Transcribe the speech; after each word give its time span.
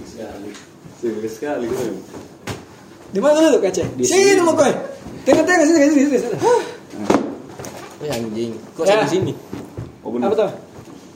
Asik 0.00 0.08
sekali. 0.16 0.50
Sibuk 0.96 1.24
sekali 1.28 1.64
kan. 1.68 1.94
Di 3.10 3.18
mana 3.18 3.36
dulu 3.42 3.58
kaca? 3.60 3.84
Di 3.84 4.02
Sini 4.02 4.32
sini. 4.32 4.40
mau 4.40 4.54
koy. 4.54 4.72
Tengah-tengah 5.22 5.60
sini 5.62 5.78
sini 5.82 5.92
sini. 6.06 6.18
sini. 6.18 6.36
Hah, 6.38 6.60
Ya 8.00 8.16
anjing. 8.16 8.52
Kok 8.72 8.84
Ya. 8.84 8.96
saya 8.96 9.04
di 9.04 9.10
sini? 9.12 9.32
Oh 10.00 10.08
benar. 10.08 10.32
Apa 10.32 10.36
tuh? 10.38 10.50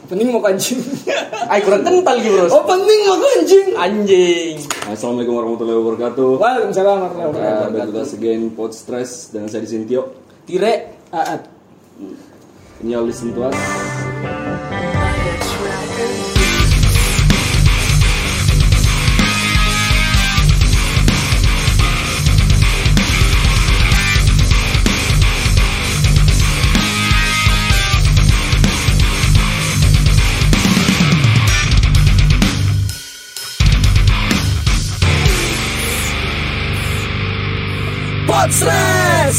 Pening 0.05 0.29
mau 0.29 0.45
kancing. 0.45 0.85
Ay 1.53 1.65
kurang 1.65 1.81
kental 1.81 2.21
gitu, 2.21 2.37
Bros. 2.37 2.53
Oh 2.53 2.61
pening 2.63 3.01
mau 3.09 3.17
kancing. 3.17 3.67
Anjing. 3.73 4.55
Assalamualaikum 4.85 5.33
warahmatullahi 5.33 5.79
wabarakatuh. 5.81 6.31
Waalaikumsalam 6.37 6.97
warahmatullahi 7.01 7.25
Uh, 7.25 7.57
wabarakatuh. 7.65 7.89
with 7.89 8.05
us 8.05 8.13
again 8.13 8.53
Pod 8.53 8.77
Stress 8.77 9.33
dengan 9.33 9.49
saya 9.49 9.65
di 9.65 9.71
Sintio. 9.71 10.13
Tire. 10.45 11.01
Aat. 11.09 11.41
Ini 12.85 12.93
all 12.93 13.09
listen 13.09 13.33
to 13.33 13.49
us. 13.49 13.57
Potsres. 38.55 39.39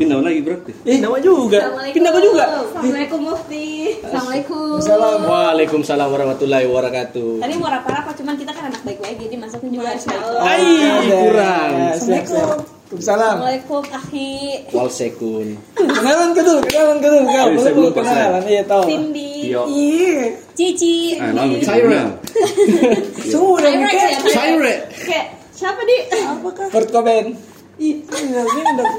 Pindah 0.00 0.24
lagi 0.24 0.40
berarti. 0.40 0.72
Eh, 0.88 0.96
nama 1.04 1.20
juga. 1.20 1.60
Pindah 1.92 2.16
juga. 2.24 2.44
Assalamualaikum 2.48 3.20
Mufti. 3.28 3.68
Assalamualaikum. 4.08 4.80
Salam. 4.80 5.20
Waalaikumsalam 5.28 6.08
warahmatullahi 6.16 6.64
wabarakatuh. 6.64 7.44
Tadi 7.44 7.54
mau 7.60 7.68
rapa-rapa 7.68 8.16
cuman 8.16 8.40
kita 8.40 8.56
kan 8.56 8.72
anak 8.72 8.80
baik-baik 8.88 9.20
jadi 9.20 9.36
masuknya 9.36 9.68
juga 9.76 9.92
harus 9.92 10.04
baik. 10.08 10.24
Ay, 10.40 10.64
kurang. 11.12 11.72
Siap. 12.00 12.24
Waalaikumsalam. 12.24 13.36
Assalamualaikum 13.36 13.82
akhi 13.92 14.32
Walsekun. 14.72 15.60
Kenalan 16.00 16.30
ke 16.32 16.40
dulu, 16.40 16.60
kenalan 16.64 16.96
ke 16.98 17.08
dulu. 17.08 17.24
Kau 17.24 17.36
Eh, 17.36 17.44
belum 17.46 17.60
saya 17.60 17.74
belum, 17.76 17.92
kenalan. 17.92 18.42
Iya 18.44 18.62
tahu. 18.64 18.82
Cindy, 18.88 19.30
Tio. 19.44 19.62
Iya. 19.68 20.16
Cici. 20.56 20.96
Kita. 21.16 22.04
Sudah 23.28 23.68
Cyrus 23.68 23.84
mikir. 23.84 24.00
ya? 24.00 24.18
Syre. 24.26 24.74
Kayak 25.04 25.26
siapa 25.52 25.80
di? 25.84 25.96
Apakah? 26.18 26.66
Kurt 26.68 26.88
Cobain. 26.88 27.26
Ini 27.80 28.04
udah 28.04 28.44
dong. 28.76 28.92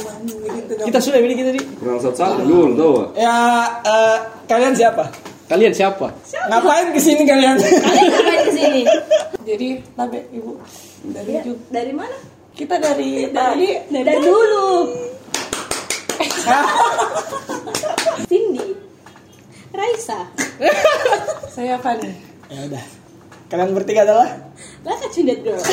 Kita 0.90 0.98
sudah 0.98 1.20
miliki 1.22 1.42
tadi. 1.42 1.62
Kenal 1.62 1.98
satu-satu 1.98 2.42
dulu 2.44 2.74
tahu. 2.74 2.92
gak? 2.98 3.10
Ya, 3.16 3.36
eh, 3.82 4.18
kalian 4.46 4.74
siapa? 4.74 5.06
Kalian 5.46 5.74
siapa? 5.76 6.08
Ngapain 6.48 6.90
ke 6.90 6.98
sini 6.98 7.22
kalian? 7.22 7.60
Kalian 7.60 8.06
ngapain 8.08 8.42
ke 8.48 8.52
sini? 8.52 8.82
Jadi 9.42 9.68
Tabe 9.94 10.20
Ibu 10.32 10.52
dari 11.12 11.30
Ya, 11.30 11.42
dari 11.70 11.92
mana? 11.92 12.16
Kita 12.52 12.78
dari 12.78 13.26
tadi 13.30 13.70
Dari, 13.86 14.18
dulu. 14.18 14.68
Cindy. 18.30 18.68
Raisa. 19.72 20.28
saya 21.56 21.80
Fani. 21.80 22.12
ya 22.52 22.68
udah. 22.68 22.84
Kalian 23.52 23.76
bertiga 23.76 24.08
adalah? 24.08 24.28
Lah 24.88 24.96
kacundet 24.96 25.44
girl. 25.44 25.60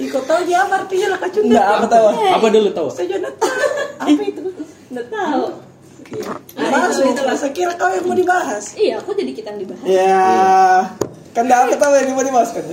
Ikut 0.00 0.22
tahu 0.24 0.40
dia 0.46 0.64
apa 0.64 0.86
artinya 0.86 1.06
lah 1.14 1.18
kacunda. 1.18 1.50
Enggak, 1.50 1.66
apa 1.66 1.86
tahu? 1.90 2.06
Apa 2.14 2.46
dulu 2.50 2.70
tahu? 2.70 2.88
Saya 2.94 3.06
juga 3.10 3.30
tahu. 3.34 3.58
Apa 3.98 4.22
itu? 4.22 4.40
Nggak 4.94 5.06
tahu. 5.10 5.44
Bahas 6.56 6.96
itu 6.98 7.22
lah. 7.22 7.36
Saya 7.36 7.52
kira 7.54 7.74
kau 7.74 7.90
yang 7.90 8.06
mau 8.06 8.16
dibahas. 8.16 8.74
Iya, 8.74 9.02
aku 9.02 9.14
jadi 9.14 9.32
kita 9.34 9.54
yang 9.54 9.60
dibahas. 9.66 9.84
Ya, 9.86 10.26
kan 11.34 11.44
enggak 11.46 11.60
apa 11.66 11.74
tahu 11.78 11.92
yang 11.98 12.14
mau 12.14 12.24
dimasukkan. 12.24 12.64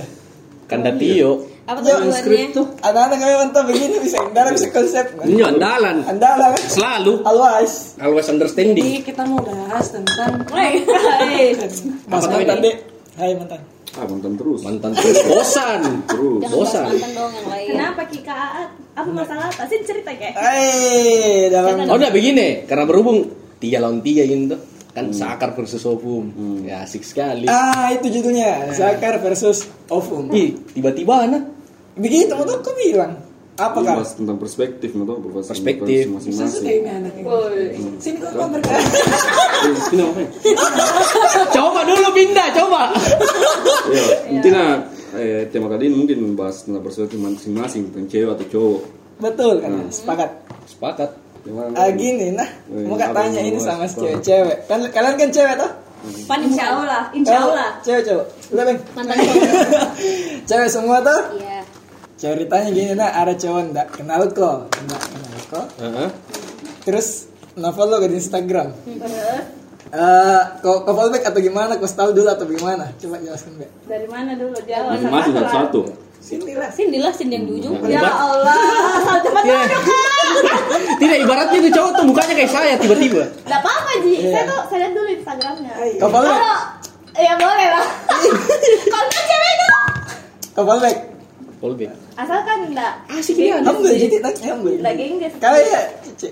Kanda 0.70 0.90
Tio. 0.94 1.57
Apa 1.68 1.84
Ya, 1.84 2.00
tujuannya? 2.00 2.64
Anak-anak 2.80 3.16
kami 3.20 3.34
mantap 3.44 3.64
begini 3.68 3.96
bisa 4.00 4.16
indara 4.24 4.48
bisa 4.56 4.72
konsep. 4.72 5.04
Ini 5.20 5.42
andalan. 5.44 6.00
Andalah 6.00 6.56
kan? 6.56 6.62
Selalu. 6.64 7.20
Always. 7.28 7.92
Always 8.00 8.28
understanding. 8.32 8.80
Jadi 8.80 9.04
kita 9.04 9.28
mau 9.28 9.36
bahas 9.44 9.92
tentang 9.92 10.48
Woi, 10.48 10.80
hai. 10.88 11.52
Mas 12.10 12.24
mantan 12.24 12.64
dek. 12.64 12.76
Hai 13.20 13.36
mantan. 13.36 13.60
Ah, 14.00 14.08
mantan 14.08 14.32
terus. 14.40 14.60
Mantan 14.64 14.96
terus 14.96 15.16
bosan. 15.28 15.80
Terus. 16.08 16.40
Jangan 16.40 16.56
Bosan. 16.56 16.84
mantan 16.88 17.10
dong 17.12 17.32
yang 17.36 17.48
lain. 17.52 17.68
Kenapa 17.76 18.02
Kika 18.08 18.32
Aat? 18.32 18.70
Apa 18.96 19.10
masalah 19.12 19.44
apa? 19.52 19.62
Sih 19.68 19.84
cerita 19.84 20.10
kayak. 20.16 20.34
Hai, 20.40 21.52
dalam 21.52 21.84
Oh 21.84 22.00
udah 22.00 22.08
begini, 22.08 22.64
karena 22.64 22.88
berhubung 22.88 23.28
tiga 23.60 23.84
lawan 23.84 24.00
tiga 24.00 24.24
gitu 24.24 24.56
kan 24.88 25.14
sakar 25.14 25.54
versus 25.54 25.84
opum 25.86 26.32
ya 26.66 26.82
asik 26.82 27.04
sekali 27.06 27.46
Ah, 27.46 27.92
itu 27.92 28.08
judulnya. 28.08 28.72
Zakar 28.74 29.20
versus 29.22 29.68
Ovum. 29.92 30.32
Ih, 30.34 30.58
tiba-tiba 30.74 31.22
anak 31.22 31.57
Begitu 31.98 32.32
mau 32.34 32.46
aku 32.46 32.72
bilang. 32.78 33.12
Apa 33.58 33.82
kan? 33.82 33.98
bahas 33.98 34.14
tentang 34.14 34.38
perspektif, 34.38 34.94
mau 34.94 35.02
tahu 35.02 35.34
perspektif 35.42 36.06
masing-masing. 36.06 36.62
ini. 36.62 37.26
Woi. 37.26 37.74
Sini 37.98 38.22
kok. 38.22 38.30
Eh, 38.30 38.38
apa? 38.46 40.20
ya? 40.22 40.30
coba 41.58 41.82
dulu 41.82 42.08
pindah 42.14 42.46
coba 42.54 42.94
Iya, 43.90 44.06
intinya 44.30 44.86
eh, 45.18 45.50
tema 45.50 45.66
kali 45.66 45.90
ini 45.90 45.96
mungkin 45.98 46.38
bahas 46.38 46.62
tentang 46.62 46.86
perspektif 46.86 47.18
masing-masing 47.18 47.90
tentang 47.90 48.06
cewek 48.06 48.30
atau 48.38 48.46
cowok. 48.46 48.82
Betul 49.18 49.54
kan? 49.58 49.70
Sepakat. 49.90 50.30
sepakat 50.70 51.10
Gimana? 51.42 51.74
Ah 51.74 51.90
gini 51.94 52.34
nah, 52.34 52.48
Eh, 52.70 52.84
mau 52.86 52.94
gak 52.94 53.14
tanya 53.14 53.40
ini 53.42 53.58
sama 53.58 53.90
cewek-cewek. 53.90 54.70
Kan 54.70 54.86
kalian 54.90 55.14
kan 55.18 55.30
cewek 55.34 55.54
toh? 55.58 55.70
Pan 56.30 56.40
insya 56.46 56.64
Allah, 56.78 57.10
insya 57.10 57.36
Allah. 57.42 57.68
Cewek 57.82 58.02
cowok. 58.06 58.26
Udah 58.54 58.64
bang. 58.68 58.78
Mantan 58.94 59.16
cowok. 59.18 59.42
cewek 60.48 60.68
semua 60.70 60.96
tuh. 61.02 61.20
Iya. 61.40 61.57
Ceritanya 62.18 62.68
gini 62.68 62.92
nah, 62.92 63.14
ada 63.14 63.32
cowok 63.32 63.62
ndak 63.70 63.86
kenal 63.94 64.26
kok, 64.28 64.66
ndak 64.84 65.00
kenal 65.00 65.38
kok. 65.48 65.66
Heeh. 65.78 66.08
Terus 66.82 67.30
follow 67.54 68.02
ke 68.02 68.10
di 68.10 68.18
Instagram. 68.18 68.74
Terus 68.74 69.56
Eh, 69.88 70.40
kau 70.60 70.84
kau 70.84 70.92
follow 70.92 71.08
back 71.08 71.24
atau 71.24 71.40
gimana? 71.40 71.80
Kau 71.80 71.88
tahu 71.88 72.12
dulu 72.12 72.28
atau 72.28 72.44
gimana? 72.44 72.92
Coba 73.00 73.16
jelaskan 73.24 73.56
Bek. 73.56 73.72
dari 73.88 74.04
mana 74.04 74.36
dulu 74.36 74.52
jawab? 74.60 75.00
Masing-masing 75.00 75.32
satu-satu. 75.32 75.80
Sini 76.20 76.52
lah. 76.52 76.68
Sin 76.68 76.92
dilah 76.92 77.08
sin 77.08 77.32
yang 77.32 77.48
di 77.48 77.56
ujung. 77.56 77.72
Ya 77.88 77.96
ibarat- 77.96 78.20
Allah, 78.20 78.58
asal 79.00 79.16
cepat 79.24 79.42
Tidak. 79.48 79.82
tidak 80.98 81.18
ibaratnya 81.24 81.56
itu 81.56 81.70
cowok 81.72 81.90
tuh 81.94 82.04
mukanya 82.04 82.34
kayak 82.36 82.52
saya 82.52 82.72
tiba-tiba 82.76 83.22
Enggak 83.48 83.60
apa-apa 83.64 83.90
Ji. 84.04 84.12
Iya. 84.12 84.28
Saya 84.28 84.42
tuh 84.44 84.60
saya 84.68 84.78
lihat 84.78 84.92
dulu 84.92 85.08
Instagramnya. 85.08 85.72
Kau 85.96 86.08
follow 86.12 86.28
back? 86.28 86.42
Kalau 86.42 86.60
ya 87.16 87.32
boleh 87.40 87.68
lah. 87.72 87.86
Kalau 88.92 89.06
cewek 89.08 89.50
itu 89.50 89.66
Kau 90.52 90.64
follow 90.66 90.82
back? 90.84 90.96
Polbek 91.58 91.90
asalkan 92.14 92.70
enggak 92.70 93.02
asik 93.10 93.34
dia 93.34 93.58
Kamu 93.58 93.82
gak 93.82 93.98
jadi 93.98 94.16
tanya 94.22 94.46
kamu. 94.54 94.68
enggak 94.78 94.94
gengges. 94.94 95.32
Kayak 95.38 95.84
Cici. 96.06 96.28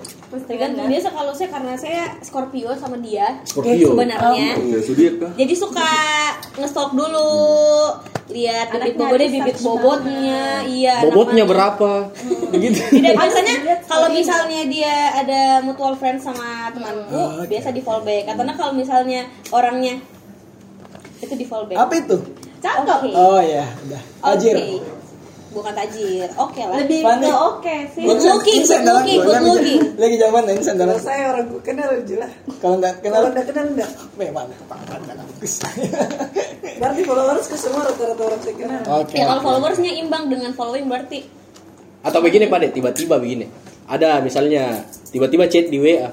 Tergantung 0.46 0.86
biasa 0.86 1.08
kalau 1.10 1.32
saya 1.34 1.48
karena 1.50 1.72
saya 1.74 2.02
Scorpio 2.22 2.70
sama 2.78 2.96
dia. 2.98 3.42
Scorpio. 3.42 3.90
Sebenarnya. 3.90 4.54
Enggak 4.54 4.82
zodiak 4.82 5.14
kah? 5.18 5.32
Jadi 5.34 5.54
suka 5.54 5.90
ngestok 6.54 6.90
dulu, 6.94 7.30
lihat 8.30 8.66
bibit 8.70 8.94
bobotnya, 8.94 9.28
bibit 9.30 9.58
bobotnya, 9.62 10.42
iya. 10.66 10.94
bobotnya 11.06 11.44
berapa 11.46 11.90
begitu 12.50 12.78
Tidak 12.90 13.14
biasanya 13.14 13.54
kalau 13.86 14.08
misalnya 14.10 14.60
dia 14.66 14.94
ada 15.14 15.62
mutual 15.62 15.94
friend 15.94 16.18
sama 16.18 16.70
temanku, 16.70 17.14
Oh, 17.14 17.42
oke. 17.42 17.50
biasa 17.50 17.70
di 17.70 17.82
fallback. 17.82 18.30
Atau 18.30 18.42
nah 18.42 18.54
kalau 18.54 18.74
misalnya 18.74 19.26
orangnya 19.50 19.98
itu 21.18 21.34
di 21.34 21.46
fallback. 21.46 21.78
Apa 21.78 21.94
itu? 21.98 22.16
Cakep. 22.56 23.14
Oh 23.14 23.38
ya, 23.38 23.62
udah. 23.86 24.02
Tajir. 24.34 24.54
Oke. 24.58 24.80
Bukan 25.56 25.72
tajir. 25.72 26.28
Oke 26.36 26.60
lah. 26.68 26.76
Lebih 26.84 27.00
ke 27.00 27.32
oke 27.32 27.76
sih. 27.96 28.04
Good 28.04 28.20
looking, 28.20 28.60
good 28.68 28.84
looking, 28.84 29.20
good 29.24 29.42
looking. 29.48 29.80
Lagi 29.96 30.16
zaman 30.20 30.42
ini 30.52 30.60
sandalan. 30.60 30.94
Kalau 31.00 31.08
saya 31.08 31.22
orang 31.32 31.44
gue 31.48 31.62
kenal 31.64 31.88
jelas. 32.04 32.32
Kalau 32.60 32.76
enggak 32.76 32.94
kenal 33.00 33.24
Kalau 33.24 33.32
udah 33.32 33.44
kenal 33.48 33.64
enggak. 33.72 33.90
memang 34.20 34.46
kepangan 34.52 34.98
enggak 35.00 35.16
bagus. 35.16 35.52
Berarti 36.84 37.00
followers 37.08 37.46
ke 37.48 37.56
semua 37.56 37.82
rata-rata 37.88 38.22
orang 38.28 38.40
saya 38.44 38.54
kenal. 38.60 38.82
Oke. 39.00 39.16
Ya 39.16 39.24
kalau 39.24 39.40
followersnya 39.40 39.92
imbang 39.96 40.28
dengan 40.28 40.52
following 40.52 40.84
berarti 40.92 41.46
atau 42.06 42.22
begini 42.22 42.46
pak 42.46 42.70
tiba-tiba 42.70 43.18
begini 43.18 43.50
ada 43.90 44.22
misalnya 44.22 44.86
tiba-tiba 45.10 45.50
chat 45.50 45.66
di 45.66 45.82
WA 45.82 46.06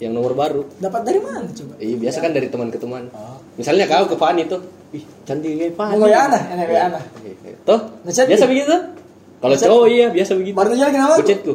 yang 0.00 0.16
nomor 0.16 0.32
baru 0.32 0.64
Dapat 0.80 1.00
dari 1.04 1.20
mana 1.20 1.44
coba? 1.44 1.76
Iya 1.76 1.96
biasa 2.00 2.18
kan 2.24 2.32
dari 2.32 2.48
teman 2.48 2.72
ke 2.72 2.80
teman. 2.80 3.12
Misalnya 3.60 3.84
kau 3.84 4.08
ke 4.08 4.16
Fani 4.16 4.48
tuh, 4.48 4.64
ih 4.90 5.04
cantik 5.22 5.50
kayak 5.54 5.72
Fani. 5.78 5.98
Mau 5.98 6.08
ya 6.10 6.26
ana, 6.26 6.38
enak 6.54 6.66
ya 6.66 6.80
ana. 6.90 7.00
Tuh, 7.62 7.80
biasa 8.02 8.26
nih? 8.26 8.48
begitu. 8.50 8.76
Kalau 9.40 9.56
Ngechat? 9.56 9.68
cowok 9.72 9.86
iya 9.88 10.06
biasa 10.12 10.32
begitu. 10.36 10.52
Baru 10.52 10.68
nama 10.76 11.16
aku. 11.16 11.20
Kucet 11.24 11.40
ku, 11.40 11.52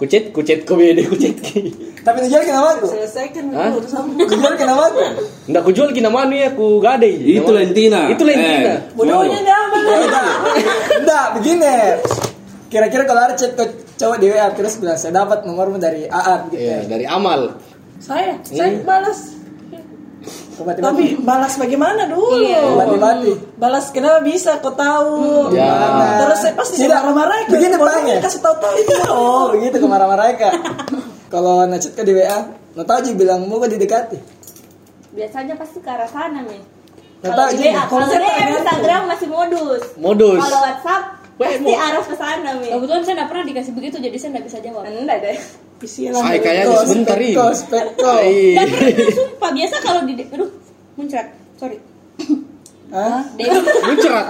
kucet 0.00 0.24
kucet 0.32 0.58
ku 0.64 0.72
beda 0.72 1.04
kucet. 1.04 1.36
Tapi 2.00 2.16
nunjukin 2.24 2.48
nama 2.48 2.68
aku. 2.80 2.86
Selesaikan 2.88 3.52
dulu 3.52 3.84
sama. 3.84 4.08
Nama 4.16 4.82
aku. 4.88 4.98
Nggak 5.52 5.62
ku 5.68 5.70
jual 5.76 5.92
manu 6.08 6.32
ya 6.32 6.48
ku 6.56 6.80
gade. 6.80 7.12
Itu 7.12 7.52
lentina. 7.52 8.08
Itu 8.08 8.24
lentina. 8.24 8.80
Eh, 8.80 8.96
Bodohnya 8.96 9.52
apa? 9.52 9.76
Ya 9.84 9.96
udah. 10.00 10.26
Enggak, 11.04 11.26
begini. 11.36 11.76
Kira-kira 12.72 13.04
kalau 13.04 13.20
ada 13.28 13.36
chat 13.36 13.52
cowok 14.00 14.16
di 14.16 14.26
WA 14.32 14.48
terus 14.56 14.80
bilang 14.80 14.96
saya 14.96 15.12
dapat 15.20 15.44
nomormu 15.44 15.76
dari 15.76 16.08
AA 16.08 16.34
gitu. 16.48 16.56
Iya, 16.56 16.78
dari 16.88 17.04
amal. 17.04 17.60
Saya, 18.00 18.40
saya 18.48 18.80
balas. 18.80 19.35
Obat 20.56 20.80
Tapi 20.80 21.20
balas 21.20 21.60
bagaimana 21.60 22.08
dulu? 22.08 22.40
Iya. 22.40 22.64
mati. 22.96 23.32
Balas 23.60 23.92
kenapa 23.92 24.24
bisa 24.24 24.56
kau 24.64 24.72
tahu? 24.72 25.52
Ya. 25.52 25.68
Terus 26.24 26.38
saya 26.40 26.54
pasti 26.56 26.80
Tidak. 26.80 26.96
marah-marah. 26.96 27.44
Begini 27.44 27.76
orangnya. 27.76 28.16
Kasih 28.24 28.40
tahu-tahu 28.40 28.74
itu. 28.80 28.94
Oh, 29.12 29.52
begitu 29.52 29.76
ke 29.76 29.86
marah-marah. 29.88 30.32
Kalau 31.28 31.68
ngechat 31.68 31.92
ke 31.92 32.02
di 32.08 32.16
WA, 32.16 32.48
tahu 32.72 32.96
aja 32.96 33.10
bilang 33.12 33.44
mau 33.44 33.60
kok 33.60 33.68
didekati. 33.68 34.18
Biasanya 35.12 35.60
pasti 35.60 35.84
ke 35.84 35.90
arah 35.92 36.08
sana 36.08 36.40
nih. 36.40 36.62
Kalau 37.20 37.36
tahu 37.36 37.48
di. 37.52 37.68
WA, 37.68 37.82
kalau 37.84 38.06
DM. 38.08 38.48
Instagram 38.56 39.02
masih 39.12 39.28
modus. 39.28 39.82
Modus. 40.00 40.40
Kalau 40.40 40.60
WhatsApp 40.64 41.04
pasti 41.36 41.72
arah 41.72 42.04
ke 42.04 42.14
sana 42.16 42.50
nih. 42.58 42.70
Kebetulan 42.72 43.02
saya 43.04 43.14
nggak 43.20 43.30
pernah 43.30 43.44
dikasih 43.44 43.72
begitu, 43.76 43.96
jadi 44.00 44.16
saya 44.16 44.30
nggak 44.36 44.46
bisa 44.48 44.58
jawab. 44.64 44.82
Enggak 44.88 45.18
deh. 45.20 45.38
Isilah. 45.76 46.22
Ay, 46.24 46.36
kayaknya 46.40 46.64
sebentar 46.88 47.18
ini. 47.20 47.36
Dan 48.56 48.66
pernah 48.72 49.12
sumpah 49.12 49.50
biasa 49.52 49.76
kalau 49.84 50.00
di 50.08 50.12
aduh 50.24 50.50
muncrat. 50.96 51.26
Sorry. 51.60 51.76
Hah? 52.86 53.22
Muncrat. 53.90 54.26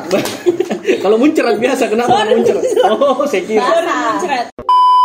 Kalau 1.05 1.17
muncrat 1.21 1.61
biasa 1.61 1.93
kenapa 1.93 2.25
muncrat? 2.25 2.65
Oh, 2.89 3.21
saya 3.29 3.43
kira. 3.45 3.61
bahasa. 3.61 4.17
muncrat. 4.17 4.47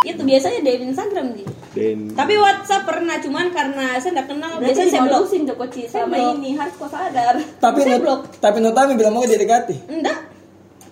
Itu 0.01 0.21
biasanya 0.23 0.59
DM 0.65 0.95
Instagram 0.95 1.35
nih. 1.35 1.45
Dan 1.71 1.99
Tapi 2.15 2.33
WhatsApp 2.39 2.83
pernah 2.89 3.15
cuman 3.21 3.53
karena 3.53 3.99
saya 4.01 4.11
nggak 4.17 4.27
kenal 4.33 4.51
Berarti 4.57 4.65
biasanya 4.65 4.89
saya 4.89 5.01
blok. 5.03 5.11
dimodusin 5.11 5.41
tuh 5.45 5.55
Koci 5.59 5.81
sama 5.85 6.15
ini 6.17 6.49
harus 6.57 6.73
kau 6.79 6.89
sadar. 6.89 7.35
Tapi 7.37 7.79
saya 7.83 7.97
blok. 8.01 8.19
tapi 8.39 8.57
no 8.63 8.71
tahu 8.71 8.97
bilang 8.97 9.13
mau 9.13 9.23
didekati. 9.23 9.75
Enggak. 9.91 10.17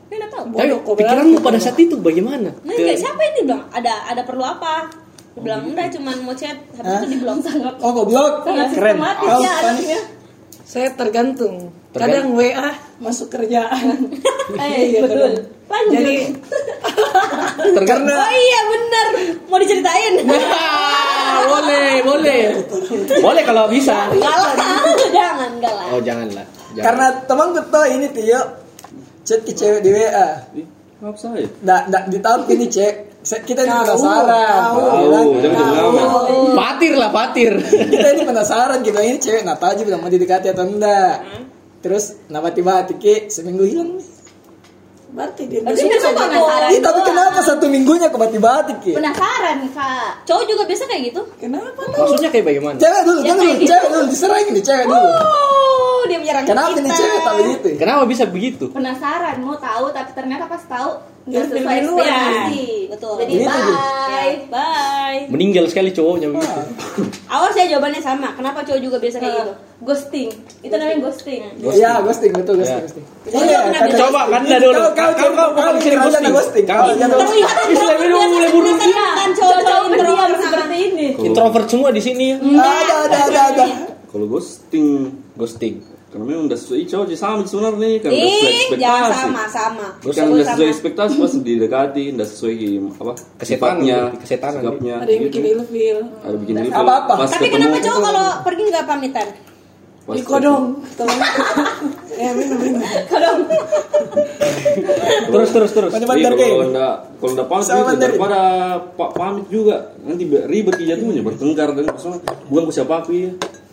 Nggak 0.09 0.29
tahu. 0.29 0.45
tapi 0.51 0.73
pikiranmu 0.97 1.37
pada 1.39 1.57
saat 1.57 1.77
itu 1.77 1.95
bagaimana? 1.95 2.49
Nah, 2.59 2.73
kayak 2.73 2.97
siapa 2.97 3.21
ini 3.23 3.45
bilang? 3.45 3.69
Ada 3.69 4.09
ada 4.09 4.21
perlu 4.23 4.41
apa? 4.41 4.89
Dia 5.29 5.41
bilang 5.41 5.61
enggak 5.63 5.93
cuman 5.93 6.15
mau 6.19 6.33
chat 6.33 6.57
habis 6.73 6.93
itu 6.99 7.07
di 7.07 7.17
blok 7.17 7.39
sangat 7.39 7.77
Oh, 7.79 7.91
goblok. 7.93 8.43
sangat 8.43 8.73
Keren. 8.73 8.95
sistematis 8.95 9.27
Kau 9.27 9.39
ya 9.39 9.53
anaknya. 9.55 9.99
Saya 10.65 10.87
tergantung. 10.91 11.55
Tergantung. 11.89 12.33
Kadang 12.33 12.35
WA 12.35 12.69
masuk 12.99 13.27
kerjaan. 13.29 13.97
Eh, 14.49 14.89
Iya, 14.89 15.05
betul. 15.05 15.31
Lanjut. 15.69 15.93
Jadi 15.93 16.15
Tergantung. 17.77 18.17
oh 18.17 18.33
iya 18.33 18.59
bener 18.65 19.07
mau 19.45 19.57
diceritain 19.57 20.13
Ah, 20.49 21.45
boleh, 21.45 22.01
boleh. 22.01 22.41
Boleh 23.15 23.43
kalau 23.45 23.69
bisa. 23.69 24.09
enggak 24.09 24.35
lah 24.35 24.53
jangan 25.07 25.49
enggak 25.53 25.69
lah 25.71 25.85
Oh, 25.93 26.01
janganlah. 26.01 26.45
Jangan. 26.73 26.81
Karena 26.83 27.05
teman 27.23 27.47
tahu 27.63 27.85
ini 27.87 28.07
Tio 28.09 28.41
chat 29.29 29.45
ke 29.45 29.53
cewek 29.53 29.85
di 29.85 29.93
WA. 29.93 30.29
Ih, 30.57 30.65
Maaf 31.05 31.15
saya. 31.21 31.45
Nggak, 31.45 31.81
nggak 31.93 32.03
ditahu 32.09 32.39
ini 32.49 32.65
cek. 32.65 32.93
Kita 33.45 33.61
ini 33.61 33.71
penasaran. 33.71 34.25
tahu. 34.25 34.81
Patir 36.57 36.93
lah, 36.97 37.13
patir. 37.13 37.53
kita 37.93 38.07
ini 38.17 38.23
penasaran 38.25 38.81
kita 38.81 38.99
ini 39.05 39.21
cewek 39.21 39.45
tahu 39.45 39.69
aja 39.69 39.83
bilang 39.85 40.01
mau 40.01 40.09
didekati 40.09 40.49
atau 40.49 40.65
enggak. 40.65 41.21
Terus 41.79 42.25
nama 42.27 42.49
tiba 42.49 42.83
tiki 42.89 43.29
seminggu 43.29 43.63
hilang 43.69 44.01
nih. 44.01 44.07
Berarti 45.09 45.43
dia 45.45 45.59
besok 45.59 45.85
dia 45.85 45.97
saya 45.97 46.13
penasaran 46.13 46.69
Ih, 46.69 46.79
tapi 46.79 46.93
doang. 46.95 47.07
kenapa 47.09 47.39
satu 47.41 47.65
minggunya 47.65 48.07
kok 48.07 48.19
batik 48.19 48.77
ki? 48.79 48.93
penasaran 48.93 49.57
kak 49.69 50.11
cowok 50.23 50.43
juga 50.45 50.63
biasa 50.63 50.83
kayak 50.85 51.01
gitu 51.07 51.21
Kenapa 51.35 51.81
tuh? 51.83 51.97
Maksudnya 51.99 52.29
kayak 52.29 52.45
bagaimana? 52.45 52.77
Cewek 52.77 53.01
dulu, 53.03 53.19
Ya, 53.19 53.25
jangan 53.25 53.39
kayak 53.39 53.49
dulu, 53.49 53.59
gitu. 53.59 53.69
cewek 53.69 53.87
dulu 53.89 54.03
diserang 54.07 54.43
ini 54.43 54.61
cewek 54.61 54.85
dulu. 54.85 55.09
oh 55.09 56.01
dia 56.05 56.17
menyerang 56.17 56.43
Kenapa 56.45 56.69
kita 56.69 56.81
nih 56.81 56.91
cewek 56.93 57.19
tak 57.19 57.33
begitu? 57.35 57.67
Kenapa 57.75 58.01
bisa 58.05 58.23
begitu? 58.25 58.65
penasaran 58.69 59.35
mau 59.39 59.57
tahu 59.57 59.85
tapi 59.89 60.09
ternyata 60.13 60.43
pas 60.45 60.63
tahu 60.63 60.89
nggak 61.29 61.43
sesuai 61.45 61.77
ekspektasi 61.79 62.65
betul 62.89 63.13
jadi 63.19 63.31
Gitu, 63.31 63.45
Ju. 63.45 63.73
bye 64.09 64.35
bye 64.49 65.19
Meninggal 65.27 65.65
sekali 65.65 65.89
cowoknya 65.89 66.27
begitu. 66.27 66.61
awas 67.33 67.53
ya 67.53 67.65
jawabannya 67.67 68.01
sama 68.01 68.33
kenapa 68.33 68.59
cowok 68.61 68.81
juga 68.81 68.97
biasa 68.97 69.17
kayak 69.17 69.33
gitu 69.35 69.53
ghosting 69.79 70.29
itu 70.59 70.73
namanya 70.73 70.99
ghosting 70.99 71.41
Iya, 71.61 71.91
ghosting 72.01 72.31
betul 72.33 72.53
ghosting 72.57 72.75
Ya. 72.75 72.83
ghosting. 72.83 73.05
Kau 73.23 73.39
Iya, 73.39 73.59
pernah 73.61 73.79
kata- 73.79 73.99
Coba 74.01 74.21
kan 74.27 74.41
dah 74.43 74.59
dulu. 74.59 74.81
Kau 74.91 75.11
kau 75.11 75.11
Kau 75.13 75.31
kau 75.31 75.49
kau 75.55 75.71
sini 75.79 75.95
kau 75.95 76.09
ghosting. 76.33 76.65
Kau 76.65 76.83
ghosting. 76.89 77.45
Bisa 77.69 77.93
dulu 77.95 78.17
mulai 78.27 78.49
buru 78.49 78.71
kan 78.75 79.29
cowok-cowok 79.31 79.85
berdiam 79.87 80.31
seperti 80.35 80.77
ini 80.83 81.07
Introvert 81.21 81.67
semua 81.67 81.89
di 81.89 82.01
sini 82.01 82.25
ya. 82.27 82.37
Ada 82.41 82.95
ada 83.05 83.17
ada 83.23 83.41
ada. 83.53 83.65
Kalau 84.09 84.25
ghosting 84.25 84.87
Ghosting. 85.35 85.79
Karena 86.09 86.25
memang 86.25 86.49
udah 86.49 86.57
sesuai 86.57 86.81
cowok 86.85 87.05
sih 87.05 87.15
sama 87.15 87.45
sebenarnya 87.45 87.87
kan 87.99 88.09
udah 88.09 88.17
sesuai 88.17 88.49
ekspektasi. 88.51 88.81
jangan 88.81 89.11
sama 89.13 89.43
sama 89.45 89.87
Kan 90.01 90.25
udah 90.27 90.45
sesuai 90.47 90.69
ekspektasi 90.71 91.13
pas 91.15 91.33
didekati, 91.39 92.03
udah 92.11 92.27
sesuai 92.27 92.55
apa? 92.97 93.13
Kesetanan, 93.13 93.45
sifatnya, 93.45 93.99
kesetanan. 94.17 94.59
sikapnya, 94.59 94.95
Ada 94.97 95.05
yang 95.07 95.21
gitu. 95.21 95.29
bikin 95.29 95.43
ilfil. 95.47 95.97
Ada 96.19 96.35
bikin 96.35 96.55
ilfil. 96.59 96.73
Apa-apa. 96.75 97.13
Pas 97.15 97.29
tapi 97.29 97.47
kenapa 97.47 97.77
cowok 97.77 97.99
kalau 98.01 98.25
pergi 98.41 98.63
nggak 98.65 98.85
pamitan 98.85 99.27
pas 100.01 100.15
Iko 100.17 100.35
dong. 100.39 100.63
Tolong. 100.97 101.19
Eh, 102.19 102.35
minum 102.35 102.59
minum. 102.59 102.83
Terus 105.29 105.49
terus 105.53 105.71
terus. 105.71 105.91
Iya, 105.93 106.03
kalau 106.35 106.67
enggak 106.67 106.93
kalau 107.15 107.31
enggak 107.31 107.47
pamit 107.47 107.63
gitu, 107.63 107.95
daripada 107.95 108.39
pa- 108.91 109.13
pamit 109.13 109.45
juga 109.47 109.95
nanti 110.03 110.27
be- 110.27 110.43
ribet 110.43 110.75
jatuhnya 110.75 111.23
bertengkar 111.23 111.71
dan 111.71 111.87
soalnya 111.95 112.19
bukan 112.49 112.63
ku 112.67 112.73
siapa 112.73 112.93
aku 112.99 113.11
ya. 113.13 113.31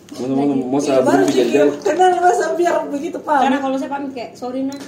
Mau 0.09 0.27
mau 0.29 0.45
mau 0.47 0.79
Iya, 0.79 0.87
saya 0.87 1.01
baru 1.01 1.23
jadi 1.25 1.57
kenal 1.77 2.11
masa 2.17 2.45
biar 2.53 2.75
begitu 2.87 3.17
karena 3.19 3.51
paham. 3.51 3.61
kalau 3.61 3.75
saya 3.75 3.91
pamit 3.91 4.11
kayak 4.11 4.31
sorry 4.33 4.63
nah 4.63 4.79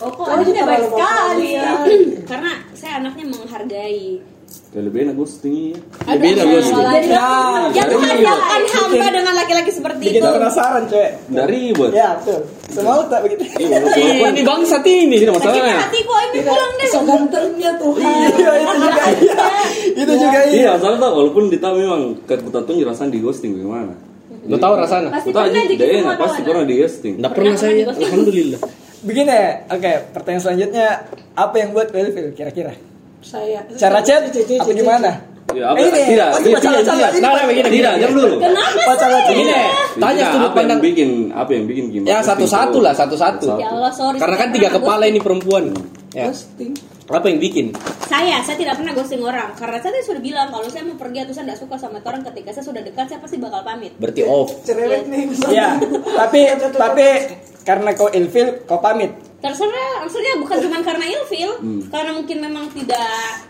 oh 0.00 0.10
kok 0.10 0.22
Oh, 0.22 0.32
anaknya 0.32 0.62
baik 0.64 0.84
sekali 0.86 1.48
ya 1.52 1.70
karena 2.30 2.50
saya 2.72 2.92
anaknya 2.98 3.24
menghargai 3.26 4.24
Kayak 4.70 4.84
lebih 4.86 5.00
enak 5.04 5.16
ghosting 5.16 5.54
ya. 5.54 5.78
Lebih 6.10 6.28
enak 6.32 6.46
ghosting. 6.48 6.74
jadi 6.78 7.06
Ya, 7.06 7.30
ya 7.70 7.84
Tuhan 7.86 8.16
jangan 8.16 8.62
hamba 8.66 9.06
dengan 9.08 9.34
laki-laki 9.34 9.70
seperti 9.70 10.02
Bikin 10.04 10.18
itu 10.18 10.28
penasaran 10.28 10.82
cewek. 10.84 11.10
Udah 11.28 11.46
ribet. 11.46 11.90
Ya 11.92 12.08
betul. 12.14 12.40
Semau 12.68 13.00
tak 13.06 13.20
begitu. 13.22 13.42
Iya, 13.52 13.78
walaupun- 13.78 13.98
Ih, 14.00 14.30
Ini 14.30 14.42
bangsat 14.42 14.82
ini. 14.84 15.16
Tidak 15.16 15.30
sakit 15.32 15.46
masalahnya. 15.48 15.76
hati 15.80 15.98
kok 16.00 16.18
ini 16.24 16.38
pulang 16.44 16.72
deh 16.72 16.86
So 16.86 16.98
gantengnya 17.02 17.70
Tuhan. 17.76 18.02
Iya 18.30 18.52
itu 18.52 18.74
juga 18.76 19.02
iya. 19.12 19.36
Itu 19.92 20.12
juga 20.16 20.38
Iya, 20.40 20.50
iya. 20.52 20.70
masalah 20.72 20.96
tuh 20.98 21.10
walaupun 21.12 21.42
ditahu 21.48 21.74
memang 21.76 22.02
ketatun 22.24 22.74
rasanya 22.84 23.10
di 23.10 23.20
ghosting 23.20 23.50
bagaimana. 23.54 23.94
Lo 24.44 24.56
tahu 24.60 24.74
rasanya? 24.76 25.08
pasti 25.12 25.30
aja 25.30 25.36
pernah 25.40 25.52
jadi 25.54 25.72
tidak 25.74 25.86
semua 25.86 26.00
enak, 26.04 26.16
pasti 26.20 26.40
pernah 26.44 26.64
di 26.64 26.74
ghosting. 26.80 27.14
Enggak 27.20 27.32
pernah 27.32 27.54
saya. 27.56 27.82
Alhamdulillah. 27.88 28.60
Begini, 29.08 29.40
oke. 29.68 29.92
Pertanyaan 30.16 30.42
selanjutnya, 30.42 30.86
apa 31.36 31.54
yang 31.60 31.70
buat 31.76 31.88
Wilfil 31.92 32.32
kira-kira? 32.32 32.72
Saya. 33.20 33.64
Cara 33.76 34.00
chat 34.00 34.28
apa 34.28 34.72
gimana? 34.72 35.10
Ya, 35.52 35.70
apa, 35.70 35.76
Eh, 35.76 35.86
ini, 35.86 36.00
tidak, 36.16 36.28
tidak, 36.40 36.60
tidak, 36.64 36.82
tidak. 36.88 37.10
Nah, 37.20 37.30
nah, 37.36 37.44
begini, 37.46 37.68
Tidak, 37.78 37.92
jam 38.00 38.10
dulu. 38.16 38.36
Pacaran 38.40 39.20
Begini, 39.28 39.54
tanya 40.00 40.16
Tidak, 40.16 40.32
sudut 40.32 40.50
apa 40.50 40.58
yang 40.64 40.80
bikin, 40.80 41.08
apa 41.30 41.50
yang 41.52 41.64
bikin 41.68 41.84
gimana? 41.92 42.08
Ya 42.10 42.18
satu-satu 42.24 42.78
lah, 42.80 42.92
satu-satu. 42.96 43.60
ya 43.60 43.68
Allah 43.70 43.92
sorry 43.92 44.16
Karena 44.18 44.36
kan 44.40 44.48
tiga 44.50 44.68
kepala 44.72 45.04
ini 45.04 45.20
perempuan. 45.20 45.70
Ya. 46.16 46.32
Ghosting. 46.32 46.72
Apa 47.08 47.26
yang 47.28 47.40
bikin? 47.40 47.76
saya 48.14 48.36
saya 48.46 48.56
tidak 48.60 48.74
pernah 48.78 48.92
ghosting 48.94 49.22
orang. 49.24 49.50
Karena 49.58 49.78
saya 49.82 50.02
sudah 50.04 50.22
bilang 50.22 50.48
kalau 50.52 50.68
saya 50.70 50.86
mau 50.86 50.96
pergi 50.96 51.18
atau 51.24 51.34
saya 51.34 51.44
tidak 51.50 51.60
suka 51.66 51.76
sama 51.80 51.98
orang 52.04 52.22
ketika 52.32 52.50
saya 52.54 52.64
sudah 52.64 52.82
dekat 52.84 53.06
saya 53.10 53.18
pasti 53.20 53.36
bakal 53.40 53.60
pamit. 53.66 53.92
Berarti 53.98 54.22
off. 54.22 54.50
Cerewet 54.62 55.08
nih. 55.10 55.24
Iya, 55.50 55.80
tapi 56.14 56.40
tapi 56.76 57.06
karena 57.64 57.90
kau 57.96 58.08
ilfil, 58.12 58.64
kau 58.68 58.78
pamit. 58.78 59.12
terserah 59.44 60.00
maksudnya 60.00 60.40
bukan 60.40 60.56
cuma 60.56 60.80
karena 60.80 61.04
ilfil. 61.04 61.50
Karena 61.92 62.10
mungkin 62.16 62.38
memang 62.40 62.64
tidak 62.72 63.44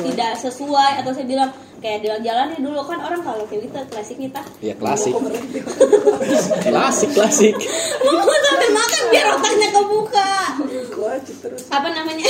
tidak 0.00 0.32
sesuai. 0.40 1.04
Atau 1.04 1.12
saya 1.12 1.26
bilang 1.28 1.50
kayak 1.84 2.00
bilang 2.00 2.20
jalannya 2.24 2.58
dulu. 2.64 2.80
Kan 2.88 3.00
orang 3.04 3.20
kalau 3.20 3.44
kayak 3.48 3.68
gitu 3.68 3.76
klasik 3.92 4.16
nih 4.16 4.32
tah. 4.32 4.44
Ya 4.64 4.72
klasik. 4.76 5.12
klasik, 6.72 7.10
klasik. 7.12 7.54
mau 8.04 8.24
sambil 8.24 8.70
makan 8.72 9.02
biar 9.12 9.26
otaknya 9.36 9.68
kebuka. 9.68 10.32
Apa 11.68 11.88
namanya 11.92 12.28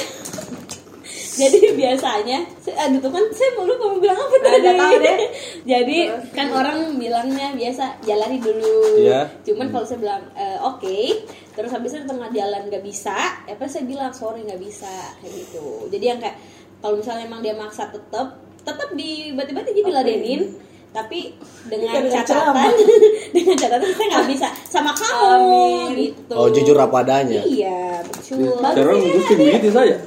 jadi 1.35 1.59
biasanya 1.81 2.39
saya, 2.63 2.77
aduh 2.87 2.99
tuh 3.03 3.11
kan 3.11 3.25
saya 3.35 3.51
mau 3.59 3.67
lupa 3.67 3.85
mau 3.91 3.99
bilang 3.99 4.19
apa 4.19 4.37
tadi 4.39 4.71
tahu 4.71 4.95
deh. 5.03 5.17
jadi 5.75 5.99
kan 6.31 6.49
orang 6.55 6.79
bilangnya 6.97 7.53
biasa 7.55 8.03
jalani 8.07 8.39
dulu. 8.39 9.03
Iya. 9.03 9.27
cuman 9.43 9.67
kalau 9.75 9.85
saya 9.87 9.99
bilang 10.01 10.23
"Eh, 10.39 10.59
oke. 10.63 10.99
Terus 11.55 11.71
habis 11.71 11.95
itu 11.95 12.03
di 12.03 12.09
tengah 12.11 12.31
jalan 12.35 12.63
nggak 12.67 12.83
bisa 12.83 13.15
ya 13.47 13.55
pas 13.55 13.71
saya 13.71 13.87
bilang 13.87 14.11
sorry 14.15 14.43
nggak 14.47 14.63
bisa. 14.63 14.91
Kayak 15.23 15.33
gitu. 15.45 15.67
Jadi 15.91 16.05
yang 16.05 16.19
kayak 16.23 16.37
kalau 16.79 16.99
misalnya 16.99 17.25
emang 17.27 17.41
dia 17.43 17.55
maksa 17.55 17.91
tetap 17.91 18.39
tetap 18.65 18.89
di 18.97 19.35
bati-bati 19.35 19.71
jadi 19.75 19.83
diladenin. 19.91 20.43
Tapi 20.95 21.35
dengan 21.67 22.07
Dengan 22.07 22.23
catatan 22.23 22.71
dengan 23.35 23.57
catatan 23.59 23.91
saya 23.99 24.07
nggak 24.15 24.29
bisa 24.31 24.47
sama 24.71 24.95
kamu 24.95 25.91
gitu. 25.99 26.35
Oh 26.39 26.47
jujur 26.47 26.79
apa 26.79 27.03
adanya. 27.03 27.43
iya 27.43 27.99
betul. 28.07 28.63
Cara 28.63 28.95
ghosting 28.95 29.39
begitu 29.43 29.75
saja. 29.75 29.99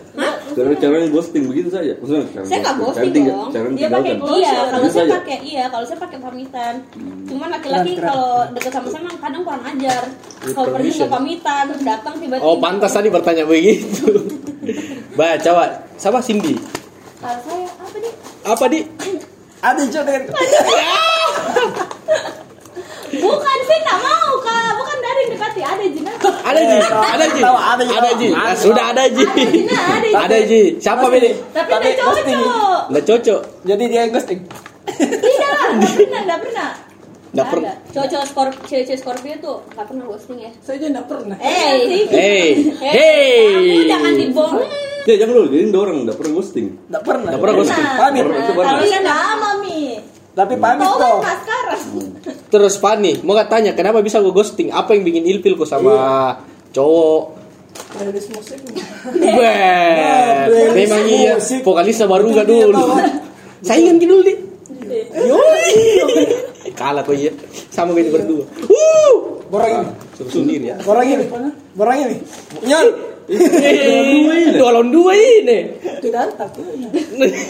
Cara 0.58 0.74
cara 0.74 1.06
ghosting 1.06 1.44
begitu 1.46 1.70
saja. 1.70 1.94
Maksudnya 2.02 2.26
cara 2.34 2.46
Saya 2.50 2.60
nggak 2.66 2.76
ghosting 2.82 3.12
tinggal- 3.14 3.38
dong. 3.38 3.50
Cara 3.54 3.68
Dia 3.70 3.88
pakai. 3.88 4.14
Iya, 4.18 4.54
kalau 4.68 4.88
saya 4.90 5.06
pakai 5.14 5.38
iya, 5.46 5.64
kalau 5.70 5.86
saya 5.86 6.00
pakai 6.02 6.18
pamitan. 6.18 6.74
Cuman 7.30 7.48
laki-laki 7.54 7.92
kalau 7.94 8.30
deket 8.58 8.72
sama 8.74 8.90
sama 8.90 9.10
kadang 9.22 9.46
kurang 9.46 9.64
ajar. 9.64 10.04
Kalau 10.42 10.68
pergi 10.74 10.90
nggak 10.98 11.12
pamitan, 11.14 11.66
datang 11.86 12.14
tiba-tiba. 12.18 12.42
Oh 12.42 12.58
pantas 12.58 12.90
tadi 12.90 13.14
bertanya 13.14 13.46
begitu. 13.46 14.10
Baca, 15.14 15.50
Wak. 15.54 15.70
Sama 15.96 16.26
Cindy. 16.26 16.58
Kalau 17.22 17.38
saya 17.46 17.70
apa 17.70 17.98
nih? 17.98 18.14
Apa, 18.42 18.66
Di? 18.66 18.80
Ada 19.58 19.82
dengan 19.90 20.22
Bukan 23.18 23.58
sih 23.66 23.78
nggak 23.82 24.00
mau 24.00 24.32
kak, 24.46 24.77
yang 25.28 25.36
dekati 25.36 25.62
ada 25.62 25.84
Ji, 25.84 26.00
ada 26.00 26.62
Ji. 26.64 26.78
Ada 26.80 27.26
Ji, 27.28 27.42
Ada. 27.44 28.10
Ji. 28.16 28.28
Ada, 28.32 28.40
Ah, 28.40 28.54
Sudah 28.56 28.86
ada 28.92 29.04
Ji. 29.06 29.24
Ada. 30.10 30.38
Ji. 30.42 30.62
Siapa 30.78 31.06
Bini? 31.08 31.32
Tapi 31.52 31.68
nggak 31.70 31.96
cocok. 31.98 32.82
Nggak 32.88 33.04
cocok. 33.06 33.42
Jadi 33.64 33.84
dia 33.86 34.00
yang 34.02 34.12
ghosting. 34.12 34.40
Tidak, 34.88 35.52
nggak 35.76 35.94
pernah, 35.94 36.22
nggak 36.24 36.40
pernah. 36.42 36.70
Nggak 37.28 37.48
pernah. 37.52 37.74
Cowok-cowok 37.92 38.26
Scorp- 38.26 38.62
cewek-cewek 38.66 38.98
Scorpio 38.98 39.36
tuh 39.38 39.58
nggak 39.70 39.86
pernah 39.86 40.04
ghosting 40.08 40.40
ya. 40.40 40.52
Saya 40.58 40.76
aja 40.80 40.88
nggak 40.90 41.06
pernah. 41.06 41.38
Eh, 41.38 41.76
Hey, 42.08 42.48
kamu 42.72 42.88
hey. 42.88 43.86
jangan 43.86 44.14
dibohong. 44.16 44.64
Ya 45.08 45.16
jangan 45.16 45.34
dulu, 45.36 45.48
jadi 45.48 45.72
orang 45.72 45.98
nggak 46.04 46.18
pernah 46.18 46.34
ghosting. 46.34 46.68
Enggak 46.88 47.04
pernah. 47.04 47.30
Nggak 47.32 47.42
pernah 47.44 47.56
ghosting. 47.56 47.86
Pamit. 47.96 48.24
Kalau 48.28 48.84
saya 48.84 49.00
nggak 49.00 49.20
ama 49.30 49.50
mi. 49.62 49.80
Tapi 50.38 50.54
pamit 50.62 50.86
Kau 50.86 51.02
kok. 51.02 51.26
sekarang. 51.26 51.82
Terus 52.54 52.78
Pani, 52.78 53.26
mau 53.26 53.34
gak 53.34 53.50
tanya 53.50 53.74
kenapa 53.74 54.06
bisa 54.06 54.22
gue 54.22 54.30
ghosting? 54.30 54.70
Apa 54.70 54.94
yang 54.94 55.02
bikin 55.02 55.26
ilfil 55.26 55.58
kok 55.58 55.66
sama 55.66 56.38
cowok? 56.70 57.34
Playlist 57.98 58.30
musik. 58.30 58.62
Playlist 59.18 60.78
memang 60.78 61.04
iya. 61.10 61.34
musik. 61.42 61.66
Vokalisnya 61.66 62.06
baru 62.06 62.30
gak 62.38 62.46
dia, 62.46 62.70
dulu. 62.70 62.78
kawan. 62.78 63.06
Saingan 63.66 63.98
gitu 63.98 64.14
dulu 64.14 64.22
di. 64.22 64.34
Yoi. 65.26 65.74
Kalah 66.78 67.02
kok 67.02 67.18
iya. 67.18 67.34
Sama 67.74 67.98
kayak 67.98 68.14
berdua. 68.14 68.46
Wuh. 68.70 69.42
Borang 69.50 69.72
ini. 69.74 69.92
Suruh 70.22 70.32
sendiri 70.38 70.66
ya. 70.70 70.78
Borang 70.86 71.08
ini. 71.10 71.26
Borang 71.74 71.98
ini. 71.98 72.16
Dua 73.28 74.70
lawan 74.72 74.88
dua 74.88 75.12
ini. 75.12 75.76
Tidak 76.00 76.40
tapi. 76.40 76.64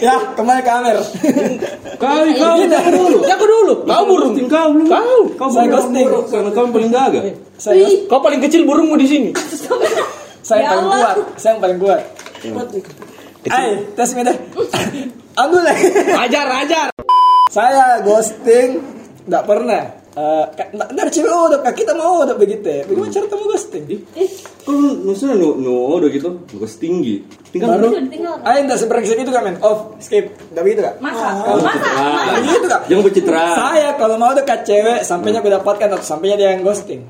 Ya, 0.02 0.34
kembali 0.34 0.60
ke 0.66 0.70
Amer. 0.74 0.98
Kau, 2.02 2.26
kau, 2.34 2.54
kau 2.66 2.90
dulu. 2.90 3.18
Ya 3.22 3.34
aku 3.38 3.46
dulu. 3.46 3.74
Kau 3.86 4.02
burung. 4.06 4.34
Kau 4.50 4.68
belum. 4.74 4.90
Kau. 4.90 5.18
Kau 5.38 5.48
Saya 5.54 5.70
burung. 5.70 5.78
ghosting. 5.78 6.06
Karena 6.34 6.50
kau 6.50 6.66
paling 6.66 6.90
gagal. 6.90 7.22
Saya 7.58 7.86
Kau 8.10 8.18
paling 8.18 8.40
kecil 8.42 8.66
burungmu 8.66 8.98
di 8.98 9.06
sini. 9.06 9.28
saya 10.42 10.66
Ya 10.66 10.68
paling 10.74 10.86
kuat. 10.90 11.16
Saya 11.38 11.50
yang 11.54 11.60
paling 11.62 11.78
kuat. 11.78 12.02
Ayo, 13.48 13.72
tes 13.94 14.10
medan. 14.18 14.36
Ambil 15.38 15.62
lah. 15.62 15.76
Ajar, 16.26 16.46
ajar. 16.66 16.86
Saya 17.54 18.02
ghosting 18.02 18.82
enggak 19.30 19.44
pernah. 19.46 19.97
Eh, 20.18 20.44
ka- 20.58 20.70
nggak- 20.74 20.90
dari 20.98 21.10
cewek 21.14 21.30
oh, 21.30 21.46
udah 21.46 21.60
kita 21.70 21.92
mau 21.94 22.26
udah 22.26 22.34
begitu 22.34 22.66
ya. 22.66 22.82
Bagaimana 22.82 23.10
cara 23.14 23.26
kamu 23.30 23.44
ghosting? 23.54 23.84
Kalau 24.66 24.80
maksudnya 25.06 25.34
no, 25.38 25.48
no, 25.54 25.74
udah 25.94 26.10
gitu, 26.10 26.28
ghosting 26.58 26.88
tinggi. 26.98 27.16
Tinggal 27.54 27.78
Baru, 27.78 27.88
ayo 28.44 28.58
enggak 28.64 28.78
seberengsek 28.80 29.20
itu 29.20 29.30
kan 29.30 29.42
men. 29.44 29.56
Off, 29.62 29.94
skip. 30.02 30.32
Enggak 30.50 30.62
begitu 30.66 30.80
kak? 30.82 30.94
Masa? 30.98 31.28
Kalau 31.38 31.62
Masa? 31.62 31.88
Ah, 31.94 32.24
begitu 32.42 32.66
kak? 32.66 32.80
Jangan 32.90 33.02
bercitraan. 33.06 33.54
Saya 33.54 33.88
kalau 33.94 34.16
mau 34.18 34.32
dekat 34.34 34.60
cewek, 34.66 34.98
sampainya 35.06 35.38
aku 35.38 35.50
dapatkan 35.52 35.88
atau 35.94 36.04
sampainya 36.04 36.36
dia 36.40 36.48
yang 36.58 36.66
ghosting. 36.66 37.06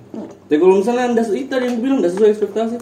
Tapi 0.48 0.56
kalau 0.60 0.74
misalnya 0.80 1.04
anda 1.08 1.22
itu 1.24 1.52
yang 1.54 1.76
bilang 1.80 1.98
nggak 2.04 2.12
sesuai 2.12 2.30
ekspektasi, 2.36 2.76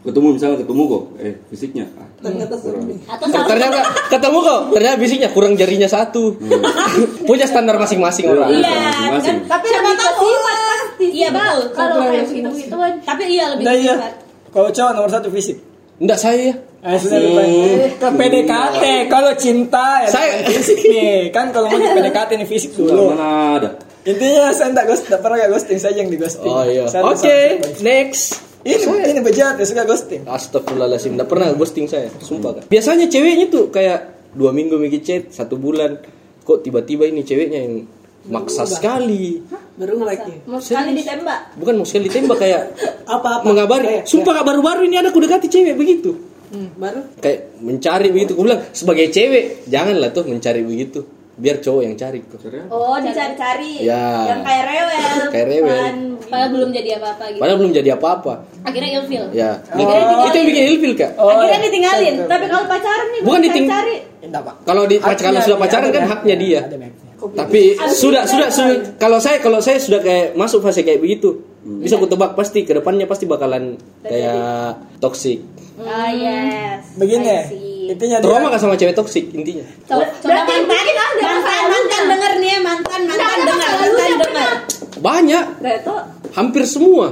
ketemu 0.00 0.26
misalnya 0.32 0.56
ketemu 0.64 0.82
kok, 0.88 1.02
eh 1.20 1.34
fisiknya, 1.52 1.84
ah, 2.00 2.08
Ternyata 2.20 2.54
Ternyata 3.48 3.80
ketemu 4.12 4.38
kok. 4.44 4.60
Ternyata 4.76 4.96
bisiknya 5.00 5.28
kurang 5.32 5.56
jarinya 5.56 5.88
satu. 5.88 6.36
Punya 7.28 7.48
standar 7.48 7.80
masing-masing 7.80 8.28
orang. 8.28 8.52
Iya, 8.52 8.76
kan? 9.24 9.36
Tapi 9.48 9.66
lebih 9.72 9.94
ke 9.96 10.10
sifat 10.20 10.56
pasti. 11.00 11.06
Iya 11.16 11.28
betul. 11.32 11.60
Kalau 11.72 11.94
kayak 12.04 12.24
gitu 12.28 12.50
gitu 12.52 12.76
kan. 12.76 12.92
Tapi 13.00 13.22
iya 13.28 13.44
lebih 13.56 13.64
Nah 13.64 13.72
ke 13.72 13.80
iya. 13.80 13.94
sifat. 13.96 14.12
Kalau 14.50 14.68
cowok 14.68 14.92
nomor 14.92 15.10
satu 15.10 15.28
fisik. 15.32 15.56
Enggak 16.00 16.18
saya 16.20 16.40
ya. 16.52 16.54
Eh, 16.80 16.96
lupa. 16.96 17.42
Ke 18.00 18.08
PDKT, 18.16 18.84
kalau 19.12 19.32
cinta 19.36 20.00
ya 20.00 20.08
Saya- 20.08 20.44
fisik 20.48 20.80
nih. 20.80 21.28
Kan 21.28 21.52
kalau 21.52 21.68
mau 21.68 21.76
ke 21.76 21.92
PDKT 21.92 22.30
nih 22.40 22.48
fisik 22.48 22.70
Sudah 22.72 22.96
dulu. 22.96 23.04
mana 23.12 23.28
ada? 23.60 23.70
Intinya 24.00 24.48
saya 24.52 24.72
enggak 24.72 24.88
ghost, 24.88 25.04
enggak 25.12 25.20
pernah 25.20 25.36
gak 25.44 25.50
ghosting, 25.52 25.76
saya 25.76 25.92
yang 25.92 26.08
di 26.08 26.16
ghosting. 26.16 26.48
Oh 26.48 26.64
iya. 26.64 26.88
Saya 26.88 27.04
Oke, 27.04 27.60
ada 27.60 27.68
next. 27.84 28.49
Ini 28.60 28.84
ini 29.08 29.20
bejat 29.20 29.56
ya 29.56 29.64
suka 29.64 29.88
ghosting. 29.88 30.22
Astagfirullahaladzim, 30.24 31.16
nggak 31.16 31.28
pernah 31.28 31.48
ghosting 31.56 31.88
saya, 31.88 32.12
sumpah 32.18 32.60
kan. 32.60 32.64
Biasanya 32.68 33.08
ceweknya 33.08 33.48
tuh 33.48 33.68
kayak 33.68 33.98
dua 34.36 34.52
minggu 34.52 34.76
mikir 34.76 35.00
chat, 35.00 35.22
satu 35.30 35.56
bulan, 35.56 35.96
kok 36.42 36.60
tiba-tiba 36.60 37.08
ini 37.08 37.24
ceweknya 37.24 37.58
yang 37.64 37.74
maksa 38.28 38.68
sekali. 38.68 39.40
Baru 39.80 39.96
nge-like 39.96 40.44
Mau 40.44 40.60
sekali 40.60 40.92
ditembak. 40.92 41.56
Bukan 41.56 41.80
mau 41.80 41.86
sekali 41.88 42.12
tembak 42.12 42.36
kayak 42.38 42.62
Apa-apa. 43.16 43.48
mengabari. 43.48 43.86
Kayak- 43.88 44.06
Sumpah 44.06 44.32
kak 44.36 44.44
baru-baru 44.44 44.84
ini 44.84 45.00
ada 45.00 45.08
aku 45.08 45.24
dekati 45.24 45.48
cewek 45.48 45.72
begitu. 45.72 46.12
Hmm, 46.52 46.68
baru. 46.76 47.00
Kayak 47.16 47.56
mencari 47.64 48.08
begitu. 48.12 48.36
Gue 48.36 48.44
bilang 48.44 48.60
sebagai 48.76 49.08
cewek 49.08 49.64
janganlah 49.72 50.12
tuh 50.12 50.28
mencari 50.28 50.60
begitu. 50.60 51.00
Biar 51.40 51.56
cowok 51.64 51.82
yang 51.88 51.96
cari 51.96 52.20
kok. 52.20 52.38
Oh, 52.68 53.00
dicari-cari. 53.00 53.80
Ya. 53.80 54.28
Yang 54.28 54.40
kayak 54.44 54.64
rewel. 54.68 55.00
Kayak 55.32 55.46
rewel. 55.48 55.76
Padahal 56.30 56.50
belum 56.52 56.70
jadi 56.70 56.90
apa-apa 57.00 57.24
gitu. 57.32 57.40
Padahal 57.40 57.58
belum 57.58 57.72
jadi 57.72 57.90
apa-apa. 57.96 58.32
Akhirnya 58.62 58.90
ilfil. 59.00 59.24
Ya. 59.32 59.50
Oh. 59.72 60.28
Itu 60.28 60.36
yang 60.36 60.48
bikin 60.52 60.64
ilfil 60.76 60.92
kak. 60.94 61.10
Oh, 61.16 61.32
Akhirnya 61.32 61.56
iya. 61.56 61.66
ditinggalin. 61.66 62.14
Betul, 62.20 62.28
Tapi 62.28 62.44
kalau 62.46 62.64
pacaran 62.68 63.06
nih 63.08 63.20
Bukan 63.24 63.40
diting- 63.40 63.70
cari. 63.72 63.96
Enggak, 64.20 64.42
Pak. 64.44 64.54
Kalau 64.68 64.82
di 64.84 64.96
kalau 65.00 65.40
sudah 65.40 65.58
pacaran 65.58 65.88
kan 65.90 66.04
haknya. 66.06 66.36
dia. 66.36 66.60
Tapi 67.20 67.76
sudah 67.92 68.24
sudah 68.24 68.48
sudah 68.48 68.96
kalau 68.96 69.20
saya 69.20 69.40
kalau 69.44 69.60
saya 69.60 69.76
sudah 69.76 70.00
kayak 70.00 70.36
masuk 70.36 70.64
fase 70.64 70.80
kayak 70.80 71.04
begitu, 71.04 71.40
bisa 71.60 72.00
ku 72.00 72.08
tebak 72.08 72.32
pasti 72.32 72.64
ke 72.64 72.72
depannya 72.72 73.04
pasti 73.04 73.28
bakalan 73.28 73.76
kayak 74.00 74.80
toxic. 75.00 75.44
Ah, 75.80 76.12
yes. 76.12 76.96
Begini. 76.96 77.68
Intinya 77.90 78.16
dia 78.22 78.24
Trauma 78.24 78.48
kan 78.48 78.60
sama 78.62 78.74
cewek 78.78 78.94
toxic 78.94 79.24
intinya. 79.34 79.66
Coba, 79.90 80.04
coba 80.22 80.30
Berarti 80.30 80.54
mantan, 80.54 80.84
mantan, 81.18 81.62
mantan 81.66 82.02
lalunya. 82.06 82.08
denger 82.10 82.32
nih 82.38 82.48
ya 82.48 82.58
mantan, 82.62 83.00
mantan 83.10 83.38
denger, 83.42 83.70
mantan 83.74 84.12
denger. 84.22 84.50
Banyak, 85.00 85.44
itu 85.64 85.94
hampir 86.36 86.62
semua. 86.68 87.06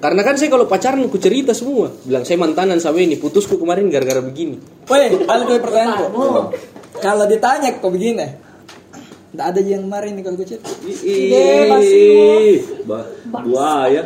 Karena 0.00 0.24
kan 0.24 0.34
saya 0.40 0.48
kalau 0.48 0.64
pacaran 0.64 1.04
aku 1.04 1.20
cerita 1.20 1.52
semua. 1.52 1.92
Bilang 1.92 2.24
saya 2.24 2.40
mantanan 2.40 2.80
sama 2.80 3.04
ini, 3.04 3.20
putusku 3.20 3.60
kemarin 3.60 3.92
gara-gara 3.92 4.24
begini. 4.24 4.56
Woi, 4.88 5.28
ada 5.28 5.42
dua 5.44 5.60
pertanyaan 5.60 6.08
kok. 6.08 6.56
Kalau 7.04 7.24
ditanya 7.28 7.68
kok 7.76 7.92
begini, 7.92 8.26
Nggak 9.30 9.46
ada 9.46 9.60
yang 9.62 9.82
kemarin 9.86 10.10
nih 10.18 10.22
kalau 10.26 10.36
gue 10.36 10.48
chat. 10.48 10.60
Ih, 10.82 12.58
ba- 12.82 13.06
buaya. 13.46 14.02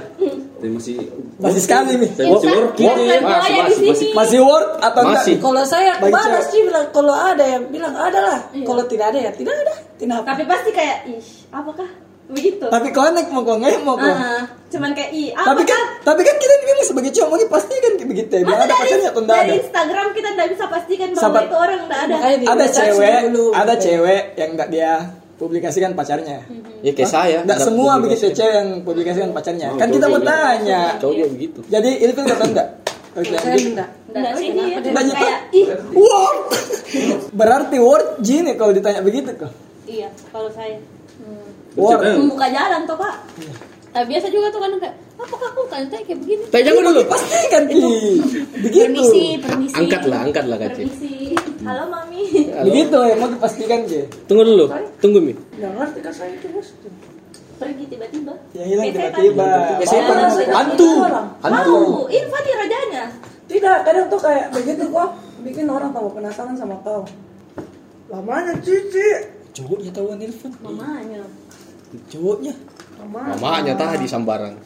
Tapi 0.60 0.68
masih 0.68 0.96
Masih 1.40 1.60
sekali 1.64 1.96
nih. 1.96 2.10
Saya 2.12 2.28
masih 2.30 2.48
working. 2.52 2.88
Masih, 2.88 3.04
Masih, 3.04 3.24
masih, 3.24 3.54
masih, 3.56 3.84
masih. 3.88 4.08
Masih 4.12 4.40
worth 4.44 4.70
atau 4.78 5.00
enggak? 5.02 5.24
Kalau 5.40 5.62
saya 5.64 5.90
balas 5.98 6.44
sih 6.48 6.60
bilang 6.62 6.86
kalau 6.92 7.14
ada 7.16 7.44
yang 7.44 7.64
bilang 7.68 7.94
ada 7.96 8.20
lah. 8.20 8.38
Kalau 8.52 8.84
tidak 8.84 9.12
ada 9.12 9.18
ya 9.18 9.30
tidak 9.32 9.56
ada. 9.56 9.74
Tidak 9.94 10.16
apa. 10.20 10.26
tapi 10.34 10.42
pasti 10.44 10.70
kayak 10.74 10.98
ih, 11.08 11.24
apakah? 11.48 11.88
Begitu. 12.34 12.66
Tapi 12.66 12.88
connect 12.90 13.28
mau 13.30 13.40
kok 13.40 13.56
nggak 13.56 13.80
mau 13.80 13.94
kok. 13.94 14.10
Ah, 14.10 14.42
cuman 14.68 14.90
kayak 14.90 15.10
apa 15.32 15.46
Tapi 15.46 15.62
kan, 15.64 15.80
tapi 16.02 16.20
kan 16.20 16.34
kita 16.34 16.52
ini 16.52 16.64
memang 16.66 16.84
sebagai 16.84 17.10
cowok 17.10 17.28
mungkin 17.30 17.48
pasti 17.48 17.74
kan 17.76 17.92
kayak 17.94 18.08
begitu 18.10 18.32
ya. 18.32 18.42
Masa 18.42 18.52
ada 18.52 18.66
dari, 18.66 18.74
pacarnya 18.76 19.08
atau 19.08 19.22
enggak 19.22 19.36
dari 19.36 19.46
ada. 19.46 19.54
Instagram 19.60 20.06
kita 20.10 20.28
nggak 20.30 20.48
bisa 20.50 20.64
pastikan 20.66 21.08
bahwa 21.08 21.22
Sahabat- 21.22 21.44
itu 21.44 21.56
orang 21.56 21.80
nggak 21.80 22.00
ada. 22.00 22.14
Makanya 22.14 22.46
Ada 22.50 22.66
cewek, 22.68 23.18
dulu. 23.24 23.44
ada 23.52 23.74
cewek 23.76 24.22
yang 24.34 24.50
enggak 24.52 24.68
dia 24.68 24.92
publikasikan 25.34 25.90
pacarnya. 25.92 26.38
Ya 26.80 26.92
kayak 26.92 27.08
saya. 27.08 27.38
Enggak 27.40 27.56
nggak 27.56 27.68
semua 27.70 27.92
publikasi. 27.94 28.02
begitu 28.20 28.36
cewek 28.36 28.54
yang 28.54 28.68
publikasikan 28.82 29.30
pacarnya. 29.30 29.66
Oh, 29.70 29.78
Kan 29.78 29.88
kita 29.88 30.06
mau 30.06 30.18
juga. 30.18 30.28
tanya. 30.28 30.80
Cowok 30.98 31.14
juga 31.14 31.28
begitu. 31.30 31.60
Jadi 31.66 31.90
ilfil 32.00 32.24
atau 32.24 32.46
enggak? 32.46 32.68
Oke, 33.14 33.30
enggak. 33.30 33.88
Enggak 34.10 34.32
sih 34.34 34.48
Kayak 35.14 35.40
ih, 35.52 35.66
Word. 35.92 36.38
Berarti 37.38 37.76
word 37.78 38.06
gini 38.20 38.54
kalau 38.54 38.70
ditanya 38.70 39.00
begitu 39.00 39.30
kok. 39.34 39.50
iya 39.84 40.08
kalau 40.30 40.48
saya 40.48 40.80
Maksudnya, 41.74 42.14
membuka 42.16 42.46
jalan 42.48 42.80
toh 42.84 42.96
pak. 42.96 43.14
Nah, 43.94 44.02
biasa 44.02 44.26
juga 44.26 44.50
tuh 44.50 44.58
kan 44.58 44.70
kayak, 44.76 44.94
apakah 45.14 45.48
aku 45.54 45.62
tanya 45.70 45.86
kayak 46.02 46.18
begini? 46.18 46.42
Tapi 46.50 46.62
jangan 46.62 46.82
dulu. 46.84 47.00
Pasti 47.06 47.38
kan 47.46 47.62
Ki. 47.64 47.78
Begitu. 48.58 48.84
Permisi, 48.90 49.24
permisi. 49.38 49.74
Angkatlah, 49.74 50.18
angkatlah 50.24 50.56
kaci. 50.58 50.82
Permisi. 50.82 51.14
Halo 51.62 51.84
mami. 51.86 52.22
Begitu 52.66 52.96
ya 53.00 53.14
mau 53.14 53.28
dipastikan 53.28 53.80
Ki. 53.86 54.02
Tunggu 54.26 54.42
dulu. 54.42 54.64
Tunggu 54.98 55.18
Mi. 55.18 55.34
Ngerti 55.54 55.98
kan 56.00 56.10
saya 56.10 56.30
itu 56.32 56.50
bos. 56.50 56.74
Pergi 57.54 57.86
tiba-tiba. 57.86 58.34
Yang 58.50 58.66
hilang 58.68 58.84
setan. 58.84 58.98
tiba-tiba. 58.98 59.46
Kayak 59.78 59.86
setan. 59.86 60.16
Bapak- 60.18 60.54
Hantu. 60.58 60.90
Hantu. 61.40 61.76
Mau, 61.86 62.06
Irfan 62.10 62.40
nih 62.42 62.54
rajanya. 62.58 63.02
Tidak, 63.44 63.78
kadang 63.82 64.06
tuh 64.08 64.18
kayak 64.18 64.50
begitu 64.50 64.82
kok 64.88 65.08
bikin 65.42 65.70
orang 65.70 65.94
tambah 65.94 66.10
penasaran 66.10 66.58
sama 66.58 66.74
kau. 66.82 67.06
Lamanya 68.10 68.58
cici. 68.58 69.06
Cowoknya 69.54 69.94
tahu 69.94 70.18
Irfan. 70.18 70.50
Mamanya. 70.58 71.22
Cowoknya. 72.10 72.54
Mamanya 73.04 73.76
tadi 73.76 74.08
sambaran. 74.08 74.56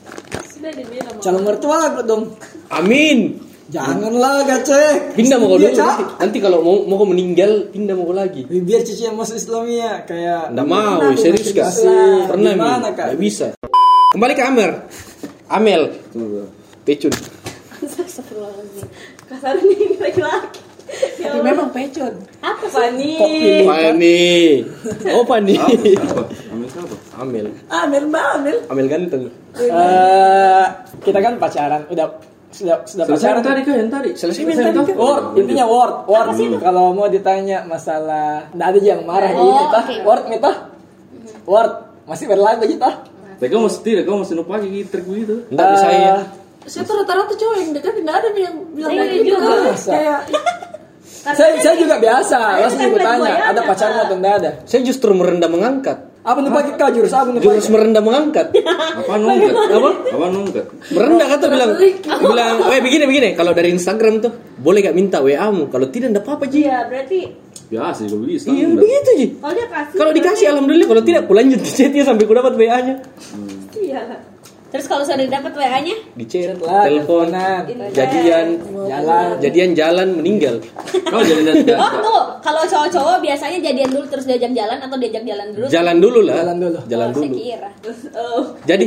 Sudah 0.46 0.72
dibilang. 0.72 1.18
Calon 1.18 1.42
mertua 1.42 1.90
aku 1.90 2.00
dong. 2.06 2.22
Amin. 2.70 3.38
Janganlah 3.68 4.48
gacek. 4.48 5.12
Pindah 5.12 5.36
mau 5.36 5.52
dulu. 5.60 5.68
Cak. 5.76 6.16
Nanti, 6.24 6.40
kalau 6.40 6.64
mau 6.64 6.88
mau 6.88 6.96
kau 6.96 7.08
meninggal, 7.12 7.68
pindah 7.68 7.92
mau 7.92 8.08
kau 8.08 8.16
lagi. 8.16 8.48
Biar 8.48 8.80
cici 8.80 9.04
yang 9.04 9.18
masuk 9.18 9.36
Islamia 9.36 10.08
kayak 10.08 10.56
Nggak 10.56 10.66
mau, 10.66 11.12
serius 11.20 11.52
kak? 11.52 11.68
Masih 11.68 12.32
Pernah 12.32 12.52
Mi? 12.56 12.60
gimana, 12.64 12.88
Kak? 12.96 13.06
Nggak 13.12 13.20
bisa. 13.20 13.46
Kembali 14.16 14.32
ke 14.32 14.44
Amer. 14.46 14.70
Amel. 15.52 15.82
Pecun. 16.88 17.12
Kasar 19.28 19.60
ini 19.60 20.00
laki-laki 20.00 20.67
ya 21.18 21.32
memang 21.38 21.68
pecon. 21.68 22.14
apa 22.40 22.64
sih 22.64 22.74
Fani. 22.74 23.12
Pani. 23.64 24.20
Oh 25.12 25.24
Pani. 25.24 25.54
Apa? 25.54 26.22
Ambil 26.50 26.68
siapa? 26.68 26.94
Amel. 27.18 27.46
Amel 27.68 28.04
mbak 28.06 28.26
Amel. 28.36 28.56
Amel 28.68 28.86
ganteng. 28.86 29.22
Eh, 29.54 30.64
kita 31.02 31.18
kan 31.18 31.34
pacaran, 31.36 31.82
udah 31.88 32.06
sudah 32.48 32.80
sudah 32.82 33.04
Selesai 33.04 33.28
pacaran. 33.28 33.42
tadi 33.44 33.60
kan 33.62 33.74
yang 33.76 33.90
tadi. 33.90 34.10
Selesai 34.14 34.40
yang 34.40 34.56
tadi 34.72 34.72
kan. 34.88 34.96
Word, 34.96 35.24
intinya 35.36 35.66
word, 35.66 35.94
word. 36.06 36.26
Kalau 36.58 36.84
mau 36.92 37.06
ditanya 37.06 37.58
masalah, 37.62 38.48
nggak 38.50 38.68
ada 38.70 38.80
yang 38.80 39.00
marah 39.04 39.30
Oh, 39.30 39.42
ini, 39.42 39.52
toh. 39.68 39.80
oke. 39.82 39.94
Word, 40.02 40.22
nih 40.26 40.40
toh. 40.40 40.56
Word, 41.44 41.72
masih 42.04 42.26
berlagu 42.26 42.64
gitu. 42.64 42.80
Tapi 43.38 43.46
kamu 43.46 43.70
mesti 43.70 43.80
tidak, 43.84 44.02
kamu 44.02 44.16
mesti 44.24 44.34
numpang 44.34 44.60
gitu 44.64 44.88
trik 44.90 45.04
begitu. 45.06 45.34
Enggak 45.52 45.66
bisa 45.76 45.88
ya. 45.92 46.16
Saya 46.68 46.82
tuh 46.84 46.94
rata-rata 47.00 47.32
cowok 47.32 47.56
yang 47.56 47.70
dekat 47.72 47.94
nggak 47.98 48.16
ada 48.18 48.28
yang 48.34 48.54
bilang 48.74 48.90
Saya 48.92 49.04
kayak 49.06 49.22
gitu. 49.22 49.36
Kayak 49.88 50.20
Saya, 51.36 51.52
saya 51.60 51.76
juga 51.76 51.96
biasa, 52.00 52.38
langsung 52.64 52.80
ibu 52.88 52.96
tanya, 52.96 53.52
ada 53.52 53.60
Kak. 53.64 53.76
atau 54.08 54.16
enggak 54.16 54.34
ada? 54.40 54.50
Saya 54.64 54.80
justru 54.86 55.10
merendah 55.12 55.50
mengangkat. 55.50 56.08
Apa 56.28 56.44
nih 56.44 56.52
pakai 56.52 56.72
kau 56.76 56.90
jurus 56.92 57.14
apa 57.16 57.32
nih 57.32 57.40
Jurus 57.40 57.68
merendah 57.72 58.04
mengangkat. 58.04 58.52
Apa 59.00 59.16
nungkat? 59.16 59.54
Apa? 59.54 59.90
Apa 60.12 60.26
nungkat? 60.28 60.66
Merendah 60.92 61.26
kata 61.30 61.44
bilang 61.48 61.70
bilang, 62.20 62.54
"Eh 62.68 62.80
begini 62.84 63.04
begini, 63.08 63.28
kalau 63.32 63.56
dari 63.56 63.72
Instagram 63.72 64.20
tuh 64.20 64.32
boleh 64.60 64.84
gak 64.84 64.92
minta 64.92 65.24
WA-mu? 65.24 65.72
Kalau 65.72 65.88
tidak 65.88 66.12
enggak 66.12 66.24
apa-apa, 66.28 66.44
Ji." 66.52 66.68
iya 66.68 66.84
berarti 66.84 67.48
Biasa 67.68 68.08
juga 68.08 68.24
begitu. 68.24 68.48
Iya, 68.48 68.66
begitu, 68.72 69.10
Ji. 69.16 69.26
kalau 69.40 69.52
dia 69.52 69.66
kasih 69.68 69.96
Kalau 70.00 70.12
dikasih 70.16 70.46
alhamdulillah, 70.52 70.88
kalau 70.88 71.02
tidak 71.04 71.20
aku 71.28 71.32
lanjut 71.36 71.60
di 71.64 71.70
chatnya 71.70 72.02
sampai 72.04 72.24
aku 72.24 72.34
dapat 72.36 72.52
WA-nya. 72.56 72.94
iya 73.76 74.00
terus 74.68 74.84
kalau 74.84 75.00
sudah 75.00 75.16
dapat 75.22 75.48
wa 75.50 75.80
nya 75.80 75.96
Di 76.12 76.24
chat, 76.24 76.56
Lah, 76.58 76.84
telepon, 76.84 77.32
teleponan. 77.32 77.62
jadian, 77.90 78.46
Jalan. 78.84 79.26
jadian 79.40 79.70
jalan 79.72 80.08
meninggal. 80.14 80.54
Kau 81.04 81.24
jadi 81.24 81.42
dan 81.42 81.54
Oh 81.82 81.92
tuh, 81.98 82.22
kalau 82.40 82.62
cowok-cowok 82.64 83.16
biasanya 83.18 83.58
jadian 83.58 83.88
dulu 83.88 84.04
terus 84.06 84.24
diajak 84.24 84.52
jalan 84.52 84.76
atau 84.76 84.96
diajak 84.96 85.24
jalan 85.24 85.46
dulu? 85.50 85.66
Jalan 85.66 85.96
dulu 85.98 86.20
lah. 86.20 86.34
Jalan 86.36 86.56
dulu. 86.58 86.78
Jalan 86.84 87.06
oh, 87.06 87.14
Saya 87.14 87.24
dulu. 87.24 87.36
kira. 87.36 87.70
Oh, 88.14 88.42
Jadi, 88.64 88.86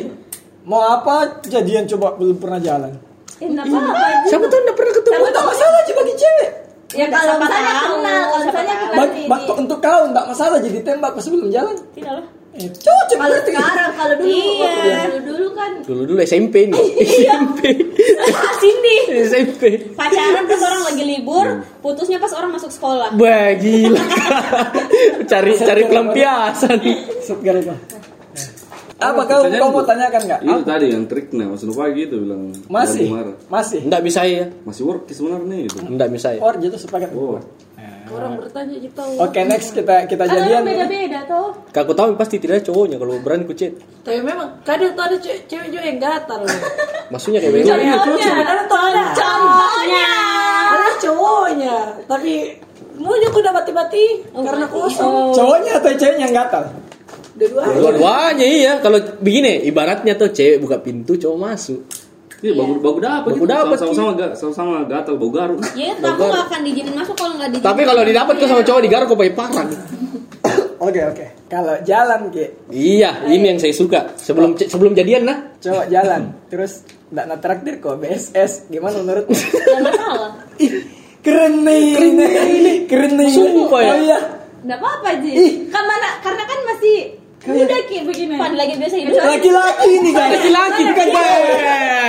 Mau 0.61 0.77
apa 0.79 1.41
jadian 1.41 1.89
coba 1.89 2.13
belum 2.15 2.38
pernah 2.38 2.61
jalan? 2.61 2.93
eh, 3.41 3.50
enggak 3.50 3.65
apa-apa. 3.65 4.29
siapa 4.29 4.45
tuh 4.45 4.57
enggak 4.61 4.77
pernah 4.77 4.93
ketemu? 4.93 5.23
Enggak 5.25 5.45
masalah 5.50 5.77
aja 5.81 5.93
bagi 5.97 6.13
cewek. 6.13 6.50
Ya 6.91 7.05
kalau 7.07 7.33
misalnya 7.39 7.73
tahu, 7.73 7.93
kenal, 7.97 8.21
kalau 8.21 8.43
misalnya 8.45 8.75
tahu. 8.75 8.91
kenal 9.25 9.55
untuk 9.57 9.79
kau 9.81 10.01
enggak 10.05 10.25
masalah 10.29 10.57
jadi 10.61 10.79
tembak 10.85 11.11
pas 11.17 11.23
sebelum 11.25 11.50
jalan. 11.50 11.73
Tidak 11.97 12.13
lah. 12.13 12.25
Eh, 12.51 12.67
cocok 12.67 13.15
Kalau 13.15 13.31
berarti. 13.31 13.48
sekarang, 13.48 13.89
kalau 13.96 14.15
dulu, 14.20 14.27
Iya. 14.27 15.08
dulu 15.08 15.20
dulu 15.24 15.48
kan 15.55 15.72
Dulu 15.81 16.01
dulu 16.03 16.20
SMP 16.20 16.67
nih. 16.67 16.84
SMP. 17.24 17.62
Cindy. 18.60 18.96
SMP. 19.24 19.62
Pacaran 19.96 20.43
pas 20.46 20.62
orang 20.62 20.84
lagi 20.84 21.03
libur, 21.05 21.48
putusnya 21.79 22.20
pas 22.20 22.36
orang 22.36 22.51
masuk 22.51 22.67
sekolah. 22.67 23.15
Wah, 23.15 23.50
gila. 23.55 24.03
cari 25.31 25.51
cari 25.55 25.84
pelampiasan. 25.88 26.77
Itu. 26.84 27.74
Apa 29.01 29.25
kau 29.25 29.41
Pertanyaan 29.41 29.62
kau 29.65 29.70
mau 29.72 29.81
itu. 29.81 29.89
tanyakan 29.89 30.22
enggak? 30.22 30.39
Itu 30.46 30.62
tadi 30.62 30.86
yang 30.93 31.05
triknya, 31.10 31.46
masih 31.50 31.65
numpang 31.65 31.89
gitu 31.98 32.15
bilang. 32.22 32.41
Masih. 32.70 33.08
Masih. 33.50 33.79
Enggak 33.81 34.01
bisa 34.05 34.22
ya. 34.29 34.46
Masih 34.62 34.84
work 34.86 35.10
sebenarnya 35.10 35.58
gitu. 35.65 35.77
Enggak 35.89 36.10
bisa 36.13 36.27
ya. 36.36 36.39
Or 36.43 36.53
jatuh 36.53 36.77
sepakat. 36.77 37.10
Oh. 37.15 37.41
Orang 38.13 38.33
bertanya 38.37 38.75
gitu. 38.77 39.03
Oke, 39.17 39.39
next 39.47 39.71
kita 39.71 40.05
kita 40.05 40.23
Kan 40.27 40.33
jadian. 40.35 40.61
orang 40.61 40.67
beda-beda 40.67 41.19
tuh. 41.25 41.47
Aku 41.71 41.93
tahu 41.95 42.07
pasti 42.19 42.35
tidak 42.37 42.61
ada 42.61 42.63
cowoknya 42.69 42.97
kalau 42.99 43.15
berani 43.23 43.43
ku 43.47 43.53
chat. 43.55 43.73
Tapi 44.03 44.19
memang 44.21 44.59
kadang 44.67 44.91
tuh 44.93 45.03
ada 45.07 45.17
cewek, 45.17 45.39
cewek 45.47 45.67
juga 45.71 45.83
yang 45.87 45.99
gatal. 45.99 46.41
Maksudnya 47.13 47.39
kayak 47.39 47.53
begitu. 47.55 47.71
Kadang 47.71 48.67
tuh 48.67 48.79
ada. 48.79 49.01
Contohnya. 49.15 50.11
Ada 50.71 50.89
cowoknya, 51.03 51.75
tapi 52.07 52.33
mau 53.01 53.17
aku 53.17 53.37
udah 53.41 53.53
bati-bati 53.55 54.05
karena 54.31 54.65
kosong. 54.69 55.35
Cowoknya 55.35 55.71
atau 55.81 55.89
ceweknya 55.91 56.24
yang 56.29 56.35
gatal? 56.35 56.63
Dua-duanya. 57.35 57.75
Dua-duanya 57.79 58.45
iya. 58.45 58.74
Kalau 58.83 59.00
begini, 59.19 59.65
ibaratnya 59.65 60.13
tuh 60.19 60.29
cewek 60.29 60.61
buka 60.61 60.77
pintu, 60.83 61.17
cowok 61.17 61.39
masuk. 61.39 61.81
Iya, 62.41 62.53
bagus 62.53 62.77
bagus 62.79 63.01
dapat 63.01 63.21
Bagus 63.27 63.37
gitu. 63.37 63.45
dapat, 63.47 63.77
Sama-sama 63.77 64.09
ga- 64.11 64.33
sama-sama 64.33 64.73
gatal 64.83 65.15
bau 65.15 65.29
garuk. 65.29 65.61
Ya, 65.71 65.93
kamu 65.93 66.17
gak 66.19 66.43
akan 66.43 66.59
diizinin 66.61 66.93
masuk 66.93 67.13
kalau 67.13 67.33
nggak 67.37 67.49
diizinin. 67.49 67.69
Tapi 67.69 67.81
kalau 67.85 68.01
didapat 68.01 68.33
kok 68.35 68.47
sama 68.47 68.63
cowok 68.63 68.81
digaruk 68.81 69.07
kok 69.07 69.17
pakai 69.17 69.33
parang. 69.33 69.69
Oke, 70.81 70.97
oke. 71.05 71.25
Kalau 71.45 71.77
jalan 71.85 72.33
ke 72.33 72.57
Iya, 72.67 73.29
ini 73.29 73.45
yang 73.45 73.61
saya 73.61 73.69
suka. 73.69 74.17
Sebelum 74.17 74.57
sebelum 74.57 74.97
jadian 74.97 75.29
nah. 75.29 75.37
cowok 75.61 75.85
jalan, 75.87 76.33
terus 76.49 76.81
enggak 77.07 77.25
nak 77.27 77.39
traktir 77.39 77.73
kok 77.77 78.01
BSS. 78.01 78.65
Gimana 78.65 78.97
menurutmu? 78.97 79.29
Ya 79.29 79.77
masalah. 79.77 80.31
Ih, 80.57 80.73
keren 81.21 81.61
nih. 81.61 81.85
Keren 81.93 82.13
nih. 82.17 82.77
Keren 82.89 83.11
nih. 83.13 83.29
Sumpah 83.29 83.77
ya. 83.79 83.93
Oh 83.93 83.99
iya. 84.01 84.19
nggak 84.61 84.77
apa-apa 84.77 85.09
Ji. 85.21 85.33
Kan 85.69 85.83
mana, 85.85 86.09
karena 86.17 86.43
kan 86.45 86.59
masih 86.65 86.97
muda 87.41 87.75
kayak 87.89 88.03
begini. 88.05 88.35
Pan 88.37 88.53
lagi 88.53 88.73
biasa 88.77 88.95
hidup. 88.97 89.13
Laki-laki 89.17 89.91
nih 89.97 90.11
kan. 90.13 90.27
Laki-laki 90.29 90.81
Bukan 90.85 91.07
kan. 91.09 91.29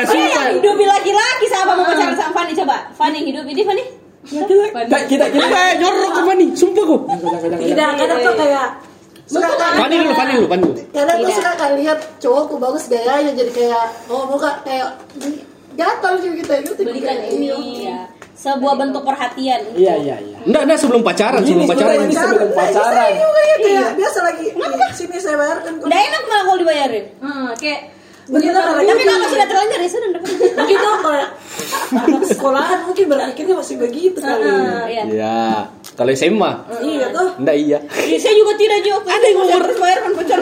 Fanny 0.03 0.09
sumpah. 0.29 0.43
yang 0.45 0.57
hidup 0.61 0.77
laki-laki 0.77 1.47
sama 1.49 1.73
mau 1.73 1.85
pacaran 1.89 2.15
sama 2.15 2.33
Fanny 2.35 2.53
coba. 2.53 2.77
Fanny 2.93 3.17
yang 3.23 3.27
hidup 3.33 3.45
ini 3.47 3.63
Fanny. 3.63 3.85
Laki-laki. 4.29 5.05
Kita 5.09 5.25
kita 5.31 5.47
ya 5.49 5.73
jorok 5.81 6.15
apa 6.21 6.33
nih? 6.37 6.49
Sumpah 6.53 6.85
kok. 6.85 7.01
Tidak, 7.63 7.91
kadang 7.97 8.19
tuh 8.21 8.35
kayak 8.37 8.67
suka 9.23 9.49
kan 9.57 9.73
Pani 9.79 9.97
dulu, 9.97 10.13
pani 10.13 10.33
dulu, 10.37 10.47
pani 10.51 10.63
dulu. 10.67 10.75
kadang 10.93 11.17
tuh 11.17 11.31
Tidak. 11.31 11.39
suka 11.41 11.51
kayak 11.57 11.75
lihat 11.81 11.99
cowokku 12.21 12.55
bagus 12.61 12.85
gayanya 12.91 13.33
jadi 13.33 13.51
kayak 13.55 13.85
oh 14.13 14.29
muka 14.29 14.61
kayak 14.61 14.93
gatal 15.75 16.15
juga 16.21 16.35
gitu 16.41 16.53
gitu 16.73 16.83
Belikan 16.85 17.19
ini. 17.29 17.49
Iya. 17.87 17.99
Sebuah 18.33 18.75
bentuk 18.75 19.07
perhatian. 19.07 19.61
Iya, 19.77 19.95
iya, 20.03 20.17
iya. 20.19 20.39
Enggak, 20.43 20.63
enggak 20.67 20.79
sebelum 20.83 21.03
pacaran, 21.07 21.41
sebelum 21.47 21.69
pacaran. 21.69 21.95
ini 22.03 22.15
sebelum 22.17 22.51
pacaran. 22.51 23.11
juga 23.15 23.41
ya 23.47 23.57
kayak 23.63 23.89
biasa 23.95 24.19
lagi 24.25 24.47
"Ih, 24.51 24.91
sini 24.97 25.17
saya 25.23 25.37
bayarkan 25.39 25.73
Udah 25.79 25.99
enak 26.01 26.23
malah 26.27 26.45
kalau 26.51 26.59
dibayarin. 26.59 27.05
Hmm, 27.23 27.49
kayak 27.55 27.81
begitu 28.31 28.55
kalau 28.55 28.81
Tapi 28.81 29.03
kalau 29.03 29.27
sudah 29.27 29.47
terlanjur 29.47 29.79
ya 29.79 29.89
sudah 29.91 30.09
dapat. 30.15 30.31
begitu 30.55 30.87
kalau 31.03 31.19
anak 31.93 32.25
sekolahan 32.25 32.79
mungkin 32.87 33.05
berpikirnya 33.11 33.55
masih 33.59 33.77
begitu 33.77 34.19
kali 34.19 34.43
Iya. 34.89 35.03
Iya. 35.09 35.41
Kalau 35.93 36.09
SMA, 36.17 36.51
iya 36.81 37.07
tuh 37.13 37.29
enggak 37.37 37.57
iya. 37.59 37.79
Iya, 37.85 38.17
Saya 38.17 38.33
juga 38.33 38.53
tidak 38.57 38.81
juga. 38.81 39.13
Ada 39.13 39.27
yang 39.29 39.39
umur 39.45 39.63
kan. 39.77 40.41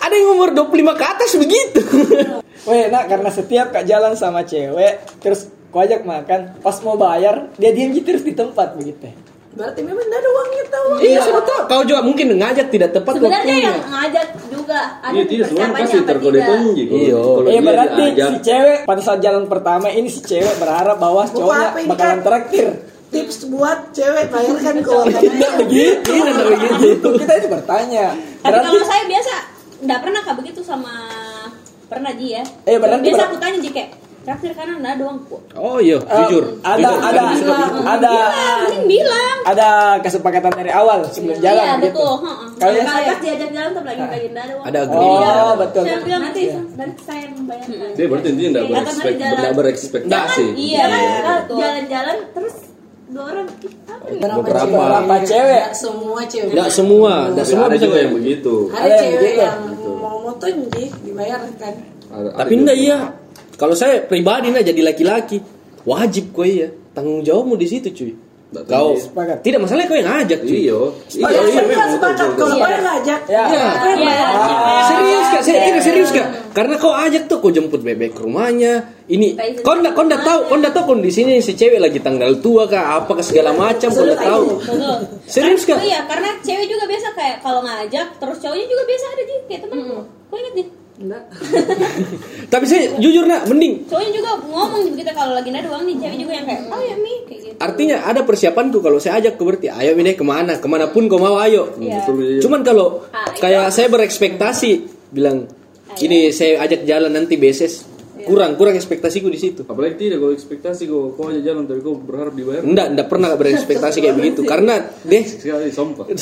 Ada 0.00 0.14
yang 0.16 0.28
umur 0.32 0.48
25 0.56 0.72
ke 0.96 1.04
atas 1.04 1.30
begitu. 1.36 1.80
Weh, 2.68 2.88
nak 2.88 3.06
karena 3.06 3.30
setiap 3.30 3.70
kak 3.70 3.84
jalan 3.84 4.16
sama 4.16 4.42
cewek, 4.42 5.20
terus 5.20 5.46
kau 5.70 5.84
ajak 5.84 6.02
makan, 6.02 6.56
pas 6.58 6.74
mau 6.82 6.96
bayar, 6.96 7.52
dia 7.54 7.70
diam 7.70 7.92
gitu 7.92 8.08
terus 8.08 8.24
di 8.24 8.34
tempat 8.34 8.74
begitu. 8.74 9.06
Berarti 9.56 9.80
memang 9.80 10.04
tidak 10.04 10.18
ada 10.18 10.30
uangnya 10.30 10.64
tahu 10.68 10.86
iya, 11.00 11.18
siapa 11.18 11.40
tahu. 11.42 11.60
Kau 11.66 11.82
juga 11.82 12.00
mungkin 12.04 12.26
ngajak 12.30 12.66
tidak 12.68 12.90
tepat 12.92 13.12
sebenarnya 13.16 13.40
waktunya. 13.40 13.64
yang 13.64 13.80
ngajak 13.88 14.26
juga 14.46 14.80
ada 14.98 15.12
Iya, 15.12 15.24
tidak 15.24 15.46
sebenarnya 15.46 15.72
persiapannya 15.72 15.86
pasti 15.96 16.10
terkode 16.12 16.36
tidak. 16.36 16.48
tonji. 16.52 16.82
Kalau- 16.82 17.00
Iya. 17.00 17.16
Eh 17.16 17.50
dia 17.50 17.62
berarti 17.64 18.02
diajak, 18.06 18.28
si 18.28 18.38
cewek 18.44 18.78
pada 18.84 19.00
saat 19.00 19.18
jalan 19.18 19.44
pertama 19.46 19.86
ini 19.88 20.08
si 20.08 20.20
cewek 20.20 20.54
berharap 20.56 20.96
bahwa 20.96 21.22
cowoknya 21.26 21.68
bakalan 21.86 22.20
traktir. 22.22 22.68
tips 23.06 23.48
buat 23.48 23.78
cewek 23.90 24.24
bayarkan 24.28 24.74
keuangan 24.82 25.20
Tidak 25.22 25.52
begitu, 25.58 26.10
tidak 26.10 26.46
begitu. 26.50 27.08
Kita 27.16 27.32
itu 27.34 27.48
bertanya. 27.48 28.06
Tapi 28.12 28.44
Berarti 28.44 28.66
kalau 28.68 28.84
saya 28.84 29.04
biasa 29.06 29.32
enggak 29.78 30.00
pernah 30.00 30.20
kak 30.20 30.34
begitu 30.36 30.60
sama 30.60 30.92
pernah 31.86 32.12
Ji 32.12 32.28
ya. 32.32 32.42
Eh, 32.66 32.76
berarti 32.76 33.06
biasa 33.06 33.22
aku 33.24 33.36
tanya 33.38 33.58
Ji 33.58 33.70
kayak 33.70 33.90
traktir 34.26 34.52
kanan 34.52 34.82
enggak 34.82 34.94
doang 34.98 35.18
kok. 35.22 35.38
Oh 35.54 35.78
iya, 35.78 35.96
eh, 35.96 36.18
jujur. 36.18 36.58
ada 36.60 36.82
Jujur, 36.82 36.98
ada 37.00 37.20
bisa 37.30 37.44
begitu. 37.46 37.78
ada 37.86 38.10
Bilang, 38.10 38.86
bilang. 38.90 39.36
ada 39.46 39.68
kesepakatan 40.02 40.52
dari 40.52 40.70
awal 40.70 40.98
sebelum 41.06 41.38
jalan 41.38 41.62
Iya 41.62 41.74
gitu. 41.78 41.86
betul. 41.86 42.12
heeh. 42.18 42.48
Kalau 42.58 42.72
ya 42.74 42.84
pas 42.84 43.18
diajak 43.22 43.50
jalan 43.54 43.70
tuh 43.70 43.82
lagi 43.86 44.02
lagi 44.02 44.26
enggak 44.26 44.44
ada 44.44 44.54
uang. 44.58 44.66
Ada 44.66 44.78
agreement. 44.82 45.36
Oh, 45.38 45.54
betul. 45.56 45.82
Saya 45.86 45.98
bilang 46.02 46.22
nanti 46.26 46.42
nanti 46.74 47.00
saya 47.06 47.20
yang 47.22 47.32
membayarkan. 47.38 47.88
dia 47.94 48.06
berarti 48.10 48.28
intinya 48.28 48.50
tidak 48.50 48.64
Iya, 48.66 48.76
kan 49.38 49.54
berekspektasi. 49.54 50.44
Iya. 50.58 50.84
Betul. 51.22 51.56
jalan-jalan 51.62 52.16
terus 52.34 52.54
dua 53.06 53.24
orang 53.30 53.46
nih? 53.46 53.74
Beberapa. 54.18 54.66
Beberapa 54.66 55.14
cewek. 55.22 55.60
Nggak 55.62 55.74
semua 55.76 56.20
cewek 56.26 56.50
Enggak 56.50 56.68
semua, 56.68 57.12
enggak 57.30 57.46
semua 57.46 57.66
ada 57.66 57.74
bisa 57.78 57.84
juga 57.86 57.98
yang 58.02 58.12
begitu. 58.12 58.54
ada 58.74 58.82
Ada 58.82 58.96
cewek 58.98 59.32
yang 59.38 59.58
mau 60.02 60.34
dibayarkan 60.34 61.72
Ada- 62.10 62.30
ada 62.34 62.38
Tapi 62.42 62.52
enggak 62.58 62.76
iya. 62.76 62.98
Kalau 63.56 63.72
saya 63.72 64.04
pribadi 64.04 64.52
nah 64.52 64.60
jadi 64.60 64.80
laki-laki, 64.84 65.40
wajib 65.88 66.36
kok 66.36 66.44
iya. 66.44 66.68
Tanggung 66.92 67.24
jawabmu 67.24 67.56
di 67.56 67.66
situ 67.68 67.88
cuy. 67.92 68.12
Nggak 68.46 68.64
Kau 68.70 68.72
tahu. 68.72 68.90
Sepakat. 69.02 69.36
tidak 69.42 69.58
masalahnya 69.66 69.88
kau 69.90 69.98
yang 69.98 70.08
ngajak 70.08 70.40
cuy. 70.46 70.58
Iya. 70.64 70.80
Iya, 71.18 71.28
iya, 71.50 71.84
sepakat 71.92 72.28
kau 72.38 72.46
yang 72.46 72.84
ngajak 72.86 73.20
Ya. 73.26 73.44
Iya. 73.50 73.66
kau 73.74 74.86
Serius 74.86 75.26
kak, 75.34 75.42
saya 75.42 75.58
kira 75.66 75.80
serius 75.82 76.10
kak. 76.14 76.26
Karena 76.54 76.74
kau 76.78 76.94
ajak 76.94 77.26
tuh, 77.26 77.42
kau 77.42 77.50
jemput 77.50 77.82
bebek 77.82 78.14
ke 78.16 78.20
rumahnya. 78.22 78.96
Ini, 79.10 79.34
kau 79.66 79.74
ndak, 79.76 79.98
kau 79.98 80.06
ndak 80.06 80.22
tahu, 80.22 80.40
kau 80.46 80.56
ndak 80.56 80.72
tahu 80.72 80.84
kondisinya 80.94 81.34
si 81.42 81.58
cewek 81.58 81.82
lagi 81.82 81.98
tanggal 81.98 82.38
tua 82.38 82.70
kah, 82.70 83.02
apa 83.02 83.18
ke 83.18 83.22
segala 83.26 83.50
macam, 83.50 83.90
kau 83.90 84.06
ndak 84.06 84.22
tahu. 84.22 84.46
Serius 85.26 85.66
kak? 85.66 85.82
Iya, 85.82 86.06
karena 86.06 86.38
cewek 86.40 86.66
juga 86.70 86.84
biasa 86.86 87.08
kayak 87.18 87.36
kalau 87.42 87.60
ngajak 87.66 88.08
terus 88.22 88.36
cowoknya 88.40 88.66
juga 88.70 88.82
biasa 88.86 89.04
ada 89.10 89.22
Ji 89.26 89.36
kayak 89.50 89.60
temen. 89.66 89.78
Kau 90.30 90.36
inget 90.38 90.54
nih? 90.54 90.66
Enggak. 90.96 91.28
Tapi 92.52 92.64
saya 92.64 92.96
jujur 92.96 93.28
nak 93.28 93.44
mending. 93.52 93.84
cowoknya 93.84 94.10
juga 94.16 94.30
ngomong 94.48 94.96
gitu 94.96 95.12
kalau 95.12 95.36
lagi 95.36 95.52
nada 95.52 95.68
doang 95.68 95.84
nih 95.84 95.96
cewek 96.00 96.18
juga 96.24 96.32
yang 96.32 96.46
kayak 96.48 96.62
oh 96.72 96.80
ya 96.80 96.94
mi 96.96 97.12
kayak 97.28 97.40
gitu 97.44 97.56
Artinya 97.60 97.96
ada 98.04 98.20
persiapanku 98.24 98.78
kalau 98.80 98.96
saya 98.96 99.20
ajak 99.20 99.36
ke 99.36 99.42
berarti 99.44 99.68
ayo 99.68 99.92
ini 99.92 100.16
ke 100.16 100.24
mana 100.24 100.56
ke 100.56 100.64
mana 100.68 100.88
pun 100.88 101.04
kau 101.08 101.20
mau 101.20 101.36
ayo. 101.40 101.76
Iya. 101.76 102.00
Betul, 102.00 102.16
iya. 102.24 102.40
Cuman 102.40 102.60
kalau 102.64 103.04
Ah, 103.12 103.28
kayak 103.36 103.68
saya 103.72 103.92
berekspektasi 103.92 104.70
bilang 105.12 105.48
ini 106.00 106.32
saya 106.32 106.60
ajak 106.64 106.84
jalan 106.84 107.12
nanti 107.12 107.36
beses 107.36 107.84
kurang 108.26 108.58
kurang 108.58 108.74
ekspektasiku 108.74 109.30
di 109.30 109.38
situ. 109.38 109.62
Apalagi 109.62 109.94
tidak 109.96 110.18
kau 110.18 110.34
ekspektasi 110.34 110.82
kau 110.84 111.14
kau 111.14 111.30
aja 111.30 111.40
jalan 111.40 111.64
tapi 111.64 111.80
kau 111.80 111.94
berharap 111.94 112.34
dibayar. 112.34 112.60
Enggak, 112.60 112.86
enggak 112.92 113.06
pernah 113.06 113.30
berekspektasi 113.32 114.02
kayak 114.02 114.16
begitu 114.18 114.40
karena 114.52 114.74
deh 115.00 115.22
Sekali 115.22 115.70
sumpah. 115.70 116.06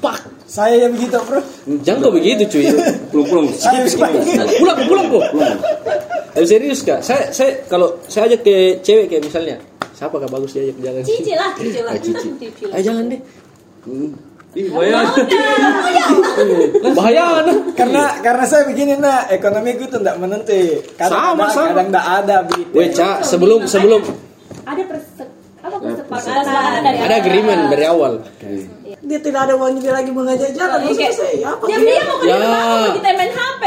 pak 0.00 0.16
Saya 0.46 0.86
yang 0.88 0.92
begitu, 0.94 1.14
Bro. 1.20 1.40
jangan 1.82 1.98
kau 2.06 2.14
begitu 2.14 2.42
cuy. 2.48 2.64
Pulang 3.12 3.26
pulang. 3.28 3.46
Pulang 4.58 4.78
pulang 4.88 5.06
kok. 5.06 5.24
Tapi 6.30 6.46
serius 6.46 6.80
kak, 6.82 7.02
saya 7.02 7.30
saya 7.30 7.58
kalau 7.66 7.98
saya 8.06 8.30
ajak 8.30 8.40
ke 8.42 8.54
cewek 8.80 9.10
kayak 9.10 9.26
misalnya 9.26 9.58
siapa 9.92 10.14
kak 10.16 10.30
bagus 10.30 10.54
diajak 10.54 10.78
jalan? 10.78 11.02
cici 11.02 11.32
lah 11.34 11.50
cici 11.54 11.80
lah 11.82 11.92
Ah, 11.92 11.98
Cici. 11.98 12.28
Cici 12.38 12.62
lah. 12.66 12.74
Ayo 12.78 12.82
jalan 12.86 13.04
deh. 13.10 13.20
Ih. 14.50 14.66
Bahaya 16.90 17.46
nah. 17.46 17.54
Karena 17.72 18.02
karena 18.18 18.44
saya 18.44 18.66
begini 18.66 18.98
nah, 18.98 19.30
ekonomi 19.30 19.78
gue 19.78 19.86
tuh 19.86 20.02
enggak 20.02 20.16
menentu. 20.18 20.82
Kadang 20.98 21.38
Sama, 21.38 21.44
ada, 21.46 21.54
sama. 21.54 21.66
kadang 21.70 21.88
enggak 21.94 22.06
ada 22.18 22.36
begitu. 22.44 22.72
Weh 22.74 22.88
cak 22.90 23.16
sebelum 23.22 23.60
sebelum 23.64 24.02
Ada 24.66 24.82
perse 24.84 25.24
apa 25.60 25.76
Kesepakatan 25.76 26.40
kesepakatan 26.40 26.80
dari 26.82 26.98
ada 26.98 27.14
agreement 27.20 27.62
dari 27.68 27.84
awal. 27.84 28.12
Dia 29.00 29.18
tidak 29.20 29.40
ada 29.48 29.52
uang 29.54 29.76
juga 29.76 29.90
lagi 29.92 30.10
mengajak 30.10 30.50
jalan. 30.52 30.78
Iya, 30.82 30.92
kayak- 30.98 31.14
saya 31.14 31.46
apa? 31.46 31.64
Diam 31.68 31.82
dia 31.84 32.00
mau 32.04 32.18
Ya. 32.20 32.36
kita 32.96 33.08
main 33.12 33.32
HP. 33.32 33.62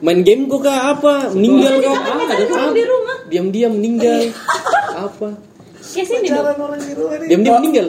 Main 0.00 0.20
game 0.22 0.42
kok 0.46 0.60
kak 0.62 0.80
apa? 0.96 1.14
Meninggal 1.34 1.74
kak? 1.78 1.98
Kita 2.24 2.44
ngomong 2.46 2.72
di 2.72 2.84
rumah. 2.86 3.16
Diam-diam 3.26 3.72
meninggal. 3.74 4.20
Apa? 4.92 5.28
Kayak 5.92 6.06
sini 6.08 6.26
dong. 6.32 6.36
Jalan 6.40 6.56
orang 6.56 6.80
di 6.80 6.94
luar 6.96 7.18
ini. 7.20 7.28
Diam-diam 7.28 7.54
meninggal. 7.60 7.86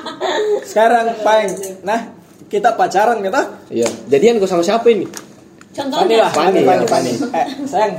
Sekarang 0.70 1.04
Pang, 1.20 1.48
nah 1.84 2.00
kita 2.48 2.72
pacaran 2.74 3.20
kita. 3.20 3.42
Iya. 3.68 3.88
Jadian 4.08 4.40
kok 4.40 4.48
sama 4.48 4.64
siapa 4.64 4.88
ini? 4.88 5.04
Pani 5.04 5.92
Contohnya. 5.92 6.16
lah, 6.24 6.32
Pani, 6.32 6.60
Pani, 6.64 6.84
Pani, 6.88 7.10
ya. 7.12 7.20
Pani. 7.20 7.36
Eh, 7.36 7.46
sayang. 7.68 7.94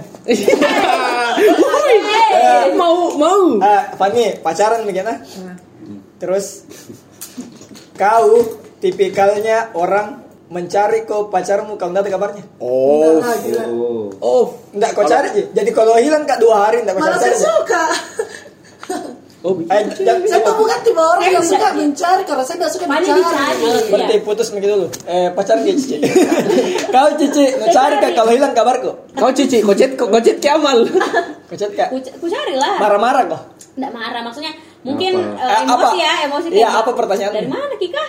Woi, 1.61 1.97
mau 2.73 3.13
mau. 3.13 3.43
Eh, 3.61 3.83
Pani, 3.93 4.23
pacaran 4.41 4.81
begini. 4.81 5.13
Terus 6.17 6.65
kau 7.93 8.41
tipikalnya 8.81 9.77
orang 9.77 10.25
mencari 10.47 11.03
kau 11.03 11.27
pacarmu 11.29 11.77
kalau 11.77 11.93
enggak 11.93 12.09
ada 12.09 12.11
kabarnya. 12.17 12.43
Oh. 12.57 13.21
Oh. 13.21 14.09
oh. 14.17 14.45
Enggak 14.73 14.97
kau 14.97 15.05
cari. 15.05 15.29
Jadi 15.53 15.69
kalau 15.69 15.93
hilang 16.01 16.25
kak 16.25 16.41
dua 16.41 16.65
hari 16.65 16.81
enggak 16.81 16.97
kau 16.97 17.03
Malah 17.05 17.19
cari. 17.21 17.35
saya 17.35 17.37
suka. 17.45 17.83
Oh, 19.47 19.55
Eh, 19.63 19.79
jangan 19.95 20.27
Saya 20.27 20.43
tuh 20.43 20.55
bukan 20.55 20.77
tipe 20.81 20.99
orang 20.99 21.23
yang 21.23 21.39
bisa, 21.39 21.55
suka 21.55 21.67
mencari 21.71 22.21
karena 22.21 22.43
saya 22.43 22.55
nggak 22.57 22.73
suka 22.73 22.85
mencari. 22.85 23.15
dicari. 23.15 23.69
Berarti 23.87 24.13
Iya. 24.13 24.21
putus 24.21 24.47
begitu 24.51 24.73
dulu. 24.75 24.87
Eh, 25.05 25.27
pacar 25.31 25.55
dia 25.57 25.71
Cici. 25.71 25.95
kau 26.93 27.07
Cici, 27.15 27.45
mencari 27.55 27.95
kak 27.97 28.11
kalau 28.11 28.31
hilang 28.33 28.51
kabarku. 28.51 28.91
Kau 29.13 29.31
cici, 29.31 29.63
kau 29.63 29.71
chat, 29.71 29.95
kau 29.95 30.11
chat 30.17 30.35
ke 30.35 30.49
amal. 30.49 30.83
Kau 31.47 31.55
chat 31.55 31.71
kak. 31.71 31.95
Ku, 31.95 32.27
cari 32.27 32.53
lah. 32.53 32.75
Marah-marah 32.77 33.23
kok. 33.25 33.41
Nggak 33.73 33.91
marah 33.93 34.19
maksudnya 34.21 34.51
mungkin 34.81 35.15
Apa? 35.15 35.39
eh, 35.39 35.47
Eh, 35.47 35.61
emosi 35.63 35.79
apa? 35.87 35.87
ya 35.97 36.13
emosi 36.25 36.47
Iya, 36.51 36.69
apa 36.75 36.91
pertanyaanmu? 36.91 37.37
dari 37.37 37.47
mana 37.47 37.73
Kika 37.77 38.05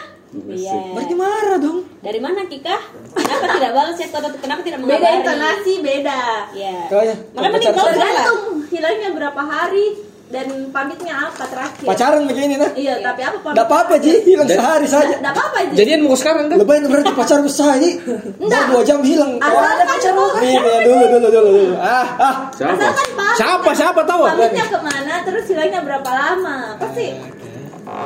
iya 0.50 0.74
Berarti 0.92 1.14
marah 1.14 1.56
dong. 1.56 1.78
dari 1.98 2.18
mana 2.18 2.40
Kika 2.44 2.76
kenapa 3.12 3.44
tidak 3.52 3.70
balas 3.72 3.94
chat 3.94 4.10
atau 4.10 4.30
kenapa 4.34 4.60
tidak 4.60 4.78
mengabari 4.80 4.98
beda 4.98 5.08
intonasi 5.18 5.72
beda 5.78 6.18
iya 6.52 6.76
Kau 6.86 6.98
ya. 7.00 7.14
Makanya 7.30 7.50
mending 7.52 7.72
kau 7.72 7.86
tergantung 7.86 8.40
hilangnya 8.66 9.08
berapa 9.12 9.40
hari 9.40 9.86
dan 10.28 10.68
pamitnya 10.68 11.32
apa 11.32 11.44
terakhir 11.48 11.86
Pacaran 11.88 12.22
begini 12.28 12.60
nah. 12.60 12.68
iya 12.76 13.00
tapi 13.00 13.20
apa 13.24 13.40
pamit 13.40 13.54
Enggak 13.56 13.66
apa-apa 13.68 13.94
Ji, 13.98 14.12
hilang 14.28 14.48
sehari 14.48 14.86
saja. 14.86 15.16
Nggak 15.24 15.34
apa-apa 15.34 15.58
Ji. 15.72 15.74
Jadian 15.80 16.00
mau 16.04 16.14
sekarang 16.14 16.44
kan? 16.52 16.56
Lebih 16.60 16.88
berarti 16.92 17.12
pacar 17.16 17.38
besar 17.40 17.80
Ji. 17.80 17.96
Baru 18.36 18.64
dua 18.68 18.82
jam 18.84 19.00
hilang. 19.00 19.40
Asal 19.40 19.64
ada 19.64 19.84
pacar 19.88 20.12
lu. 20.12 20.24
Nih, 20.38 20.52
nih, 20.52 20.80
dulu, 20.84 21.04
dulu, 21.08 21.28
dulu, 21.32 21.48
dulu. 21.56 21.74
Ah, 21.80 22.06
ah. 22.20 22.34
Siapa? 22.52 22.92
Siapa 23.40 23.70
siapa 23.72 24.00
tahu? 24.04 24.28
pamitnya 24.28 24.66
ke 24.68 24.78
mana 24.78 25.14
terus 25.24 25.44
hilangnya 25.48 25.80
berapa 25.82 26.10
lama 26.10 26.76
pasti 26.76 27.16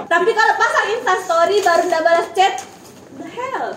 tapi 0.07 0.31
kalau 0.31 0.55
pasang 0.57 0.87
insta 0.95 1.15
story 1.27 1.57
baru 1.61 1.83
nggak 1.91 2.03
balas 2.07 2.29
chat 2.39 2.55
the 3.19 3.27
hell 3.27 3.75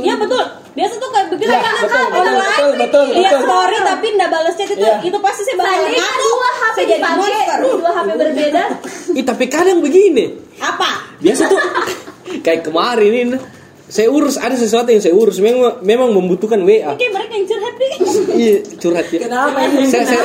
Iya 0.00 0.14
betul. 0.16 0.42
Biasa 0.70 0.94
tuh 0.96 1.10
kayak 1.10 1.28
begitu 1.28 1.50
Ya, 1.50 1.60
kan 1.60 1.72
betul, 1.76 1.90
kan 1.90 2.08
betul, 2.10 2.34
betul, 2.34 2.70
betul, 2.76 3.04
Iya 3.12 3.30
betul. 3.30 3.40
story 3.44 3.76
tapi 3.80 4.06
nggak 4.12 4.30
balas 4.30 4.54
chat 4.54 4.68
itu 4.68 4.80
Iya. 4.80 4.96
itu 5.00 5.18
pasti 5.20 5.42
saya 5.42 5.56
bakal 5.56 5.78
ngaku. 5.84 6.24
dua 6.24 6.48
HP 6.52 6.76
dipakai, 6.80 7.16
monster. 7.16 7.58
dua 7.60 7.90
HP 7.92 8.08
berbeda. 8.16 8.62
Ih, 9.18 9.24
tapi 9.24 9.44
kadang 9.46 9.78
begini. 9.78 10.24
Apa? 10.58 10.90
Biasa 11.18 11.42
tuh 11.46 11.60
kayak 12.44 12.60
kemarin 12.62 13.12
ini 13.12 13.36
saya 13.90 14.08
urus 14.08 14.38
ada 14.38 14.54
sesuatu 14.54 14.88
yang 14.88 15.02
saya 15.02 15.12
urus 15.12 15.42
memang 15.42 15.82
memang 15.82 16.14
membutuhkan 16.14 16.62
WA. 16.62 16.94
Kayak 16.94 17.12
mereka 17.12 17.32
yang 17.34 17.46
curhat 17.50 17.74
nih. 17.76 17.88
Iya, 18.40 18.56
curhat 18.78 19.06
ya. 19.10 19.18
Kenapa 19.26 19.58
ini? 19.66 19.84
Saya, 19.90 20.04
saya, 20.06 20.22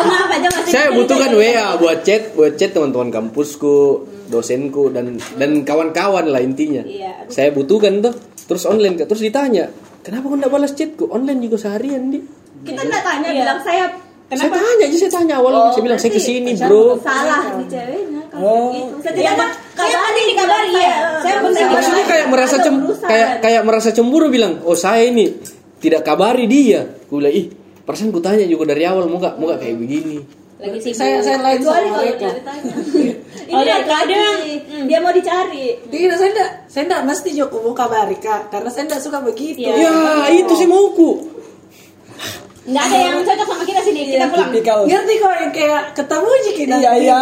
Kenapa 0.00 0.32
aja 0.32 0.48
masih 0.48 0.70
saya 0.72 0.88
butuhkan 0.96 1.30
gitu? 1.30 1.40
WA 1.44 1.66
buat 1.76 1.98
chat, 2.02 2.22
buat 2.32 2.52
chat 2.56 2.70
teman-teman 2.72 3.08
kampusku, 3.12 3.76
dosenku 4.32 4.88
dan 4.90 5.20
dan 5.36 5.50
kawan-kawan 5.62 6.26
lah 6.26 6.40
intinya. 6.40 6.80
Iya. 6.82 7.28
Saya 7.28 7.52
butuhkan 7.52 8.00
tuh, 8.00 8.16
terus 8.48 8.64
online 8.64 8.96
terus 8.96 9.20
ditanya, 9.20 9.68
kenapa 10.00 10.32
kau 10.32 10.36
enggak 10.40 10.50
balas 10.50 10.72
chatku? 10.72 11.04
Online 11.12 11.38
juga 11.44 11.56
seharian 11.60 12.08
di. 12.08 12.18
Kita 12.64 12.80
nggak 12.80 13.02
tanya 13.04 13.28
Iya. 13.28 13.38
bilang 13.44 13.60
saya 13.60 13.84
Saya 14.30 14.46
tanya 14.46 14.84
aja, 14.86 14.96
saya 14.96 15.10
tanya 15.10 15.34
awal 15.42 15.74
saya 15.74 15.82
bilang 15.82 15.98
saya 15.98 16.12
ke 16.14 16.22
sini 16.22 16.54
bro. 16.54 17.02
salah 17.02 17.50
di 17.58 17.66
ceweknya 17.66 18.22
kalau 18.30 18.46
Oh. 18.46 18.70
gitu. 18.70 18.94
Iya, 19.18 19.34
Setidaknya 19.34 19.46
saya 19.74 19.96
penting 20.06 20.26
dikabari 20.30 20.72
ya. 20.78 20.96
Saya 21.18 21.36
penting 21.42 21.64
Maksudnya 21.66 22.04
kayak 22.06 22.26
merasa 22.30 22.56
cem, 22.62 22.74
kayak 23.02 23.28
kayak 23.42 23.62
merasa 23.66 23.88
cemburu 23.90 24.26
bilang, 24.30 24.62
oh 24.62 24.78
saya 24.78 25.02
ini 25.02 25.34
tidak 25.82 26.06
kabari 26.06 26.46
dia. 26.46 26.86
Gue 27.10 27.18
bilang 27.18 27.34
ih, 27.34 27.46
perasaan 27.82 28.14
gue 28.14 28.22
tanya 28.22 28.46
juga 28.46 28.70
dari 28.70 28.86
awal 28.86 29.10
mau 29.10 29.18
gak 29.18 29.34
mau 29.34 29.50
gak 29.50 29.66
kayak 29.66 29.76
begini. 29.76 30.22
lagi 30.60 30.78
sibuk. 30.78 31.00
Saya 31.00 31.24
saya 31.24 31.38
lain 31.40 31.60
sama 31.64 31.80
kalau 31.80 32.04
ditanya. 32.36 32.72
Oh, 33.50 33.58
Ini 33.58 33.62
dia 33.66 33.74
laki-laki, 33.82 33.90
kadang, 33.90 34.36
dia 34.86 34.98
mau 35.00 35.10
dicari. 35.10 35.64
Tidak, 35.90 36.14
saya 36.14 36.30
enggak, 36.30 36.50
saya 36.70 36.82
enggak 36.86 37.02
mesti 37.02 37.30
Joko 37.34 37.56
mau 37.64 37.74
kabari 37.74 38.14
kak, 38.20 38.52
karena 38.52 38.68
saya 38.70 38.84
enggak 38.86 39.02
suka 39.02 39.18
begitu. 39.24 39.66
Iya. 39.66 39.90
Ya 39.90 39.94
itu 40.30 40.52
sih 40.54 40.68
mauku. 40.70 41.39
Nggak 42.60 42.84
ada 42.84 42.96
yang 43.00 43.16
cocok 43.24 43.46
sama 43.48 43.64
kita 43.64 43.80
sini. 43.80 44.00
Kita 44.12 44.26
pulang. 44.28 44.48
Tipikal. 44.52 44.78
Ngerti 44.84 45.14
kok 45.16 45.32
yang 45.32 45.52
kayak 45.52 45.82
ketemu 45.96 46.28
aja 46.28 46.50
kita. 46.52 46.74
Iya, 46.76 46.92
iya. 47.00 47.20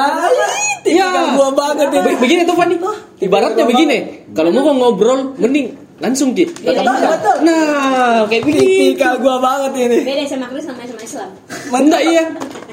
Tipikal 0.82 1.24
Ya. 1.24 1.34
gua 1.38 1.48
banget 1.54 1.88
ini. 1.94 2.12
begini 2.18 2.40
tuh 2.42 2.56
Fanny. 2.58 2.76
Ibaratnya 3.18 3.64
begini, 3.66 3.98
kalau 4.34 4.50
mau 4.50 4.70
ngobrol 4.70 5.34
mending 5.38 5.74
langsung 5.98 6.34
Ki. 6.34 6.46
Iya, 6.62 6.78
iya, 6.78 6.82
Bang. 6.86 6.98
betul. 7.02 7.36
Nah, 7.42 8.26
kayak 8.26 8.42
begitu. 8.46 8.58
Tipikal 8.62 9.14
gua 9.18 9.36
banget 9.38 9.72
ini. 9.78 9.98
Beda 10.06 10.22
sama 10.26 10.46
Kristen 10.50 10.74
sama 10.74 10.82
sama 10.86 11.02
Islam. 11.02 11.30
Enggak 11.70 12.02
iya. 12.06 12.22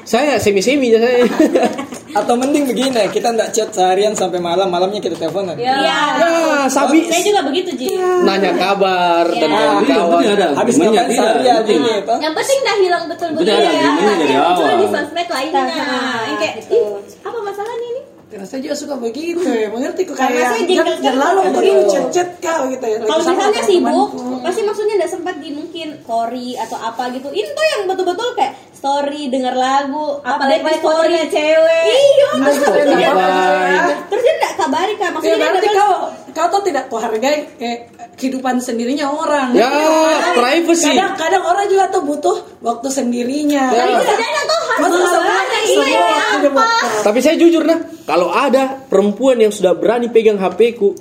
Saya 0.06 0.38
semi-semi 0.38 0.94
aja 0.94 1.02
saya. 1.02 1.26
Atau 2.16 2.32
mending 2.32 2.64
begini, 2.64 2.96
kita 3.12 3.28
nggak 3.28 3.52
chat 3.52 3.68
seharian 3.68 4.16
sampai 4.16 4.40
malam, 4.40 4.72
malamnya 4.72 5.02
kita 5.02 5.18
teleponan. 5.20 5.52
Iya. 5.52 5.76
ya, 5.76 6.00
sabi 6.64 7.04
Saya 7.04 7.20
juga 7.20 7.44
begitu 7.44 7.76
Ji. 7.76 7.92
nanya 8.24 8.56
kabar 8.56 9.28
dan 9.28 9.50
Iya. 9.52 9.60
kawan-kawan. 9.84 10.20
Tidak 10.24 10.36
ada. 10.38 10.48
Habis 10.56 10.74
ngapain 10.80 11.10
tidak? 11.12 12.06
toh? 12.08 12.18
Yang 12.22 12.34
penting 12.40 12.58
dah 12.64 12.76
hilang 12.80 13.04
betul-betul 13.04 13.44
Betul, 13.44 13.60
ada 13.60 13.68
ya. 13.68 13.82
gimana 13.84 14.12
dari 14.16 14.34
awal. 14.38 14.76
di 14.80 14.86
sosmed 14.88 15.28
lainnya. 15.28 15.60
Nah, 15.60 16.18
Yang 16.24 16.38
kayak, 16.40 16.54
betul. 16.64 16.88
apa 17.20 17.38
masalahnya 17.44 17.88
ini? 17.92 18.02
Karena 18.26 18.42
saya 18.42 18.58
juga 18.58 18.74
suka 18.74 18.98
begitu 18.98 19.46
ya, 19.46 19.70
mengerti 19.70 20.02
kok 20.02 20.18
Karena 20.18 20.50
saya 20.50 20.66
jengkel 20.66 20.98
jangan 20.98 20.98
jangan 20.98 21.20
lalu 21.30 21.40
begini 21.54 21.82
chat-chat 21.86 22.28
kau 22.42 22.66
gitu 22.66 22.82
ya. 22.82 22.96
Kalau 23.06 23.22
misalnya 23.22 23.62
sibuk, 23.62 24.08
pasti 24.42 24.60
maksudnya 24.66 24.94
nggak 24.98 25.12
sempat 25.14 25.34
di 25.38 25.50
mungkin 25.54 25.88
story 26.02 26.58
atau 26.58 26.74
apa 26.74 27.14
gitu. 27.14 27.30
Ini 27.30 27.48
tuh 27.54 27.64
yang 27.70 27.82
betul-betul 27.86 28.28
kayak 28.34 28.58
story, 28.74 29.30
denger 29.30 29.54
lagu, 29.54 30.18
Apalagi 30.26 30.58
update 30.58 30.74
di 30.74 30.80
fotonya 30.82 31.22
cewek. 31.30 31.86
Iya, 31.86 32.28
terus 32.42 32.58
dia, 32.98 33.10
terus 34.10 34.22
dia 34.26 34.34
nggak 34.42 34.52
kabari 34.58 34.94
kan? 34.98 35.06
Ya 35.06 35.14
Maksudnya 35.14 35.38
dia 35.38 35.46
berarti 35.46 35.68
nggak 35.70 35.86
kau 35.86 35.94
kau 36.34 36.46
tuh 36.50 36.62
tidak 36.66 36.84
kau 36.90 36.98
hargai 36.98 37.46
kayak 37.56 37.78
kehidupan 38.16 38.58
sendirinya 38.58 39.12
orang. 39.12 39.52
Ya, 39.52 39.68
Kadang- 39.68 40.36
privacy. 40.40 40.88
Kadang-kadang 40.88 41.44
orang 41.44 41.66
juga 41.68 41.84
tuh 41.92 42.02
butuh 42.02 42.36
waktu 42.64 42.88
sendirinya. 42.88 43.64
Ya. 43.70 43.84
Tapi 44.00 44.24
tuh 44.48 44.60
harus 44.76 45.08
semuanya 45.12 45.58
Iya, 45.66 46.48
kau. 46.48 46.64
Tapi 47.04 47.18
saya 47.20 47.36
jujur 47.36 47.62
nah, 47.62 47.78
kalau 48.08 48.32
ada 48.32 48.80
perempuan 48.88 49.36
yang 49.40 49.52
sudah 49.52 49.76
berani 49.76 50.08
pegang 50.08 50.40
HP 50.40 50.74
ku, 50.76 50.96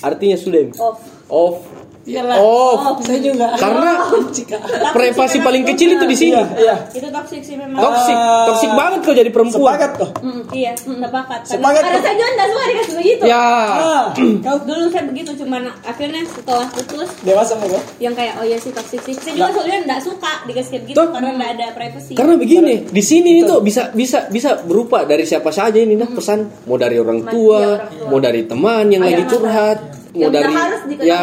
artinya 0.00 0.38
sudah 0.38 0.70
Off. 0.78 0.98
off. 1.28 1.56
Iyalah. 2.02 2.36
Oh, 2.38 2.96
saya 2.98 3.20
juga. 3.20 3.52
karena 3.54 3.92
Cika. 4.36 4.56
privasi 4.90 5.36
paling 5.38 5.62
kecil 5.64 5.94
itu 5.94 6.04
di 6.04 6.16
sini. 6.16 6.32
Iya, 6.32 6.44
iya. 6.56 6.74
itu 6.90 7.06
toxic 7.06 7.42
sih 7.42 7.54
memang 7.54 7.76
Toxic, 7.76 8.12
Ah, 8.12 8.46
toxic 8.46 8.70
banget 8.70 8.98
kau 9.02 9.12
jadi 9.12 9.28
perempuan. 9.28 9.76
Sepakat 9.76 9.90
kok. 9.96 10.10
Mm, 10.18 10.42
iya 10.50 10.72
sepakat 10.72 11.40
Karena- 11.40 11.52
Sepakat 11.52 11.82
karena 11.82 11.98
saya 12.00 12.14
juga 12.14 12.30
nggak 12.30 12.48
suka 12.48 12.64
dikasih 12.66 12.94
begitu 12.96 13.22
Ya, 13.22 13.40
Ah, 13.40 14.04
Kau 14.46 14.56
dulu 14.60 14.84
saya 14.88 15.04
begitu 15.04 15.30
cuman 15.36 15.62
akhirnya 15.82 16.22
setelah 16.26 16.66
putus 16.68 17.08
dewasa 17.20 17.52
mau 17.54 17.68
kok. 17.68 17.82
yang 17.98 18.12
kayak 18.12 18.34
oh 18.36 18.44
iya 18.44 18.56
sih 18.56 18.70
toxic 18.70 19.00
sih 19.00 19.12
saya 19.12 19.30
juga 19.30 19.40
Nggak. 19.42 19.54
soalnya 19.54 19.78
nggak 19.84 20.00
suka 20.02 20.32
dikasih 20.46 20.72
gitu 20.82 20.96
Tuh. 20.96 21.08
karena 21.10 21.30
nggak 21.34 21.50
ada 21.52 21.66
privacy 21.70 22.12
karena 22.14 22.34
begini, 22.34 22.74
di 22.86 23.02
sini 23.02 23.30
itu 23.40 23.54
bisa 23.60 23.92
bisa 23.92 24.18
bisa 24.26 24.56
berupa 24.60 25.04
dari 25.04 25.22
siapa 25.22 25.50
saja 25.50 25.76
ini 25.76 25.94
nah 25.94 26.08
pesan 26.08 26.64
mau 26.64 26.74
dari 26.74 26.96
orang 26.96 27.22
tua, 27.24 27.58
iya, 27.58 27.68
orang 27.76 27.90
tua. 27.92 28.08
mau 28.08 28.18
dari 28.18 28.42
teman 28.42 28.84
yang 28.88 29.02
Ada 29.02 29.10
lagi 29.10 29.22
curhat, 29.26 29.78
mau 30.10 30.20
Yang 30.26 30.32
dari 30.34 30.54
harus 30.54 30.80
ya 31.02 31.22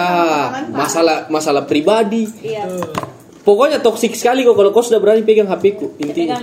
masalah 0.72 1.18
masalah 1.28 1.64
pribadi. 1.68 2.28
iya. 2.42 2.64
Pokoknya 3.44 3.80
toksik 3.80 4.12
sekali 4.12 4.44
kok 4.44 4.60
kalau 4.60 4.76
kau 4.76 4.84
sudah 4.84 5.00
berani 5.00 5.24
pegang 5.24 5.48
HP 5.48 5.64
ku. 5.80 5.96
Intinya. 6.04 6.36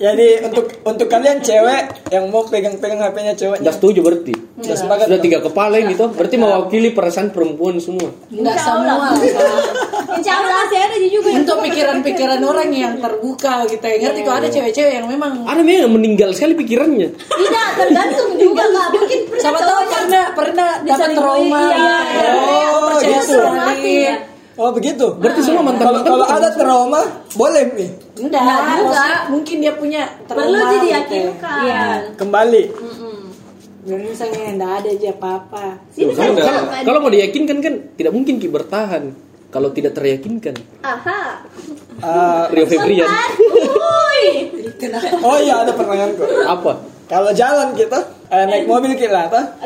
Jadi 0.00 0.48
untuk 0.48 0.80
untuk 0.80 1.06
kalian 1.12 1.44
cewek 1.44 2.08
yang 2.08 2.24
mau 2.32 2.40
pegang-pegang 2.48 3.04
HP-nya 3.04 3.36
ceweknya. 3.36 3.68
Sudah 3.68 3.76
setuju 3.76 4.00
berarti. 4.00 4.32
Sudah 4.64 4.76
sepakat. 4.80 5.04
Sudah 5.12 5.20
tiga 5.20 5.38
kepala 5.44 5.76
ini 5.76 5.92
toh, 5.92 6.08
berarti 6.08 6.40
mewakili 6.40 6.96
perasaan 6.96 7.28
perempuan 7.28 7.76
semua. 7.76 8.08
Enggak 8.32 8.56
semua. 8.64 9.12
Insya 10.20 10.36
Allah 10.36 10.52
masih 10.66 10.78
ada 10.80 10.96
juga 11.00 11.28
Untuk 11.32 11.56
pikiran-pikiran 11.64 12.40
orang 12.50 12.68
yang 12.72 12.92
terbuka 13.00 13.64
kita 13.68 13.86
ngerti 14.00 14.20
kok 14.24 14.36
ada 14.36 14.48
cewek-cewek 14.48 14.92
yang 15.00 15.06
memang 15.08 15.44
Ada 15.44 15.60
memang 15.60 15.82
yang 15.84 15.92
meninggal 15.92 16.30
sekali 16.32 16.56
pikirannya. 16.56 17.08
Tidak, 17.20 17.68
tergantung 17.76 18.40
juga 18.40 18.64
kak. 18.64 18.88
Mungkin 18.96 19.18
pernah 19.28 19.42
siapa 19.44 19.60
tahu 19.60 19.80
pernah 19.84 20.24
pernah 20.32 20.70
dapat 20.80 21.08
trauma. 21.12 21.60
iya, 21.68 21.96
iya. 22.08 22.32
Oh, 22.72 22.88
percaya 22.88 23.20
gitu. 23.20 23.36
sekali. 23.36 24.29
Oh 24.60 24.70
begitu. 24.76 25.16
Berarti 25.16 25.40
semua 25.40 25.64
mantan 25.64 25.88
Kalau 25.88 26.00
kalau 26.04 26.26
ada 26.28 26.52
trauma 26.52 27.00
boleh 27.32 27.64
nih 27.72 27.90
Enggak, 28.20 28.44
Enggak 28.44 28.76
juga. 28.76 29.06
mungkin 29.32 29.56
dia 29.64 29.72
punya 29.72 30.02
trauma. 30.28 30.44
perlu 30.44 30.60
gitu. 30.60 30.84
diyakinkan. 30.84 31.60
iya 31.64 31.80
kembali. 32.20 32.62
Dan 33.80 33.98
misalnya 34.04 34.40
enggak 34.52 34.72
ada 34.84 34.88
aja 34.92 35.08
apa-apa. 35.16 35.64
Kalau 35.96 36.12
kan 36.12 36.30
Kalau 36.36 36.62
kalau 36.84 36.98
mau 37.00 37.08
diyakinkan 37.08 37.58
kan 37.64 37.74
tidak 37.96 38.12
mungkin 38.12 38.36
Ki 38.36 38.52
bertahan. 38.52 39.16
Kalau 39.50 39.72
tidak 39.72 39.98
teryakinkan. 39.98 40.54
Aha. 40.84 41.42
Ah, 41.98 42.46
Rio 42.52 42.68
Febrian. 42.68 43.08
Oh 45.20 45.36
iya 45.40 45.64
ada 45.64 45.72
pertanyaan 45.72 46.12
kok. 46.14 46.28
Apa? 46.46 46.72
Kalau 47.10 47.30
jalan 47.34 47.74
kita 47.74 47.98
eh, 48.30 48.44
naik 48.46 48.70
mobil 48.70 48.94
kita 48.94 49.26
apa? 49.26 49.58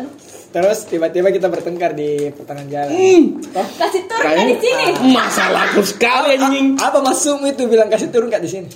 Terus 0.54 0.78
tiba-tiba 0.86 1.28
kita 1.28 1.50
bertengkar 1.50 1.92
di 1.92 2.30
pertengahan 2.30 2.68
jalan. 2.70 2.94
Toh, 3.50 3.66
Kasih 3.74 4.06
turun 4.06 4.22
Kayaknya 4.22 4.44
di 4.46 4.56
sini. 4.62 4.86
masalahku 5.10 5.82
sekali 5.82 6.38
anjing. 6.38 6.78
apa 6.78 7.02
masukmu 7.02 7.50
itu 7.50 7.66
bilang 7.66 7.90
kasih 7.90 8.08
turun 8.08 8.30
kak 8.30 8.38
di 8.38 8.50
sini? 8.50 8.70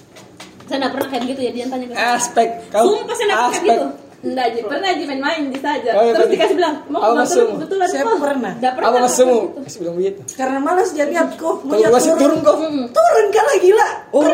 saya 0.68 0.84
nggak 0.84 0.92
pernah 0.92 1.08
kayak 1.08 1.24
gitu 1.32 1.40
ya 1.40 1.50
dia 1.56 1.64
tanya 1.64 1.86
ke 1.88 1.92
saya 1.96 2.12
Aspek 2.12 2.48
kau 2.68 2.84
sumpah 2.84 3.14
saya 3.16 3.26
nggak 3.26 3.40
pernah 3.40 3.54
kayak 3.56 3.64
gitu 3.64 3.86
Enggak, 4.18 4.46
Ji. 4.50 4.60
Pernah 4.66 4.90
Ji 4.98 5.04
main-main 5.06 5.42
di 5.46 5.58
saja. 5.62 5.90
Oh, 5.94 6.02
iya, 6.02 6.10
Terus 6.10 6.28
dikasih 6.34 6.56
bilang, 6.58 6.74
mau 6.90 6.98
Apa 6.98 7.06
mau 7.06 7.22
masuk? 7.22 7.38
turun 7.38 7.54
kebetulan. 7.54 7.86
Saya 7.86 8.02
oh. 8.02 8.18
pernah. 8.18 8.52
Nggak 8.58 8.72
pernah. 8.74 8.88
apa 8.90 8.98
masukmu? 9.06 9.38
Gitu. 9.38 9.58
Kasih 9.62 9.78
bilang 9.78 9.94
begitu. 9.94 10.20
Karena 10.34 10.58
malas 10.58 10.88
dia 10.90 11.06
lihat 11.06 11.28
kok 11.38 11.56
mau 11.62 11.78
dia 11.78 11.86
masih 11.86 12.12
turun 12.18 12.38
kok. 12.42 12.56
Turun 12.90 13.26
kan 13.30 13.44
lah 13.46 13.56
gila. 13.62 13.88
Oh, 14.10 14.26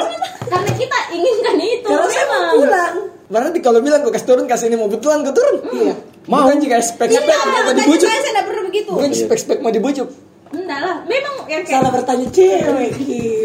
Karena 0.48 0.70
kita 0.72 0.98
inginkan 1.12 1.56
itu. 1.60 1.84
Karena 1.84 2.08
saya 2.08 2.24
mau 2.24 2.32
memang. 2.32 2.54
pulang. 2.56 2.94
Berarti 3.34 3.58
kalau 3.58 3.82
bilang 3.82 4.06
kau 4.06 4.14
kasih 4.14 4.28
turun 4.30 4.46
kasih 4.46 4.70
ini 4.70 4.78
mau 4.78 4.86
betulan 4.86 5.26
kau 5.26 5.34
turun. 5.34 5.56
Iya. 5.74 5.94
Mau. 6.30 6.46
Bukan 6.46 6.62
jika 6.62 6.78
spek 6.78 7.10
Iya, 7.10 7.18
spek 7.18 7.36
mau 7.42 7.74
dibujuk. 7.74 8.06
saya 8.06 8.20
saya 8.22 8.42
pernah 8.46 8.64
begitu 8.64 8.88
Bukan 8.94 9.10
spek 9.10 9.38
spek 9.42 9.58
mau 9.58 9.74
dibujuk. 9.74 10.08
Enggak 10.54 10.80
lah. 10.80 10.96
Memang 11.02 11.34
yang 11.50 11.66
kayak 11.66 11.82
Salah 11.82 11.90
bertanya 11.90 12.26
cewek. 12.30 12.90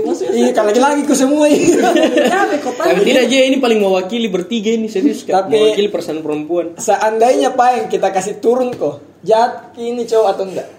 Maksudnya 0.06 0.32
Iya, 0.32 0.50
kalau 0.54 0.70
lagi 0.72 1.02
ku 1.04 1.14
semua 1.18 1.50
kok 1.50 2.74
tapi 2.78 3.02
tidak 3.02 3.24
aja 3.26 3.38
ini 3.42 3.58
paling 3.58 3.80
mewakili 3.82 4.30
bertiga 4.30 4.78
ini 4.78 4.86
serius. 4.86 5.26
Tapi- 5.26 5.58
Mewakili 5.58 5.90
perasaan 5.90 6.22
perempuan. 6.22 6.78
Seandainya 6.78 7.58
pak 7.58 7.70
yang 7.74 7.88
kita 7.90 8.14
kasih 8.14 8.38
turun 8.38 8.70
kok, 8.72 9.02
jahat 9.26 9.74
ini 9.74 10.06
cowok 10.06 10.30
atau 10.30 10.46
enggak? 10.46 10.70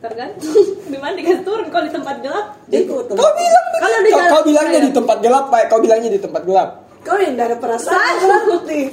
tergantung 0.00 0.56
di 0.92 0.96
mana 0.96 1.12
dikasih 1.12 1.44
turun 1.44 1.68
kalau 1.68 1.84
di 1.84 1.92
tempat 1.92 2.16
gelap. 2.18 2.46
Ikut. 2.66 3.04
Kau 3.06 3.32
bilang 3.36 3.66
Kalau 3.76 3.98
begitu. 4.00 4.02
di 4.02 4.10
Kau, 4.10 4.24
kau 4.26 4.42
bilangnya 4.42 4.80
di 4.80 4.90
tempat 4.90 5.16
gelap 5.20 5.44
pak, 5.52 5.62
kau 5.68 5.78
bilangnya 5.78 6.10
di 6.10 6.20
tempat 6.20 6.42
gelap. 6.42 6.89
Kau 7.00 7.16
yang 7.16 7.34
ada 7.36 7.56
perasaan 7.56 8.14
berarti. 8.20 8.92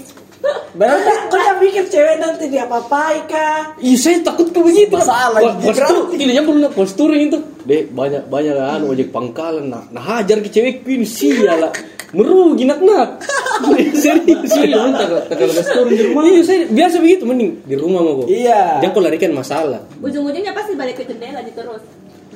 Berarti 0.77 1.11
Kau 1.27 1.39
yang 1.41 1.57
pikir 1.59 1.83
cewek 1.89 2.15
nanti 2.21 2.45
dia 2.47 2.63
apa-apai 2.63 3.25
kah? 3.27 3.75
Ih, 3.81 3.97
saya 3.97 4.21
takut 4.21 4.47
ke 4.53 4.59
begitu. 4.61 4.95
Masalah, 4.95 5.35
Pas- 5.35 5.57
Pas 5.59 5.75
berarti. 5.75 5.91
tur, 5.91 6.03
ini 6.15 6.31
yang 6.31 6.45
belum 6.45 6.71
pas 6.71 6.91
touring 6.93 7.23
itu. 7.27 7.39
Deh, 7.67 7.83
banyak 7.89 8.31
banyak 8.31 8.55
anu 8.55 8.93
ojek 8.93 9.11
pangkalan. 9.11 9.67
Nah, 9.67 9.83
nah 9.91 9.99
hajar 9.99 10.39
ke 10.39 10.47
cewek 10.47 10.87
ini 10.87 11.03
sialah. 11.03 11.73
Merugi 12.15 12.63
nak 12.63 12.79
nak. 12.79 13.19
Serius. 13.99 14.47
Iya, 14.55 14.79
tak 14.95 15.27
tak 15.27 15.35
kalau 15.43 15.51
gas 15.51 15.67
turun 15.67 15.91
di 15.91 15.99
rumah. 16.07 16.23
Iya, 16.23 16.39
saya 16.45 16.59
biasa 16.71 16.95
begitu 17.03 17.23
mending 17.27 17.51
di 17.67 17.75
rumah 17.75 17.99
mau 17.99 18.23
kok. 18.23 18.27
Iya. 18.31 18.79
Jangan 18.79 18.93
kau 18.95 19.03
larikan 19.03 19.31
masalah. 19.35 19.81
Ujung-ujungnya 19.99 20.55
pasti 20.55 20.71
balik 20.79 21.01
ke 21.01 21.03
jendela 21.03 21.43
di 21.43 21.51
terus. 21.51 21.83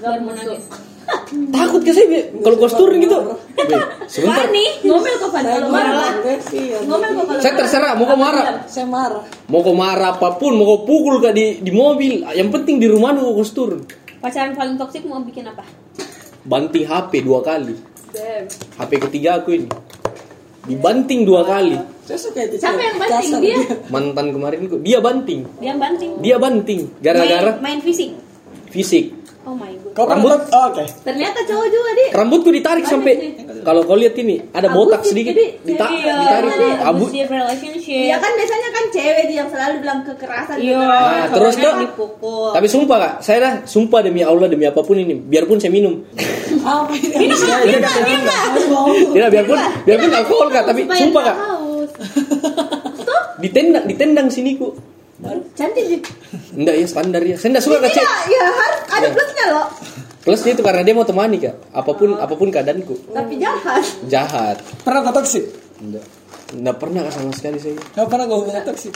Gak 0.01 0.17
mau 0.25 0.33
nangis. 0.33 0.65
Takut 1.31 1.81
ke 1.83 1.91
saya 1.93 2.29
kalau 2.41 2.57
touring 2.67 3.01
gitu. 3.05 3.17
Be, 3.55 3.77
sebentar. 4.09 4.47
Fani, 4.47 4.65
ngomel 4.85 5.13
kok 5.21 5.29
Fani 5.29 5.45
Saya 5.45 5.59
kalau 5.61 5.69
marah. 5.69 6.11
Iya. 6.49 6.77
Ngomel 6.87 7.09
kok 7.13 7.25
kalau 7.29 7.41
Saya 7.41 7.53
terserah 7.57 7.91
mau 7.97 8.05
kau 8.09 8.19
marah. 8.19 8.45
Saya 8.65 8.87
marah. 8.89 9.23
Mau 9.47 9.61
kau 9.61 9.75
marah 9.75 10.17
apa 10.17 10.29
pun, 10.41 10.57
mau 10.57 10.65
kau 10.65 10.79
pukul 10.87 11.21
kak 11.21 11.33
di 11.35 11.61
di 11.61 11.71
mobil. 11.73 12.25
Yang 12.33 12.49
penting 12.53 12.75
di 12.81 12.87
rumah 12.89 13.13
kau 13.13 13.45
turun. 13.45 13.81
pacaran 14.21 14.53
paling 14.53 14.77
toksik 14.77 15.01
mau 15.09 15.17
bikin 15.25 15.49
apa 15.49 15.65
Banting 16.45 16.85
HP 16.85 17.25
dua 17.25 17.41
kali. 17.41 17.73
Damn. 18.13 18.45
HP 18.77 18.91
ketiga 19.09 19.41
aku 19.41 19.57
ini. 19.57 19.69
Dibanting 20.61 21.25
dua 21.25 21.41
kali. 21.41 21.77
Siapa 22.05 22.77
yang 22.77 22.97
banting 23.01 23.33
dia? 23.41 23.57
Mantan 23.89 24.25
kemarin 24.29 24.59
kok 24.69 24.81
dia 24.85 24.99
banting. 25.01 25.41
dia 25.57 25.73
banting 25.73 26.11
Dia 26.21 26.35
banting 26.37 26.81
gara-gara 27.01 27.57
main, 27.57 27.77
main 27.77 27.79
fisik 27.81 28.13
fisik. 28.71 29.20
Oh 29.41 29.53
my 29.53 29.73
god 29.73 29.93
kau 29.93 30.05
Rambut. 30.05 30.29
Oh, 30.47 30.65
Oke. 30.67 30.83
Ternyata 31.01 31.39
cowok 31.43 31.67
juga 31.67 31.89
di. 31.91 32.05
Rambutku 32.11 32.49
ditarik 32.49 32.83
Banyak 32.83 32.93
sampai 32.93 33.13
kalau 33.61 33.81
kau 33.83 33.93
lihat 33.93 34.15
ini 34.15 34.35
ada 34.49 34.67
Abu 34.67 34.77
botak 34.79 35.01
sih, 35.01 35.11
sedikit 35.11 35.33
jadi- 35.33 35.53
dita- 35.61 35.91
iya 35.91 36.13
ditarik 36.15 36.51
tadi 36.51 36.67
abu. 36.81 37.03
relationship 37.07 37.97
Iya 38.01 38.15
kan 38.17 38.31
biasanya 38.33 38.69
kan 38.69 38.83
cewek 38.89 39.23
dia 39.25 39.37
yang 39.37 39.49
selalu 39.49 39.75
bilang 39.79 39.99
kekerasan. 40.03 40.55
iya. 40.57 40.79
Nah, 40.79 41.25
terus 41.29 41.53
tuh- 41.55 41.77
dipukul 41.79 42.49
Tapi 42.51 42.67
sumpah 42.67 42.97
kak, 42.97 43.13
saya 43.19 43.37
dah 43.39 43.53
sumpah 43.65 43.99
demi 44.01 44.21
Allah 44.21 44.47
demi 44.47 44.63
apa 44.63 44.79
pun 44.79 44.95
ini, 44.95 45.13
biarpun 45.15 45.57
saya 45.57 45.69
minum. 45.69 46.01
Apa 46.61 46.91
ini? 46.91 47.15
minum 47.21 47.39
lah 47.39 47.59
minum 47.59 48.23
lah 48.23 48.41
Tidak, 49.11 49.29
biarpun 49.29 49.57
biarpun 49.83 50.09
alkohol 50.11 50.47
kak, 50.49 50.63
tapi 50.65 50.81
sumpah 50.87 51.21
kak, 51.23 51.37
haus. 51.39 51.89
ditendang 53.37 53.85
ditendang 53.85 54.27
siniku. 54.27 54.73
Cantik 55.51 55.85
sih. 55.85 55.99
Enggak 56.53 56.75
ya 56.75 56.85
standar 56.85 57.21
ya. 57.21 57.35
Saya 57.35 57.49
enggak 57.51 57.63
suka. 57.63 57.77
Iya, 57.83 58.05
ya 58.27 58.43
harus 58.47 58.79
ada 58.87 58.99
Iya. 58.99 59.09
plusnya 59.11 59.45
loh. 59.49 59.67
Plusnya 60.21 60.51
itu 60.51 60.61
karena 60.61 60.81
dia 60.81 60.93
mau 60.93 61.03
temani 61.03 61.37
kak. 61.37 61.55
Apa 61.71 61.91
pun 61.91 62.09
apa 62.15 62.33
pun 62.33 62.47
keadaanku. 62.47 62.95
Tapi 63.07 63.33
jahat. 63.37 63.83
Jahat. 64.05 64.57
Pernah 64.81 65.01
kau 65.03 65.13
toksik? 65.15 65.45
Enggak. 65.77 66.05
Enggak 66.51 66.75
pernah 66.77 66.99
kak 67.03 67.13
sama 67.13 67.31
sekali 67.31 67.57
saya. 67.57 67.77
Kau 67.91 68.05
pernah 68.05 68.25
kau 68.25 68.41
hubungan 68.41 68.63
toksik? 68.63 68.95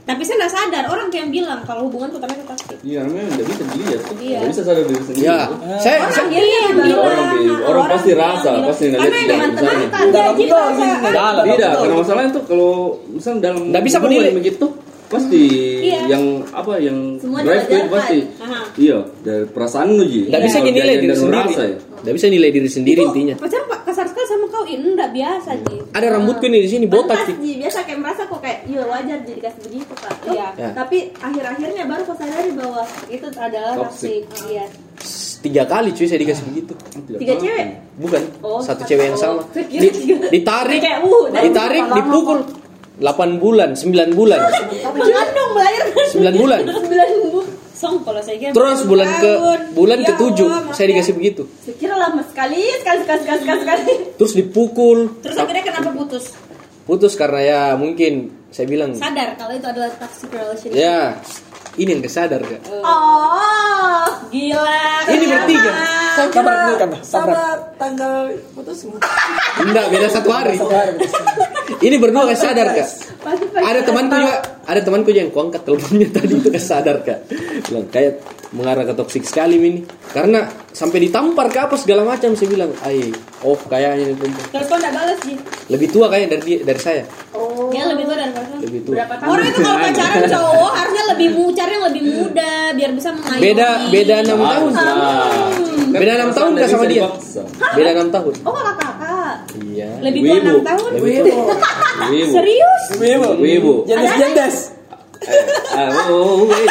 tapi 0.00 0.22
saya 0.22 0.42
nggak 0.42 0.50
sadar 0.52 0.84
orang 0.86 1.06
kayak 1.06 1.22
yang 1.22 1.32
bilang 1.32 1.60
kalau 1.62 1.86
hubungan 1.86 2.10
pertama 2.10 2.32
itu 2.32 2.42
toksik 2.42 2.78
Iya, 2.82 3.00
memang 3.04 3.30
nggak 3.30 3.46
bisa 3.46 3.62
dilihat 3.68 4.00
tuh. 4.00 4.14
Iya. 4.18 4.38
Nggak 4.38 4.50
bisa 4.50 4.62
sadar 4.64 4.82
diri 4.82 5.02
sendiri. 5.04 5.22
Ya, 5.22 5.38
tuh. 5.44 5.56
saya, 5.78 5.96
orang 6.00 6.10
saya 6.10 6.26
dia 6.26 6.42
yang 6.42 6.74
bilang 6.74 6.98
Orang 7.00 7.26
bi- 7.30 7.62
orang 7.62 7.84
pasti 7.86 8.10
rasa, 8.12 8.50
pasti 8.64 8.84
nggak 8.86 8.98
karena 8.98 9.14
lihat 9.14 9.28
yang 9.30 10.34
di 10.34 10.46
dalam. 11.12 11.44
Tidak, 11.46 11.70
karena 11.76 11.94
masalahnya 11.94 12.30
tuh 12.32 12.42
kalau 12.44 12.72
misalnya 13.06 13.40
dalam 13.44 13.60
Nggak 13.70 13.82
bisa 13.82 13.96
kok 13.96 14.02
hubungan 14.02 14.22
nilai. 14.24 14.34
begitu 14.34 14.66
pasti 15.10 15.42
Iya. 15.82 16.00
yang 16.08 16.24
apa 16.48 16.78
yang 16.78 17.18
Semua 17.18 17.42
drive 17.42 17.66
itu 17.66 17.86
pasti 17.90 18.18
Aha. 18.38 18.60
iya 18.78 18.98
dari 19.20 19.44
perasaan 19.44 19.88
lu 19.92 20.04
ji 20.04 20.30
enggak 20.30 20.42
bisa 20.44 20.56
Kalau 20.56 20.70
nilai 20.70 20.86
dia- 20.88 21.02
diri 21.02 21.14
sendiri. 21.14 21.50
ya. 21.50 21.78
Enggak 22.00 22.14
bisa 22.14 22.26
nilai 22.28 22.50
diri 22.50 22.68
sendiri 22.70 23.00
intinya. 23.04 23.34
pacar 23.36 23.62
pak 23.66 23.80
kasar 23.82 24.06
sekali 24.06 24.26
sama 24.26 24.46
kau 24.48 24.64
ini 24.64 24.86
enggak 24.88 25.10
biasa 25.10 25.50
ji 25.60 25.76
Ada 25.90 26.06
rambutku 26.10 26.46
nih 26.46 26.60
di 26.62 26.70
sini 26.70 26.86
botak 26.86 27.26
sih. 27.26 27.34
Biasa 27.34 27.78
kayak 27.82 27.98
merasa 27.98 28.22
kok 28.24 28.38
kayak 28.38 28.58
iya 28.64 28.82
wajar 28.82 29.18
jadi 29.20 29.40
kasih 29.42 29.60
begitu 29.66 29.92
kak. 29.92 30.14
Iya. 30.24 30.46
Ya. 30.54 30.70
Tapi 30.72 30.98
akhir-akhirnya 31.12 31.84
baru 31.84 32.02
kau 32.04 32.14
sadari 32.14 32.50
bahwa 32.52 32.82
itu 33.06 33.26
adalah 33.36 33.74
Toxic. 33.82 34.22
iya 34.46 34.64
Tiga 35.40 35.64
kali 35.64 35.88
cuy 35.90 36.04
saya 36.04 36.20
dikasih 36.20 36.44
begitu. 36.46 36.72
Tidak 36.76 37.16
tiga 37.16 37.34
cewek. 37.34 37.66
Bukan, 37.96 38.22
Oh, 38.40 38.60
satu 38.60 38.84
satu. 38.84 38.86
cewek 38.86 39.04
yang 39.06 39.16
sama. 39.16 39.40
Di- 39.50 39.92
ditarik, 40.30 40.80
uh, 41.00 41.26
ditarik, 41.34 41.80
lama 41.82 41.96
dipukul. 41.96 42.38
8 43.00 43.40
bulan, 43.40 43.72
9 43.72 44.12
bulan, 44.12 44.40
Mengandung 44.92 45.50
melahirkan 45.56 46.04
9 46.12 46.36
bulan. 46.36 46.60
sembilan 46.68 47.08
bu. 47.32 47.40
song 47.72 48.04
kalau 48.04 48.20
saya 48.20 48.36
kira 48.36 48.52
Terus 48.52 48.84
bulan 48.84 49.08
ke 49.16 49.32
bulan 49.72 49.98
Ya 50.04 50.12
ketujuh 50.12 50.48
Allah, 50.52 50.76
saya 50.76 50.86
dikasih 50.92 51.16
begitu. 51.16 51.48
Sekira 51.64 51.96
lama 51.96 52.20
sekali, 52.28 52.60
sekali, 52.76 52.98
sekali, 53.08 53.20
sekali, 53.24 53.38
sekali, 53.40 53.60
sekali. 53.64 53.84
Terus 54.20 54.32
dipukul. 54.36 54.98
terus 55.24 55.36
akhirnya 55.40 55.64
kenapa 55.64 55.88
putus 55.96 56.36
Putus 56.84 57.16
karena 57.16 57.40
ya 57.40 57.60
mungkin 57.80 58.36
saya 58.50 58.66
bilang 58.68 58.92
sadar 58.92 59.32
kalau 59.38 59.54
itu 59.54 59.64
adalah 59.64 59.88
toxic 59.96 60.28
relationship 60.28 60.76
ya 60.76 61.16
ini 61.78 61.90
yang 61.94 62.02
kesadar 62.02 62.42
kak. 62.42 62.60
Oh, 62.82 64.06
Gila. 64.30 64.82
Ini 65.10 65.24
bertiga. 65.26 65.72
Saya 66.10 66.28
kira 66.30 66.42
kan, 66.42 66.90
tabrak. 66.90 67.02
sama 67.06 67.34
tanggal 67.78 68.34
putusmu. 68.54 68.98
Enggak, 69.62 69.86
beda 69.94 70.08
satu 70.10 70.30
hari. 70.34 70.58
Ini 71.80 71.96
berdua 72.02 72.28
gak 72.28 72.40
sadar 72.40 72.66
pengen 72.74 72.86
Ada 73.54 73.80
temanku 73.86 74.14
juga, 74.18 74.36
ada 74.70 74.80
temanku 74.80 75.10
yang 75.10 75.28
kuangkat 75.28 75.60
teleponnya 75.60 76.06
tadi 76.14 76.32
itu 76.32 76.46
gak 76.46 76.62
sadar 76.62 77.02
kak. 77.02 77.26
Bilang 77.66 77.86
kayak 77.88 78.22
mengarah 78.50 78.82
ke 78.82 78.94
toksik 78.94 79.22
sekali 79.22 79.58
ini. 79.58 79.82
Karena 80.08 80.42
sampai 80.68 80.98
ditampar 81.00 81.46
ke 81.46 81.58
apa 81.60 81.74
segala 81.74 82.02
macam 82.04 82.32
saya 82.32 82.48
bilang, 82.48 82.70
ay, 82.80 83.10
oh 83.40 83.58
kayaknya 83.60 84.10
perempuan." 84.12 84.46
Terus 84.48 84.66
kok 84.66 84.76
enggak 84.76 84.94
balas 84.94 85.18
sih? 85.20 85.36
lebih 85.66 85.86
tua 85.88 86.06
kayaknya 86.06 86.28
dari 86.32 86.42
dia- 86.44 86.62
dari 86.64 86.80
saya, 86.80 87.02
Oh. 87.30 87.70
Dia 87.70 87.86
lebih 87.86 88.02
tua 88.04 88.16
dari 88.16 88.32
Farhan. 88.32 88.58
lebih 88.60 88.80
tua. 88.82 88.94
Berapa 88.96 89.14
tahun? 89.16 89.30
Orang 89.30 89.44
itu 89.44 89.60
kalau 89.60 89.78
pacaran 89.80 90.22
cowok 90.28 90.72
harusnya 90.72 91.04
lebih 91.08 91.28
mu 91.30 91.44
cari 91.50 91.70
yang 91.70 91.84
lebih 91.86 92.02
muda 92.04 92.50
biar 92.72 92.90
bisa 92.90 93.08
mengayomi. 93.12 93.42
Beda 93.44 93.68
beda 93.86 94.14
enam 94.20 94.38
tahun, 94.40 94.70
Beda 95.92 96.12
enam 96.16 96.30
tahun 96.32 96.50
kak 96.56 96.68
sama 96.68 96.84
dia. 96.86 97.02
beda 97.72 97.90
enam 97.92 98.08
tahun. 98.08 98.32
Oh 98.42 98.52
kakak 98.52 98.74
kakak. 98.80 99.09
Iya. 99.60 99.88
Lebih 100.00 100.20
tua 100.22 100.34
Wibu. 100.36 100.50
6 100.62 100.68
tahun. 100.68 100.90
Tua. 100.90 101.04
Wibu. 102.10 102.34
Serius? 102.34 102.82
Wibu. 102.98 103.30
Wibu. 103.40 103.74
Jendes 103.88 104.14
jendes. 104.18 104.56
Ah, 105.76 106.08
oh, 106.08 106.48
oh, 106.48 106.56
eh. 106.56 106.64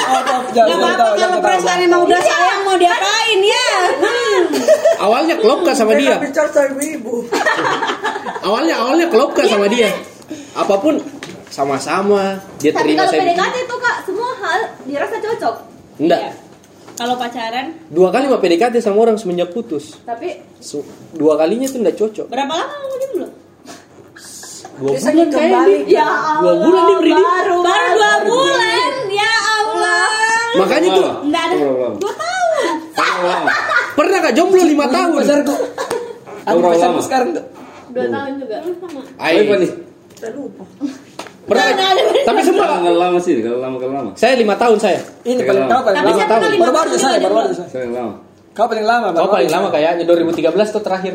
Gak 0.57 0.65
apa-apa 0.65 1.05
kalau 1.21 1.37
perasaan 1.37 1.85
emang 1.85 2.01
udah 2.01 2.17
sayang 2.17 2.65
mau 2.65 2.73
diapain 2.81 3.39
ya? 3.45 3.69
Hmm. 4.01 4.41
Awalnya 5.05 5.35
klop 5.37 5.61
kak 5.61 5.77
sama 5.77 5.93
dia. 5.93 6.17
Bicara 6.17 6.49
saya 6.49 6.73
ibu. 6.73 7.29
Awalnya 8.41 8.75
awalnya 8.81 9.07
klop 9.13 9.37
kak 9.37 9.45
sama 9.45 9.69
dia. 9.69 9.93
Apa 10.57 10.81
pun 10.81 10.97
sama-sama 11.53 12.41
dia 12.57 12.73
Tapi 12.73 12.93
terima 12.93 13.05
kalau 13.05 13.13
saya. 13.13 13.21
PDKT 13.29 13.55
itu 13.69 13.75
kak 13.77 13.97
semua 14.09 14.31
hal 14.41 14.59
dirasa 14.89 15.15
cocok. 15.21 15.55
Enggak. 16.01 16.21
Kalau 16.99 17.15
pacaran 17.15 17.71
Dua 17.87 18.11
kali 18.11 18.27
mah 18.27 18.37
PDKT 18.37 18.75
sama 18.77 18.99
orang 18.99 19.15
semenjak 19.15 19.49
putus. 19.49 19.95
Tapi 20.03 20.35
Su- 20.59 20.83
Dua 21.11 21.33
kalinya 21.33 21.63
tuh 21.65 21.79
enggak 21.79 21.95
cocok. 21.95 22.27
berapa 22.27 22.51
lama 22.51 22.67
kamu 22.75 22.95
jomblo? 22.99 23.27
Dua 24.77 24.89
Biasanya 24.91 25.23
bulan 25.23 25.31
kayak 25.33 25.51
kembali. 25.55 25.75
ya 25.87 26.03
Allah. 26.03 26.39
Dua 26.41 26.53
bulan 26.57 26.81
dia 26.81 26.95
berdiri. 26.97 27.15
Baru 27.17 27.55
Baru 27.61 27.91
dua 27.95 28.13
bulan. 28.21 28.91
Ya 29.09 29.31
Allah. 29.55 30.07
Makanya 30.57 30.89
tuh 30.89 31.05
Enggak 31.23 31.43
ada. 31.45 31.55
Dua 31.95 32.13
tahun. 32.13 32.75
Pernah 33.95 34.19
kak 34.21 34.33
jomblo 34.33 34.59
lima 34.61 34.85
tahun. 34.87 35.11
Pacarku. 35.17 35.55
Aku 36.41 36.57
Berapa 36.57 36.67
pacarku 36.69 36.93
lama? 36.93 37.01
sekarang 37.01 37.29
tuh. 37.31 37.45
Dua 37.89 38.05
tahun 38.05 38.31
juga. 38.37 38.55
Sama. 38.59 39.01
Ay, 39.15 39.33
Apa 39.41 39.55
nih? 41.49 41.59
Saya 41.59 41.91
lupa. 41.91 42.05
pernah. 42.05 42.25
Tapi 42.25 42.39
semua 42.41 42.65
Kalau 42.69 42.97
lama 42.97 43.17
sih, 43.19 43.33
kalau 43.39 43.59
lama 43.59 43.75
kalau 43.77 43.93
lama. 43.93 44.11
saya 44.13 44.33
lima 44.35 44.55
tahun 44.55 44.77
saya. 44.77 44.99
Ini 45.23 45.41
paling 45.41 45.63
lama. 45.63 45.71
kau 45.71 45.83
paling 45.83 45.97
Tapi 45.97 46.05
lama. 46.05 46.17
saya 46.17 46.27
pernah 46.27 46.49
lima 46.49 46.61
Baru 46.61 46.73
baru 46.73 46.89
tahun 46.89 47.01
saya, 47.01 47.17
baru 47.19 47.33
baru 47.35 47.53
saya. 47.53 47.67
Saya 47.67 47.83
yang 47.83 47.95
lama. 47.95 48.13
Kau 48.51 48.67
paling 48.67 48.85
lama. 48.85 49.07
Kau 49.13 49.29
paling 49.29 49.49
lama 49.49 49.67
kayaknya 49.69 50.03
2013 50.03 50.69
tuh 50.69 50.81
terakhir. 50.81 51.13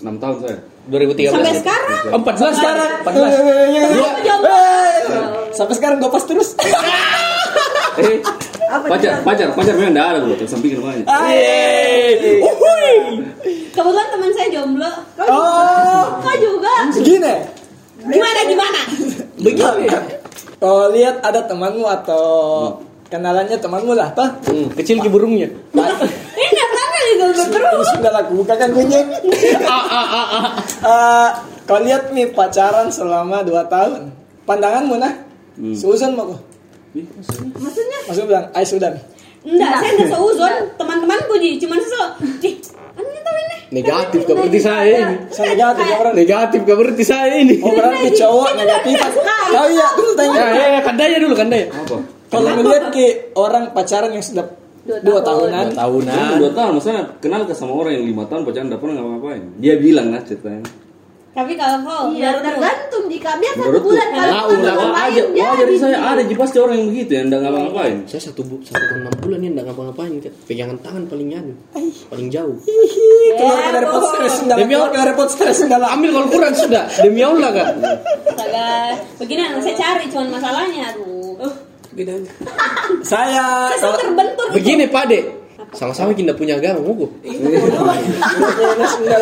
6 0.00 0.16
tahun 0.16 0.36
saya. 0.40 0.58
2013. 0.88 1.28
Sampai 1.30 1.54
sekarang. 1.54 2.02
Oh, 2.08 2.18
14 2.18 2.56
Sekarang. 2.56 2.90
14. 3.04 3.12
Dua. 3.90 4.10
Jomblo. 4.20 4.60
Sampai 5.52 5.74
sekarang 5.76 5.96
gue 5.98 6.10
pas 6.10 6.24
terus. 6.24 6.48
Eh, 8.00 8.22
pacar, 8.86 9.18
pacar, 9.20 9.50
pacar 9.50 9.74
memang 9.74 9.92
enggak 9.92 10.06
ada 10.08 10.18
loh, 10.22 10.38
tersamping 10.38 10.78
rumahnya. 10.78 11.04
Yeay. 11.26 12.38
Uhuy. 12.38 12.94
Kebetulan 13.68 14.06
teman 14.08 14.30
saya 14.30 14.48
jomblo. 14.48 14.88
Oh, 15.18 16.02
Kau 16.22 16.36
juga? 16.38 16.86
gini. 16.96 17.34
Gimana 18.00 18.40
gimana? 18.46 18.80
Begini. 19.40 19.88
Oh, 20.60 20.92
lihat 20.92 21.24
ada 21.24 21.40
temanmu 21.48 21.88
atau 21.88 22.24
kenalannya 23.08 23.56
temanmu 23.56 23.96
lah, 23.96 24.12
toh? 24.12 24.28
Hmm, 24.46 24.68
kecil 24.76 25.00
ki 25.00 25.08
burungnya. 25.08 25.48
Ini 25.48 26.60
di 27.00 27.12
Google 27.16 27.48
terus? 27.48 27.72
Terus 27.72 27.88
sudah 27.96 28.12
kunyit. 28.70 29.06
Ah, 29.64 29.84
ah, 29.88 30.06
ah, 30.06 30.26
ah. 30.36 30.44
Eh, 30.80 31.28
kau 31.64 31.80
lihat 31.80 32.12
nih 32.12 32.28
pacaran 32.36 32.92
selama 32.92 33.40
2 33.42 33.64
tahun. 33.72 34.12
Pandanganmu 34.44 34.94
nah? 35.00 35.12
Hmm. 35.56 35.74
Susan 35.74 36.12
mau 36.12 36.28
kok. 36.28 36.40
Maksudnya 37.56 37.98
Maksud 38.10 38.24
bilang, 38.26 38.46
ay 38.52 38.64
sudah. 38.66 38.90
Enggak, 39.40 39.72
saya 39.80 39.90
enggak 39.96 40.10
seuzon 40.12 40.54
teman-temanku 40.76 41.34
ji, 41.40 41.56
cuman 41.56 41.80
"Ih, 42.44 42.60
kan 42.94 43.04
ini 43.06 43.20
tahu 43.22 43.36
ini." 43.38 43.56
Negatif 43.70 44.20
kah 44.26 44.34
berarti 44.34 44.60
saya 44.60 44.94
ini? 44.98 45.16
Saya 45.30 45.46
negatif 45.54 45.84
ya 45.86 45.96
orang. 46.02 46.14
Negatif 46.18 46.60
kah 46.66 46.76
berarti 46.76 47.04
saya 47.06 47.34
ini? 47.38 47.54
Oh 47.62 47.70
berarti 47.70 48.08
cowok 48.18 48.50
negatif. 48.58 48.94
Kau 49.50 49.66
iya, 49.66 49.86
tunggu 49.98 50.12
tanya. 50.14 50.38
Ya, 50.38 50.46
ya, 50.54 50.66
ya, 50.78 50.80
kandanya 50.82 51.18
dulu, 51.22 51.34
kandanya. 51.34 51.66
Apa? 51.74 51.96
Kalau 52.30 52.50
melihat 52.62 52.84
ke 52.94 53.34
orang 53.34 53.74
pacaran 53.74 54.10
yang 54.14 54.22
sudah 54.22 54.46
Dua 54.80 54.96
dua 55.04 55.20
tahun. 55.20 55.52
tahunan, 55.52 55.66
Dua 55.70 55.76
tahunan. 55.76 56.34
Dua 56.40 56.50
tahun, 56.56 56.70
maksudnya 56.80 57.02
kenal 57.20 57.44
ke 57.44 57.52
sama 57.52 57.72
orang 57.76 58.00
yang 58.00 58.04
lima 58.08 58.24
tahun 58.26 58.48
pacaran 58.48 58.66
enggak 58.72 58.80
pernah 58.80 58.94
ngapa-ngapain. 58.96 59.42
Dia 59.60 59.74
bilang 59.76 60.06
lah 60.08 60.22
ceritanya. 60.24 60.64
Tapi 61.30 61.54
kalau 61.54 61.78
kau 61.80 62.02
iya 62.10 62.34
menurutmu? 62.34 62.42
tergantung 62.42 63.04
jika 63.06 63.30
dia 63.38 63.50
satu 63.54 63.62
Menurutku, 63.62 63.88
bulan 63.88 64.08
kalau 64.10 64.26
Lau, 64.26 64.42
kamu 64.42 64.60
lau 64.60 64.74
ngapain, 64.82 65.06
aja, 65.06 65.22
dia 65.30 65.44
wajar 65.46 65.66
di- 65.66 65.78
saya 65.78 65.98
ada 66.02 66.22
di 66.22 66.34
pasti 66.34 66.56
orang 66.58 66.74
yang 66.74 66.88
begitu 66.90 67.10
yang 67.14 67.24
enggak 67.26 67.40
ngapa-ngapain. 67.40 67.96
Saya 68.04 68.22
satu 68.26 68.40
bu 68.42 68.54
satu 68.60 68.82
tahun 68.82 69.00
enam 69.00 69.14
bulan 69.16 69.38
ya 69.38 69.48
enggak 69.48 69.66
ngapa-ngapain 69.66 70.12
Kak. 70.18 70.32
Pegangan 70.44 70.76
tangan 70.80 71.02
paling 71.06 71.28
nyanu, 71.30 71.52
paling 72.10 72.28
jauh. 72.28 72.56
keluar 73.30 73.70
dari 73.70 73.86
pot 73.86 74.04
stres 74.04 74.32
sudah, 74.36 74.56
Demi 74.58 74.72
keluar 74.74 74.82
Allah. 74.84 74.98
dari 74.98 75.12
pot 75.14 75.28
stres 75.30 75.56
sudah. 75.56 75.76
Ambil 75.86 76.10
kalau 76.10 76.28
kurang 76.28 76.54
sudah, 76.54 76.82
demi 76.98 77.22
Allah 77.22 77.50
kak. 77.52 77.68
Begini 79.16 79.40
yang 79.40 79.54
saya 79.62 79.76
cari 79.76 80.04
cuman 80.10 80.28
masalahnya 80.34 80.82
aduh. 80.90 81.38
Uh, 81.40 81.54
Saya 83.02 83.70
saya 83.76 83.94
terbentur 83.96 84.46
gitu. 84.50 84.54
Begini 84.56 84.84
Pak 84.86 85.04
Dek, 85.06 85.24
sama-sama 85.70 86.10
kita 86.14 86.34
punya 86.34 86.58
agama, 86.58 86.82
mau 86.82 87.06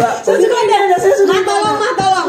lah. 0.00 0.16
Sudah 0.24 0.46
Mah 1.28 1.42
tolong, 1.44 1.76
mah 1.76 1.92
tolong. 1.96 2.28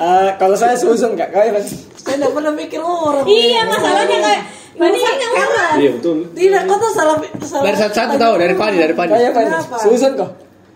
Eh, 0.00 0.30
kalau 0.40 0.56
saya 0.56 0.76
kak, 0.80 1.28
kau 1.28 1.44
ya 1.44 1.52
Saya 1.60 2.16
tidak 2.16 2.32
pernah 2.32 2.52
mikir 2.56 2.80
orang. 2.80 3.24
Iya, 3.28 3.68
masalahnya 3.68 4.16
kayak 4.16 4.40
urusannya 4.80 5.28
orang. 5.28 5.76
Iya 5.76 5.90
betul. 6.00 6.16
Tidak, 6.32 6.62
kau 6.64 6.76
tuh 6.80 6.90
salah. 6.96 7.16
salah 7.44 7.64
Dari 7.68 7.76
satu-satu 7.76 8.14
tahu, 8.16 8.34
dari 8.40 8.54
Padi, 8.56 8.76
dari 8.80 8.94
Padi. 8.96 9.12
Kayak? 9.12 9.32
Kenapa? 9.36 9.76
Susan 9.84 10.16
kok. 10.16 10.30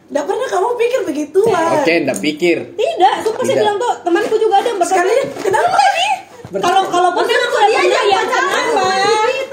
Tidak 0.04 0.24
pernah 0.28 0.48
kamu 0.52 0.68
pikir 0.76 1.00
begitu 1.08 1.40
Oke, 1.80 1.92
ndak 2.04 2.20
pikir. 2.20 2.76
Tidak, 2.76 3.14
sumpah 3.24 3.42
saya 3.48 3.56
Tidak. 3.56 3.64
bilang 3.64 3.76
tuh 3.80 3.92
temanku 4.04 4.36
juga 4.36 4.60
ada 4.60 4.68
yang 4.68 4.78
berkata. 4.78 5.00
Sekali, 5.00 5.16
kenapa 5.40 5.80
nih? 5.80 6.12
Kalau 6.54 6.82
kalau 6.86 7.10
pun 7.10 7.24
memang 7.24 7.50
udah 7.50 7.66
dia 7.66 7.80
aja 7.80 8.00
ya 8.04 8.20
kenapa? 8.22 8.82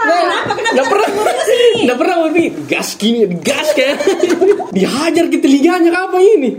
Kenapa? 0.01 0.51
Kenapa? 0.53 0.71
Nggak 0.71 0.87
pernah, 0.87 1.07
nggak 1.81 1.97
pernah 1.97 2.15
mau 2.15 2.29
pikir. 2.29 2.51
Gas 2.67 2.89
gini, 2.95 3.21
gas 3.41 3.67
kayak. 3.73 3.97
Dihajar 4.75 5.25
ke 5.27 5.37
telinganya 5.37 5.89
apa 5.91 6.17
ini? 6.17 6.49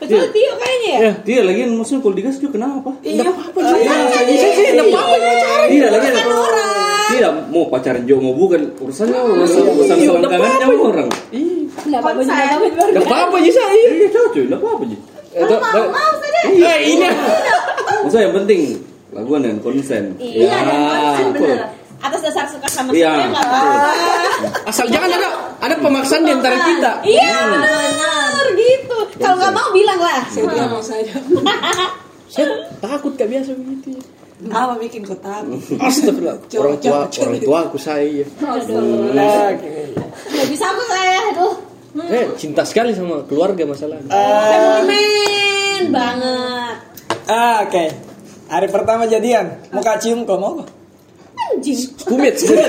Kecuali 0.00 0.28
Tio 0.32 0.52
kayaknya 0.56 0.88
ya. 0.88 0.98
Ya, 0.98 1.12
dia 1.20 1.40
lagi 1.44 1.60
maksudnya 1.68 2.00
kalau 2.00 2.14
digas 2.16 2.36
juga 2.40 2.56
kenapa? 2.56 2.90
Iya. 3.04 3.28
Apa 3.28 3.58
sih? 3.60 3.84
Saya 3.84 4.50
sih, 4.56 4.66
ndak 4.72 4.86
apa-apa 4.88 5.16
Iya 5.68 5.86
lagi 5.92 6.08
Tidak 7.10 7.32
mau 7.52 7.68
pacaran 7.68 8.02
juga 8.08 8.20
mau 8.24 8.32
bukan 8.32 8.60
urusannya 8.80 9.20
urusan 9.20 9.60
urusan 9.76 9.96
Iya, 10.00 10.08
selangkangannya 10.08 10.66
orang. 10.72 11.08
Enggak 11.84 12.00
apa-apa 12.00 12.20
juga 12.24 12.32
tapi 12.48 12.66
Ndak 12.96 13.04
apa-apa 13.04 13.36
sih 13.44 13.52
saya. 13.52 13.74
Iya 13.76 14.08
cocok, 14.08 14.42
enggak 14.48 14.60
apa-apa 14.64 14.82
sih. 14.88 14.98
Itu, 15.30 15.56
mau 15.60 16.12
saja 16.16 16.40
Eh, 16.48 16.78
ini. 16.96 17.06
Maksudnya 18.00 18.24
yang 18.24 18.34
penting 18.40 18.60
laguan 19.10 19.40
dengan 19.42 19.58
konsen. 19.60 20.14
Iya, 20.16 20.46
Ya. 20.46 20.56
dan 20.62 20.78
konsen 20.82 21.26
bener. 21.34 21.58
Atas 22.00 22.20
dasar 22.24 22.44
suka 22.48 22.64
sama 22.64 22.90
Iya. 22.96 23.12
saya 23.12 23.26
enggak 23.28 23.44
apa-apa. 23.44 23.92
Asal 24.72 24.86
jangan 24.88 25.10
ada 25.12 25.28
ada 25.60 25.74
pemaksaan 25.76 26.22
di 26.24 26.32
antara 26.32 26.56
kita. 26.64 26.90
Iya, 27.04 27.34
benar 27.50 28.44
gitu. 28.50 28.98
Kalau 29.20 29.36
nggak 29.36 29.52
mau 29.52 29.68
bilang 29.70 30.00
lah. 30.00 30.20
Saya 30.26 30.44
tidak 30.48 30.68
mau 30.68 30.80
saja. 30.80 31.12
Saya 32.30 32.46
takut 32.78 33.12
gak 33.14 33.26
biasa 33.26 33.50
begitu. 33.52 33.98
Apa 34.48 34.72
bikin 34.80 35.04
kau 35.04 35.18
takut? 35.18 35.60
Astagfirullah. 35.84 36.40
Orang 36.62 36.76
tua, 36.80 37.04
orang 37.04 37.38
tua 37.38 37.58
aku 37.68 37.76
saya. 37.76 38.24
Aduh. 38.40 39.12
Nggak 39.12 40.46
bisa 40.48 40.64
aku 40.66 40.82
saya, 40.88 41.18
aduh. 41.34 41.54
Eh, 42.06 42.24
cinta 42.38 42.62
sekali 42.62 42.94
sama 42.94 43.26
keluarga 43.26 43.66
masalahnya. 43.66 44.08
Sentimen 44.08 45.90
banget. 45.90 46.74
Ah, 47.26 47.66
oke. 47.66 47.84
Hari 48.50 48.66
pertama 48.66 49.06
jadian, 49.06 49.62
mau 49.70 49.78
kak 49.78 50.02
cium 50.02 50.26
kok 50.26 50.34
mau 50.34 50.58
kok? 50.58 50.66
Anjing. 51.54 51.78
Skumit, 51.96 52.34
skumit. 52.34 52.66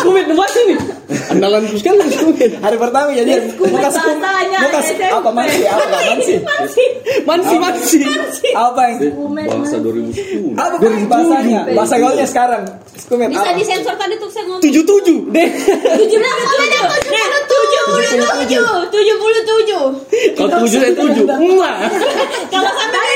Skumit 0.00 0.24
nembak 0.26 0.48
sini. 0.48 0.74
Andalanku 1.28 1.76
sekali 1.76 2.08
skumit. 2.08 2.56
Hari 2.56 2.76
pertama 2.80 3.12
jadian, 3.12 3.52
mau 3.60 3.80
kasih 3.84 4.00
kum, 4.00 4.16
bahasanya 4.16 4.58
mau 4.58 4.70
kasih 4.72 4.94
SMP. 4.96 5.04
apa 5.12 5.30
mansi, 5.30 5.62
apa 5.68 5.84
mansi? 5.92 6.34
Masih. 6.40 6.88
Mansi, 7.28 7.54
mansi. 7.60 8.00
Apa 8.56 8.80
yang? 8.88 8.98
Bahasa 9.44 9.76
2010. 9.78 10.56
Apa 10.56 10.74
bahasanya? 11.06 11.60
Bahasa 11.76 11.94
gaulnya 12.00 12.26
sekarang. 12.26 12.62
Skumit 12.96 13.28
Bisa 13.28 13.44
apa? 13.44 13.56
disensor 13.60 13.94
tadi 14.00 14.14
tuh 14.16 14.28
saya 14.32 14.44
ngomong. 14.48 14.64
Tujuh 14.64 14.82
tujuh 14.88 15.18
deh. 15.30 15.48
Tujuh 16.00 16.18
puluh 16.18 16.56
tujuh. 16.64 16.84
Tujuh 17.44 17.82
puluh 17.92 18.04
tujuh. 18.40 18.62
Tujuh 18.88 19.16
puluh 19.20 19.40
tujuh. 19.44 19.84
Kalau 20.34 20.50
tujuh 20.64 20.80
tujuh. 20.96 21.24
Enggak. 21.28 21.76
Kalau 22.48 22.72
sampai 22.74 23.09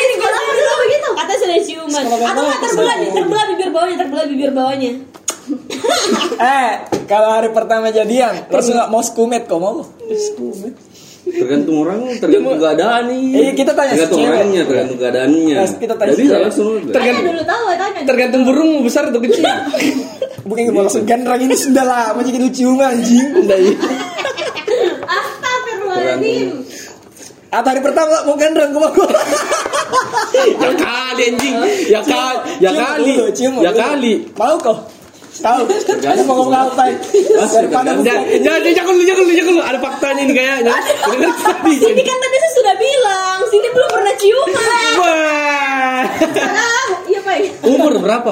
Kata 1.14 1.32
sudah 1.38 1.58
ciuman. 1.62 2.02
Atau 2.04 2.42
nggak 2.42 2.60
terbelah, 2.60 2.96
terbelah 3.14 3.44
bibir 3.50 3.68
bawahnya, 3.70 3.96
terbelah 3.96 4.24
bibir 4.26 4.50
bawahnya. 4.50 4.92
Eh, 6.34 6.70
Kalau 7.04 7.28
hari 7.36 7.52
pertama 7.52 7.92
jadian, 7.92 8.48
terus 8.48 8.72
nggak 8.72 8.88
mau 8.88 9.04
skumet 9.04 9.44
kok 9.44 9.60
mau? 9.60 9.84
Skumet. 10.08 10.72
Tergantung 11.24 11.76
orang, 11.84 12.00
tergantung 12.20 12.60
keadaan 12.60 13.02
nih. 13.08 13.24
Iya, 13.32 13.52
kita 13.56 13.72
tanya 13.72 13.92
Tergantung 13.96 14.24
orangnya, 14.28 14.62
tergantung 14.68 14.98
keadaannya. 15.00 15.56
Nah, 15.56 15.68
kita 15.80 15.94
tanya 15.96 16.12
cewek. 16.12 16.40
langsung. 16.48 16.68
Tanya 16.92 17.12
dulu 17.16 17.42
tahu 17.44 17.64
tanya. 17.80 18.00
Tergantung 18.04 18.42
burung 18.44 18.70
besar 18.84 19.02
atau 19.08 19.20
kecil. 19.24 19.44
Bukan 20.48 20.62
mau 20.76 20.84
langsung 20.84 21.08
ganrang 21.08 21.40
ini 21.40 21.56
sudah 21.56 21.84
lama 21.84 22.20
jadi 22.20 22.38
lucu 22.40 22.68
anjing. 22.76 23.40
Udah 23.40 23.56
iya. 23.56 23.72
Astagfirullahaladzim. 25.16 26.63
Atau 27.54 27.70
hari 27.70 27.82
pertama 27.86 28.26
mau 28.26 28.34
ganrang 28.34 28.74
gua 28.74 28.90
gua. 28.90 29.06
Ya 30.34 30.70
kali 30.74 31.22
anjing. 31.30 31.54
Ya 31.86 32.00
kali. 32.02 32.58
Ya 32.58 32.70
kali. 32.74 33.14
dulu, 33.14 33.62
Ya 33.62 33.70
dulu. 33.70 33.78
kali. 33.78 34.12
Mau 34.34 34.56
kok? 34.58 34.78
Tahu. 35.34 35.62
Ada 36.02 36.22
mau 36.26 36.34
ngomong 36.42 36.54
apa? 36.54 36.94
Daripada 37.50 37.90
ya, 38.02 38.14
jangan 38.70 38.94
lu, 38.94 39.02
jangan 39.02 39.22
lu, 39.26 39.32
jangan 39.34 39.52
lu. 39.54 39.62
Ada 39.62 39.78
faktanya 39.82 40.20
ini 40.26 40.32
kayaknya. 40.34 40.74
Dengar 41.10 41.30
tadi. 41.34 41.74
Cindy 41.78 42.02
kan 42.06 42.18
tadi 42.22 42.36
saya 42.38 42.52
sudah 42.54 42.74
bilang, 42.78 43.38
Cindy 43.50 43.68
belum 43.70 43.88
pernah 43.90 44.14
ciuman. 44.14 44.94
Wah. 44.98 46.02
Ah, 46.38 46.86
iya 47.10 47.20
Pak. 47.22 47.36
Umur 47.66 47.92
berapa? 47.98 48.30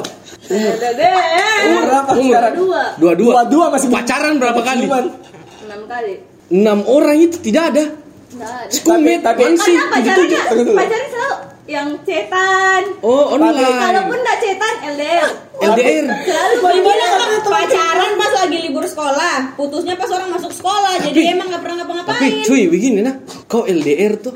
Umur 1.63 1.83
berapa 1.87 2.11
Umur. 2.19 2.33
sekarang? 2.35 2.55
Dua. 2.59 2.83
Dua 2.99 3.13
dua. 3.19 3.33
Dua-dua 3.35 3.65
masih 3.75 3.89
Pacaran 3.91 4.35
berapa 4.39 4.61
kali? 4.63 4.87
Enam 4.87 5.81
kali. 5.91 6.15
Enam 6.55 6.79
orang 6.87 7.19
itu 7.19 7.39
tidak 7.43 7.75
ada. 7.75 7.85
Skumet, 8.33 9.21
Tapi- 9.21 9.21
tapi- 9.21 9.43
pensi, 9.45 9.73
Karena 9.77 9.93
pacarnya, 9.93 10.41
selalu 10.49 11.37
yang 11.69 11.89
cetan. 12.03 12.83
Oh, 13.01 13.33
online. 13.33 13.61
Kalaupun 13.61 14.17
enggak 14.19 14.39
cetan 14.41 14.75
LDR. 14.89 15.29
LDR. 15.63 16.05
Selalu 16.27 16.55
Gimana 16.59 17.05
kan 17.07 17.31
pacaran 17.45 18.11
pas 18.17 18.33
lagi 18.35 18.59
libur 18.59 18.85
sekolah, 18.85 19.37
putusnya 19.55 19.95
pas 19.95 20.11
orang 20.11 20.33
masuk 20.33 20.51
sekolah, 20.51 20.99
jadi 21.03 21.37
emang 21.37 21.53
nggak 21.53 21.63
pernah 21.63 21.77
ngapa-ngapain. 21.81 22.19
Tapi 22.19 22.29
cuy 22.43 22.63
begini 22.67 22.99
nah, 23.01 23.15
kau 23.47 23.63
LDR 23.63 24.19
tuh 24.19 24.35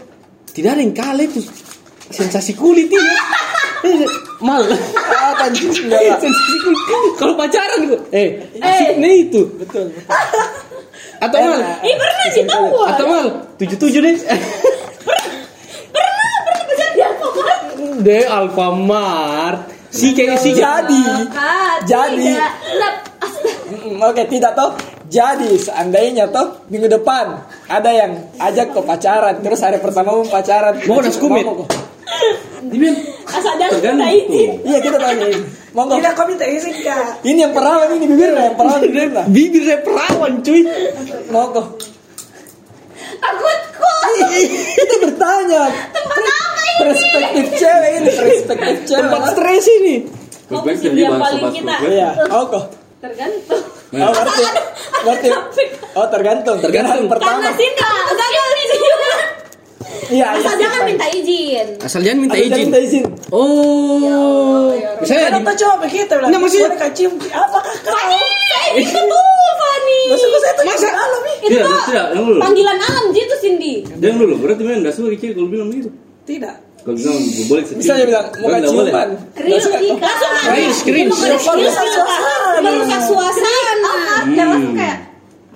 tidak 0.53 0.77
ada 0.77 0.81
yang 0.81 0.95
kalah 0.95 1.25
itu 1.25 1.41
sensasi 2.07 2.55
kulit 2.55 2.87
ini. 2.87 3.11
Mal. 4.47 4.63
Sensasi 5.47 6.57
kulit. 6.63 6.79
Kalau 7.17 7.35
pacaran 7.35 7.79
gitu, 7.83 7.97
eh, 8.11 8.45
Eh. 8.53 8.61
asiknya 8.61 9.11
itu. 9.11 9.41
Betul. 9.57 9.89
Atau 11.17 11.39
mal, 11.41 11.61
Ih 11.81 11.95
pernah 11.97 12.29
sih 12.31 12.45
tahu 12.45 12.65
gua. 12.73 12.85
atau 12.93 13.05
mal, 13.09 13.27
tujuh 13.57 13.77
tujuh 13.81 14.01
deh. 14.05 14.17
De 18.03 18.19
Alfamart. 18.29 19.73
Si 19.91 20.13
kayak 20.13 20.37
si 20.39 20.53
Jadi. 20.53 21.03
Jadi. 21.89 22.29
Mm, 23.67 23.99
Oke, 24.05 24.29
tidak 24.29 24.53
toh. 24.55 24.77
Jadi 25.07 25.55
seandainya 25.57 26.27
toh 26.29 26.67
minggu 26.67 26.91
depan 26.91 27.47
ada 27.71 27.91
yang 27.95 28.27
ajak 28.43 28.75
ke 28.75 28.81
pacaran, 28.83 29.39
terus 29.39 29.63
hari 29.63 29.79
pertama 29.79 30.13
mau 30.13 30.27
pacaran. 30.27 30.83
Mau 30.85 30.99
skumit? 31.07 31.47
Mau 31.47 31.63
kok. 31.63 31.71
Dibilang 32.67 32.99
Asal 33.27 33.55
jangan 33.59 33.95
minta 33.99 34.09
izin. 34.11 34.51
Iya 34.67 34.79
kita 34.83 34.99
tanya. 34.99 35.27
Monggo. 35.77 36.01
Tidak 36.01 36.13
kau 36.17 36.25
minta. 36.25 36.49
Ini 37.21 37.37
yang 37.37 37.53
perawan 37.53 37.93
ini 38.01 38.09
bibirnya, 38.09 38.49
yang 38.49 38.57
perawan 38.57 38.81
bibirnya. 38.81 39.23
Bibir 39.29 39.63
saya 39.69 39.85
perawan 39.85 40.41
cuy. 40.41 40.65
Monggo. 41.29 41.63
Takutku. 43.21 43.93
Kita 44.73 44.95
bertanya. 45.05 45.63
Tempat 45.93 46.23
apa 46.25 46.61
ini? 46.65 46.81
Perspektif 46.81 47.45
cewek 47.61 47.91
ini, 47.93 48.09
perspektif 48.09 48.77
cewek. 48.89 49.03
Tempat 49.05 49.23
stres 49.37 49.67
ini. 49.69 49.95
perspektif 50.47 50.91
dia 50.97 51.13
yang 51.13 51.21
paling 51.21 51.45
kita. 51.53 51.75
Iya. 51.85 52.11
Oh 52.33 52.45
kok. 52.49 52.65
Tergantung. 53.05 53.65
Oh 53.93 54.11
berarti, 54.17 54.45
berarti. 55.05 55.29
Oh 55.93 56.07
tergantung. 56.09 56.57
Tergantung. 56.65 57.07
Pertama. 57.13 57.53
Karena 57.53 57.53
nih 57.53 58.67
ciuman. 58.73 59.46
Iya. 60.07 60.27
Asal 60.39 60.55
iya. 60.55 60.63
jangan 60.63 60.81
minta 60.87 61.07
izin. 61.11 61.67
Asal 61.83 62.01
jangan 62.07 62.19
minta 62.23 62.37
Asal 62.37 62.47
izin. 62.47 62.65
minta 62.71 62.79
izin. 62.79 63.05
Oh. 63.35 64.71
Misalnya 65.03 65.29
Kenapa 65.29 65.53
di, 65.53 65.59
coba 65.61 65.75
begitu 65.83 66.13
bilang? 66.15 66.31
Nggak, 66.31 66.41
maksudnya- 66.41 66.79
kak 66.79 66.91
cium? 66.95 67.13
Apakah 67.21 67.75
kau? 67.85 67.93
Saya 67.93 68.23
itu 68.79 68.91
betul, 68.93 69.51
Fani. 69.57 70.01
Maksudku 70.11 70.39
saya 70.41 70.53
tuh 70.55 70.65
Masa? 70.67 70.89
malam 70.95 71.21
nih. 71.23 71.37
Itu 71.47 71.57
Tidak, 71.63 72.07
panggilan 72.43 72.79
alam 72.79 73.05
gitu 73.13 73.35
Cindy. 73.43 73.75
Dan 73.99 74.13
dulu, 74.19 74.35
berarti 74.41 74.63
memang 74.63 74.81
nggak 74.87 74.95
suka 74.95 75.15
cewek 75.15 75.35
kalau 75.35 75.49
bilang 75.51 75.69
begitu. 75.71 75.91
Tidak. 76.27 76.55
Kalau 76.87 76.97
bilang 76.97 77.19
boleh. 77.51 77.63
Bisa 77.67 77.93
dia 77.99 78.07
bilang 78.07 78.27
mau 78.39 78.49
boleh. 78.49 78.61
ciuman. 78.63 79.09
Krius 79.35 79.65
ih, 79.67 79.95
langsung 79.99 80.33
Krius, 80.47 80.79
krius. 80.87 81.11
Merusak 81.11 81.87
suasana. 81.91 82.59
merusak 82.63 83.03
suasana. 83.11 83.95
Dan 84.31 84.47
langsung 84.51 84.75
kayak 84.79 84.99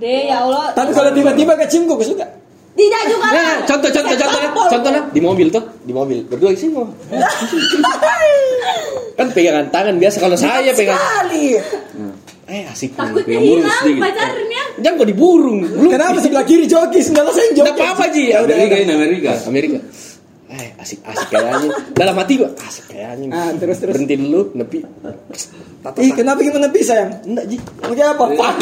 Deh 0.00 0.32
ya 0.32 0.36
Allah. 0.48 0.72
Tapi 0.72 0.90
kalau 0.96 1.10
tiba-tiba 1.12 1.52
kecium 1.60 1.84
gue 1.84 2.00
suka. 2.00 2.39
Tidak 2.80 3.02
juga. 3.12 3.26
Nah, 3.28 3.54
contoh 3.68 3.90
contoh 3.92 4.16
contoh 4.16 4.40
contoh 4.72 4.90
nah, 4.90 5.02
di 5.12 5.20
mobil 5.20 5.46
tuh, 5.52 5.64
di 5.84 5.92
mobil 5.92 6.24
berdua 6.24 6.56
sih 6.56 6.72
mau. 6.72 6.88
kan 9.14 9.26
pegangan 9.36 9.68
tangan 9.68 10.00
biasa 10.00 10.16
kalau 10.16 10.32
saya 10.32 10.72
pegang 10.72 10.96
Kali. 10.96 11.60
eh 12.48 12.64
asik 12.66 12.96
Takutnya 12.96 13.36
hilang 13.38 14.00
pacarnya. 14.00 14.62
jangan 14.80 14.96
kok 14.96 15.06
di 15.06 15.14
burung 15.14 15.60
belum 15.62 15.92
Kenapa 15.92 16.18
sebelah 16.18 16.42
kiri 16.42 16.64
jokis? 16.64 17.12
Enggak 17.12 17.28
lah 17.28 17.34
saya 17.36 17.46
Nggak 17.52 17.68
jokis. 17.68 17.78
apa-apa 17.78 18.04
Ji 18.10 18.24
udah 18.32 18.42
Amerika 18.48 18.74
ini 18.74 18.92
Amerika. 18.96 19.30
Amerika 19.46 19.78
eh 20.50 20.74
asik 20.76 20.98
asik 21.06 21.30
kayaknya 21.30 21.70
dalam 21.94 22.14
hati 22.14 22.34
gua 22.34 22.50
asik 22.58 22.90
kayaknya 22.90 23.30
Ah, 23.30 23.54
terus, 23.54 23.78
terus. 23.78 23.94
berhenti 23.94 24.18
dulu 24.18 24.50
nepi 24.52 24.82
Ih, 25.96 26.12
kenapa 26.12 26.44
gimana 26.44 26.68
bisa 26.68 26.92
yang? 26.92 27.10
enggak 27.24 27.44
Ji 27.48 27.56
Mungkin 27.80 28.04
apa? 28.04 28.24
Pak. 28.36 28.52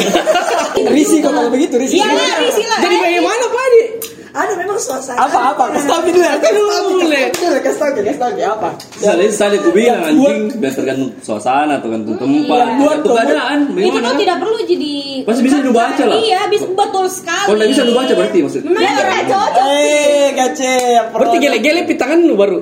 Risi 0.87 1.19
kok 1.19 1.35
kalau 1.35 1.51
begitu 1.51 1.75
risi. 1.75 1.99
Iya, 1.99 2.07
risi 2.39 2.63
lah. 2.63 2.79
jadi 2.79 2.95
bagaimana 2.95 3.45
Pak 3.45 3.65
Di 3.67 3.81
Ada 4.29 4.53
memang 4.53 4.77
suasana. 4.77 5.25
Apa 5.25 5.39
apa? 5.51 5.63
Kasih 5.73 5.89
tahu 5.89 6.01
dulu 6.05 6.19
ya. 6.21 6.33
Kasih 6.37 6.61
tahu 6.61 6.87
Boleh. 7.01 7.25
dulu. 7.33 7.57
Kasih 7.59 7.79
tahu 7.81 7.91
kasih 7.97 8.19
tahu 8.21 8.31
apa? 8.45 8.69
Salah 8.99 9.25
salah 9.33 9.57
aku 9.57 9.69
bilang 9.73 10.01
anjing, 10.05 10.39
biar 10.57 10.73
tergantung 10.73 11.09
suasana, 11.19 11.81
tergantung 11.81 12.15
tempat, 12.15 12.67
buat 12.77 12.97
tergantung 13.01 13.15
keadaan. 13.17 13.59
Itu 13.73 13.97
tuh 13.97 14.15
tidak 14.15 14.37
perlu 14.37 14.57
jadi 14.63 14.93
Pasti 15.25 15.41
bisa 15.41 15.57
dibaca 15.59 16.03
lah. 16.05 16.15
Iya, 16.15 16.39
bisa 16.47 16.65
betul 16.69 17.05
sekali. 17.09 17.45
Kalau 17.49 17.57
nggak 17.57 17.69
bisa 17.73 17.81
lu 17.81 17.93
baca 17.93 18.13
berarti 18.13 18.37
maksudnya. 18.45 18.69
Memang 18.69 18.93
tidak 18.95 19.23
cocok. 19.25 19.65
Eh, 19.69 20.27
gace 20.37 20.73
berarti 21.09 21.35
gele-gele 21.37 21.81
pi 21.83 21.93
tangan 21.97 22.19
lu 22.21 22.35
baru 22.37 22.57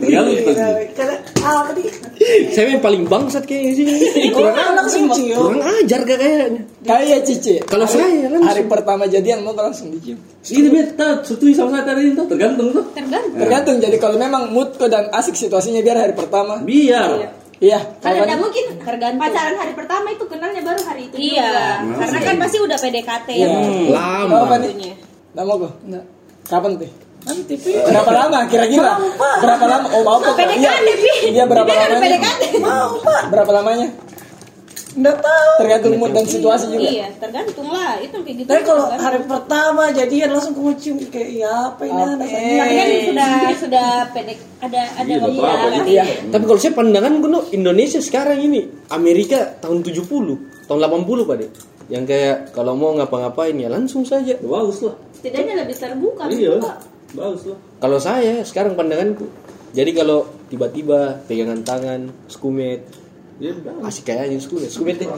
Tergantung. 0.00 0.36
Karena 0.96 1.14
apa 1.40 1.70
nih? 1.74 1.88
saya 2.52 2.68
yang 2.68 2.84
paling 2.84 3.08
bangsat 3.08 3.48
kayaknya 3.48 3.72
sih 3.72 3.84
kurang 4.30 4.52
Kau 4.52 4.76
langsung 4.76 5.08
cium. 5.08 5.40
kurang 5.40 5.64
ajar 5.80 6.00
gak 6.04 6.18
kayaknya 6.20 6.60
Kayak 6.84 7.20
Cici. 7.24 7.54
Kalau 7.64 7.88
Hari- 7.88 7.96
saya 7.96 8.28
langsung. 8.28 8.44
hari 8.44 8.62
pertama 8.68 9.04
jadian 9.08 9.40
mau 9.40 9.52
langsung 9.52 9.88
dicium. 9.88 10.20
Ini 10.40 10.68
beta 10.72 11.20
setui 11.20 11.52
sama 11.52 11.76
saya 11.76 11.92
tadi 11.92 12.16
itu 12.16 12.22
tergantung 12.24 12.72
tuh. 12.72 12.84
Tergantung. 12.96 13.36
Tergantung 13.36 13.76
jadi 13.76 13.96
kalau 14.00 14.16
memang 14.16 14.48
mood 14.48 14.72
kok 14.72 14.88
dan 14.88 15.12
asik 15.12 15.36
situasinya 15.36 15.84
biar 15.84 16.00
hari 16.00 16.14
pertama. 16.16 16.64
Biar. 16.64 17.36
Iya, 17.60 17.76
Karena 18.00 18.00
kalau 18.00 18.24
tidak 18.24 18.40
mungkin 18.40 18.64
Tergantung. 18.80 19.20
pacaran 19.20 19.56
hari 19.60 19.72
pertama 19.76 20.06
itu 20.08 20.24
kenalnya 20.24 20.64
baru 20.64 20.80
hari 20.80 21.12
itu 21.12 21.16
Iya, 21.20 21.52
juga. 21.84 21.96
karena 22.00 22.18
kan 22.24 22.36
pasti 22.40 22.56
udah 22.56 22.78
PDKT 22.80 23.28
Iya. 23.28 23.44
ya. 23.44 23.60
lama 23.92 24.36
Apa 24.48 24.54
nih? 24.56 24.96
Mau 25.36 25.56
kok? 25.60 25.72
Kapan 26.48 26.70
tuh? 26.80 26.90
Nanti 27.20 27.54
pi. 27.60 27.76
Berapa 27.76 28.10
lama 28.16 28.38
kira-kira? 28.48 28.96
Berapa 29.44 29.64
lama? 29.68 29.86
Oh 29.92 30.00
mau 30.00 30.16
kok? 30.24 30.40
PDKT, 30.40 30.56
Iya, 30.56 30.72
Pi. 30.96 31.12
iya 31.36 31.44
berapa 31.44 31.68
Dia 31.68 31.76
kan 31.76 31.88
lamanya? 31.92 32.16
PDKT. 32.16 32.42
Mau 32.64 32.90
pak. 33.04 33.22
Berapa 33.28 33.50
lamanya? 33.52 33.86
Nggak 34.90 35.16
tahu. 35.22 35.52
Tergantung 35.62 35.94
mood 35.96 36.10
dan 36.10 36.26
situasi 36.26 36.66
juga. 36.66 36.82
Iya, 36.82 37.06
tergantung 37.16 37.68
lah. 37.70 37.94
Itu 38.02 38.16
kayak 38.20 38.36
gitu. 38.42 38.48
Tapi 38.50 38.62
kalau 38.64 38.84
Tergantung. 38.84 39.06
hari 39.06 39.20
pertama 39.22 39.82
jadian 39.94 40.28
langsung 40.30 40.52
kamu 40.52 40.72
cium 40.76 40.96
kayak 41.06 41.30
ya 41.36 41.52
apa 41.70 41.82
ini 41.84 41.94
Apa? 41.94 42.10
anak 42.10 42.26
tapi 42.26 42.74
kan 42.74 42.88
sudah 43.06 43.30
sudah 43.54 43.88
pendek 44.10 44.38
ada 44.58 44.80
ada 44.98 45.06
Iya, 45.06 45.18
waktu 45.22 45.38
betul. 45.38 45.46
kan. 45.46 45.84
Iya. 45.86 46.04
Tapi 46.28 46.44
kalau 46.44 46.58
saya 46.58 46.72
pandangan 46.74 47.12
gue 47.16 47.30
Indonesia 47.52 48.00
sekarang 48.00 48.38
ini 48.40 48.60
Amerika 48.88 49.38
tahun 49.58 49.78
70, 49.80 50.10
tahun 50.66 50.78
80 50.82 51.28
Pak 51.28 51.36
Dek. 51.38 51.50
Yang 51.90 52.04
kayak 52.06 52.36
kalau 52.50 52.72
mau 52.74 52.90
ngapa-ngapain 52.92 53.54
ya 53.54 53.66
langsung 53.66 54.02
saja. 54.02 54.34
Bagus 54.38 54.82
lah. 54.82 54.94
Setidaknya 55.14 55.54
lebih 55.62 55.74
terbuka. 55.74 56.26
Iya. 56.26 56.58
Bagus 57.10 57.42
lah. 57.46 57.58
Kalau 57.78 57.98
saya 57.98 58.42
sekarang 58.42 58.74
pandanganku. 58.74 59.26
Jadi 59.70 59.94
kalau 59.94 60.26
tiba-tiba 60.50 61.22
pegangan 61.30 61.62
tangan, 61.62 62.10
skumet, 62.26 62.82
Iya, 63.40 63.52
bagus. 63.56 63.82
asik 63.88 64.04
kayaknya 64.04 64.36
skumet, 64.38 64.68
skumet 64.68 64.96
deh. 65.00 65.08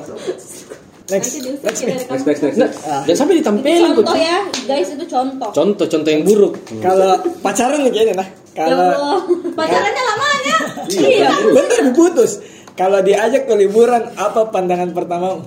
Next, 1.10 1.34
Nanti 1.34 1.82
next. 1.90 2.06
Next 2.08 2.24
next 2.24 2.40
next. 2.40 2.56
Nah, 2.56 2.70
next. 2.70 2.80
jangan 3.04 3.18
sampai 3.18 3.34
ditampilin. 3.42 3.90
Contoh 3.92 4.16
ya, 4.16 4.38
guys 4.64 4.88
itu 4.88 5.04
contoh. 5.04 5.50
Contoh, 5.50 5.86
contoh 5.90 6.10
yang 6.10 6.22
buruk. 6.22 6.54
Kalau 6.78 7.18
pacaran 7.42 7.82
nih 7.82 7.90
kayaknya 7.92 8.14
nah. 8.22 8.28
Ya 8.52 8.64
Kalau 8.68 8.78
Allah, 8.78 9.20
pacarannya 9.52 10.02
lamanya. 10.06 10.56
Iya. 10.92 11.30
bentar 11.50 11.78
diputus. 11.82 12.32
Kalau 12.72 13.02
diajak 13.04 13.44
ke 13.44 13.54
liburan, 13.58 14.14
apa 14.14 14.48
pandangan 14.48 14.94
pertamamu? 14.94 15.44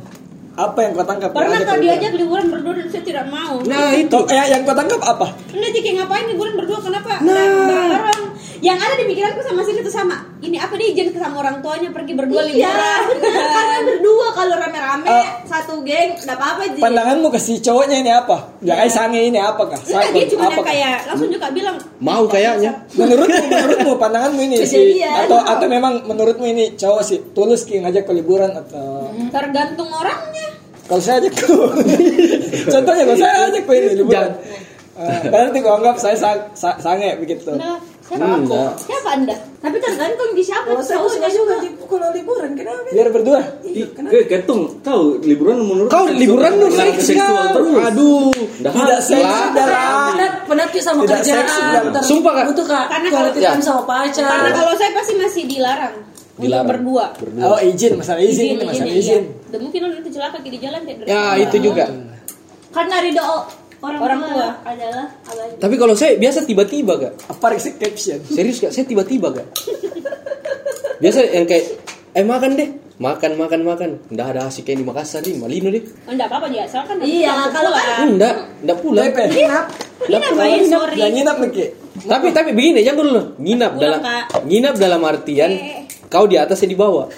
Apa 0.56 0.88
yang 0.88 0.92
kau 0.96 1.04
tangkap? 1.04 1.36
Pernah 1.36 1.52
diajak 1.52 1.68
kau 1.68 1.76
ke 1.76 1.84
diajak 1.84 2.12
liburan 2.16 2.46
berdua 2.48 2.74
dan 2.80 2.88
saya 2.88 3.04
tidak 3.04 3.26
mau. 3.28 3.60
Nah, 3.66 3.92
itu. 3.92 4.20
eh, 4.32 4.46
yang 4.52 4.62
kau 4.64 4.72
tangkap 4.72 5.02
apa? 5.04 5.28
Anda 5.52 5.68
jadi 5.68 5.90
ngapain 6.00 6.26
liburan 6.32 6.54
berdua 6.56 6.80
kenapa? 6.80 7.20
Nah. 7.24 8.15
Nggak 8.66 8.74
yang 8.74 8.82
ada 8.82 8.96
di 8.98 9.06
pikiranku 9.06 9.42
sama 9.42 9.62
sini 9.62 9.80
tuh 9.80 9.94
sama 9.94 10.18
ini 10.40 10.58
apa 10.58 10.74
dia 10.74 10.90
izin 10.90 11.08
ke 11.08 11.20
sama 11.20 11.38
orang 11.38 11.62
tuanya 11.62 11.86
pergi 11.88 12.14
berdua 12.14 12.42
Iya, 12.44 12.66
liburan 12.66 13.02
karena 13.56 13.78
berdua 13.86 14.28
kalau 14.34 14.56
rame-rame 14.58 15.06
Eh. 15.06 15.26
satu 15.46 15.74
geng, 15.82 16.18
enggak 16.18 16.34
apa-apa 16.34 16.62
Ji. 16.68 16.80
Pandanganmu 16.80 17.28
ke 17.30 17.38
si 17.38 17.54
cowoknya 17.60 17.98
ini 18.00 18.10
apa? 18.10 18.58
Ya 18.60 18.74
kayak 18.76 18.90
sange 18.90 19.22
ini 19.22 19.38
apa 19.38 19.62
kah? 19.66 19.78
Enggak, 19.78 20.10
dia 20.12 20.26
cuma 20.28 20.44
Apa 20.48 20.62
kayak 20.64 20.98
langsung 21.06 21.30
juga 21.30 21.48
bilang 21.50 21.78
Mau 22.00 22.26
kayaknya. 22.26 22.72
Menurutmu, 22.92 23.38
menurutmu 23.54 23.92
pandanganmu 23.96 24.42
ini 24.44 24.56
sih 24.60 24.82
Kejadian. 24.98 25.14
atau 25.24 25.38
atau 25.40 25.68
memang 25.68 25.94
menurutmu 26.04 26.46
ini 26.48 26.74
cowok 26.74 27.02
sih 27.02 27.22
tulus 27.32 27.64
ki 27.64 27.80
ngajak 27.80 28.04
ke 28.04 28.14
liburan 28.14 28.50
atau 28.52 29.14
tergantung 29.30 29.88
orangnya 29.88 30.58
kalau 30.86 30.98
saya 31.00 31.18
ajak 31.20 31.34
contohnya 32.74 33.04
kalau 33.04 33.20
saya 33.20 33.34
ajak 33.48 33.64
ke 33.64 33.72
ini 33.74 33.88
liburan 33.96 34.34
Eh, 34.96 35.28
berarti 35.28 35.60
kau 35.60 35.76
anggap 35.76 36.00
saya 36.00 36.16
sang- 36.16 36.56
sa- 36.56 36.80
sange 36.80 37.20
begitu 37.20 37.52
Enggak, 37.52 37.84
siapa 38.06 38.22
Hmm, 38.22 38.34
aku? 38.38 38.44
enggak. 38.46 38.72
Siapa 38.80 39.10
anda? 39.12 39.36
Tapi 39.58 39.78
tergantung 39.82 40.30
di 40.32 40.44
siapa 40.46 40.68
Kalau 40.68 40.84
saya 40.86 41.02
suka 41.02 41.28
juga. 41.28 41.56
di 41.58 41.70
kalau 41.82 42.10
liburan 42.14 42.50
kenapa? 42.54 42.80
biar 42.86 43.08
berdua 43.10 43.40
Iya, 43.66 43.86
kenapa? 43.92 44.12
Kayak 44.14 44.28
ketong, 44.30 44.62
kau 44.80 45.02
liburan 45.20 45.58
menurut 45.60 45.90
Kau 45.90 46.06
liburan 46.06 46.52
lu 46.56 46.68
seks 46.70 47.02
seksual 47.04 47.46
terus. 47.52 47.74
Aduh. 47.82 48.30
Tidak 48.30 48.72
habis. 48.72 49.04
seks 49.04 49.26
lah. 49.26 49.42
sudah 49.50 49.66
lah. 49.66 49.84
Penat, 50.46 50.70
sama 50.78 51.02
Tidak 51.02 51.18
kerjaan. 51.18 51.46
Sumpah, 52.00 52.34
Kak. 52.38 52.46
Butuh 52.54 52.66
kak. 52.66 52.86
Karena 52.88 53.08
kalau- 53.10 53.34
time 53.34 53.64
sama 53.64 53.82
pacar. 53.84 54.26
Karena 54.30 54.50
kalau 54.54 54.74
saya 54.78 54.92
pasti 54.94 55.14
masih 55.18 55.44
dilarang, 55.50 55.96
Dilarang. 56.36 56.66
untuk 56.68 56.72
berdua. 56.78 57.06
oh 57.48 57.58
izin 57.58 57.92
masalah 57.96 58.22
izin, 58.22 58.60
ini 58.60 58.64
masalah 58.64 58.92
iya. 58.92 59.02
izin 59.02 59.24
Dan 59.50 59.60
mungkin 59.64 59.80
orang 59.82 59.98
itu 59.98 60.10
celaka 60.14 60.38
di 60.40 60.60
jalan 60.62 60.82
kayak 60.84 61.08
Ya 61.08 61.24
itu 61.42 61.58
juga. 61.58 61.86
Karena 62.70 62.96
ridho 63.00 63.24
orang, 63.86 64.00
Orang 64.00 64.20
tua, 64.22 64.34
tua. 64.34 64.50
adalah 64.66 65.06
abadi. 65.24 65.54
Tapi 65.58 65.76
kalau 65.76 65.94
saya 65.94 66.14
biasa 66.16 66.40
tiba-tiba 66.44 66.94
gak? 66.98 67.14
apa 67.28 67.46
reaksi 67.48 67.70
caption 67.74 68.20
Serius 68.26 68.58
gak? 68.60 68.72
Saya 68.72 68.84
tiba-tiba 68.84 69.28
gak? 69.32 69.48
Biasa 71.02 71.20
yang 71.28 71.46
kayak 71.46 71.66
eh 72.12 72.24
makan 72.24 72.52
deh. 72.56 72.70
Makan 72.96 73.32
makan 73.36 73.60
makan. 73.62 73.90
Nggak 74.08 74.28
ada 74.32 74.42
asik 74.48 74.64
kayak 74.64 74.80
di 74.80 74.86
Makassar 74.86 75.20
nih, 75.20 75.36
Malino 75.36 75.68
deh. 75.68 75.84
Oh, 76.08 76.16
enggak 76.16 76.32
apa-apa 76.32 76.48
dia, 76.48 76.64
soalnya 76.64 76.88
kan 76.90 76.98
Iya, 77.04 77.34
kalau 77.52 77.70
kan- 77.70 78.08
Enggak, 78.08 78.36
enggak 78.64 78.78
pulang. 78.80 79.06
Nginap. 79.12 79.66
Ini 80.02 80.16
namanya 80.18 80.58
sorry. 80.64 80.96
yang 80.96 81.12
nginap 81.12 81.36
Ki. 81.52 81.66
Tapi 82.02 82.28
tapi 82.32 82.50
begini, 82.52 82.80
jangan 82.82 83.04
dulu. 83.04 83.22
Nginap 83.38 83.72
Pulang, 83.74 83.84
dalam 83.84 84.00
Kak. 84.02 84.24
nginap 84.44 84.74
dalam 84.78 85.02
artian 85.02 85.52
Eh. 85.52 85.84
kau 86.08 86.24
di 86.24 86.36
atas 86.36 86.56
saya 86.56 86.72
di 86.72 86.80
bawah. 86.80 87.12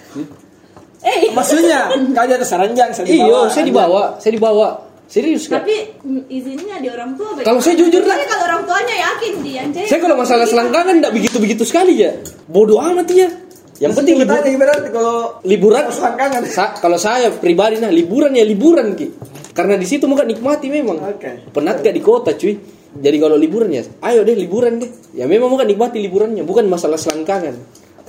Eh, 0.99 1.29
maksudnya 1.29 1.93
kau 2.11 2.25
di 2.25 2.33
atas 2.33 2.49
ranjang 2.51 2.89
saya 2.91 3.05
di 3.05 3.13
Iya, 3.13 3.25
bawah 3.29 3.45
saya 3.47 3.63
di 3.63 3.73
bawah, 3.73 4.05
saya 4.17 4.31
di 4.33 4.41
bawah. 4.41 4.71
Serius 5.07 5.47
kak? 5.47 5.63
Tapi 5.63 5.75
mm, 6.03 6.21
izinnya 6.27 6.77
di 6.83 6.91
orang 6.91 7.15
tua. 7.15 7.39
Kalau 7.39 7.63
saya 7.63 7.79
jujur 7.79 8.03
lah. 8.03 8.19
Kalau 8.19 8.43
orang 8.43 8.61
tuanya 8.67 8.95
yakin 9.07 9.33
dia. 9.39 9.63
Saya 9.87 9.99
kalau 10.03 10.19
masalah 10.19 10.43
selangkangan 10.43 10.99
enggak 10.99 11.13
begitu-begitu 11.15 11.63
sekali 11.63 12.03
ya. 12.03 12.11
Bodoh 12.51 12.83
amat 12.83 13.07
ya. 13.15 13.31
Yang 13.77 13.93
penting 14.03 14.15
libur, 14.17 14.41
tanya 14.41 14.57
berarti 14.57 14.89
kalau 14.89 15.37
liburan 15.45 15.85
selangkangan 15.93 16.41
Sa- 16.49 16.73
kalau 16.81 16.97
saya 16.97 17.29
pribadi 17.29 17.77
nah 17.77 17.93
liburan 17.93 18.33
ya 18.33 18.41
liburan 18.41 18.97
ki. 18.97 19.07
Karena 19.53 19.77
di 19.77 19.85
situ 19.85 20.09
mau 20.09 20.17
nikmati 20.17 20.67
memang. 20.69 20.97
Oke. 21.01 21.49
Penat 21.53 21.81
gak 21.81 21.93
di 21.93 22.01
kota 22.01 22.33
cuy. 22.33 22.57
Jadi 22.97 23.17
kalau 23.21 23.37
liburan 23.37 23.69
ya, 23.69 23.85
ayo 24.09 24.25
deh 24.25 24.33
liburan 24.33 24.81
deh. 24.81 24.89
Ya 25.13 25.29
memang 25.29 25.53
mau 25.53 25.61
nikmati 25.61 26.01
liburannya, 26.01 26.41
bukan 26.41 26.65
masalah 26.65 26.97
selangkangan. 26.97 27.53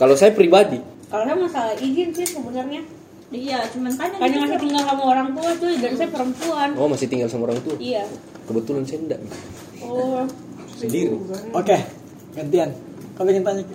Kalau 0.00 0.16
saya 0.16 0.32
pribadi, 0.32 0.80
kalau 1.12 1.24
saya 1.24 1.36
masalah 1.36 1.74
izin 1.76 2.08
sih 2.12 2.26
sebenarnya. 2.28 2.80
Iya, 3.28 3.58
cuman 3.68 3.92
tanya. 3.92 4.16
Karena 4.16 4.32
gitu. 4.32 4.40
masih 4.42 4.58
tinggal 4.58 4.82
sama 4.82 5.02
orang 5.04 5.28
tua 5.30 5.50
cuy 5.54 5.74
dan 5.76 5.92
saya 5.94 6.08
perempuan. 6.08 6.68
oh 6.74 6.88
masih 6.88 7.06
tinggal 7.06 7.28
sama 7.28 7.42
orang 7.44 7.60
tua. 7.60 7.76
Iya. 7.76 8.04
Kebetulan 8.44 8.82
saya 8.82 8.98
enggak. 8.98 9.20
Oh. 9.78 10.24
Sendiri. 10.72 11.10
oke 11.50 11.76
gantian 12.32 12.70
kau 13.12 13.26
ingin 13.26 13.42
tanya 13.42 13.62
Ki? 13.62 13.74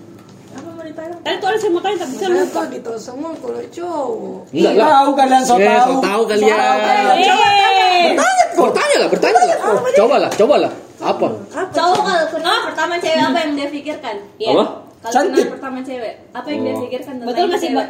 Apa 0.53 0.69
mau 0.69 0.81
ditanya? 0.81 1.15
Tadi 1.19 1.35
tuh 1.35 1.47
ada 1.47 1.57
saya 1.57 1.69
mau 1.69 1.81
tanya 1.81 1.97
tapi 1.99 2.13
saya 2.15 2.29
lupa. 2.31 2.47
kok 2.55 2.65
gitu 2.71 2.91
semua 2.95 3.29
kalau 3.35 3.61
cowok. 3.67 4.39
Enggak 4.49 4.73
lah. 4.73 4.85
tahu 4.87 5.09
kalian 5.13 5.41
so 5.43 5.53
Eh, 5.53 5.67
tahu 5.67 5.83
so 5.83 6.01
tahu 6.01 6.21
kalian. 6.25 6.57
Eh, 6.57 8.11
Bertanya 8.53 8.95
lah, 8.95 9.07
bertanya 9.09 9.41
lah. 9.43 9.57
Coba 9.93 10.15
lah, 10.17 10.31
coba 10.31 10.55
lah. 10.59 10.71
Apa? 10.97 11.27
Cowok 11.69 11.99
kalau 11.99 12.25
kenal 12.31 12.57
pertama 12.63 12.93
cewek 12.95 13.19
apa 13.19 13.37
yang 13.39 13.51
dia 13.53 13.67
pikirkan? 13.67 14.15
Iya. 14.39 14.51
Apa? 14.53 14.65
Kalau 15.03 15.11
Cantik. 15.11 15.35
kenal 15.35 15.53
pertama 15.53 15.77
cewek, 15.83 16.13
apa 16.31 16.47
yang 16.47 16.61
dia 16.61 16.71
Oh. 16.71 16.81
pikirkan 16.81 17.13
tentang 17.13 17.27
Betul 17.27 17.45
masih 17.51 17.69
cewek? 17.69 17.87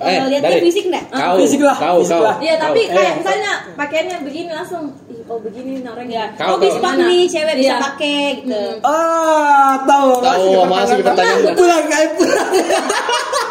Eh, 0.00 0.08
eh, 0.10 0.24
lihatnya 0.26 0.58
fisik 0.60 0.84
enggak? 0.88 1.04
Kau, 1.10 1.36
Fisik 1.36 1.60
lah, 1.60 1.76
kau, 1.76 2.00
fisik 2.00 2.16
kau. 2.16 2.24
lah. 2.24 2.36
Iya, 2.40 2.54
tapi 2.56 2.80
Eh. 2.82 2.88
kayak 2.88 3.12
misalnya 3.20 3.52
pakaiannya 3.76 4.16
begini 4.20 4.48
langsung, 4.48 4.84
ih, 5.06 5.20
oh 5.24 5.38
begini 5.38 5.84
orangnya. 5.84 6.24
Ya, 6.26 6.38
Kau, 6.40 6.48
oh 6.50 6.58
bisa 6.58 6.80
nih 6.98 7.22
cewek 7.26 7.54
bisa 7.54 7.68
Iya. 7.70 7.76
pakai 7.78 8.18
gitu. 8.40 8.62
ah 8.82 9.72
tahu 9.82 10.08
Tahu 10.18 10.44
masih 10.64 10.96
pertanyaan. 10.98 11.52
pulang 11.52 11.84
kayak 11.86 12.10
pulang 12.16 12.48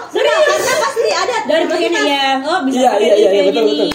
Serius? 0.09 0.41
Karena 0.41 0.73
pasti 0.81 1.09
ada 1.11 1.37
Dari 1.45 1.65
pakaiannya 1.65 2.03
ya. 2.03 2.27
Oh, 2.41 2.59
bisa 2.65 2.77
iya 2.77 2.91
iya 2.97 3.13
iya 3.13 3.29
kayaknya 3.29 3.51
betul 3.53 3.63
betul 3.67 3.89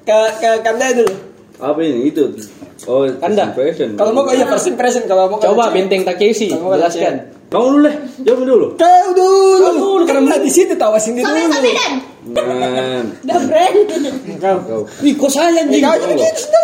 ke 0.00 0.18
ke 0.36 0.50
kanda 0.60 0.86
dulu 0.90 1.14
Apa 1.60 1.78
ini? 1.84 2.08
Itu. 2.08 2.24
Oh, 2.88 3.04
Anda. 3.04 3.52
impression. 3.52 3.92
kalau 4.00 4.16
mau 4.16 4.24
kau 4.24 4.32
iya 4.32 4.48
first 4.48 4.72
impression 4.72 5.04
kalau 5.04 5.28
mau 5.28 5.36
kau 5.36 5.52
Coba 5.52 5.68
benteng 5.68 6.00
Takeshi, 6.00 6.48
mau 6.56 6.72
jelaskan. 6.72 7.36
Kamu 7.52 7.66
dulu 7.66 7.78
deh. 7.84 7.96
Jawab 8.24 8.40
dulu. 8.46 8.66
kau 8.78 9.10
dulu 9.12 9.58
Kau 9.60 9.72
dulu, 9.74 10.04
karena 10.08 10.38
di 10.38 10.48
situ 10.48 10.72
tawasin 10.78 11.18
di 11.18 11.22
Sampai 11.26 11.44
dulu. 11.50 11.70
Man. 12.30 13.04
Udah 13.26 13.38
brand. 13.44 13.76
kau 14.40 14.58
Kau. 14.64 14.80
Wih, 15.04 15.12
kok 15.18 15.30
saya 15.34 15.60
anjing? 15.60 15.82
kau 15.82 15.96
jadi 15.98 16.14
gitu 16.30 16.60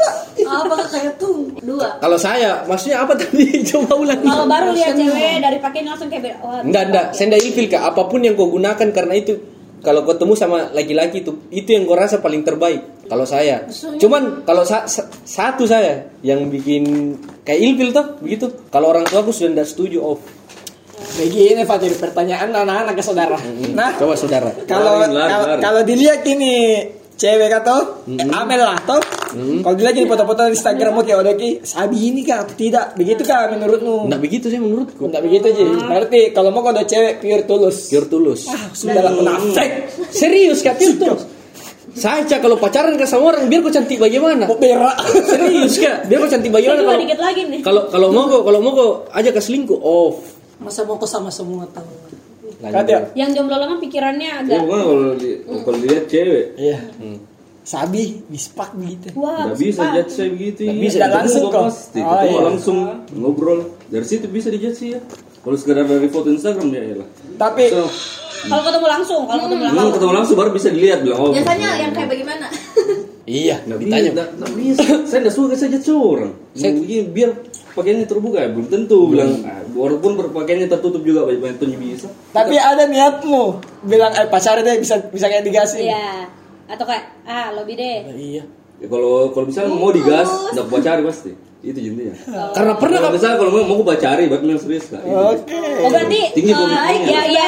Apakah 0.47 0.87
kayak 0.87 1.17
tuh? 1.19 1.49
Dua. 1.65 1.99
Kalau 1.99 2.19
saya, 2.21 2.63
maksudnya 2.71 3.03
apa 3.03 3.19
tadi? 3.19 3.51
Coba 3.75 3.99
ulang. 3.99 4.21
Kalau 4.21 4.47
baru 4.47 4.71
lihat 4.77 4.95
cewek 4.95 5.43
dari 5.43 5.59
pakaian 5.59 5.91
langsung 5.91 6.09
kayak. 6.13 6.39
Wah, 6.39 6.63
Enggak, 6.63 6.85
bisa 6.87 6.93
enggak. 6.93 7.05
pakai. 7.11 7.25
Enggak 7.27 7.41
ilfil 7.43 7.67
kak. 7.73 7.83
Apa 7.83 8.03
pun 8.07 8.21
yang 8.23 8.35
kau 8.39 8.49
gunakan 8.53 8.89
karena 8.95 9.15
itu 9.17 9.33
kalau 9.83 10.01
kau 10.07 10.15
temu 10.15 10.39
sama 10.39 10.71
laki-laki 10.71 11.25
itu 11.25 11.33
itu 11.51 11.69
yang 11.75 11.83
kau 11.89 11.99
rasa 11.99 12.23
paling 12.23 12.47
terbaik. 12.47 12.96
Kalau 13.07 13.23
saya, 13.23 13.63
cuman 13.97 14.43
kalau 14.43 14.63
sa- 14.63 14.85
sa- 14.85 15.07
satu 15.19 15.63
saya 15.63 16.11
yang 16.21 16.47
bikin 16.47 17.15
kayak 17.41 17.61
ilfil 17.63 17.91
tuh 17.91 18.07
begitu. 18.19 18.47
Kalau 18.67 18.91
orang 18.91 19.05
tua 19.05 19.21
aku 19.21 19.31
sudah 19.31 19.53
tidak 19.53 19.69
setuju 19.69 19.99
off. 20.01 20.21
begini 21.13 21.63
Fatir 21.63 21.93
pertanyaan 21.95 22.53
anak-anak 22.53 22.93
ke 22.93 23.03
saudara. 23.03 23.37
Nah 23.73 23.97
Coba 23.97 24.13
saudara. 24.15 24.49
kalau 24.65 25.01
kalau 25.01 25.61
kalau 25.61 25.81
dilihat 25.83 26.25
ini 26.25 26.85
cewek 27.15 27.49
atau 27.55 28.05
Amel 28.05 28.61
lah 28.61 28.77
toh. 28.83 29.01
Kalau 29.37 29.75
dilihat 29.75 29.93
ini 29.95 30.05
foto-foto 30.05 30.45
di 30.45 30.53
Instagram 30.53 30.97
kayak 30.99 31.19
udah 31.19 31.35
ki 31.35 31.51
sabi 31.63 32.11
ini 32.11 32.21
kah? 32.21 32.45
Tidak. 32.45 32.97
Begitu 32.97 33.23
kah 33.23 33.49
menurutmu? 33.49 34.09
Enggak 34.09 34.21
begitu 34.23 34.47
sih 34.49 34.57
menurutku. 34.57 35.05
Enggak 35.05 35.23
begitu 35.23 35.47
Ji 35.53 35.65
berarti 35.83 36.21
kalau 36.33 36.49
mau 36.49 36.61
kau 36.61 36.73
ada 36.73 36.85
cewek 36.85 37.21
pure 37.21 37.45
tulus. 37.45 37.77
Pure 37.89 38.09
tulus. 38.09 38.41
ah 38.49 38.73
sudah 38.73 39.01
lah 39.01 39.13
munafik 39.13 39.93
Serius 40.11 40.61
kak 40.61 40.77
pure 40.77 40.97
tulus. 40.97 41.23
Saya 41.97 42.29
Cak, 42.29 42.45
kalau 42.45 42.61
pacaran 42.61 42.93
ke 43.01 43.09
sama 43.09 43.33
orang 43.33 43.49
biar 43.49 43.65
kau 43.65 43.73
cantik 43.73 43.97
bagaimana? 43.97 44.45
mau 44.45 44.61
berak 44.61 45.01
Serius 45.33 45.81
kak, 45.81 46.05
biar 46.05 46.19
kau 46.21 46.29
cantik 46.29 46.53
bagaimana 46.53 46.85
kalau 46.85 47.01
dikit 47.01 47.21
lagi 47.25 47.43
nih. 47.49 47.61
kalau 47.65 47.83
kalau 47.89 48.09
mau 48.13 48.29
kau 48.29 48.45
kalau 48.45 48.59
mau 48.61 48.73
kau 48.77 48.91
ajak 49.17 49.33
ke 49.33 49.41
selingkuh 49.41 49.81
off. 49.81 50.21
Masa 50.61 50.85
mau 50.85 51.01
ke 51.01 51.09
sama 51.09 51.33
semua 51.33 51.65
tahu? 51.73 51.89
Kata 52.57 53.13
Yang 53.13 53.37
jomblo 53.37 53.57
lama 53.57 53.77
pikirannya 53.77 54.29
Ya 54.29 54.41
agak 54.41 54.61
bukan 54.65 54.81
kalau 54.81 55.13
di, 55.17 55.31
kalau 55.45 55.79
dilihat 55.81 56.05
cewek. 56.09 56.45
iya 56.61 56.79
sabi 57.67 58.23
mispak 58.31 58.79
begitu 58.79 59.11
wah. 59.19 59.51
Nggak 59.51 59.59
bisa 59.59 59.83
judge 59.91 60.13
saya 60.15 60.29
begitu. 60.31 60.61
Nggak 60.71 60.79
bisa, 60.87 60.97
langsung 61.11 61.43
kok 61.43 61.51
kok. 61.51 61.65
Pasti. 61.67 61.99
Oh, 61.99 62.23
iya. 62.23 62.41
langsung 62.47 62.77
ngobrol. 63.11 63.61
Dari 63.91 64.07
situ 64.07 64.31
bisa 64.31 64.55
dijudge 64.55 64.79
sih 64.79 64.89
ya. 64.95 65.01
Kalau 65.43 65.57
sekedar 65.59 65.83
dari 65.83 66.07
foto 66.07 66.31
Instagram 66.31 66.71
ya 66.71 67.03
lah. 67.03 67.09
tapi 67.35 67.67
So, 67.67 67.91
Kalau 68.43 68.63
ketemu 68.63 68.87
langsung, 68.87 69.23
kalau 69.25 69.41
ketemu 69.43 69.63
langsung. 69.65 69.93
ketemu 69.93 70.13
langsung 70.13 70.37
baru 70.37 70.51
bisa 70.51 70.69
dilihat 70.69 70.99
bilang 71.01 71.19
oh. 71.19 71.31
Biasanya 71.31 71.69
yang 71.79 71.93
kayak 71.93 72.09
bagaimana? 72.09 72.47
Iya, 73.25 73.57
Nggak 73.65 73.79
ditanya. 73.81 74.11
bisa, 74.13 74.25
nggak- 74.31 74.55
bisa. 74.55 74.83
saya 75.05 75.19
nggak 75.21 75.35
suka 75.35 75.55
saya 75.55 75.71
judge 75.73 75.91
orang. 75.91 76.33
Saya- 76.53 76.73
Begini, 76.73 77.03
biar 77.07 77.31
pakaiannya 77.73 78.07
terbuka 78.07 78.39
ya 78.39 78.49
belum 78.49 78.67
tentu 78.67 78.99
bilang 79.07 79.31
ah, 79.43 79.61
walaupun 79.69 80.17
berpakaiannya 80.17 80.65
tertutup 80.67 81.03
juga 81.03 81.27
banyak 81.27 81.61
banyak 81.61 81.77
bisa. 81.77 82.09
tapi 82.31 82.57
ada 82.57 82.87
niatmu 82.87 83.43
bilang 83.83 84.09
eh 84.13 84.25
pacar 84.27 84.57
deh 84.59 84.81
bisa 84.81 84.97
bisa 85.07 85.27
kayak 85.27 85.43
digasin 85.43 85.85
Iya. 85.85 86.25
Atau 86.67 86.83
kayak 86.83 87.05
ah 87.23 87.53
lobby 87.53 87.75
deh. 87.75 88.09
Iya. 88.09 88.43
Ya, 88.77 88.87
kalau 88.87 89.29
kalau 89.31 89.47
misalnya 89.47 89.73
mau 89.73 89.89
digas, 89.89 90.29
nggak 90.53 90.67
pacari 90.67 91.03
pasti. 91.03 91.33
Itu 91.59 91.79
intinya. 91.79 92.15
Karena 92.53 92.73
pernah 92.77 92.99
Kalau 92.99 93.13
misalnya 93.13 93.37
kalau 93.37 93.51
mau 93.51 93.65
mau 93.67 93.83
pacari, 93.83 94.29
buat 94.29 94.41
memang 94.41 94.61
serius 94.61 94.87
kak. 94.87 95.03
Oke 95.03 95.57
Oh 95.83 95.89
berarti 95.89 96.21
Tinggi 96.33 96.53
komitmennya. 96.53 97.09
ya 97.09 97.23
ya 97.27 97.47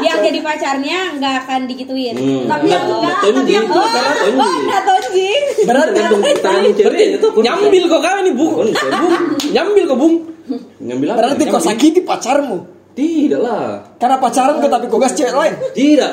yang 0.00 0.18
jadi 0.20 0.40
pacarnya 0.40 0.98
nggak 1.16 1.34
akan 1.44 1.60
digituin. 1.64 2.14
Hmm. 2.14 2.44
Tapi 2.44 2.66
yang 2.66 2.84
Nggak- 2.84 2.98
enggak, 3.00 3.16
tapi 3.22 3.52
yang 3.52 3.66
nggak 3.66 3.84
Oh, 4.34 4.42
oh, 4.42 4.54
nggak 4.60 4.82
tonji. 4.84 5.30
berarti 5.64 6.00
Berarti 6.76 7.04
nyambil 7.36 7.82
kok 7.88 8.00
kau 8.00 8.16
ini 8.18 8.32
bung. 8.32 8.52
Nyambil 9.48 9.82
kok 9.86 9.98
bung. 9.98 10.14
Ngambil 10.76 11.06
apa? 11.08 11.16
berarti 11.16 11.42
kau 11.48 11.56
sakiti 11.58 12.00
pacarmu 12.02 12.73
Tidak 12.94 13.36
lah. 13.36 13.90
karena 13.98 14.16
pacaran 14.16 14.58
kau 14.58 14.68
tapi 14.68 14.86
kau 14.86 14.98
gas 14.98 15.12
cewek 15.12 15.32
lain 15.32 15.54
Tidak. 15.72 16.12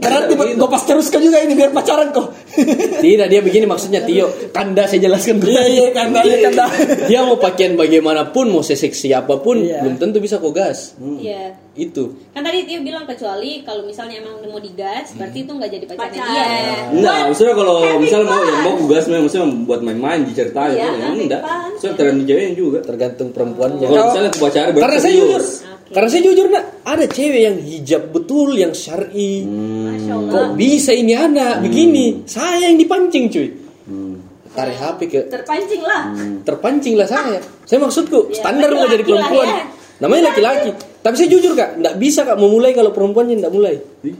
Berarti 0.00 0.32
gue 0.32 0.56
pas 0.66 0.80
teruskan 0.80 1.20
juga 1.20 1.36
ini 1.38 1.52
biar 1.52 1.68
pacaran 1.70 2.08
kok. 2.10 2.32
Tidak, 3.04 3.26
dia 3.28 3.40
begini 3.40 3.62
maksudnya 3.62 4.00
Tio. 4.00 4.26
Kanda 4.48 4.88
saya 4.88 5.04
jelaskan 5.04 5.36
dulu. 5.36 5.52
Iya 5.52 5.64
iya 5.68 5.86
kanda 5.92 6.24
iya 6.24 6.38
kanda. 6.42 6.64
Dia 7.12 7.20
mau 7.22 7.36
pakaian 7.36 7.76
bagaimanapun, 7.76 8.48
mau 8.48 8.64
seseksi 8.64 9.12
apa 9.12 9.36
pun, 9.36 9.60
Iya. 9.60 9.84
belum 9.84 10.00
tentu 10.00 10.16
bisa 10.18 10.40
kok 10.40 10.50
gas. 10.50 10.96
Iya. 10.98 11.52
Itu. 11.70 12.16
Kan 12.32 12.40
tadi 12.40 12.64
dia 12.64 12.80
bilang 12.80 13.04
kecuali 13.04 13.60
kalau 13.60 13.84
misalnya 13.84 14.18
emang 14.18 14.40
mau 14.42 14.56
digas, 14.56 15.12
berarti 15.12 15.44
itu 15.44 15.52
nggak 15.52 15.70
jadi 15.70 15.84
pacarnya 15.86 16.08
Pacar. 16.16 16.26
dia. 16.26 16.76
Enggak, 16.90 17.18
maksudnya 17.28 17.54
kalau 17.54 17.76
misalnya 18.00 18.26
mau 18.26 18.42
yang 18.42 18.60
mau 18.64 18.76
gas 18.88 19.04
memang 19.06 19.22
maksudnya 19.22 19.46
buat 19.62 19.80
main-main 19.80 20.20
diceritain 20.24 20.72
Iya, 20.74 20.88
ya, 20.90 21.08
enggak. 21.12 21.42
Soalnya 21.76 21.94
tergantung 21.94 22.26
ceweknya 22.26 22.52
juga. 22.56 22.78
Tergantung 22.80 23.28
perempuannya. 23.30 23.84
Kalau 23.84 24.04
misalnya 24.08 24.30
aku 24.30 24.40
pacaran 24.40 24.68
berarti 24.70 24.80
Karena 24.82 24.96
saya 24.98 25.12
serius. 25.12 25.28
jujur, 25.28 25.44
karena 25.90 26.08
saya 26.08 26.22
jujur 26.22 26.46
nak, 26.48 26.64
ada 26.82 27.04
cewek 27.04 27.40
yang 27.42 27.56
hijab 27.58 28.02
betul, 28.10 28.54
yang 28.54 28.70
syar'i. 28.70 29.42
Allah. 29.42 30.30
Kok 30.30 30.48
bisa 30.54 30.90
ini 30.90 31.12
anak 31.12 31.62
begini? 31.62 32.22
Saya 32.24 32.70
yang 32.70 32.78
dipancing 32.78 33.26
cuy. 33.26 33.48
Hmm. 33.86 34.14
Tarik 34.50 34.76
HP 34.76 34.98
ke 35.06 35.20
Terpancing 35.30 35.82
lah. 35.82 36.02
terpancing 36.42 36.94
lah 36.98 37.06
saya. 37.06 37.38
Saya 37.66 37.78
maksudku 37.78 38.30
Ya, 38.30 38.38
standar 38.38 38.70
mau 38.74 38.86
jadi 38.86 39.02
perempuan. 39.06 39.46
lah 39.46 39.62
ya. 39.62 39.64
Namanya 40.00 40.22
laki-laki. 40.34 40.70
Tapi 41.00 41.14
saya 41.14 41.28
jujur 41.28 41.52
kak, 41.54 41.78
nggak 41.78 41.94
bisa 41.98 42.24
kak 42.24 42.34
memulai 42.34 42.74
kalau 42.74 42.90
perempuannya 42.90 43.38
nggak 43.38 43.54
mulai. 43.54 43.78
Ih, 44.02 44.16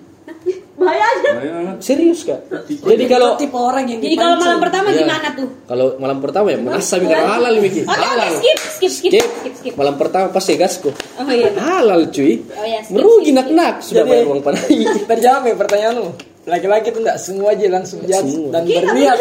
Bahaya 0.81 1.05
aja. 1.05 1.31
bahaya. 1.37 1.77
Serius 1.79 2.25
kak. 2.25 2.41
Jadi 2.67 3.05
kalau 3.05 3.37
tipe 3.37 3.53
orang 3.53 3.85
yang 3.85 4.01
Jadi 4.01 4.17
kalau 4.17 4.35
malam 4.35 4.59
pertama 4.59 4.89
Iya. 4.89 5.05
gimana 5.05 5.29
tuh? 5.37 5.49
kalau 5.65 5.87
malam 6.01 6.19
pertama 6.19 6.47
ya 6.49 6.59
merasa 6.59 6.97
mikir 6.97 7.15
halal 7.15 7.55
Miki. 7.59 7.83
Oke, 7.83 7.93
oke, 7.93 8.01
Halal. 8.01 8.31
skip, 8.35 8.59
skip, 8.59 8.91
skip, 8.91 9.11
Skip. 9.13 9.29
skip, 9.31 9.55
skip. 9.55 9.73
Malam 9.77 9.95
pertama 9.95 10.27
pasti 10.31 10.57
gasku. 10.57 10.89
Oh 10.89 11.29
iya. 11.29 11.53
Halal 11.55 12.09
cuy. 12.09 12.41
Oh 12.51 12.65
iya, 12.65 12.81
skip, 12.81 12.97
Merugi 12.97 13.23
skip, 13.27 13.37
nak-nak 13.37 13.75
sudah 13.81 14.03
Jadi- 14.03 14.11
bayar 14.11 14.25
uang 14.27 14.41
panai. 14.41 14.77
Terjawab 15.07 15.43
ya 15.47 15.55
pertanyaanmu. 15.55 16.09
Laki-laki 16.43 16.87
itu 16.89 16.99
enggak 16.99 17.19
semua 17.21 17.53
aja 17.53 17.67
langsung 17.69 18.01
jahat 18.03 18.25
dan 18.49 18.63
berniat. 18.65 19.19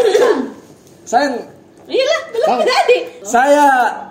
Saya 1.03 1.27
Iya 1.83 2.05
lah, 2.05 2.21
belum 2.29 2.47
Oh. 2.47 2.61
jadi. 2.61 2.97
saya 3.25 3.63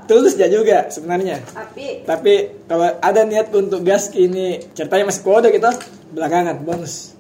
tulus 0.04 0.34
ya 0.34 0.50
juga 0.50 0.90
sebenarnya. 0.90 1.38
Tapi 1.46 2.02
Tapi 2.02 2.32
kalau 2.66 2.90
ada 2.92 3.22
niat 3.22 3.54
untuk 3.54 3.80
gas 3.80 4.10
ini 4.12 4.58
ceritanya 4.74 5.06
masih 5.06 5.22
kode 5.22 5.48
kita 5.48 5.70
belakangan 6.10 6.58
bonus. 6.58 7.14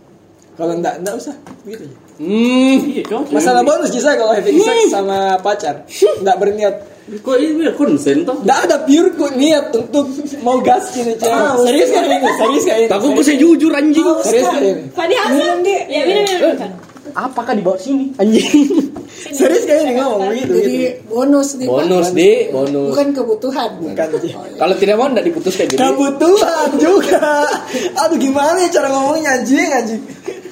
Kalau 0.58 0.74
enggak 0.74 0.98
enggak 0.98 1.14
usah 1.14 1.34
begitu 1.62 1.86
aja. 1.86 1.96
Hmm. 2.18 2.76
Iya. 2.90 3.18
Masalah 3.30 3.62
bonus 3.62 3.94
sih 3.94 4.02
saya 4.02 4.18
kalau 4.18 4.34
having 4.34 4.58
sex 4.58 4.90
sama 4.90 5.38
pacar 5.38 5.86
enggak 6.18 6.36
berniat. 6.42 6.74
Kok 7.08 7.36
ini 7.38 7.70
konsen 7.78 8.26
toh? 8.26 8.42
Enggak 8.42 8.66
ada 8.66 8.76
pure 8.82 9.14
kok 9.14 9.38
niat 9.38 9.70
untuk 9.70 10.10
mau 10.42 10.58
gas 10.58 10.98
ini 10.98 11.14
cewek. 11.14 11.62
serius 11.62 11.88
kan 11.94 12.02
ini? 12.10 12.16
Serius 12.26 12.64
kan 12.66 12.76
ini? 12.82 12.88
Takut 12.90 13.22
saya 13.22 13.38
jujur 13.38 13.70
anjing. 13.70 14.06
Serius 14.26 14.50
kan 14.50 14.62
ini? 14.66 14.82
Fadi 14.90 15.14
Hasan. 15.14 15.62
Minum. 15.62 15.86
Ya, 15.86 16.00
minum, 16.10 16.22
minum. 16.26 16.74
Apakah 17.14 17.54
di 17.54 17.62
bawah 17.62 17.78
sini? 17.78 18.10
Anjing. 18.18 18.90
Serius 19.14 19.62
kan 19.62 19.78
ini 19.86 19.94
ngomong 19.94 20.26
begitu. 20.34 20.52
Jadi 20.58 20.74
gitu. 20.74 21.06
bonus 21.06 21.48
nih 21.54 21.66
bonus 21.70 22.08
deh, 22.18 22.36
bonus. 22.50 22.90
Bukan 22.98 23.08
kebutuhan. 23.14 23.70
Bukan 23.78 24.06
Ji. 24.26 24.30
Kalau 24.34 24.74
tidak 24.74 24.94
mau 24.98 25.06
enggak 25.06 25.26
diputuskan 25.30 25.64
jadi. 25.70 25.80
Kebutuhan 25.86 26.68
juga. 26.82 27.46
Aduh 28.02 28.18
gimana 28.18 28.58
ya 28.66 28.68
cara 28.74 28.90
ngomongnya 28.90 29.38
anjing 29.38 29.70
anjing. 29.70 30.02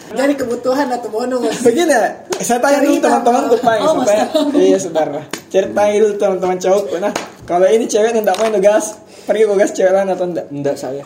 Jadi 0.08 0.32
kebutuhan 0.34 0.86
atau 0.88 1.08
bonus. 1.08 1.58
Begini 1.60 1.90
ya, 1.90 2.14
saya 2.38 2.58
tanya 2.58 2.78
dulu 2.80 2.96
teman-teman 3.00 3.36
Pak. 3.36 3.48
untuk 3.48 3.62
main 3.62 3.80
Oh, 3.80 3.92
supaya 3.96 4.24
Mas. 4.28 4.54
iya 4.54 4.78
saudara. 4.78 5.20
Ceritain 5.48 5.98
dulu 5.98 6.14
teman-teman 6.14 6.56
cowok 6.56 6.84
nah 6.98 7.12
kalau 7.42 7.66
ini 7.66 7.84
cewek 7.84 8.12
yang 8.12 8.22
tidak 8.22 8.38
main 8.38 8.54
gas 8.60 8.84
pergi 9.24 9.42
ke 9.42 9.54
gas 9.56 9.70
cewek 9.72 9.92
lain 9.92 10.08
atau 10.08 10.26
enggak? 10.26 10.46
Enggak 10.48 10.76
saya. 10.76 11.04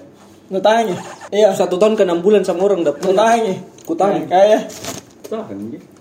Lu 0.51 0.59
tanya. 0.59 0.97
Iya, 1.31 1.55
Satu 1.55 1.79
tahun 1.79 1.95
ke 1.95 2.03
enam 2.03 2.21
bulan 2.21 2.43
sama 2.43 2.67
orang 2.67 2.83
lu 2.83 2.93
pernah. 2.93 3.33
tanya. 3.33 3.55
Ku 3.87 3.95
tanya. 3.95 4.27
Kayak 4.27 4.61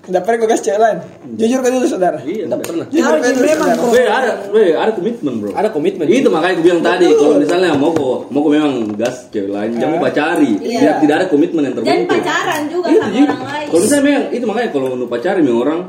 Enggak 0.09 0.23
pergi 0.25 0.39
ke 0.41 0.47
gas 0.49 0.61
cewek 0.61 0.79
lain. 0.81 0.97
Jujur 1.37 1.59
kan 1.61 1.69
dulu 1.69 1.85
saudara. 1.85 2.17
Iya, 2.19 2.43
Enggak 2.49 2.61
pernah. 2.65 2.85
Jujur 2.89 3.13
kan 3.13 3.29
dulu 3.29 3.45
memang. 3.45 3.69
Weh, 3.89 4.07
ada, 4.09 4.31
weh, 4.49 4.69
ada 4.73 4.91
komitmen 4.91 5.33
bro. 5.37 5.49
Ada 5.53 5.69
komitmen. 5.69 6.05
Itu 6.09 6.27
makanya 6.27 6.53
aku 6.57 6.63
bilang 6.65 6.81
tadi, 6.81 7.05
kalau 7.11 7.35
misalnya 7.37 7.69
mau 7.73 7.93
kok, 7.93 8.17
mau 8.27 8.39
kok 8.41 8.51
memang 8.51 8.73
gas 8.97 9.15
cewek 9.29 9.49
lain, 9.49 9.71
jangan 9.77 9.97
Ah. 9.97 10.03
pacari. 10.03 10.51
Iya. 10.59 10.79
Biar 10.81 10.93
tidak 10.99 11.15
ada 11.15 11.25
komitmen 11.29 11.61
yang 11.61 11.75
dan 11.77 11.83
terbentuk. 11.85 12.17
pacaran 12.17 12.61
juga 12.67 12.87
Itu, 12.89 12.97
sama 12.99 13.13
Ji. 13.13 13.21
orang 13.21 13.41
lain. 13.45 13.65
Kalau 13.69 13.79
misalnya 13.79 14.03
memang 14.03 14.25
itu 14.29 14.43
makanya 14.43 14.69
kalau 14.69 14.87
mau 14.91 15.07
pacari 15.07 15.39
memang 15.39 15.61
orang, 15.61 15.79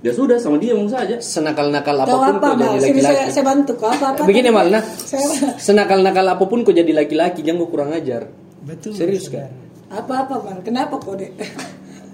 ya 0.00 0.12
sudah 0.12 0.36
sama 0.36 0.56
dia 0.56 0.72
mau 0.72 0.86
saja. 0.86 1.16
senakal-nakal 1.16 1.94
Kau 1.96 2.04
apa 2.04 2.12
pun 2.12 2.34
apa, 2.36 2.46
kok 2.46 2.56
jadi? 2.60 2.80
Sini 2.82 3.00
saya, 3.00 3.12
laki-laki. 3.16 3.32
saya 3.32 3.44
bantu 3.46 3.72
kau 3.74 3.88
apa 3.88 4.04
apa. 4.12 4.22
Begini 4.22 4.48
mal, 4.48 4.66
nah 4.68 4.82
Saya 4.84 5.24
senakal-nakal 5.56 6.26
apa 6.26 6.44
pun 6.44 6.60
kok 6.60 6.72
jadi 6.72 6.92
laki-laki 6.92 7.40
jangan 7.40 7.64
kau 7.64 7.70
kurang 7.70 7.90
ajar. 7.92 8.28
Betul. 8.60 8.92
Serius 8.92 9.32
kan? 9.32 9.48
apa-apa, 9.90 10.38
Mal. 10.38 10.58
Kenapa 10.62 11.02
kau, 11.02 11.18
Dek? 11.18 11.34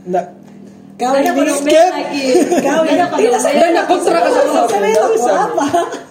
Enggak. 0.09 0.46
Kau 0.97 1.13
kodok 1.13 1.61
tidak 3.21 3.41
saya 3.45 3.69
Dan 3.69 3.85
aku 3.85 3.95
sana. 4.01 4.65
serius 4.65 5.25
apa? 5.29 5.67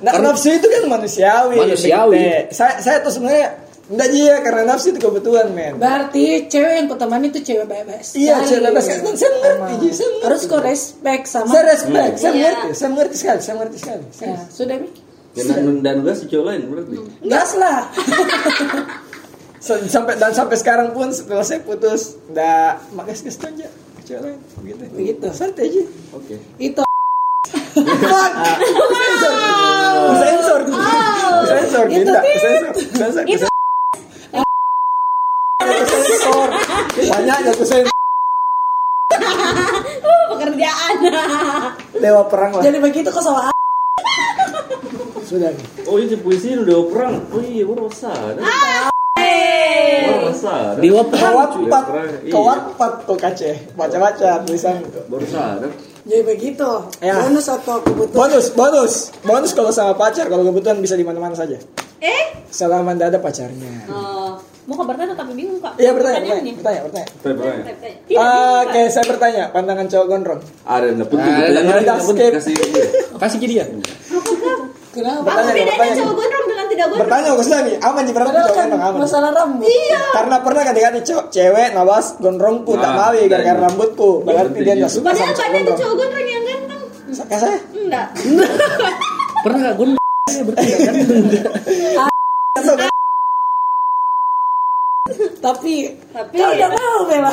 Nah, 0.06 0.14
nafsu 0.22 0.54
itu 0.54 0.68
kan 0.70 0.84
manusiawi. 0.86 1.58
Manusiawi. 1.58 2.18
Begitu. 2.22 2.54
Saya 2.54 2.78
saya 2.78 2.98
tuh 3.02 3.10
sebenarnya 3.10 3.58
enggak 3.90 4.10
dia 4.14 4.34
karena 4.46 4.62
nafsu 4.70 4.94
itu 4.94 5.02
kebutuhan, 5.02 5.50
men. 5.58 5.82
Berarti 5.82 6.46
cewek 6.46 6.74
yang 6.78 6.86
kau 6.86 6.98
temani 6.98 7.34
itu 7.34 7.42
cewek 7.42 7.66
bebas. 7.66 8.14
Iya, 8.14 8.42
Sekali. 8.42 8.46
cewek 8.46 8.62
bebas. 8.70 8.84
Kan 8.86 8.98
saya 9.18 9.32
mengerti, 9.34 9.74
Ji. 9.74 9.90
Saya 9.90 10.06
mengerti. 10.06 10.26
Harus 10.30 10.42
kau 10.46 10.62
respect 10.62 11.24
sama. 11.26 11.50
Saya 11.50 11.64
respect, 11.66 12.14
saya 12.16 12.32
Iya. 12.32 12.38
mengerti, 12.46 12.68
saya 12.74 12.90
mengerti 12.94 13.16
sekali, 13.18 13.40
saya 13.42 13.56
mengerti 13.58 13.78
sekali. 13.82 14.04
Ya, 14.22 14.38
sudah 14.54 14.76
mi. 14.78 14.90
Dan, 15.36 15.66
dan 15.82 15.96
gas 16.06 16.18
si 16.22 16.26
cewek 16.30 16.46
lain 16.46 16.62
berarti. 16.70 16.96
Gas 17.26 17.52
lah. 17.58 17.80
So- 19.66 19.82
sampai 19.82 20.14
dan 20.22 20.30
sampai 20.30 20.62
sekarang 20.62 20.94
pun 20.94 21.10
setelah 21.10 21.42
saya 21.42 21.58
putus, 21.66 22.22
enggak 22.30 22.86
makas 22.94 23.26
aja. 23.26 23.66
Cewek 24.06 24.22
lain, 24.22 24.38
begitu. 24.62 24.84
Begitu. 24.94 25.28
Santai 25.34 25.66
aja. 25.66 25.84
Oke. 26.14 26.38
itu 26.62 26.82
Fuck. 27.74 28.32
Sensor. 28.94 29.34
Sensor. 30.22 30.62
Sensor. 31.50 31.86
Sensor. 31.90 33.26
Sensor. 33.26 33.50
Sensor. 35.90 36.48
Banyaknya 37.10 37.52
tuh 37.58 37.66
sensor. 37.66 37.98
Pekerjaan. 40.30 40.96
Dewa 41.98 42.24
perang 42.30 42.62
lah. 42.62 42.62
jadi 42.62 42.78
begitu 42.78 43.10
kau 43.10 43.26
sama 43.26 43.50
Sudah. 45.26 45.50
Oh 45.90 45.98
ini 45.98 46.14
puisi 46.22 46.54
ini 46.54 46.62
udah 46.62 46.78
perang. 46.94 47.26
Oh 47.34 47.42
iya, 47.42 47.66
baru 47.66 47.90
sadar. 47.90 48.94
Sadar. 50.36 50.78
Perang. 50.78 51.10
Kawatpat, 51.10 51.84
Iya. 52.22 52.30
kawatpat 52.30 52.92
kok 53.04 53.18
kace. 53.18 53.52
Baca-baca 53.74 54.44
tulisan 54.44 54.78
itu. 54.80 55.00
Baru 55.08 55.26
sadar. 55.26 55.72
jadi 56.04 56.22
begitu 56.22 56.70
Ya. 57.00 57.18
bonus 57.18 57.48
atau 57.48 57.82
kebutuhan 57.82 58.14
Bonus, 58.30 58.46
bonus, 58.52 58.94
bonus 59.22 59.52
kalau 59.52 59.72
sama 59.72 59.96
pacar, 59.96 60.28
kalau 60.28 60.44
kebutuhan 60.44 60.78
bisa 60.78 60.94
di 60.94 61.02
mana-mana 61.02 61.34
saja. 61.34 61.58
Eh? 61.98 62.24
Selama 62.48 62.94
tidak 62.94 63.08
ada 63.10 63.20
pacarnya. 63.20 63.90
Oh, 63.90 64.38
mau 64.66 64.76
kabar 64.76 64.94
bertanya 64.94 65.16
tapi 65.16 65.34
bingung 65.34 65.58
kak. 65.58 65.74
Iya 65.76 65.92
bertanya, 65.92 66.20
bertanya, 66.22 66.44
nih. 66.44 66.54
bertanya, 66.54 66.82
bertanya. 66.84 67.08
Tidak, 68.06 68.22
Ah, 68.22 68.62
Oke, 68.62 68.82
saya 68.88 69.06
bertanya, 69.08 69.44
pandangan 69.50 69.86
cowok 69.88 70.06
gondrong. 70.06 70.42
Ada 70.64 70.86
yang 70.86 70.98
penting. 71.02 71.20
Ada, 71.26 71.42
Yang 71.42 71.42
ada, 71.42 71.50
penting, 71.50 71.74
ada, 71.74 71.82
yang 71.82 72.06
penting 72.06 72.32
kasih 72.36 72.54
dia. 72.54 72.86
Kasih 73.18 73.38
ke 73.40 73.48
dia. 73.48 73.64
kenapa 74.94 75.26
bedanya 75.26 75.64
bertanya. 75.66 75.96
cowok 75.98 76.14
gondrong 76.14 76.46
tidak 76.76 76.88
gondrong? 76.88 77.02
Bertanya 77.02 77.30
ke 77.32 77.44
Sami, 77.44 77.72
aman 77.78 78.02
sih 78.02 78.14
cowok 78.14 78.28
kan 78.28 78.68
gondrong 78.68 78.84
aman. 78.84 79.00
masalah 79.00 79.32
rambut 79.32 79.66
Iya. 79.66 80.02
Karena 80.12 80.36
pernah 80.40 80.64
kadang-kadang 80.64 81.04
cowok 81.04 81.26
cewek 81.30 81.68
nawas 81.72 82.06
gondrongku 82.18 82.72
tak 82.76 82.84
Nah, 82.86 82.98
mawi 83.02 83.22
gara-gara 83.26 83.54
dan- 83.54 83.64
rambutku. 83.66 84.10
Berarti 84.20 84.36
Berarti 84.46 84.60
dia 84.60 84.68
gitu. 84.68 84.78
nggak 84.78 84.92
suka 84.92 85.06
Padahal 85.06 85.18
sama 85.18 85.34
cowok 85.34 85.46
banyak 85.46 85.56
tuh 85.56 85.66
gondrong. 85.66 85.80
cowok 85.82 85.96
gondrong 85.98 86.28
yang 86.28 86.44
ganteng. 86.44 86.82
Kayak 87.26 87.40
saya. 87.40 87.60
Enggak. 87.74 88.08
Pernah 89.44 89.60
gak 89.62 89.76
gue 89.76 89.86
berarti 90.26 90.66
nggak 90.66 90.82
kan? 90.82 90.96
tapi 95.38 95.74
Tapi 96.10 96.34
kau 96.34 96.50
udah 96.50 96.70
mau 96.72 97.06
bela 97.06 97.30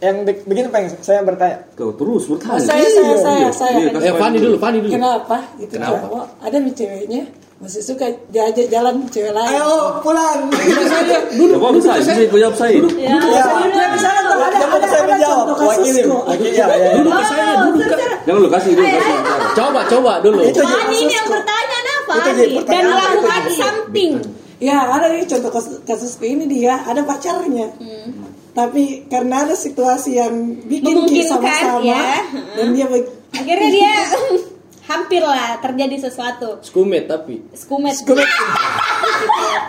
Yang 0.00 0.16
be- 0.24 0.42
begini 0.42 0.68
pengen 0.70 0.96
saya 0.98 1.20
bertanya. 1.20 1.60
Kau 1.74 1.92
terus 1.92 2.24
bertanya. 2.24 2.56
saya 2.58 2.80
saya 2.80 3.14
saya 3.14 3.36
Iya, 3.38 3.50
saya 3.52 3.76
iya, 3.76 3.90
kasih 3.92 4.08
Eh 4.08 4.14
Fani 4.16 4.36
dulu, 4.38 4.56
Fani 4.56 4.78
dulu. 4.80 4.90
kenapa 4.90 5.36
itu 5.56 5.76
Kenapa? 5.76 6.00
cowok 6.00 6.24
ada 6.40 6.56
nih 6.56 6.72
ceweknya 6.72 7.22
masih 7.62 7.78
suka 7.78 8.10
diajak 8.34 8.66
jalan 8.74 9.06
cewek 9.06 9.30
lain 9.30 9.54
Ayo 9.54 10.02
pulang. 10.02 10.50
Dulu, 10.50 11.54
Jawab 11.54 11.72
dulu 11.78 11.86
saya, 11.86 12.02
saya. 12.02 12.18
bisa 12.18 12.30
kau 12.34 12.40
jawab 12.42 12.56
saya. 12.58 12.74
Ya. 12.74 13.14
Ya. 13.14 13.44
Ya, 13.70 13.86
misalnya 13.94 14.22
tuh 14.26 14.34
ada 14.42 14.58
ada 14.66 14.86
saya 14.90 15.02
menjawab. 15.06 15.44
contoh 15.46 15.64
Wakilin. 15.70 16.04
kasusku 16.10 16.18
Wakil, 16.26 16.50
ya, 16.50 16.66
ya, 16.66 16.76
ya. 16.76 16.90
Dulu 16.98 17.10
ke 17.14 17.24
saya, 17.30 17.52
dulu 17.62 17.78
ke. 17.86 17.96
Jangan 18.26 18.40
lu 18.42 18.48
kasih 18.50 18.72
dulu 18.74 18.86
kasih. 18.90 19.16
Coba, 19.54 19.80
coba 19.86 20.12
dulu. 20.18 20.38
Fani 20.42 20.96
ini 21.06 21.14
yang 21.14 21.28
bertanya 21.30 21.78
nah 21.86 21.98
jadi 22.28 22.44
Dan 22.66 22.82
melakukan 22.92 23.42
something. 23.54 24.12
Ya 24.62 24.78
ada 24.86 25.06
nih 25.10 25.26
contoh 25.26 25.50
kasus, 25.86 26.12
ini 26.22 26.44
dia 26.50 26.82
ada 26.82 27.02
pacarnya. 27.06 27.70
Tapi 28.52 29.06
karena 29.08 29.48
ada 29.48 29.54
situasi 29.56 30.18
yang 30.20 30.34
bikin 30.66 31.08
kita 31.08 31.38
sama-sama 31.40 31.82
ya. 31.88 32.26
dan 32.58 32.74
dia 32.76 32.86
Akhirnya 33.32 33.68
dia 33.72 33.92
hampir 34.82 35.22
lah 35.22 35.58
terjadi 35.58 35.96
sesuatu 36.02 36.58
Skumet 36.60 37.06
tapi 37.06 37.38
skumet 37.54 37.94
Skumet. 37.94 38.26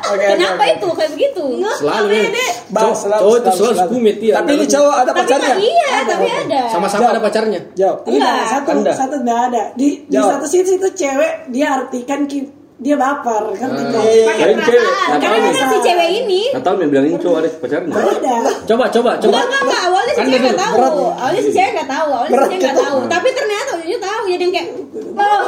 Oke, 0.03 0.19
kenapa 0.19 0.59
oke. 0.59 0.75
itu 0.75 0.87
kayak 0.93 1.11
begitu 1.15 1.43
selalu 1.79 2.07
ya. 2.11 2.23
Bang, 2.69 2.91
Cowok- 2.91 2.99
selalu, 2.99 3.21
cowok 3.23 3.33
itu 3.33 3.43
selalu, 3.43 3.55
selalu 3.55 3.71
selalu. 3.73 3.87
skumet 3.87 4.17
iya. 4.19 4.33
Tapi 4.35 4.49
ini 4.51 4.65
cowok 4.67 4.93
ada 4.93 5.03
tapi 5.05 5.19
pacarnya. 5.23 5.55
iya 5.55 5.91
tapi 6.03 6.27
ada 6.27 6.59
Sama-sama 6.67 7.05
ada 7.07 7.21
pacarnya. 7.23 7.59
Jawab. 7.73 7.97
Tidak, 8.03 8.13
Enggak. 8.13 8.43
satu 8.51 8.69
satu 8.93 9.15
enggak 9.23 9.41
ada. 9.47 9.63
Di 9.73 9.87
di 10.03 10.17
satu 10.19 10.45
sisi 10.45 10.73
itu 10.75 10.89
cewek 10.91 11.33
dia 11.49 11.67
artikan 11.73 12.19
ki- 12.25 12.51
dia 12.83 12.95
baper 12.99 13.43
kan 13.55 13.69
tidak. 13.71 14.03
Iya. 14.03 14.25
pakai 14.27 14.43
Kirain 14.43 14.59
cewek. 14.59 14.81
perasaan 14.83 15.07
Nggak 15.07 15.19
karena 15.23 15.49
kan 15.55 15.67
si 15.71 15.77
cewek 15.79 16.09
ini 16.19 16.41
Nggak 16.51 16.63
tahu 16.67 16.75
nih 16.75 16.87
bilangin 16.91 17.15
cowok 17.23 17.37
ada 17.39 17.49
pacarnya. 17.63 17.93
Ada. 17.95 18.35
Coba 18.67 18.85
coba 18.91 19.11
coba. 19.17 19.31
Enggak, 19.31 19.45
enggak, 19.47 19.61
enggak. 19.63 19.81
Awalnya 19.87 20.13
si 20.13 20.19
Kan 20.19 20.25
cewek 20.27 20.35
dia 20.35 20.43
nggak 20.43 20.59
tahu. 20.59 20.75
berat. 20.75 20.93
Awalnya 20.93 21.41
si 21.41 21.51
cewek 21.55 21.71
nggak 21.73 21.89
tahu. 21.89 22.07
Awalnya 22.11 22.27
si 22.27 22.33
Berat 22.33 22.47
cewek 22.47 22.59
nggak 22.59 22.75
gitu. 22.75 22.83
tahu. 22.83 22.97
Tapi 23.07 23.27
ternyata 23.31 23.69
ujungnya 23.79 23.99
tahu. 24.03 24.21
Jadi 24.23 24.41
yang 24.43 24.53
kayak, 24.53 24.67
oh, 25.15 25.41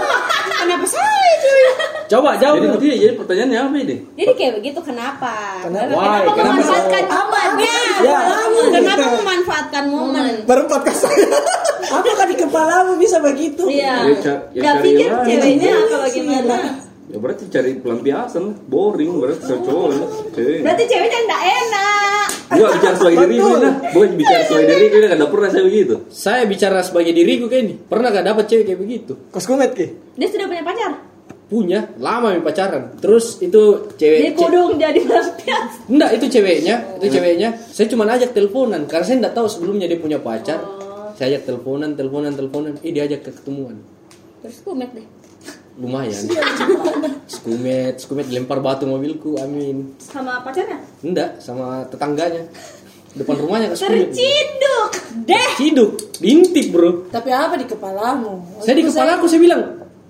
kenapa 0.64 0.86
saya 0.88 1.34
cuy? 1.44 1.64
Coba 2.06 2.30
jawab. 2.38 2.56
Jadi 2.56 2.68
jadi, 2.80 2.96
jadi 3.02 3.14
pertanyaannya 3.20 3.60
apa 3.60 3.76
ini? 3.82 3.96
Jadi 4.16 4.32
kayak 4.38 4.54
begitu 4.62 4.80
kenapa? 4.80 5.34
Kenapa? 5.66 5.92
Why? 5.92 6.24
Kenapa? 6.32 6.54
memanfaatkan 6.56 7.04
momennya? 7.10 7.78
Ya. 8.06 8.20
Kenapa 8.72 9.08
memanfaatkan 9.20 9.84
momen? 9.92 10.34
Baru 10.48 10.64
podcast 10.72 11.10
saya. 11.10 11.28
Apakah 11.86 12.26
di 12.26 12.36
kepalamu 12.38 12.92
bisa 12.98 13.18
begitu? 13.22 13.70
Iya. 13.70 13.96
Ya, 14.22 14.34
ya 14.54 14.62
Gak 14.62 14.74
cari 14.80 14.84
pikir 14.90 15.10
ceweknya 15.12 15.70
apa 15.74 15.96
bagaimana? 16.10 16.56
Ya 17.16 17.24
berarti 17.24 17.48
cari 17.48 17.80
pelampiasan, 17.80 18.68
boring 18.68 19.24
berarti 19.24 19.48
cowok 19.48 19.64
cowok 19.64 19.90
cewek. 20.36 20.60
Berarti 20.68 20.84
ceweknya 20.84 21.20
nggak 21.24 21.44
enak. 21.48 22.28
Gua 22.46 22.68
bicara 22.76 22.94
sesuai 23.00 23.16
diriku 23.24 23.52
nah, 23.56 23.74
bukan 23.96 24.12
bicara 24.20 24.42
sesuai 24.44 24.64
diriku 24.68 24.96
ini 25.00 25.06
nggak 25.16 25.32
pernah 25.32 25.50
saya 25.56 25.64
begitu. 25.64 25.96
Saya 26.12 26.44
bicara 26.44 26.80
sebagai 26.84 27.16
diriku 27.16 27.48
kayak 27.48 27.64
ini. 27.72 27.74
Pernah 27.80 28.12
gak 28.12 28.26
dapat 28.28 28.46
cewek 28.52 28.66
kayak 28.68 28.80
begitu? 28.84 29.14
Kos 29.32 29.48
kumet 29.48 29.72
ki. 29.72 29.88
Dia 30.20 30.28
sudah 30.28 30.46
punya 30.52 30.64
pacar. 30.68 30.92
Punya, 31.48 31.80
lama 32.04 32.36
nih 32.36 32.44
pacaran. 32.44 32.84
Terus 33.00 33.40
itu 33.40 33.62
cewek 33.96 34.20
Dia 34.20 34.32
ce- 34.36 34.40
kudung 34.44 34.76
jadi 34.76 35.00
pelampias. 35.00 35.72
Enggak, 35.88 36.10
itu 36.20 36.26
ceweknya, 36.36 36.76
itu 37.00 37.08
ceweknya. 37.16 37.50
Saya 37.72 37.88
cuma 37.88 38.04
ajak 38.12 38.36
teleponan 38.36 38.92
karena 38.92 39.06
saya 39.08 39.24
enggak 39.24 39.40
tahu 39.40 39.48
sebelumnya 39.48 39.88
dia 39.88 40.04
punya 40.04 40.20
pacar. 40.20 40.60
Saya 41.16 41.40
ajak 41.40 41.48
teleponan, 41.48 41.96
teleponan, 41.96 42.36
teleponan. 42.36 42.76
Eh 42.84 42.92
dia 42.92 43.08
ajak 43.08 43.24
ke 43.24 43.32
ketemuan. 43.32 43.80
Terus 44.44 44.60
kumet 44.68 44.92
deh. 44.92 45.08
Lumayan. 45.76 46.24
skumet, 47.34 48.00
skumet 48.00 48.26
dilempar 48.26 48.64
batu 48.64 48.88
mobilku. 48.88 49.36
Amin. 49.38 50.00
Sama 50.00 50.40
pacarnya? 50.40 50.80
Enggak, 51.04 51.44
sama 51.44 51.84
tetangganya. 51.92 52.48
Depan 53.12 53.36
rumahnya 53.40 53.72
ke 53.72 53.76
skumet. 53.76 54.12
Terciduk 54.12 54.92
deh. 55.24 55.48
Ciduk, 55.56 55.92
diintip, 56.20 56.66
Bro. 56.72 57.12
Tapi 57.12 57.30
apa 57.32 57.56
di 57.56 57.66
kepalamu? 57.66 58.60
Saya 58.60 58.76
di 58.76 58.84
kepala 58.84 59.20
aku 59.20 59.28
saya 59.28 59.40
bilang, 59.40 59.62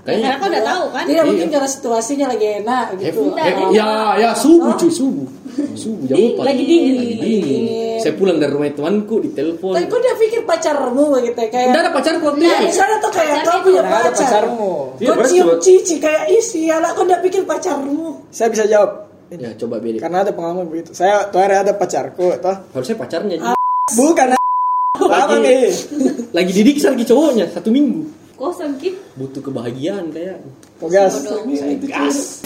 kayaknya 0.01 0.25
Karena 0.33 0.41
kau 0.41 0.49
udah 0.49 0.63
tahu 0.65 0.83
kan? 0.89 1.03
Tidak 1.05 1.23
mungkin 1.25 1.47
Iya. 1.49 1.53
karena 1.53 1.69
situasinya 1.69 2.25
lagi 2.29 2.47
enak 2.61 2.85
gitu. 2.97 3.21
eh, 3.33 3.53
ya, 3.73 3.89
ya 4.17 4.29
subuh 4.33 4.73
cuy, 4.73 4.89
subuh. 4.89 5.27
Subuh 5.55 6.03
jam 6.05 6.17
4. 6.17 6.41
lagi 6.41 6.63
dingin. 6.63 6.93
Lagi 6.95 7.15
dingin. 7.17 7.63
Saya 7.97 8.13
pulang 8.13 8.37
dari 8.37 8.51
rumah 8.51 8.67
temanku 8.69 9.15
di 9.17 9.29
telepon. 9.31 9.71
Tapi 9.71 9.87
kok 9.87 9.99
dia 9.99 10.13
pikir 10.13 10.41
pacarmu 10.43 11.05
gitu 11.17 11.33
ya, 11.33 11.47
kayak 11.47 11.65
Enggak 11.71 11.81
ada 11.81 11.91
pacarku 11.91 12.23
waktu 12.25 12.43
itu. 12.43 12.55
di 12.61 12.71
sana 12.71 12.95
tuh 12.97 13.11
kayak 13.11 13.35
Pacar 13.37 13.47
kau 13.47 13.59
punya 13.63 13.81
ada 13.81 13.89
pacar. 13.89 14.13
pacarmu. 14.13 14.71
Iya, 14.95 15.07
Kau 15.07 15.15
berarti 15.15 15.33
cium 15.33 15.49
cici 15.57 15.95
kayak 15.97 16.23
isi, 16.29 16.61
alah 16.67 16.91
kau 16.91 17.03
udah 17.03 17.19
pikir 17.19 17.41
pacarmu. 17.43 18.27
Saya 18.29 18.47
bisa 18.49 18.63
jawab. 18.65 18.91
Ya, 19.27 19.49
coba 19.55 19.75
beda. 19.79 19.97
Karena 19.97 20.17
ada 20.21 20.31
pengalaman 20.31 20.65
begitu. 20.67 20.93
Saya 20.93 21.27
tuh 21.27 21.39
hari 21.39 21.55
ada 21.55 21.73
pacarku, 21.73 22.35
toh. 22.37 22.55
Kalau 22.69 22.83
saya 22.83 22.97
pacarnya. 22.97 23.35
Bukan. 23.89 24.27
Apa 24.95 25.35
nih? 25.39 25.71
lagi 26.31 26.51
didik 26.51 26.77
lagi 26.79 27.03
cowoknya 27.03 27.45
satu 27.49 27.67
minggu. 27.67 28.05
Kosong 28.35 28.75
ki. 28.75 28.91
Butuh 29.15 29.41
kebahagiaan 29.41 30.11
kayak. 30.11 30.43
Pogas. 30.75 31.23
Gas. 31.87 32.43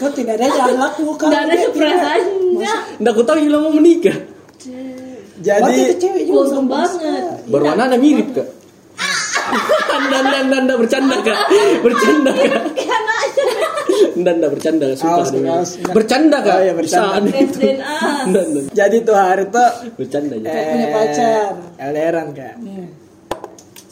Kau 0.00 0.08
tidak 0.10 0.40
ada 0.40 0.48
yang 0.48 0.80
lakukan. 0.80 1.28
Nggak 1.28 1.42
ada 1.44 1.54
perasaannya. 1.70 2.72
Nggak 3.00 3.12
aku 3.12 3.22
tahu 3.22 3.36
bilang 3.44 3.62
mau 3.68 3.72
menikah. 3.72 4.16
Jadi 5.36 6.00
Kosong 6.26 6.66
banget. 6.66 7.44
Baru 7.46 7.64
anak 7.68 8.00
mirip 8.00 8.32
kak. 8.32 8.48
Anda, 9.86 10.16
anda, 10.18 10.36
anda, 10.42 10.56
anda 10.58 10.74
bercanda 10.74 11.16
kak, 11.22 11.38
bercanda 11.78 12.34
kak, 12.34 12.62
anda, 14.18 14.30
anda 14.34 14.46
bercanda, 14.50 14.86
sumpah 14.92 15.22
Awas, 15.22 15.78
bercanda 15.94 16.38
kak, 16.42 16.56
Oh, 16.56 16.62
iya, 16.66 16.74
bercanda. 16.74 17.30
Anda, 18.26 18.40
anda. 18.42 18.60
jadi 18.74 18.96
tuh 19.06 19.14
hari 19.14 19.46
tuh 19.48 19.70
bercanda 19.94 20.34
ya. 20.34 20.50
eh, 20.50 20.64
punya 20.66 20.88
pacar. 20.90 21.50
LDRan 21.78 22.28
kak. 22.34 22.54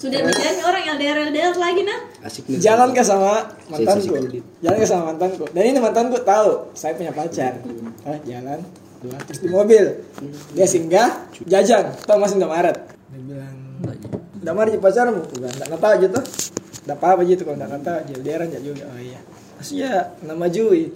Sudah 0.05 0.21
menjadi 0.21 0.61
orang 0.69 0.85
LDR 1.01 1.17
LDR 1.33 1.55
lagi 1.57 1.81
nah. 1.81 2.01
Asik 2.29 2.45
nih. 2.45 2.61
Jalan 2.61 2.93
ke 2.93 3.01
sama 3.01 3.49
mantanku. 3.73 4.13
Jalan 4.61 4.77
ke 4.77 4.85
sama 4.85 5.03
mantanku. 5.17 5.45
Dan 5.57 5.63
ini 5.65 5.81
mantanku 5.81 6.21
tahu 6.21 6.77
saya 6.77 6.93
punya 6.93 7.09
pacar. 7.09 7.65
Oh, 8.05 8.19
jalan 8.29 8.61
dua 9.01 9.17
terus 9.25 9.41
di 9.41 9.49
mobil. 9.49 9.85
Dia 10.53 10.69
singgah, 10.69 11.09
jajan. 11.49 11.97
Tahu 12.05 12.21
masih 12.21 12.37
Indomaret. 12.37 12.77
Dia 12.85 13.21
bilang, 13.25 13.57
Indomaret 14.45 14.77
pacarmu. 14.77 15.25
Bilang, 15.41 15.53
enggak 15.57 15.81
tahu 15.81 15.93
aja 15.97 16.07
tuh. 16.21 16.25
Enggak 16.85 16.99
apa-apa 17.01 17.21
gitu 17.25 17.43
kalau 17.49 17.57
enggak 17.57 17.81
tahu 17.81 17.97
aja. 18.05 18.15
Dia 18.21 18.35
aja 18.45 18.59
juga. 18.61 18.85
Oh 18.85 19.01
iya. 19.01 19.21
Terus 19.61 19.71
ya 19.73 20.13
nama 20.21 20.53
Jui. 20.53 20.93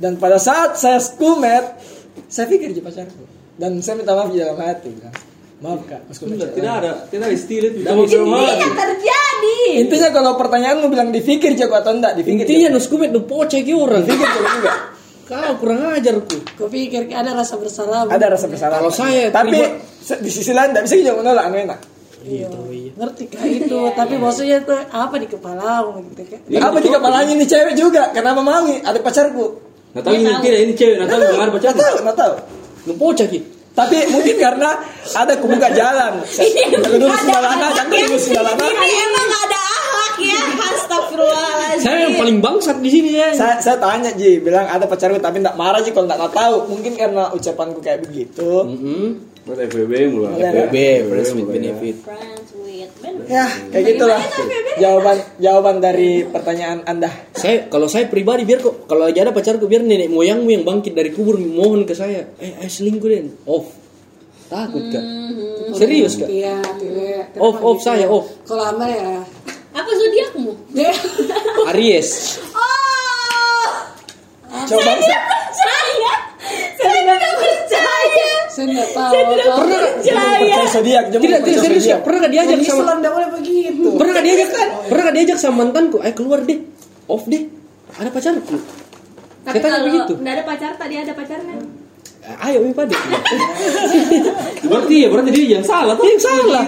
Dan 0.00 0.16
pada 0.16 0.40
saat 0.40 0.80
saya 0.80 0.96
skumet, 0.96 1.76
saya 2.32 2.48
pikir 2.48 2.72
dia 2.72 2.80
pacarku. 2.80 3.20
Dan 3.60 3.84
saya 3.84 4.00
minta 4.00 4.16
maaf 4.16 4.32
di 4.32 4.40
dalam 4.40 4.56
hati. 4.60 4.96
Bilang, 4.96 5.16
maaf 5.56 5.80
kak, 5.88 6.00
pas 6.04 6.12
skumet. 6.12 6.36
Tidak 6.52 6.68
ada, 6.68 7.08
tidak 7.08 7.24
ada 7.32 7.36
istilah 7.36 7.68
itu. 7.72 7.78
Tidak 7.80 7.92
Sama. 8.12 8.38
Ini 8.44 8.54
yang 8.60 8.74
terjadi. 8.76 9.58
Intinya 9.80 10.08
kalau 10.12 10.32
pertanyaanmu 10.36 10.86
bilang 10.92 11.08
dipikir 11.10 11.56
jago 11.56 11.80
atau 11.80 11.96
enggak, 11.96 12.12
dipikir. 12.16 12.44
Intinya 12.44 12.68
jago. 12.68 12.76
nu 12.76 12.80
skumet 12.84 13.10
nu 13.12 13.20
pocek 13.24 13.64
ki 13.64 13.72
orang. 13.72 14.04
Pikir 14.04 14.28
jago 14.28 14.50
enggak. 14.52 14.78
Kau 15.26 15.52
kurang 15.58 15.90
ajar 15.90 16.14
ku. 16.22 16.38
Kau 16.54 16.68
pikir 16.70 17.10
ada 17.10 17.34
rasa 17.34 17.58
bersalah. 17.58 18.06
ada 18.06 18.26
rasa 18.30 18.46
bersalah 18.46 18.78
Kalau 18.78 18.94
saya 18.94 19.26
tapi 19.34 19.58
di 20.22 20.30
sisi 20.30 20.54
lain 20.54 20.70
tidak 20.70 20.86
bisa 20.86 20.94
juga 21.02 21.18
menolak 21.18 21.50
anu 21.50 21.58
enak 21.66 21.80
Iya, 22.26 22.50
ngerti 22.98 23.30
kayak 23.30 23.70
itu. 23.70 23.78
Tapi 23.94 24.14
maksudnya 24.18 24.58
itu 24.62 24.74
apa 24.74 25.14
di 25.18 25.26
kepalamu 25.30 26.02
gitu 26.10 26.22
kan? 26.26 26.40
apa 26.62 26.78
di 26.82 26.88
kepalanya 26.90 27.32
ini 27.34 27.46
cewek 27.46 27.74
juga 27.78 28.10
kenapa 28.10 28.42
mau 28.42 28.66
ada 28.66 28.98
pacarku 28.98 29.62
Nggak 29.94 30.02
tahu 30.04 30.14
ini 30.14 30.32
tidak 30.44 30.60
ini 30.60 30.72
cewek, 30.76 30.94
nggak 31.00 31.08
tahu 31.08 31.20
nggak 31.22 31.46
ada 31.48 31.52
nggak 31.56 31.74
tahu 31.74 31.94
nggak 32.04 32.16
tahu. 32.20 32.34
Tapi 33.76 34.08
mungkin 34.08 34.36
karena 34.40 34.70
ada 35.12 35.36
kebuka 35.36 35.68
jalan 35.70 36.12
kalau 36.24 36.96
dulu 36.96 37.12
sindalana 37.14 37.66
jangan 37.76 37.92
dulu 37.92 38.16
sindalana 38.16 38.64
Ini 38.64 38.88
emang 39.04 39.28
ada 39.28 39.58
akhlak 39.60 40.14
ya. 40.24 40.40
Astagfirullahaladzim. 40.72 41.84
Saya 41.84 41.98
yang 42.08 42.16
paling 42.16 42.38
bangsat 42.40 42.76
di 42.80 42.88
sini 42.88 43.10
ya. 43.14 43.28
saya, 43.36 43.60
saya 43.60 43.76
tanya 43.76 44.16
Ji 44.16 44.40
bilang 44.40 44.64
ada 44.64 44.88
pacarku 44.88 45.20
tapi 45.20 45.44
tidak 45.44 45.54
marah 45.54 45.84
Ji 45.84 45.92
kalau 45.92 46.08
tidak 46.08 46.32
tahu 46.32 46.56
mungkin 46.72 46.92
karena 46.96 47.28
ucapanku 47.30 47.84
kayak 47.84 48.00
begitu 48.02 48.64
Mm-mm. 48.64 49.36
Buat 49.46 49.62
FWB 49.70 49.92
mulai. 50.10 50.42
FWB, 50.42 50.76
friends 51.06 51.30
with 51.30 51.46
benefit. 51.46 51.96
Friends 52.02 52.50
with 52.58 52.90
benefit. 52.98 53.30
ya 53.30 53.46
kayak 53.70 53.84
gitulah 53.94 54.18
jawaban 54.76 55.16
jawaban 55.40 55.76
dari 55.80 56.24
pertanyaan 56.28 56.84
anda 56.84 57.10
Saya 57.32 57.68
kalau 57.72 57.88
saya 57.88 58.08
pribadi 58.08 58.44
biar 58.44 58.60
kok 58.60 58.88
kalau 58.88 59.08
lagi 59.08 59.20
ada 59.20 59.32
pacarku 59.32 59.64
biar 59.68 59.82
nenek 59.84 60.12
moyangmu 60.12 60.48
yang 60.52 60.64
bangkit 60.64 60.92
dari 60.92 61.12
kubur 61.12 61.40
mohon 61.40 61.88
ke 61.88 61.96
saya, 61.96 62.32
eh, 62.40 62.60
eh 62.60 62.70
selingkuh 62.70 63.08
den, 63.08 63.32
off. 63.48 63.72
Takut 64.46 64.84
kak. 64.94 65.04
Serius 65.74 66.14
kak. 66.22 66.30
Iya, 66.30 66.62
tidak. 66.78 67.34
Off, 67.42 67.58
off 67.60 67.78
saya, 67.82 68.06
off. 68.06 68.30
Kalau 68.46 68.62
anda 68.62 68.86
ya, 68.86 69.18
Apa 69.76 69.90
zodiakmu? 69.92 70.52
dia 70.72 70.88
Aries. 71.74 72.40
Oh, 72.54 73.68
coba 74.48 74.92
percaya. 74.96 75.20
Saya 76.78 77.00
tidak 77.04 77.32
percaya. 77.36 78.45
Saya 78.56 78.66
nggak 78.72 78.88
tahu. 78.90 79.12
Pernah 79.12 79.76
nggak? 79.76 79.94
percaya 80.00 80.66
zodiak 80.72 81.04
Tidak, 81.12 81.40
tidak 81.44 81.60
serius. 81.60 81.84
Pernah 82.00 82.18
nggak 82.24 82.32
diajak 82.32 82.58
sama 82.64 82.92
nggak 82.96 83.12
boleh 83.12 83.28
begitu. 83.36 83.88
Pernah 83.94 84.12
nggak 84.16 84.26
diajak 84.26 84.48
Pernah 84.88 85.02
nggak 85.04 85.16
diajak 85.20 85.38
sama 85.38 85.54
mantanku? 85.60 85.96
Ayo 86.00 86.12
keluar 86.16 86.40
deh. 86.40 86.58
Off 87.06 87.28
deh. 87.28 87.42
Ada 87.92 88.08
pacarku. 88.08 88.56
Tapi 89.44 89.54
Saya 89.54 89.62
kalau 89.62 89.78
begitu. 89.84 90.12
nggak 90.16 90.34
ada 90.34 90.44
pacar 90.44 90.72
tadi 90.74 90.94
ada 90.96 91.12
pacarnya. 91.12 91.54
Ayo 92.42 92.58
ini 92.64 92.74
pada. 92.74 92.90
Berarti 94.66 94.94
ya 94.98 95.08
berarti 95.08 95.30
dia 95.30 95.46
yang 95.54 95.62
salah 95.62 95.94
tuh. 95.94 96.02
Yang 96.02 96.22
salah. 96.26 96.64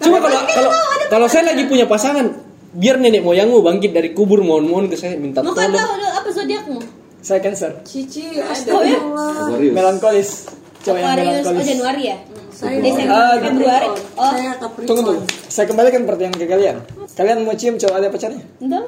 Cuma 0.00 0.18
kalau 0.20 0.40
kalau 0.46 0.70
kalau 1.08 1.26
saya 1.28 1.52
lagi 1.52 1.68
punya 1.68 1.84
pasangan, 1.84 2.24
biar 2.72 2.96
nenek 2.96 3.20
moyangmu 3.20 3.60
bangkit 3.60 3.92
dari 3.92 4.12
kubur 4.12 4.40
mohon-mohon 4.40 4.88
ke 4.88 4.96
saya 4.96 5.16
minta 5.16 5.40
Mau 5.40 5.52
kan 5.52 5.68
tolong. 5.68 5.76
tahu 5.76 5.90
dulu 5.96 6.08
apa 6.10 6.28
zodiakmu? 6.30 6.78
saya 7.26 7.42
cancer 7.42 7.82
Cici, 7.82 8.38
Oh 8.38 8.38
ya? 8.38 8.54
astagfirullah. 8.54 9.58
Melankolis 9.74 10.46
cowok 10.86 10.96
yang 10.96 11.06
Aquarius, 11.08 11.26
oh 11.26 11.34
melankolis 11.42 11.66
Januari 11.68 12.02
ya? 12.04 12.16
Saya 12.48 12.78
Desember, 12.78 13.12
Ah, 13.12 13.34
Februari. 13.36 13.88
Oh, 14.14 14.30
Saya 14.30 14.50
Capricorn. 14.56 14.86
Tunggu 14.88 15.02
tunggu. 15.04 15.22
Saya 15.46 15.66
kembalikan 15.66 16.02
pertanyaan 16.04 16.34
ke 16.34 16.46
kalian. 16.46 16.76
Kalian 17.12 17.38
mau 17.42 17.52
cium 17.52 17.74
cowok 17.74 17.94
ada 17.94 18.08
pacarnya? 18.08 18.44
enggak. 18.58 18.84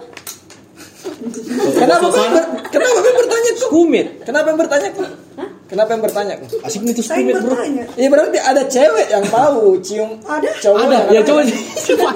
Kenapa 1.75 2.07
kau 2.07 2.27
ber, 2.29 2.43
kenapa 2.69 2.99
kau 2.99 3.13
bertanya 3.17 3.51
kok? 3.55 3.69
Kumit. 3.69 4.07
Kenapa 4.23 4.47
yang 4.47 4.59
bertanya 4.59 4.89
kok? 4.91 5.09
Hah? 5.35 5.49
Kenapa 5.67 5.91
yang 5.91 6.03
bertanya? 6.03 6.35
kok? 6.37 6.49
Asik 6.61 6.81
nih 6.81 6.93
tuh 6.93 7.03
Saya 7.03 7.21
skumit 7.21 7.35
bro. 7.39 7.55
Iya 7.95 8.09
berarti 8.09 8.39
ada 8.39 8.63
cewek 8.65 9.07
yang 9.09 9.25
tahu 9.25 9.63
cium 9.81 10.11
Ada. 10.23 10.51
cowok. 10.59 10.79
Ada, 10.81 10.99
ya 11.11 11.21
coba 11.23 11.41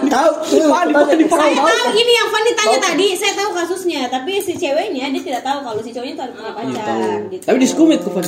tahu. 0.03 0.33
Fani. 0.43 0.93
Fani, 0.93 0.93
Saya 0.93 1.27
Tahu, 1.27 1.53
tahu 1.53 1.69
tahu. 1.69 1.93
ini 1.95 2.13
yang 2.13 2.29
Fanny 2.29 2.53
tanya 2.53 2.79
tadi, 2.81 3.07
saya 3.15 3.33
tahu 3.35 3.51
kasusnya, 3.53 4.01
tapi 4.09 4.33
si 4.39 4.53
ceweknya 4.55 5.05
dia 5.09 5.23
tidak 5.23 5.43
tahu 5.43 5.59
kalau 5.63 5.81
si 5.81 5.91
cowoknya 5.91 6.15
tuh 6.15 6.25
ada 6.25 6.33
punya 6.33 6.53
pacar 6.53 6.97
gitu. 7.29 7.45
Tapi 7.45 7.57
di 7.59 7.69
skumit 7.69 7.99
kok 8.01 8.13
Fan. 8.13 8.27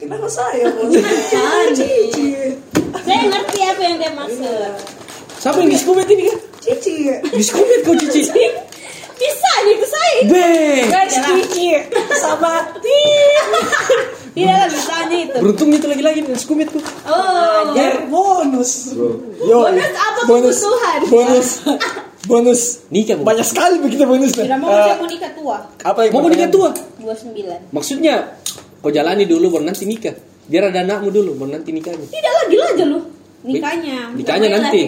Kenapa 0.00 0.28
saya? 0.32 0.64
Cici. 1.76 2.32
Saya 3.04 3.22
ngerti 3.28 3.58
apa 3.68 3.80
yang 3.84 3.96
dia 4.00 4.12
maksud. 4.16 4.72
Siapa 5.36 5.60
yang 5.60 5.68
di 5.68 5.76
skumit 5.76 6.08
ini 6.08 6.24
kan? 6.24 6.38
Cici. 6.64 7.04
Di 7.20 7.44
skumit 7.44 7.84
kok 7.84 8.00
Cici. 8.08 8.44
Bisa 9.20 9.50
gitu 9.68 9.84
saya. 9.84 10.18
Beng. 10.32 10.88
Guys, 10.88 11.14
Cici. 11.20 11.68
Sama. 12.16 12.64
Tidak 14.32 14.56
lah 14.56 14.68
bisa 14.72 14.94
itu. 15.12 15.36
Beruntung 15.36 15.68
itu 15.68 15.84
lagi-lagi 15.84 16.24
skumit 16.40 16.72
kok. 16.72 16.80
Oh. 17.04 17.76
Biar 17.76 18.08
bonus. 18.08 18.96
Yo, 19.44 19.68
Bonus 19.68 19.92
apa 20.00 20.20
bonus, 20.24 20.56
kebutuhan? 20.64 21.00
bonus, 21.12 21.48
bonus. 22.24 22.60
Nikah 22.88 23.20
Bu. 23.20 23.28
Banyak 23.28 23.44
sekali 23.44 23.76
begitu 23.84 24.08
bonusnya. 24.08 24.48
Tidak 24.48 24.60
mau 24.64 24.72
saya 24.72 24.96
mau 24.96 25.08
nikah 25.08 25.32
tua. 25.36 25.56
apa 25.84 26.08
yang 26.08 26.12
Mau 26.16 26.28
nikah 26.32 26.48
tua? 26.48 26.72
29. 27.04 27.68
Maksudnya 27.76 28.32
kau 28.80 28.90
jalani 28.90 29.28
dulu 29.28 29.56
baru 29.56 29.68
nanti 29.70 29.84
nikah. 29.84 30.16
Biar 30.50 30.74
ada 30.74 30.82
anakmu 30.82 31.14
dulu 31.14 31.36
baru 31.38 31.60
nanti 31.60 31.70
nikahnya. 31.70 32.10
Tidak 32.10 32.32
lah 32.32 32.44
gila 32.50 32.66
aja 32.74 32.84
lu. 32.88 33.00
Nikahnya. 33.40 33.98
Nikahnya 34.16 34.48
nanti. 34.52 34.82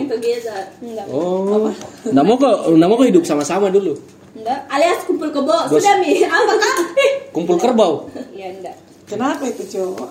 Enggak. 0.83 1.07
Oh. 1.09 1.71
Nggak 2.05 2.25
mau 2.25 2.37
kok, 2.37 2.57
nggak 2.73 2.89
mau 2.89 2.97
kok 2.99 3.09
hidup 3.09 3.25
sama-sama 3.25 3.71
dulu. 3.71 3.95
Enggak. 4.37 4.59
Alias 4.69 5.07
kumpul 5.07 5.31
kebo. 5.31 5.49
Bos. 5.49 5.79
Sudah 5.79 5.95
mi. 6.03 6.25
Apakah? 6.25 6.75
Kumpul 7.33 7.57
kerbau. 7.57 8.11
Iya 8.35 8.59
enggak. 8.59 8.77
Kenapa 9.09 9.45
itu 9.45 9.65
cowok? 9.69 10.09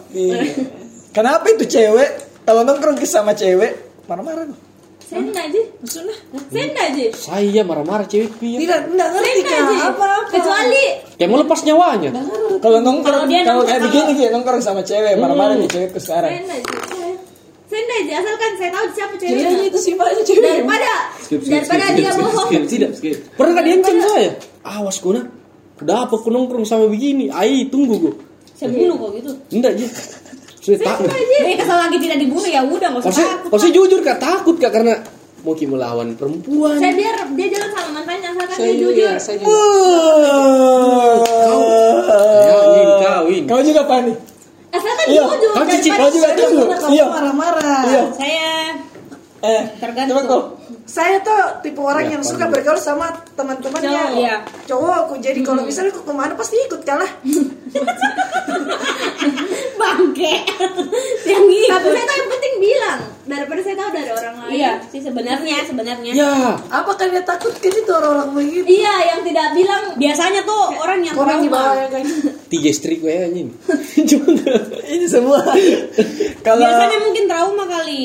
Kenapa 1.11 1.45
itu 1.51 1.65
cewek 1.67 2.09
kalau 2.47 2.61
nongkrong 2.63 2.97
sama 3.03 3.36
cewek 3.36 3.75
marah-marah 4.07 4.47
loh. 4.47 4.70
Saya 5.12 5.28
enggak 5.28 5.43
aja. 5.51 5.62
Maksudnya? 5.84 6.16
Enggak 6.32 6.86
aja. 6.95 7.05
Saya 7.20 7.62
marah-marah 7.68 8.07
cewek 8.07 8.32
ya. 8.39 8.57
Tidak, 8.64 8.80
Saya 8.95 9.09
ngerti 9.12 9.41
aja. 9.43 9.76
Apa-apa. 9.91 10.32
Kecuali 10.32 10.84
Kayak 11.20 11.30
mau 11.36 11.39
lepas 11.43 11.59
nyawanya. 11.68 12.09
Kalau 12.64 12.80
nongkrong 12.80 13.28
Kalau 13.28 13.28
dia 13.28 13.43
kayak 13.68 13.82
begini 13.91 14.12
kayak 14.16 14.32
nongkrong 14.32 14.64
sama 14.64 14.82
cewek 14.88 15.20
marah-marah 15.20 15.59
nih 15.59 15.68
cewekku 15.68 15.99
saya 15.99 16.32
sekarang. 16.32 16.32
enggak 16.47 16.57
aja. 16.64 16.76
Enggak 17.76 17.97
aja. 18.07 18.14
Asalkan 18.24 18.51
saya 18.55 18.70
tahu 18.72 18.86
siapa 18.95 19.14
Kayaknya 19.20 19.43
ceweknya. 19.51 19.68
itu 19.68 19.80
sifatnya 19.84 20.24
cewek. 20.24 20.43
Daripada 20.47 20.91
daripada 21.28 21.86
dia 21.91 22.12
bohong. 22.16 22.47
skip, 22.47 22.91
skip. 22.95 23.18
Pernah 23.36 23.51
gak 23.59 23.66
diancam 23.68 23.95
saya? 23.99 24.32
Awas 24.64 24.97
kuna. 25.03 25.22
Udah 25.84 25.97
apa 26.07 26.16
ku 26.16 26.32
nongkrong 26.32 26.64
sama 26.64 26.88
begini? 26.88 27.28
Ai, 27.28 27.68
tunggu 27.68 27.99
gua. 27.99 28.14
Saya 28.55 28.72
bunuh 28.72 28.95
kok 28.95 29.09
gitu. 29.20 29.32
Enggak 29.59 29.76
aja. 29.76 29.88
Saya 30.62 30.78
Saya 30.78 30.93
aja. 30.93 31.38
Nih 31.41 31.55
kalau 31.57 31.78
lagi 31.80 31.97
tidak 31.97 32.18
dibunuh 32.18 32.45
ya 32.45 32.62
udah 32.62 32.88
enggak 32.88 33.01
Kalau 33.01 33.09
usah 33.09 33.18
saya, 33.18 33.30
takut. 33.34 33.49
kalau 33.49 33.59
saya 33.59 33.74
jujur 33.74 33.99
kak 33.99 34.18
takut 34.18 34.55
kak 34.55 34.72
karena 34.72 34.93
mau 35.41 35.53
ki 35.53 35.66
melawan 35.66 36.14
perempuan. 36.14 36.78
Saya 36.78 36.93
biar 36.93 37.16
dia 37.34 37.47
jalan 37.49 37.70
sama 37.72 37.89
mantannya 37.97 38.30
Saya 38.47 38.70
dia 38.70 38.78
juga, 38.78 39.09
jujur. 39.09 39.12
saya 39.18 39.36
juga. 39.36 39.49
Ya, 42.41 42.57
ini 42.70 42.84
kawin. 42.99 43.43
Kau 43.45 43.62
juga 43.62 43.82
panik. 43.84 44.18
Asalkan 44.72 45.05
Iya, 45.07 45.24
jujur. 45.26 45.51
kau 45.51 45.66
kau 45.97 46.09
juga 46.09 46.30
Saya 46.30 46.47
pernah 46.47 46.78
kamu 46.80 46.93
Iya. 46.93 47.05
marah-marah. 47.09 47.82
Iya. 47.84 48.03
Saya 48.14 48.49
Eh, 49.41 49.63
Tergantung. 49.81 50.21
coba 50.21 50.29
kau. 50.29 50.41
Saya 50.85 51.17
tuh 51.25 51.65
tipe 51.65 51.81
orang 51.81 52.13
yang 52.13 52.21
suka 52.21 52.45
bergaul 52.45 52.77
sama 52.77 53.09
teman-temannya 53.33 53.89
Cowok, 53.89 54.21
iya. 54.21 54.35
cowokku. 54.69 55.15
Jadi 55.17 55.41
kalau 55.41 55.65
misalnya 55.65 55.89
aku 55.93 56.05
ke 56.05 56.13
mana 56.13 56.33
pasti 56.37 56.61
ikut 56.61 56.81
kalah. 56.85 57.09
bangke. 59.81 60.33
yang 61.31 61.43
gitu. 61.49 61.71
Tapi 61.73 61.87
saya 61.89 62.05
tahu 62.05 62.17
yang 62.17 62.29
penting 62.29 62.53
bilang 62.61 62.99
daripada 63.25 63.59
saya 63.63 63.75
tahu 63.77 63.89
dari 63.93 64.11
orang 64.11 64.35
lain. 64.45 64.51
Iya, 64.53 64.71
sih 64.91 65.01
sebenarnya 65.01 65.55
sebenarnya. 65.65 66.11
Ya, 66.13 66.33
Apa 66.69 66.91
kalian 66.93 67.25
takutkan 67.25 67.71
itu 67.71 67.91
orang-orang 67.91 68.29
begitu? 68.35 68.65
Iya, 68.67 68.93
yang 69.15 69.21
tidak 69.25 69.47
bilang 69.57 69.83
biasanya 69.97 70.41
tuh 70.45 70.63
orang 70.77 70.99
yang 71.01 71.15
Orang 71.17 71.39
di 71.41 71.49
bawah 71.49 71.75
ya 71.77 71.87
kan. 71.89 72.03
tiga 72.53 72.67
istri 72.69 72.99
gue 72.99 73.13
anjing. 73.13 73.49
Cuma 74.05 74.27
Ini 74.85 75.05
semua. 75.07 75.39
Kalau 76.45 76.61
Biasanya 76.61 76.99
mungkin 77.01 77.23
trauma 77.25 77.65
kali. 77.65 78.03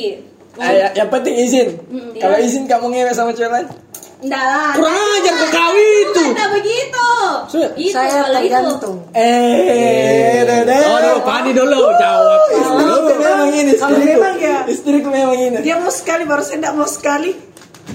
Eh, 0.56 0.72
ya- 0.74 0.92
yang 0.94 1.08
penting 1.08 1.34
izin. 1.36 1.68
Mm, 1.86 2.16
Kalau 2.16 2.36
iya. 2.36 2.44
izin 2.44 2.64
kamu 2.64 2.86
ngewe 2.88 3.12
sama 3.12 3.30
cewek 3.30 3.52
lain. 3.52 3.68
Enggak 4.16 4.40
lah. 4.42 4.72
kurang 4.72 4.96
ajar 4.96 5.34
kok 5.36 5.50
kau 5.52 5.72
itu. 5.76 6.22
Enggak 6.24 6.48
begitu. 6.50 7.08
Sudah. 7.46 7.70
Itu 7.76 7.92
Saya 7.92 8.24
tergantung. 8.32 8.96
Eh, 9.12 10.40
dede. 10.40 10.76
Oh, 10.82 10.98
dulu, 10.98 11.18
Pani 11.20 11.50
dulu 11.52 11.80
jawab. 11.94 12.40
Istriku 12.48 13.14
memang 13.14 13.50
ini. 13.52 13.72
Kalau 13.76 13.92
Istriku. 13.92 14.08
memang 14.16 14.34
ya. 14.40 14.58
Istriku 14.64 15.08
memang 15.12 15.36
ini. 15.36 15.56
Dia 15.60 15.76
mau 15.76 15.92
sekali 15.92 16.24
baru 16.24 16.40
saya 16.40 16.58
tidak 16.58 16.74
mau 16.74 16.88
sekali. 16.88 17.36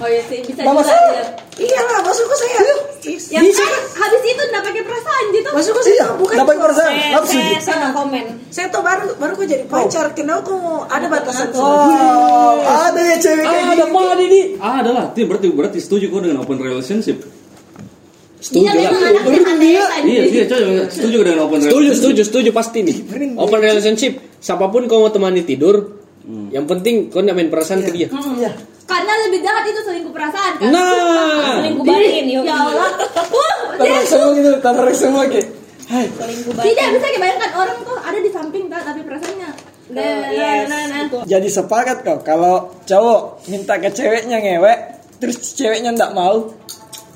Oh 0.00 0.08
iya 0.08 0.22
sih, 0.24 0.40
bisa 0.40 0.64
juga. 0.64 0.82
saya. 0.82 1.04
ya. 1.12 1.24
Iyalah, 1.52 2.00
maksudku 2.00 2.34
saya. 2.34 2.58
Yang 3.28 3.54
kan 3.54 3.70
habis 3.92 4.22
itu 4.24 4.42
enggak 4.42 4.62
pakai 4.64 4.82
perasaan 4.82 5.24
gitu. 5.30 5.48
Maksudku 5.52 5.80
saya 5.84 6.06
bukan 6.16 6.36
Dapat 6.38 6.54
perasaan. 6.58 6.92
Saya, 6.92 7.08
Nafsu. 7.12 7.32
saya, 7.34 7.58
saya 7.60 7.76
no 7.76 7.88
komen. 7.92 8.24
Saya 8.48 8.66
tuh 8.72 8.80
baru 8.80 9.06
baru 9.14 9.32
kok 9.36 9.46
jadi 9.46 9.64
pacar. 9.68 10.06
Kenapa 10.16 10.40
aku 10.42 10.52
mau 10.56 10.78
ada 10.88 11.06
batasan 11.06 11.52
Oh, 11.52 12.56
ada 12.64 12.98
ya 12.98 13.16
cewek 13.20 13.44
kayak 13.44 13.62
Ah, 13.62 13.74
ada. 13.74 13.84
Pani 13.86 14.24
di. 14.26 14.40
Ah, 14.56 14.80
adalah. 14.80 15.04
Itu 15.12 15.28
berarti 15.28 15.46
berarti 15.50 15.78
setuju 15.78 16.08
kok 16.08 16.20
dengan 16.24 16.38
open 16.40 16.56
relationship. 16.56 17.18
Setuju 18.42 18.66
Iya, 18.66 18.90
lah. 18.90 20.02
Iya, 20.02 20.22
iya, 20.26 20.44
coy, 20.50 20.62
setuju 20.90 21.16
dengan 21.22 21.46
open 21.46 21.62
Setuju, 21.62 21.78
relationship. 21.78 21.94
setuju, 21.94 22.20
setuju 22.26 22.50
pasti 22.50 22.78
nih. 22.82 22.96
Open 23.38 23.60
relationship. 23.60 24.12
Siapa 24.42 24.66
pun 24.66 24.90
kau 24.90 24.98
mau 24.98 25.14
temani 25.14 25.46
tidur, 25.46 25.94
yang 26.50 26.66
penting 26.66 27.06
kau 27.06 27.22
nggak 27.22 27.36
main 27.38 27.46
perasaan 27.46 27.86
ke 27.86 27.94
dia. 27.94 28.08
Iya. 28.10 28.71
Karena 29.02 29.18
lebih 29.26 29.40
jahat 29.42 29.64
itu 29.66 29.80
selingkuh 29.82 30.14
perasaan 30.14 30.52
kan. 30.62 30.70
Nah, 30.70 31.58
Selingkuh 31.58 31.82
barin, 31.82 32.24
yuk. 32.30 32.46
Ya 32.46 32.54
Allah. 32.54 32.90
Wah, 33.34 33.54
Tarik 33.82 34.06
semua 34.06 34.30
gitu, 34.38 34.50
tarik 34.62 34.94
semua 34.94 35.22
kayak. 35.26 35.48
Hai. 35.90 36.06
Tidak 36.62 36.86
bisa 36.94 37.06
dibayangkan 37.10 37.50
orang 37.58 37.78
tuh 37.82 37.98
ada 37.98 38.18
di 38.22 38.30
samping 38.30 38.70
kan 38.70 38.86
tapi 38.86 39.02
perasaannya. 39.02 39.50
Nah, 39.92 39.98
Oh, 39.98 40.30
yes. 40.30 40.70
nah, 40.70 40.82
nah, 40.86 41.00
nah. 41.10 41.24
Jadi 41.26 41.48
sepakat 41.50 42.06
kau 42.06 42.22
kalau 42.22 42.70
cowok 42.86 43.50
minta 43.50 43.74
ke 43.82 43.90
ceweknya 43.90 44.38
ngewek, 44.38 44.78
terus 45.18 45.42
ceweknya 45.52 45.90
ndak 45.92 46.14
mau, 46.14 46.54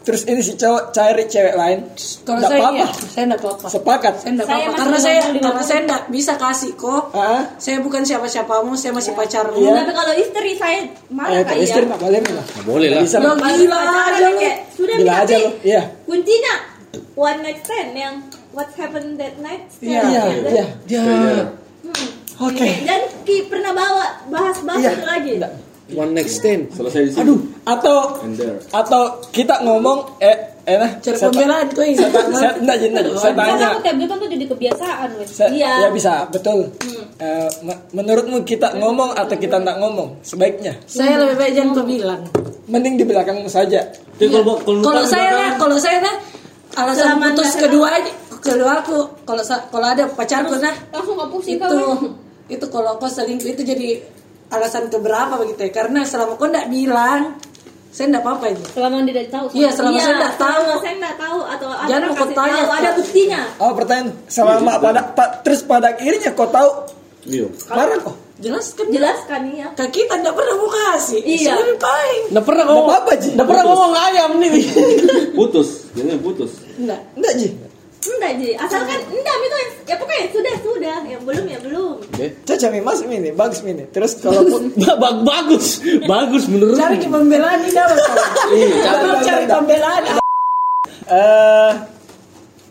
terus 0.07 0.23
ini 0.25 0.39
si 0.39 0.55
cowok 0.55 0.95
cari 0.95 1.27
cewek 1.27 1.53
lain, 1.53 1.79
Kalau 2.23 2.39
saya 2.41 2.63
apa-apa. 2.63 2.79
iya, 2.79 2.87
saya 3.11 3.25
enggak 3.27 3.41
apa-apa. 3.43 3.67
Sepakat. 3.67 4.15
Saya 4.17 4.31
enggak 4.31 4.47
apa-apa 4.47 4.71
karena 4.73 4.99
saya 4.99 5.19
karena 5.35 5.63
saya 5.63 5.81
enggak 5.83 6.03
bisa 6.09 6.33
kasih 6.37 6.73
kok. 6.73 7.03
Ah, 7.11 7.43
Saya 7.59 7.83
bukan 7.83 8.03
siapa-siapamu, 8.03 8.73
saya 8.73 8.95
masih 8.95 9.13
pacarmu. 9.13 9.59
Iya. 9.59 9.83
Tapi 9.83 9.93
kalau 9.93 10.13
istri 10.15 10.51
saya 10.55 10.79
marah 11.11 11.43
eh, 11.43 11.59
istri 11.59 11.83
nggak 11.85 11.99
boleh 11.99 12.21
lah. 12.23 12.45
boleh 12.63 12.89
lah. 12.89 13.03
Bisa 13.03 13.19
gila 13.19 13.35
pacaran 13.35 14.07
aja 14.09 14.23
ya, 14.23 14.31
lu. 14.31 14.41
sudah 14.73 14.95
Gila 14.97 15.13
aja 15.19 15.37
lu. 15.37 15.51
Iya. 15.61 15.83
kuncinya 16.07 16.55
one 17.13 17.39
night 17.43 17.61
stand 17.61 17.91
yang 17.93 18.15
what 18.55 18.71
happened 18.73 19.19
that 19.19 19.35
night. 19.37 19.67
Iya, 19.83 20.01
Iya, 20.01 20.23
Dan- 20.23 20.55
iya. 20.55 20.65
Ya, 20.87 21.03
Oke. 22.37 22.69
Dan 22.85 23.01
Ki 23.25 23.49
pernah 23.49 23.73
bawa 23.73 24.07
bahas-bahas 24.29 24.81
Iya. 24.83 25.03
lagi. 25.03 25.35
Nggak. 25.41 25.53
One 25.89 26.11
next 26.13 26.41
stand. 26.41 26.67
Selesai 26.69 27.01
di 27.01 27.11
sini. 27.11 27.21
Aduh, 27.23 27.39
Atau 27.63 27.97
And 28.21 28.35
there. 28.35 28.59
atau 28.71 29.03
kita 29.29 29.61
ngomong 29.61 30.19
eh 30.19 30.35
eh 30.63 30.77
nah 30.77 30.91
Cari 30.97 31.15
pembelaan 31.17 31.67
kok 31.69 31.79
ini. 31.81 31.95
saya 31.95 32.11
saya 32.33 32.51
enggak 32.57 32.77
jadi 32.77 32.91
enggak, 32.93 33.05
saya 33.17 33.35
tanya 33.35 33.67
aku 33.69 33.81
tiap 33.81 33.97
gitu 33.97 34.15
tuh 34.17 34.29
jadi 34.29 34.45
kebiasaan, 34.47 35.09
wes. 35.17 35.29
Saya- 35.31 35.53
Iya. 35.53 35.73
ya 35.79 35.89
bisa 35.91 36.13
betul 36.27 36.75
Eh, 37.17 37.49
me- 37.61 37.81
menurutmu 37.93 38.43
kita 38.43 38.75
ngomong 38.75 39.15
atau 39.15 39.35
kita 39.35 39.57
enggak 39.57 39.79
ngomong 39.79 40.21
sebaiknya 40.21 40.75
Saya 40.85 41.17
lebih 41.17 41.39
baik 41.39 41.53
jangan 41.55 41.71
kau 41.73 41.85
bilang. 41.85 42.23
mending 42.67 42.95
di 42.97 43.05
belakangmu 43.05 43.47
saja 43.47 43.79
kalau 44.19 45.01
saya 45.01 45.23
belakang- 45.25 45.39
lah, 45.39 45.51
kalau 45.57 45.77
saya 45.77 45.99
lah 46.01 46.15
alasan 46.77 47.17
putus 47.17 47.51
kedua 47.55 47.89
aja 47.89 48.11
kedua 48.37 48.73
aku 48.77 48.97
kalau 49.23 49.43
kalau 49.71 49.87
ada 49.87 50.05
pacarku 50.09 50.55
nah 50.57 50.75
Langsung 50.91 51.15
gak 51.15 51.31
pusing 51.31 51.57
itu 51.57 51.79
itu 52.49 52.67
kalau 52.69 52.95
kau 52.97 53.07
selingkuh 53.07 53.49
itu 53.49 53.63
jadi 53.65 54.03
alasan 54.49 54.87
keberapa 54.87 55.35
begitu 55.37 55.61
ya 55.61 55.73
karena 55.75 56.01
selama 56.03 56.35
kau 56.35 56.47
nggak 56.47 56.69
bilang 56.69 57.35
saya 57.89 58.07
nggak 58.11 58.23
apa-apa 58.23 58.45
aja 58.47 58.65
Selama 58.69 58.97
dia 59.01 59.13
tidak 59.15 59.29
tahu. 59.31 59.47
iya 59.53 59.69
selama 59.71 59.97
saya 59.97 60.15
nggak 60.15 60.35
tahu 60.37 60.63
selama 60.63 60.77
saya 60.79 60.95
nggak 60.97 61.17
tahu 61.19 61.39
atau 61.47 61.69
apa 61.71 61.87
Jangan 61.87 62.09
kau 62.09 62.17
kasih 62.21 62.37
tanya, 62.37 62.55
tahu, 62.55 62.71
ada 62.71 62.91
buktinya. 62.93 63.41
oh 63.57 63.73
pertanyaan 63.73 64.09
selama 64.27 64.73
pada 64.79 65.03
pa- 65.09 65.33
terus 65.41 65.61
pada 65.63 65.87
akhirnya 65.91 66.31
kau 66.33 66.47
tahu 66.47 66.71
Iya. 67.27 67.51
marah 67.69 67.99
kok 67.99 68.15
jelaskan 68.37 68.87
Jelaskan 68.87 69.41
ya. 69.51 69.67
ke 69.73 69.85
kita 69.91 70.15
nggak 70.15 70.31
pernah 70.31 70.55
mau 70.55 70.69
kasih 70.71 71.21
Iya. 71.21 71.49
Saya 71.49 71.57
lebih 71.59 71.79
baik 71.81 72.21
nggak 72.31 72.45
pernah 72.45 72.65
ngomong. 72.65 72.87
Apa-apa, 72.87 73.13
Ji. 73.17 73.29
Nggak 73.33 73.49
pernah 73.49 73.65
ngomong 73.65 73.93
ayam 73.97 74.31
nih. 74.37 74.53
Putus, 75.33 75.69
jadinya 75.91 76.19
putus. 76.19 76.53
enggak 76.77 77.01
enggak 77.13 77.33
ji 77.35 77.49
Enggak 78.07 78.33
Ji, 78.39 78.51
asalkan 78.55 79.01
enggak 79.11 79.35
itu 79.37 79.57
yang 79.57 79.71
ya 79.87 79.95
pokoknya 79.97 80.27
sudah 80.31 80.55
sudah, 80.63 80.97
yang 81.05 81.23
belum 81.23 81.45
ya 81.47 81.59
belum. 81.59 81.95
caca 82.43 82.67
mas 82.81 83.01
ini 83.03 83.31
bagus 83.31 83.61
ini. 83.63 83.85
Terus 83.91 84.19
kalau 84.19 84.43
pun 84.53 84.63
Ba- 84.75 84.99
ba- 84.99 85.23
bagus, 85.23 85.83
bagus 86.07 86.47
menurut. 86.47 86.79
cari 86.79 87.03
pembelaan 87.03 87.59
ini 87.63 87.71
dapat 87.71 87.99
Iya, 88.57 89.23
cari 89.23 89.45
pembelaan 89.45 90.03
eh 91.07 91.73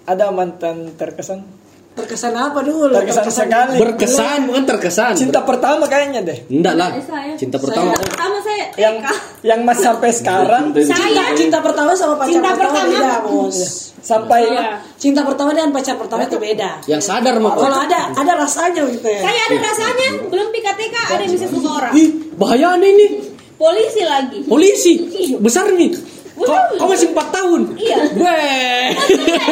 ada 0.05 0.25
mantan 0.29 0.91
terkesan 0.93 1.54
Terkesan 1.95 2.35
apa 2.35 2.59
dulu? 2.59 2.91
Terkesan 2.91 3.23
sekali. 3.25 3.79
Berkesan 3.79 4.39
bukan 4.45 4.63
terkesan. 4.67 5.15
Cinta 5.15 5.39
pertama 5.41 5.87
kayaknya 5.87 6.21
deh. 6.21 6.43
Enggak 6.47 6.75
lah. 6.75 6.89
Eh, 6.91 6.99
saya. 7.01 7.31
Cinta 7.33 7.55
pertama. 7.55 7.89
Cinta 7.89 8.03
pertama 8.03 8.37
saya 8.39 8.63
Yang 8.75 8.95
TK. 8.99 9.07
yang 9.41 9.59
masih 9.63 9.83
sampai 9.85 10.09
sekarang 10.11 10.63
Cinta, 10.69 10.91
Saya 10.91 11.23
cinta 11.33 11.59
pertama 11.63 11.91
sama 11.95 12.13
pacar 12.15 12.35
Cinta 12.35 12.51
pertama, 12.51 12.75
pertama. 12.83 12.91
beda, 12.91 13.13
Bos. 13.23 13.57
sampai 13.97 14.41
Iya. 14.45 14.63
Cinta 14.99 15.21
pertama 15.23 15.49
dan 15.49 15.71
pacar 15.71 15.95
pertama 15.95 16.21
itu 16.23 16.35
beda. 16.37 16.69
Yang 16.85 17.01
sadar 17.01 17.35
mah. 17.39 17.55
Kalau 17.55 17.79
ada 17.79 17.99
ada 18.11 18.33
rasanya 18.35 18.83
gitu 18.85 19.07
ya. 19.07 19.21
Saya 19.23 19.41
ada 19.47 19.57
rasanya 19.63 20.07
belum 20.27 20.47
PKTK 20.51 20.95
ada 21.09 21.21
yang 21.23 21.33
bisa 21.33 21.47
suka 21.47 21.69
orang. 21.71 21.91
Ih, 21.95 22.09
bahaya 22.35 22.75
nih 22.75 22.89
ini. 22.91 23.07
Polisi 23.55 24.03
lagi. 24.03 24.39
Polisi. 24.43 24.93
Besar 25.39 25.71
nih. 25.71 25.95
Kok, 26.36 26.51
kok 26.75 26.86
masih 26.86 27.07
4 27.09 27.27
tahun? 27.31 27.61
Iya. 27.75 27.97
Weh. 28.13 28.86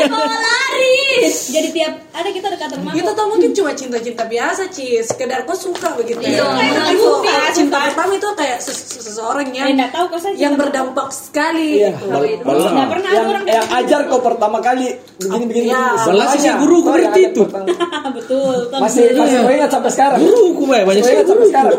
Bawa 0.06 0.36
lari. 0.36 1.00
Jadi 1.24 1.70
tiap 1.72 1.94
ada 2.12 2.28
kita 2.28 2.48
dekat 2.50 2.70
rumah. 2.76 2.92
Itu 2.92 3.10
tuh 3.10 3.26
mungkin 3.26 3.50
cuma 3.54 3.72
cinta-cinta 3.72 4.24
biasa, 4.26 4.68
Ci. 4.68 5.00
Sekedar 5.00 5.44
kau 5.44 5.56
suka 5.56 5.96
begitu. 5.96 6.20
Iya, 6.20 6.44
Kayak 6.44 6.74
kayak 6.76 6.92
itu, 6.92 7.10
kayak 7.24 7.50
cinta 7.52 7.78
pertama 7.86 8.12
itu 8.14 8.30
kayak 8.34 8.58
ses- 8.60 8.84
ses- 8.84 9.04
seseorang 9.06 9.48
yang 9.50 9.66
Eh, 9.66 9.74
enggak 9.74 9.92
tahu 9.92 10.06
kok 10.10 10.20
saya 10.20 10.36
yang 10.36 10.54
berdampak 10.54 11.08
sekali 11.10 11.80
Iya. 11.80 11.96
gitu. 11.96 12.06
Enggak 12.44 12.88
pernah 12.90 13.08
ada 13.08 13.16
yang 13.16 13.28
orang 13.30 13.44
yang 13.48 13.68
ajar 13.74 14.00
kau 14.06 14.20
pertama 14.20 14.58
kali 14.60 14.86
begini 15.18 15.46
begini. 15.46 15.68
Iya. 15.70 15.84
begini. 15.88 16.08
Balas 16.12 16.28
sih 16.30 16.42
yang 16.44 16.60
berarti 16.62 17.22
itu. 17.26 17.44
betul. 18.18 18.56
Masih 18.74 19.04
masih 19.16 19.38
ingat 19.48 19.72
sampai 19.72 19.92
sekarang. 19.92 20.18
Guruku 20.20 20.64
Weh, 20.68 20.82
banyak 20.84 21.00
Kau 21.00 21.08
sekali 21.08 21.16
ingat 21.16 21.28
sampai 21.28 21.40
guru. 21.40 21.50
sekarang. 21.50 21.72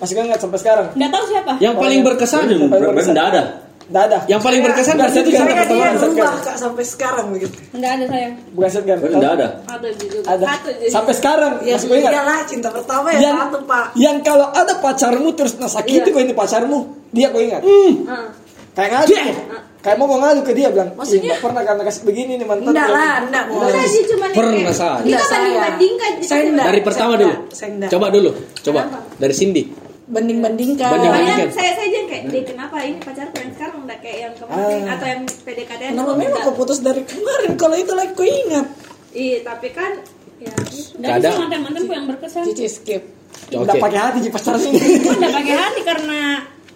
Masih 0.00 0.14
ingat 0.16 0.40
sampai 0.40 0.58
sekarang. 0.58 0.86
Enggak 0.96 1.10
tahu 1.12 1.24
siapa. 1.28 1.52
Yang 1.60 1.74
paling 1.76 2.00
berkesan. 2.00 2.42
Enggak 2.48 3.28
ada. 3.28 3.42
Enggak 3.90 4.04
ada. 4.06 4.18
Yang 4.24 4.40
paling 4.40 4.60
berkesan 4.62 4.94
Enggak. 4.94 5.10
Dia 5.10 5.22
Pertama, 5.42 5.66
berubah 5.66 5.98
sekarang. 5.98 6.38
Kak, 6.40 6.56
sampai 6.56 6.84
sekarang 6.86 7.26
begitu. 7.28 7.56
Enggak 7.70 7.90
ada 7.90 8.04
sayang. 8.06 8.34
Bukan. 8.48 8.68
Berarti 8.70 8.78
enggak 9.10 9.32
ada. 9.34 9.46
Ada 9.66 9.88
juga. 9.92 10.16
Ada. 10.30 10.44
Sampai 10.86 11.12
sekarang 11.12 11.52
Ya 11.60 11.74
masih 11.74 11.88
ingat. 11.92 12.12
iyalah 12.14 12.38
cinta 12.46 12.68
pertama 12.70 13.06
ya 13.10 13.18
Yang 13.20 13.36
satu 13.36 13.58
pak. 13.66 13.86
yang 13.98 14.16
kalau 14.22 14.46
ada 14.48 14.74
pacarmu 14.78 15.28
terus 15.34 15.52
nasakiti 15.56 16.00
Iya. 16.00 16.14
kau 16.14 16.22
ini 16.22 16.32
pacarmu, 16.32 16.78
dia 17.10 17.26
kau 17.28 17.42
ingat. 17.42 17.62
Ah. 18.06 18.30
Kayak 18.70 18.90
ngadu. 18.94 19.10
Tuh. 19.10 19.34
Kayak 19.80 19.96
mau 19.96 20.12
ngadu 20.12 20.40
ke 20.44 20.52
dia 20.52 20.68
bilang, 20.68 20.92
Maksudnya? 20.92 21.18
"Ih, 21.18 21.26
nggak 21.26 21.40
pernah 21.40 21.62
karena 21.64 21.82
kasih 21.82 22.02
begini 22.04 22.32
nih 22.36 22.46
mantan. 22.46 22.68
Enggak 22.68 22.86
kau." 22.86 22.94
lah, 22.94 23.14
enggak 23.18 23.44
mau. 23.48 23.58
Enggak 23.64 23.86
sih 23.88 24.02
cuma 24.06 24.26
Pernah 24.30 24.54
saya. 24.70 24.94
Kita 24.94 25.02
Enggak, 25.02 25.24
saya. 25.24 25.40
banding-bandingkan. 25.40 26.10
Saya 26.22 26.42
enggak. 26.46 26.66
Dari 26.68 26.80
pertama 26.80 27.12
dulu. 27.16 27.32
enggak, 27.34 27.50
saya 27.50 27.70
enggak. 27.74 27.90
Coba 27.90 28.06
dulu. 28.08 28.30
Coba. 28.62 28.80
Dari 29.18 29.34
Cindy. 29.34 29.62
Banding-bandingkan. 30.10 30.90
Banding-bandingkan. 30.90 31.38
Makanya 31.38 31.54
saya 31.54 31.72
saya 31.72 31.86
aja 31.86 31.98
kayak, 32.04 32.22
"Deh, 32.28 32.42
kenapa 32.44 32.76
ini 32.82 32.98
pacarku 32.98 33.36
yang 33.38 33.52
sekarang 33.54 33.76
udah 33.86 33.98
kayak 34.02 34.18
yang 34.20 34.34
kemarin 34.34 34.82
Ah. 34.84 34.94
atau 34.98 35.06
yang 35.06 35.20
PDKT 35.24 35.80
Kenapa 35.88 36.12
memang 36.12 36.40
kau 36.42 36.54
putus 36.54 36.78
dari 36.82 37.02
kemarin? 37.06 37.50
Kalau 37.54 37.76
itu 37.78 37.92
lagi 37.94 38.12
kau 38.12 38.26
ingat. 38.26 38.66
Iya, 39.10 39.38
tapi 39.42 39.68
kan 39.70 39.92
ya 40.38 40.50
dan 40.98 41.08
Kadang- 41.18 41.32
sih 41.32 41.40
mantan-mantanku 41.40 41.92
yang 41.92 42.06
berkesan. 42.10 42.42
Cici 42.50 42.66
skip. 42.66 43.02
Enggak 43.48 43.78
Oke. 43.78 43.82
pakai 43.82 43.98
hati 43.98 44.18
ini. 44.20 44.30
Aku 44.30 45.10
udah 45.14 45.30
pakai 45.32 45.54
hati 45.56 45.80
karena 45.82 46.20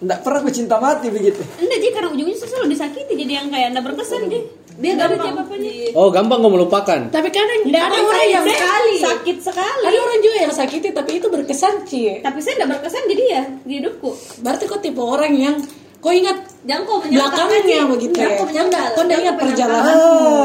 Enggak 0.03 0.19
pernah 0.27 0.39
aku 0.43 0.51
cinta 0.51 0.75
mati 0.75 1.07
begitu. 1.07 1.39
enggak 1.55 1.79
jadi 1.79 1.93
karena 1.95 2.09
ujungnya 2.11 2.35
saya 2.35 2.49
selalu 2.51 2.67
disakiti 2.75 3.13
jadi 3.15 3.31
yang 3.43 3.47
kayak 3.47 3.67
enggak 3.71 3.85
berkesan 3.87 4.21
dia. 4.27 4.43
Dia 4.75 4.91
gak 4.99 5.07
ada 5.07 5.31
apa-apanya. 5.31 5.71
Oh, 5.95 6.11
gampang 6.11 6.43
kau 6.43 6.51
melupakan. 6.51 6.99
Tapi 7.07 7.29
kadang 7.31 7.63
Enggak 7.63 7.87
ada 7.87 7.97
orang 8.03 8.27
yang 8.27 8.43
sekali. 8.43 8.95
Sakit 8.99 9.37
sekali. 9.39 9.83
ada 9.87 9.97
orang 10.03 10.19
juga 10.19 10.37
yang 10.43 10.53
sakiti 10.53 10.89
tapi 10.91 11.11
itu 11.23 11.27
berkesan 11.31 11.87
Ci. 11.87 12.19
Tapi 12.19 12.37
saya 12.43 12.53
enggak 12.59 12.69
berkesan 12.75 13.03
jadi 13.07 13.23
ya 13.23 13.43
di 13.63 13.73
hidupku. 13.79 14.11
Berarti 14.43 14.63
kau 14.67 14.79
tipe 14.83 14.99
orang 14.99 15.31
yang 15.31 15.55
kau 16.03 16.11
ingat 16.11 16.37
Jangan 16.65 16.83
kau 16.89 16.97
menyangkal 16.97 17.45
belakangnya 17.45 17.81
begitu. 17.87 18.17
Ya. 18.17 18.29
kau 18.35 18.47
menyangkal. 18.49 18.85
Kau 18.97 19.03
enggak 19.05 19.19
ingat 19.21 19.23
Jangan 19.23 19.39
kau 19.39 19.47
perjalanan. 19.47 19.95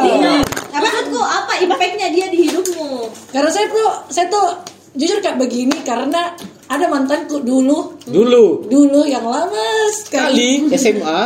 Iya. 0.07 0.33
Maksudku 0.71 1.21
apa 1.21 1.53
impactnya 1.59 2.09
dia 2.15 2.27
di 2.31 2.39
hidupmu? 2.47 2.91
Karena 3.35 3.51
saya 3.51 3.67
tuh 3.67 3.89
saya 4.15 4.27
tuh 4.31 4.47
jujur 4.95 5.23
kayak 5.23 5.39
begini 5.39 5.87
karena 5.87 6.35
ada 6.67 6.87
mantanku 6.91 7.43
dulu 7.43 7.99
Dulu. 8.07 8.67
dulu 8.67 9.03
yang 9.07 9.23
lama 9.23 9.91
sekali 9.95 10.67
Kali 10.67 10.79
SMA 10.79 11.21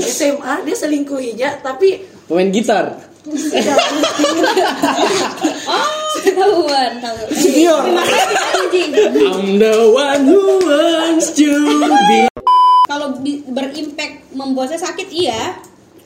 SMA 0.00 0.54
dia 0.66 0.76
selingkuhinya 0.76 1.60
tapi 1.60 2.00
pemain 2.24 2.48
gitar. 2.48 3.10
Oh, 5.68 6.16
ketahuan, 6.24 7.04
anjing. 7.04 8.90
I'm 8.96 9.60
the 9.60 9.76
one 9.92 10.24
who 10.24 10.40
wants 10.64 11.36
to 11.36 11.50
be. 12.08 12.32
Kalau 12.88 13.20
berimpact 13.52 14.32
membuat 14.32 14.72
saya 14.72 14.88
sakit 14.88 15.12
iya. 15.12 15.60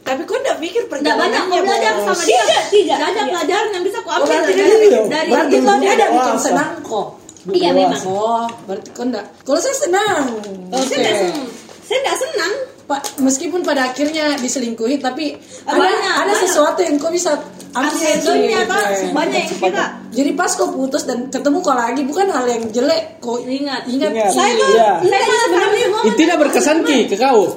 Tapi 0.05 0.20
kau 0.22 0.36
enggak 0.36 0.57
pikir 0.59 0.82
Enggak 0.84 1.16
banyak 1.16 1.32
perjalanannya 1.40 1.48
kau 1.50 1.64
belajar 1.64 1.92
sama 1.98 2.22
dia. 2.22 2.42
Tidak, 2.44 2.62
tidak. 2.70 2.96
Ada 3.02 3.22
pelajaran 3.26 3.68
yang 3.70 3.82
bisa 3.82 3.98
kau 3.98 4.11
Oh, 4.11 4.16
ambil 4.18 4.38
dari 4.44 4.52
dia 4.52 5.00
dari 5.07 5.28
berarti 5.28 5.57
kau 5.59 5.76
dia 5.78 5.92
ada 5.92 6.07
bikin 6.11 6.36
senang 6.38 6.70
kok 6.82 7.07
Iya 7.46 7.70
memang. 7.72 8.00
oh 8.07 8.44
berarti 8.64 8.88
kau 8.90 9.05
enggak 9.05 9.24
kalau 9.42 9.59
saya 9.59 9.74
senang 9.74 10.22
Kalau 10.66 10.84
saya 10.84 10.98
enggak 10.98 11.16
senang. 11.18 11.46
Saya 11.82 11.98
enggak 12.00 12.18
senang. 12.18 12.52
Pak, 12.84 13.00
meskipun 13.18 13.61
pada 13.61 13.80
akhirnya 13.86 14.36
diselingkuhi 14.36 14.96
tapi 14.98 15.32
ada 15.64 15.72
Banyak, 15.74 16.05
ada 16.18 16.24
banyak. 16.26 16.36
sesuatu 16.38 16.80
yang 16.80 16.96
kau 16.96 17.09
bisa 17.09 17.32
ambil 17.70 17.96
Akhirnya 17.96 18.61
kan 18.62 18.92
banyak 19.11 19.40
yang 19.42 19.57
kita 19.59 19.84
Jadi 20.11 20.30
pas 20.32 20.52
kau 20.52 20.68
putus 20.68 21.02
dan 21.02 21.26
ketemu 21.26 21.59
kau 21.59 21.72
lagi 21.72 22.00
bukan 22.02 22.28
hal 22.28 22.44
yang 22.44 22.61
jelek 22.70 23.18
kau 23.18 23.40
Ingat. 23.40 23.88
ingat 23.88 24.12
Ingat. 24.12 24.28
Saya 24.30 24.52
tuh 24.55 24.68
Iya. 24.70 24.90
saya 25.02 25.38
sebenarnya 25.42 25.86
mau 25.88 26.02
Itu 26.02 26.12
tidak 26.14 26.36
berkesan 26.38 26.76
ki 26.82 26.98
ke 27.07 27.16
kau. 27.16 27.57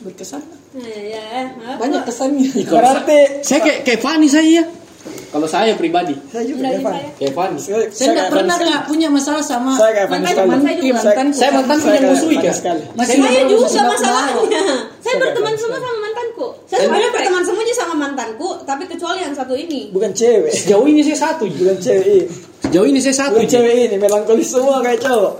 berkesan 0.00 0.38
ya, 0.40 0.56
maaf. 0.74 1.76
banyak 1.78 2.02
kesannya 2.02 2.48
Berarti 2.66 3.18
Saya 3.46 3.60
kayak 3.62 3.78
kayak 3.86 4.00
Fanny 4.02 4.26
saya 4.26 4.48
ya. 4.50 4.64
Kalau 5.04 5.50
saya 5.50 5.74
pribadi, 5.74 6.14
saya 6.30 6.46
juga 6.46 6.70
kayak 7.18 7.34
Fanny. 7.34 7.58
Saya 7.58 8.08
nggak 8.14 8.30
pernah 8.30 8.56
kak 8.56 8.80
punya 8.86 9.10
masalah 9.10 9.42
sama 9.42 9.74
Saya 9.74 9.90
kayak 9.92 10.08
Mantan- 10.08 10.30
sekali. 10.30 10.48
mantan 10.48 10.62
saya 10.62 10.76
juga. 10.78 10.94
mantan 10.94 11.26
Saya 11.34 11.50
mantan 11.50 11.76
Saya 11.76 11.84
punya 11.84 11.98
kayak 11.98 12.06
musuh 12.06 12.28
Evan 12.30 12.42
kan. 12.62 12.76
Saya 13.04 13.42
juga 13.44 13.80
masalahnya. 13.84 14.62
Saya 15.04 15.14
berteman 15.20 15.54
semua 15.54 15.78
sama 15.78 15.98
mantanku. 16.00 16.46
Saya 16.64 16.80
sebenarnya 16.80 17.10
berteman 17.12 17.42
semuanya 17.44 17.74
sama 17.74 17.94
mantanku, 17.98 18.48
tapi 18.64 18.82
kecuali 18.86 19.18
yang 19.20 19.34
satu 19.34 19.54
ini. 19.58 19.80
Bukan 19.90 20.10
cewek. 20.14 20.52
Sejauh 20.54 20.86
ini 20.86 21.00
saya 21.02 21.18
satu. 21.18 21.44
Bukan 21.50 21.76
cewek. 21.78 22.22
Sejauh 22.64 22.86
ini 22.86 22.98
saya 23.02 23.16
satu. 23.18 23.36
Bukan 23.36 23.50
cewek 23.50 23.74
ini, 23.90 23.96
melankolis 23.98 24.48
semua 24.48 24.78
kayak 24.80 25.02
cowok. 25.02 25.32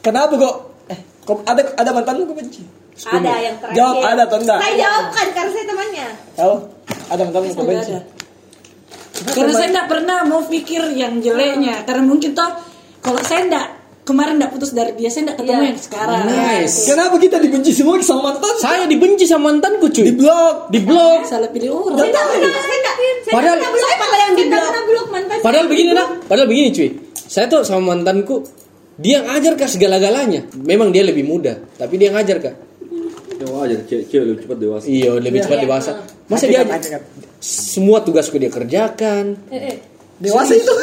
Kenapa 0.00 0.34
kok? 0.34 0.54
Eh, 0.88 0.98
kok 1.22 1.38
ada 1.44 1.62
ada 1.76 1.90
mantanmu 1.90 2.30
kok 2.30 2.36
benci? 2.38 2.62
Ada 3.04 3.32
yang 3.36 3.56
terakhir. 3.58 3.76
Jawab 3.76 3.96
ada 4.04 4.22
atau 4.22 4.38
enggak? 4.38 4.58
Saya 4.58 4.74
jawabkan 4.76 5.26
karena 5.32 5.50
saya 5.50 5.64
temannya. 5.66 6.06
Tahu? 6.32 6.54
Ada 7.08 7.20
mantanmu 7.22 7.46
kok 7.46 7.56
Nggak 7.56 7.68
benci? 7.68 7.92
Karena 9.22 9.52
saya 9.52 9.68
nggak 9.70 9.88
pernah 9.88 10.18
mau 10.24 10.42
pikir 10.42 10.82
yang 10.92 11.12
jeleknya. 11.18 11.74
Karena 11.82 12.02
mungkin 12.02 12.30
toh 12.32 12.50
kalau 12.98 13.20
saya 13.22 13.42
nggak 13.44 13.66
kemarin 14.02 14.34
nggak 14.36 14.50
putus 14.50 14.70
dari 14.70 14.94
dia, 14.94 15.06
saya 15.06 15.30
nggak 15.30 15.38
ketemu 15.38 15.54
Iya. 15.56 15.68
yang 15.68 15.80
sekarang. 15.80 16.22
Nice. 16.26 16.76
Kenapa 16.84 17.14
kita 17.16 17.36
dibenci 17.38 17.70
semua 17.70 17.94
sama 18.02 18.20
mantan? 18.28 18.54
Saya 18.58 18.84
dibenci 18.86 19.24
sama 19.24 19.50
mantanku 19.50 19.86
cuy. 19.88 20.02
Di 20.02 20.14
blok. 20.14 20.54
Di 20.70 20.80
blok. 20.82 21.20
Salah 21.22 21.50
pilih 21.50 21.70
orang. 21.70 21.98
Saya 21.98 22.10
nggak 22.10 22.24
pernah, 22.24 22.50
saya 22.52 22.78
nggak, 22.78 22.96
saya 22.96 23.32
Padahal- 23.32 23.58
pernah 23.58 23.70
blok, 23.70 23.90
yang 24.18 24.34
di 24.34 24.44
blok. 24.46 25.06
mantan. 25.06 25.28
saya. 25.30 25.42
Padahal 25.42 25.66
begini 25.66 25.90
nak, 25.92 26.08
padahal 26.26 26.48
begini 26.48 26.68
cuy. 26.70 26.88
Saya 27.14 27.46
tuh 27.48 27.62
sama 27.62 27.94
mantanku, 27.94 28.42
dia 28.98 29.22
yang 29.22 29.26
ajar 29.30 29.52
kak 29.54 29.70
segala-galanya. 29.70 30.50
Memang 30.58 30.90
dia 30.90 31.00
lebih 31.00 31.22
muda, 31.22 31.56
tapi 31.78 31.96
dia 31.96 32.10
yang 32.10 32.18
ajar 32.18 32.42
kak. 32.42 32.54
Ya 33.42 33.46
wajar, 33.50 33.80
cewek 33.90 34.04
cewek 34.06 34.24
lebih 34.30 34.40
cepat 34.46 34.58
dewasa. 34.62 34.84
Iya, 34.86 35.10
lebih 35.18 35.40
cepat 35.42 35.58
dewasa. 35.66 35.90
Masa 36.30 36.44
dia 36.46 36.62
semua 37.42 37.98
tugasku 38.06 38.38
dia 38.38 38.46
kerjakan. 38.46 39.34
Eh, 39.50 39.58
eh. 39.58 39.76
Dewasa 40.22 40.54
itu. 40.54 40.70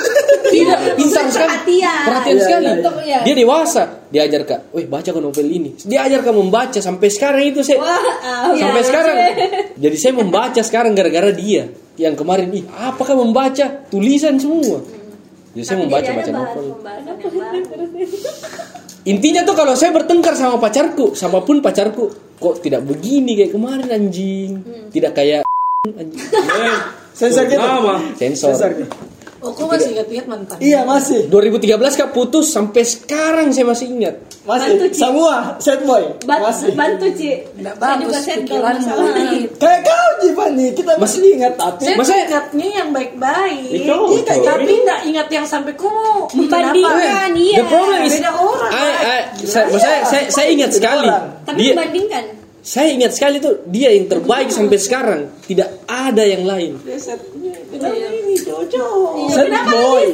Tidak, 0.50 0.80
pintar 1.00 1.26
sekali. 1.32 1.48
Perhatian. 1.48 2.02
Perhatian 2.04 2.36
Iya, 2.36 2.44
sekali. 2.44 2.66
iya, 2.66 2.74
iya. 2.74 2.82
Untuk, 2.84 2.96
iya. 3.06 3.20
Dia 3.24 3.34
dewasa. 3.38 3.84
Dia 4.10 4.22
ajar 4.28 4.42
kak, 4.44 4.62
wih 4.76 4.86
baca 4.90 5.08
kok 5.08 5.22
novel 5.24 5.48
ini. 5.48 5.70
Dia 5.88 6.00
ajar 6.10 6.20
kak 6.26 6.36
membaca 6.36 6.80
sampai 6.82 7.08
sekarang 7.08 7.44
itu 7.48 7.62
saya. 7.64 7.80
Wah, 7.80 7.96
ah, 8.26 8.52
sampai 8.58 8.82
iya. 8.84 8.90
sekarang. 8.90 9.16
Jadi 9.80 9.96
saya 9.96 10.14
membaca 10.18 10.62
sekarang 10.66 10.92
gara-gara 10.98 11.32
dia. 11.32 11.70
Yang 11.96 12.16
kemarin, 12.20 12.48
ih 12.52 12.66
apakah 12.68 13.16
membaca 13.16 13.88
tulisan 13.88 14.36
semua. 14.36 14.84
Jadi 15.56 15.64
saya 15.64 15.78
membaca 15.80 16.10
baca 16.12 16.32
novel. 16.34 16.66
Intinya 19.10 19.42
tuh 19.42 19.58
kalau 19.58 19.74
saya 19.74 19.90
bertengkar 19.90 20.38
sama 20.38 20.62
pacarku, 20.62 21.18
siapa 21.18 21.42
pun 21.42 21.66
pacarku, 21.66 22.38
kok 22.38 22.56
tidak 22.62 22.86
begini 22.86 23.34
kayak 23.34 23.52
kemarin 23.58 23.90
anjing. 23.90 24.62
Tidak 24.94 25.12
kayak 25.18 25.42
anjing. 25.90 26.22
Eh, 26.30 26.78
Sensor 27.18 27.50
gitu. 27.50 27.58
Nama. 27.58 28.14
Sensor. 28.14 28.54
Sensor. 28.54 28.72
Oh, 29.42 29.56
kok 29.56 29.66
masih 29.72 29.98
ingat-ingat 29.98 30.28
mantan? 30.30 30.58
Iya 30.62 30.86
masih. 30.86 31.26
2013 31.32 31.98
kak 31.98 32.12
putus 32.14 32.54
sampai 32.54 32.86
sekarang 32.86 33.50
saya 33.50 33.66
masih 33.66 33.88
ingat. 33.90 34.29
Masih. 34.50 34.70
Bantu, 34.74 34.86
Ci. 34.90 34.98
Semua 34.98 35.36
set 35.62 35.80
boy. 35.86 36.04
Ban- 36.26 36.42
Masih. 36.42 36.74
Bantu 36.74 37.06
Ci. 37.14 37.32
Nggak 37.54 37.76
Saya 37.78 37.86
bagus 37.86 38.02
juga 38.02 38.18
set 38.18 38.38
pikiran 38.42 38.74
masalahnya. 38.76 39.30
Kayak 39.62 39.80
kau 39.86 40.08
Jivani, 40.20 40.68
kita 40.74 40.92
masih 40.98 41.20
ingat 41.30 41.54
tapi 41.56 41.86
tuh 41.86 42.18
ingatnya 42.18 42.68
yang 42.76 42.90
baik-baik. 42.90 43.70
Itu, 43.70 43.94
Iya, 44.10 44.22
betul. 44.26 44.44
tapi 44.44 44.74
nggak 44.82 45.02
ingat 45.06 45.28
yang 45.30 45.46
sampai 45.46 45.74
ku 45.78 45.88
mau 45.88 46.26
Membandingkan, 46.34 47.30
iya. 47.38 47.58
The 47.62 47.66
problem 47.70 48.02
is, 48.02 48.14
Beda 48.18 48.32
orang. 48.34 48.72
I, 48.74 48.90
I, 48.90 49.20
saya, 49.46 49.66
saya, 49.78 50.00
saya, 50.04 50.24
saya 50.34 50.48
ingat 50.50 50.72
sekali. 50.74 51.08
Tapi 51.46 51.58
Dia, 51.62 51.72
membandingkan. 51.78 52.24
Saya 52.70 52.94
ingat 52.94 53.18
sekali 53.18 53.42
tuh 53.42 53.66
dia 53.66 53.90
yang 53.90 54.06
terbaik 54.06 54.54
sampai 54.54 54.78
sekarang. 54.78 55.22
Tidak 55.42 55.90
ada 55.90 56.22
yang 56.22 56.46
lain. 56.46 56.78
Ini 56.86 58.36
cocok 58.46 59.34
Set 59.34 59.50
kenapa 59.50 59.74
boy. 59.74 60.06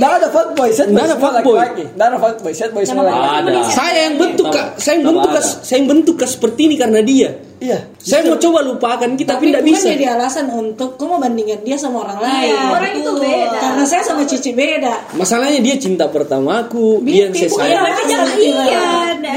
Nggak 0.00 0.12
ada 0.16 0.28
fuckboy, 0.32 0.70
set 0.72 0.88
boy. 0.88 1.04
Ada 1.04 1.16
fuckboy. 1.20 1.56
laki-laki. 1.60 1.84
Nggak 1.92 2.06
ada 2.08 2.16
fuckboy, 2.16 2.52
set 2.56 2.70
boy 2.72 2.84
semua 2.88 3.12
ada. 3.12 3.60
Saya 3.68 4.08
yang 4.08 4.16
bentuk 4.16 4.48
kak 4.48 4.80
saya 4.80 4.96
yang 4.96 5.04
bentuk 5.12 5.30
kak 5.36 5.44
saya 5.44 5.76
yang 5.84 5.88
bentuk 5.92 6.14
kak 6.16 6.30
seperti 6.32 6.60
ini 6.72 6.76
karena 6.80 7.04
dia. 7.04 7.30
Iya. 7.58 7.90
saya 7.98 8.22
mau 8.22 8.38
coba 8.38 8.62
lupakan 8.62 9.18
kita 9.18 9.34
tapi 9.34 9.50
tapi 9.50 9.50
tidak 9.50 9.62
bukan 9.66 9.74
bisa. 9.82 9.88
jadi 9.90 10.06
alasan 10.14 10.46
untuk 10.54 10.94
kau 10.94 11.10
mau 11.10 11.18
bandingkan 11.18 11.58
dia 11.66 11.74
sama 11.74 12.06
orang 12.06 12.22
lain? 12.22 12.54
Iya, 12.54 12.60
orang 12.70 12.92
itu 12.94 13.12
beda. 13.18 13.58
karena 13.58 13.82
saya 13.82 14.02
sama 14.06 14.22
Cici 14.30 14.54
beda. 14.54 14.94
Masalahnya 15.18 15.58
dia 15.58 15.74
cinta 15.74 16.06
pertamaku 16.06 17.02
dia 17.02 17.26
yang 17.26 17.34
saya 17.34 17.50
Bukan 17.50 17.66
sayang. 17.66 18.30
Iya, 18.38 18.78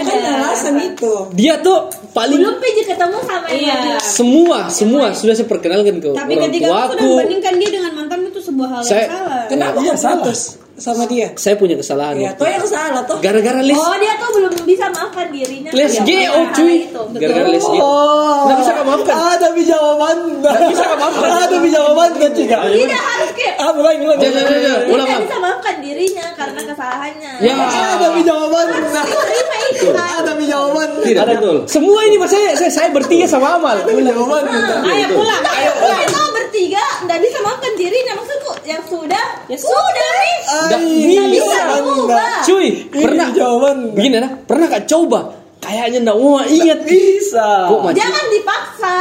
iya, 0.06 0.32
alasan 0.38 0.76
itu. 0.86 1.14
Dia 1.34 1.66
tuh 1.66 1.90
paling 2.12 2.38
belum 2.38 2.56
piji 2.58 2.84
ketemu 2.86 3.18
sama 3.22 3.46
yang 3.48 3.62
Iya. 3.62 3.76
dia. 3.82 3.98
semua 4.02 4.60
semua 4.68 5.06
sudah 5.12 5.34
saya 5.34 5.48
perkenalkan 5.48 5.96
ke 5.98 6.10
Tapi 6.12 6.32
orang 6.34 6.44
ketika 6.48 6.66
kamu 6.66 6.76
sudah 6.76 6.88
tuaku 6.92 7.06
membandingkan 7.10 7.54
dia 7.56 7.70
dengan 7.72 7.92
mantanmu 7.96 8.28
itu 8.30 8.42
sebuah 8.42 8.68
hal 8.70 8.82
Saya- 8.82 9.00
yang 9.02 9.12
salah. 9.18 9.44
kenapa 9.48 9.78
Iya, 9.78 9.92
kau 9.92 9.98
salah. 9.98 10.34
Sama 10.82 11.06
dia 11.06 11.30
saya 11.38 11.54
punya 11.54 11.78
kesalahan 11.78 12.18
ya 12.18 12.30
waktu 12.30 12.42
tuh 12.42 12.48
yang 12.50 12.66
salah 12.66 13.02
tuh 13.06 13.18
gara-gara 13.22 13.62
les 13.62 13.78
Oh 13.78 13.96
dia 13.96 14.14
tuh 14.18 14.30
belum 14.34 14.54
bisa 14.64 14.86
maafkan 14.90 15.28
dirinya. 15.30 15.70
les 15.72 15.94
Ya, 15.94 16.02
G 16.02 16.10
karena 16.12 16.32
oh 16.32 16.42
hal 16.42 16.52
cuy 16.52 16.76
gara-gara 17.16 17.48
les 17.48 17.62
G 17.64 17.76
Oh. 17.78 18.42
Nggak 18.42 18.58
bisa 18.60 18.72
kamu 18.74 18.88
maafkan. 18.88 19.16
Ada 19.16 19.48
bi 19.52 19.64
jawaban. 19.64 20.18
Nggak 20.42 20.58
bisa 20.68 20.84
kamu 20.84 21.00
maafkan. 21.00 21.30
Ada 21.38 21.56
bi 21.56 21.70
jawaban 21.70 22.10
kan 22.16 22.32
Cika? 22.32 22.58
Tidak 22.66 23.02
harus 23.04 23.32
kayak 23.32 23.54
Ah, 23.56 23.72
ulang 23.72 23.98
ulang. 24.00 24.18
Ya, 24.18 24.30
ya, 24.30 24.42
ya. 24.42 24.46
dia 24.58 24.74
ulang 24.90 25.06
nggak 25.06 25.08
Bang. 25.12 25.22
bisa 25.22 25.38
maafkan 25.38 25.76
dirinya 25.80 26.26
karena 26.34 26.62
kesalahannya. 26.66 27.32
Ya. 27.40 27.54
Ada 27.94 28.08
bi 28.10 28.22
jawaban. 28.24 28.66
Terima 28.92 29.58
itu 29.70 29.88
kan. 29.88 30.10
Ada 30.18 30.32
bi 30.34 30.46
jawaban. 30.46 30.90
tidak 31.02 31.24
betul 31.28 31.56
semua 31.66 32.00
ini 32.04 32.16
maksudnya 32.16 32.54
saya, 32.56 32.72
saya 32.72 32.90
bertiga 32.90 33.26
sama 33.26 33.56
Amal 33.56 33.78
jawaban. 33.84 34.44
Ayo 34.84 35.08
pulang. 35.12 35.42
Ayo 35.44 35.72
pulang. 35.78 36.00
Kita 36.02 36.22
bertiga 36.32 36.84
nggak 37.04 37.20
bisa 37.20 37.38
maafkan 37.40 37.72
dirinya 37.76 38.14
maksudku 38.16 38.52
yang 38.64 38.82
sudah 38.84 39.26
ya 39.52 39.58
sudah 39.60 40.10
nih. 40.16 40.38
Nggak 40.64 40.82
bisa 40.82 41.22
bisa 41.30 41.60
berubah. 41.78 42.40
cuy 42.42 42.68
pernah 42.90 43.28
jawaban. 43.30 43.78
begini 43.92 44.16
nah 44.18 44.32
pernah 44.42 44.66
gak 44.68 44.88
coba 44.88 45.20
kayaknya 45.60 46.00
nggak 46.02 46.18
mau 46.18 46.40
ingat 46.42 46.80
Bisa. 46.82 47.68
kok 47.68 47.80
Jangan 47.94 48.26
dipaksa. 48.30 48.96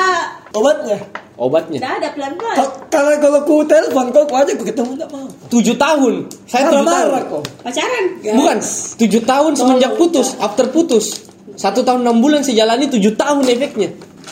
Obatnya. 0.51 0.99
obatnya 1.37 1.79
Nggak 1.79 1.95
ada 1.97 2.09
pelan-pelan. 2.13 2.57
Ka- 2.59 2.77
Karena 2.91 3.15
kalau 3.17 3.41
ku 3.43 3.55
telepon 3.65 4.07
kau 4.11 4.25
ku 4.25 4.35
aja 4.35 4.53
ku 4.53 4.63
ketemu 4.63 4.91
enggak 4.93 5.09
mau. 5.09 5.25
tujuh 5.49 5.73
tahun 5.75 6.15
saya 6.45 6.69
tujuh 6.69 6.85
tahun 6.85 7.23
kok. 7.25 7.43
Pacaran? 7.63 8.05
bukan 8.35 8.59
tujuh 8.99 9.23
tahun 9.25 9.53
semenjak 9.55 9.93
putus 9.95 10.35
after 10.37 10.67
putus 10.69 11.07
satu 11.55 11.81
tahun 11.81 12.03
enam 12.03 12.19
bulan 12.19 12.41
saya 12.41 12.65
jalani 12.65 12.89
tujuh 12.89 13.15
tahun 13.15 13.45
efeknya 13.47 13.89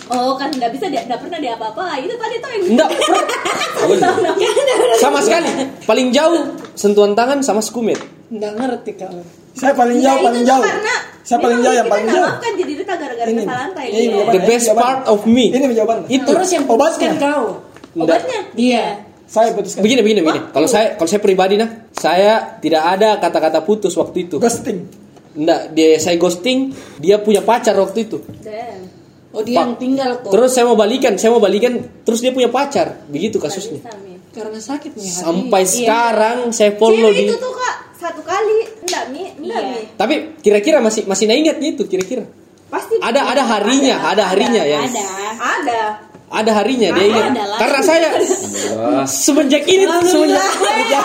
Oh 0.08 0.32
kan 0.34 0.48
nggak 0.48 0.70
bisa 0.70 0.86
dia 0.86 1.04
nggak 1.04 1.20
pernah 1.20 1.38
dia 1.38 1.52
apa-apa. 1.54 1.98
Itu 1.98 2.14
tadi 2.14 2.36
tuh 2.38 2.50
yang 2.50 2.62
Enggak 2.70 2.88
pernah 3.78 4.34
sama 4.98 5.20
sekali 5.20 5.48
paling 5.84 6.08
jauh 6.10 6.40
sentuhan 6.72 7.12
tangan 7.12 7.38
sama 7.40 7.60
skumet 7.60 7.98
nggak 8.28 8.52
ngerti 8.54 8.92
kalau 8.94 9.22
Saya 9.52 9.74
paling 9.74 9.98
Ya, 9.98 10.14
jauh, 10.14 10.16
itu 10.16 10.24
paling 10.24 10.44
jauh. 10.44 10.62
Karena 10.62 10.94
Saya 11.20 11.38
paling 11.40 11.58
jauh 11.58 11.74
yang 11.74 11.88
paling 11.88 12.06
jauh. 12.06 12.28
Maafkan 12.30 12.52
diri 12.54 12.72
kita 12.76 12.94
gara-gara 12.94 13.26
Ini. 13.26 13.42
kesalahan 13.42 13.70
kayak 13.72 13.90
Ini 13.90 14.04
gitu. 14.06 14.18
the 14.28 14.40
best 14.44 14.64
jawaban. 14.64 14.80
part 14.80 15.00
of 15.08 15.20
me 15.24 15.44
Ini 15.48 15.64
jawaban. 15.72 15.98
itu 16.06 16.24
terus 16.26 16.50
yang 16.52 16.64
Obatnya. 16.64 17.10
putuskan 17.10 17.12
kau 17.18 17.44
Obatnya? 17.98 18.38
dia 18.52 18.84
Saya 19.24 19.48
putuskan. 19.52 19.82
begini 19.82 20.00
begini 20.00 20.20
begini 20.22 20.40
kalau 20.48 20.64
saya 20.64 20.94
kalau 20.94 21.04
saya 21.06 21.18
pribadi 21.18 21.54
nah 21.54 21.68
saya 21.90 22.56
tidak 22.56 22.82
ada 22.88 23.18
kata-kata 23.18 23.60
putus 23.60 23.92
waktu 23.92 24.24
itu 24.24 24.36
Ghosting. 24.38 24.78
Enggak, 25.34 25.70
dia 25.70 25.94
saya 25.96 26.16
ghosting, 26.16 26.58
dia 26.98 27.14
punya 27.16 27.38
pacar 27.40 27.70
waktu 27.74 28.02
itu. 28.04 28.18
Damn. 28.40 28.90
Oh 29.38 29.42
dia 29.46 29.62
yang 29.62 29.78
tinggal 29.78 30.18
kok 30.18 30.34
Terus 30.34 30.50
saya 30.50 30.66
mau 30.66 30.74
balikan, 30.74 31.14
saya 31.14 31.30
mau 31.30 31.38
balikan, 31.38 31.72
terus 32.02 32.18
dia 32.18 32.34
punya 32.34 32.50
pacar. 32.50 33.06
Begitu 33.06 33.38
kasusnya. 33.38 33.78
Karena 34.28 34.58
sakitnya 34.58 35.02
hati 35.02 35.22
Sampai 35.22 35.62
sekarang 35.64 36.50
saya 36.50 36.74
follow 36.74 37.10
di 37.10 37.26
itu 37.26 37.34
tuh 37.34 37.50
kak 37.50 37.76
satu 37.98 38.22
kali 38.22 38.62
enggak 38.86 39.04
mi 39.10 39.22
enggak 39.40 39.58
Iya. 39.58 39.74
mi 39.74 39.82
Tapi 39.94 40.14
kira-kira 40.38 40.78
masih 40.78 41.06
masih 41.06 41.26
ingat 41.26 41.58
itu 41.58 41.82
kira-kira. 41.84 42.22
pasti 42.68 42.94
Ada 42.98 43.24
ada 43.24 43.42
harinya, 43.48 43.96
ada 44.04 44.28
harinya 44.28 44.62
ya. 44.62 44.78
Ada. 44.84 45.06
ada 45.38 45.80
Ada 46.28 46.50
harinya 46.60 46.92
dia 46.92 47.04
ingat. 47.08 47.32
ada. 47.32 47.56
Karena 47.56 47.80
saya 47.80 48.08
semenjak 49.08 49.64
ini 49.64 49.88
semenjak 50.04 50.44
semenjak 50.52 51.04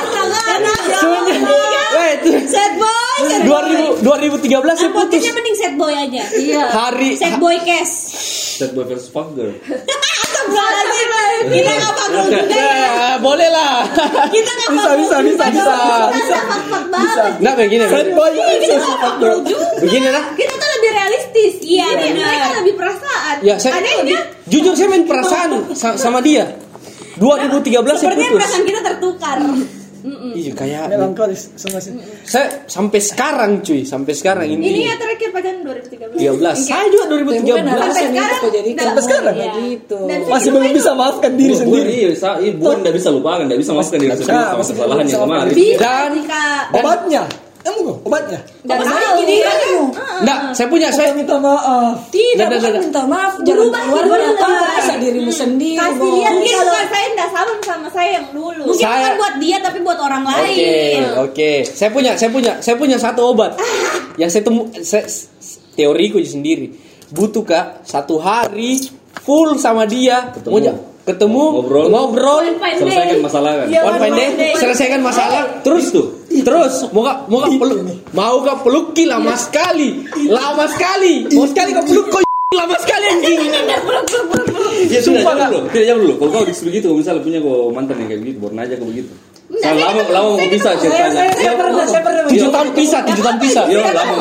Sad 2.44 2.74
boy, 2.76 3.18
sad 3.24 3.44
boy. 3.48 4.04
2000 4.04 4.04
2013 4.04 4.76
saya 4.76 4.92
putus. 4.92 5.22
mending 5.24 5.56
sad 5.56 5.74
boy 5.76 5.94
aja. 5.96 6.24
Iya. 6.36 6.64
Hari 6.70 7.10
Sad 7.16 7.40
boy 7.40 7.56
cash. 7.64 8.03
Set 8.56 8.72
boy 8.72 8.84
versus 8.84 9.08
fuck 9.08 9.32
girl 9.32 9.54
Astagfirullahaladzim. 10.34 11.10
Kita 11.46 11.72
nggak 11.74 11.94
panggil 11.94 12.24
juga 12.30 12.58
ya. 12.58 13.16
Boleh 13.18 13.50
lah. 13.50 13.76
Kita 14.28 14.52
nggak 14.52 14.70
Bisa, 14.70 14.92
bisa, 14.94 15.18
bisa, 15.20 15.46
bisa. 15.50 15.76
bisa 16.12 17.24
Nah, 17.40 17.54
begini. 17.54 17.84
Sad 17.84 18.06
begini. 18.06 18.14
boy 18.14 18.30
Iya, 18.30 18.44
versus 18.60 18.98
fuck 18.98 19.16
girl. 19.18 19.38
Begini 19.80 20.08
lah. 20.10 20.24
kita 20.34 20.54
tuh 20.54 20.70
lebih 20.70 20.92
realistis 20.92 21.54
Iya, 21.62 21.86
benar. 21.92 22.28
mereka 22.28 22.50
lebih 22.60 22.76
perasaan 22.76 23.36
Ya, 23.42 23.56
saya 23.58 23.74
anehnya 23.78 24.20
jujur 24.46 24.74
saya 24.74 24.88
main 24.90 25.04
perasaan 25.04 25.50
sa- 25.74 25.96
sama 25.96 26.20
dia. 26.20 26.46
2013 27.16 27.64
saya 27.94 28.04
Sepertinya 28.04 28.30
putus. 28.30 28.40
perasaan 28.40 28.64
kita 28.66 28.82
tertukar. 28.84 29.38
Iya 30.34 30.52
kayak 30.52 30.84
Melankolis 30.90 31.56
semua 31.56 31.80
sih. 31.80 31.96
saya 32.24 32.68
sampai 32.68 33.00
sekarang 33.00 33.62
cuy, 33.62 33.84
sampai 33.84 34.12
sekarang 34.12 34.48
ini 34.50 34.60
ini 34.62 34.82
ya 34.84 34.96
terakhir 34.96 35.32
pacaran 35.32 35.64
2013 35.64 36.12
13. 36.14 36.60
Saya 36.60 36.86
juga 36.88 37.04
bukan 37.08 37.40
2013. 37.40 37.72
alasan 37.74 38.04
itu 38.04 38.12
sekarang, 38.12 38.36
kok 38.36 38.52
jadi 38.52 38.70
dan- 38.70 38.86
kamu 38.86 39.00
sekarang. 39.02 39.34
kayak 39.34 39.54
gitu 39.56 40.00
Dan 40.04 40.20
Masih 40.26 40.50
belum 40.52 40.72
bisa 40.74 40.92
maafkan 40.94 41.32
diri 41.34 41.48
Bukan, 41.50 41.62
sendiri. 41.64 41.92
iya, 41.94 42.10
sa- 42.14 42.40
iya, 42.40 42.52
bukan 42.52 42.78
nggak 42.82 42.96
bisa 42.96 43.10
lupakan, 43.10 43.44
nggak 43.46 43.60
bisa 43.60 43.72
maafkan 43.72 43.98
diri 43.98 44.12
sendiri 44.12 44.44
sama 44.44 44.62
kesalahan 44.62 45.06
yang 45.06 45.22
kemarin. 45.22 45.54
Dan- 45.80 46.14
Obatnya. 46.74 47.24
Kamu 47.64 47.80
kok 47.80 47.98
obatnya? 48.04 48.40
tahu 48.64 49.12
gini 49.18 49.40
kan 49.40 49.56
kamu? 49.58 49.84
Enggak, 50.20 50.40
saya 50.52 50.68
punya 50.68 50.88
Saya 50.92 51.10
minta 51.12 51.36
maaf. 51.36 51.96
tidak 52.12 52.48
bukan 52.52 52.74
minta 52.78 53.02
maaf 53.04 53.32
jangan 53.40 53.48
Berubah, 53.56 53.82
keluar 53.82 54.04
berubah. 54.04 54.20
dari 54.20 54.36
apa 54.36 54.72
rasa 54.76 54.94
dirimu 54.98 55.32
sendiri 55.32 55.80
kasih 55.80 56.10
lihat 56.12 56.34
Mungkin 56.34 56.54
kalau 56.54 56.68
bukan- 56.70 56.90
saya 56.90 57.06
enggak 57.10 57.30
sama 57.32 57.52
sama 57.62 57.88
saya 57.90 58.10
yang 58.14 58.28
dulu 58.30 58.64
Mungkin 58.66 58.84
Saya- 58.84 59.00
bukan 59.00 59.14
buat 59.18 59.36
dia 59.40 59.58
tapi 59.60 59.78
buat 59.80 59.98
orang 59.98 60.24
Oke, 60.24 60.36
lain. 60.36 61.02
oke. 61.18 61.52
Saya 61.66 61.90
punya, 61.90 62.12
saya 62.14 62.30
punya, 62.30 62.52
saya 62.60 62.76
punya 62.76 62.98
satu 62.98 63.22
obat 63.26 63.52
yang 64.22 64.28
saya 64.28 64.44
temu, 64.44 64.62
saya, 64.80 65.04
teoriku 65.74 66.20
sendiri. 66.20 66.68
Butuh 67.10 67.42
kak 67.42 67.66
satu 67.84 68.18
hari 68.18 68.76
full 69.22 69.56
sama 69.56 69.86
dia, 69.86 70.30
Ketemu. 70.32 70.52
mau 70.52 70.60
ketemu, 71.04 71.44
Ngobrol. 71.60 71.86
ngobrol, 71.92 72.44
Selesaikan 72.80 73.20
masalah 73.20 73.52
kan. 73.60 73.68
Iya. 73.68 73.82
one 73.84 73.98
fine 74.00 74.16
day, 74.16 74.30
selesaikan 74.56 75.02
masalah, 75.04 75.42
terus 75.60 75.92
tuh, 75.92 76.24
terus? 76.32 76.88
Mau 76.90 77.04
gak, 77.04 77.28
mau 77.28 77.44
gak 77.44 77.54
peluk, 77.60 77.80
mau 78.12 78.36
gak 78.40 78.58
peluki? 78.64 79.04
Lama 79.04 79.36
sekali, 79.36 80.08
lama 80.26 80.64
sekali, 80.68 81.28
mau 81.30 81.44
sekali 81.44 81.70
kau 81.72 81.84
peluk 81.84 82.08
kau 82.08 82.22
lama 82.62 82.78
sekali 82.80 83.06
anjing. 83.10 83.40
Iya, 84.84 85.00
sudah 85.00 85.22
Sumpah, 85.24 85.34
Kak. 85.36 85.50
dulu. 85.50 85.60
Tidak 85.72 85.86
jawab 85.86 86.00
dulu. 86.04 86.14
Kalau 86.20 86.32
kau 86.32 86.44
disuruh 86.46 86.72
gitu, 86.72 86.86
kalau 86.92 87.00
misalnya 87.00 87.22
punya 87.24 87.40
kau 87.40 87.58
mantan 87.72 87.96
yang 88.00 88.08
kayak 88.12 88.22
begitu, 88.22 88.38
baru 88.40 88.54
nanya 88.54 88.76
kau 88.78 88.88
begitu. 88.88 89.12
Saya 89.62 89.74
lama 89.78 90.02
lama 90.10 90.30
mau 90.34 90.50
bisa 90.50 90.70
ceritanya. 90.82 91.30
saya 91.38 91.54
pernah 91.54 91.86
saya 91.86 92.02
pernah 92.02 92.22
Tujuh 92.26 92.50
tahun 92.50 92.70
pisah, 92.74 93.00
tujuh 93.06 93.24
tahun 93.24 93.38
pisah. 93.38 93.64
Iya, 93.70 93.92
lama. 93.94 94.16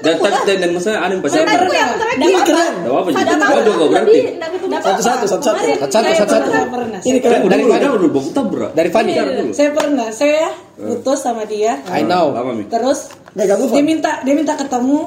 Dan 0.00 0.14
dan 0.24 0.56
dan, 0.64 0.70
maksudnya 0.72 0.98
ada 1.04 1.14
yang. 1.20 1.44
Mantanku 1.44 1.74
yang 1.76 1.90
terakhir 2.00 2.24
Ini 2.24 2.40
keren. 2.46 2.72
Tidak 2.72 2.92
apa-apa 2.92 3.10
Satu 3.12 3.34
tahun 3.36 3.52
Kau 3.52 3.62
juga 3.68 3.86
berarti. 3.92 4.20
Kemarin 4.68 4.78
Satu-satu, 4.78 5.24
saya 5.28 6.14
satu-satu. 6.16 6.48
pernah. 6.48 6.56
saya 6.56 6.66
pernah 6.72 7.00
Ini 7.04 7.18
keren. 7.20 7.40
Dari 7.44 7.52
Dari 7.52 7.64
mana 7.68 7.86
dulu, 7.92 8.08
Bang? 8.08 8.24
Kita 8.28 8.42
berat. 8.48 8.70
Dari 8.72 8.90
dulu. 9.36 9.52
saya 9.52 9.70
pernah 9.76 10.08
saya 10.08 10.44
putus 10.78 11.18
sama 11.18 11.42
dia. 11.42 11.82
I 11.84 12.02
know. 12.02 12.30
Terus 12.64 13.10
dia 13.34 13.54
minta 13.80 14.22
dia 14.22 14.32
minta 14.32 14.54
ketemu. 14.54 15.04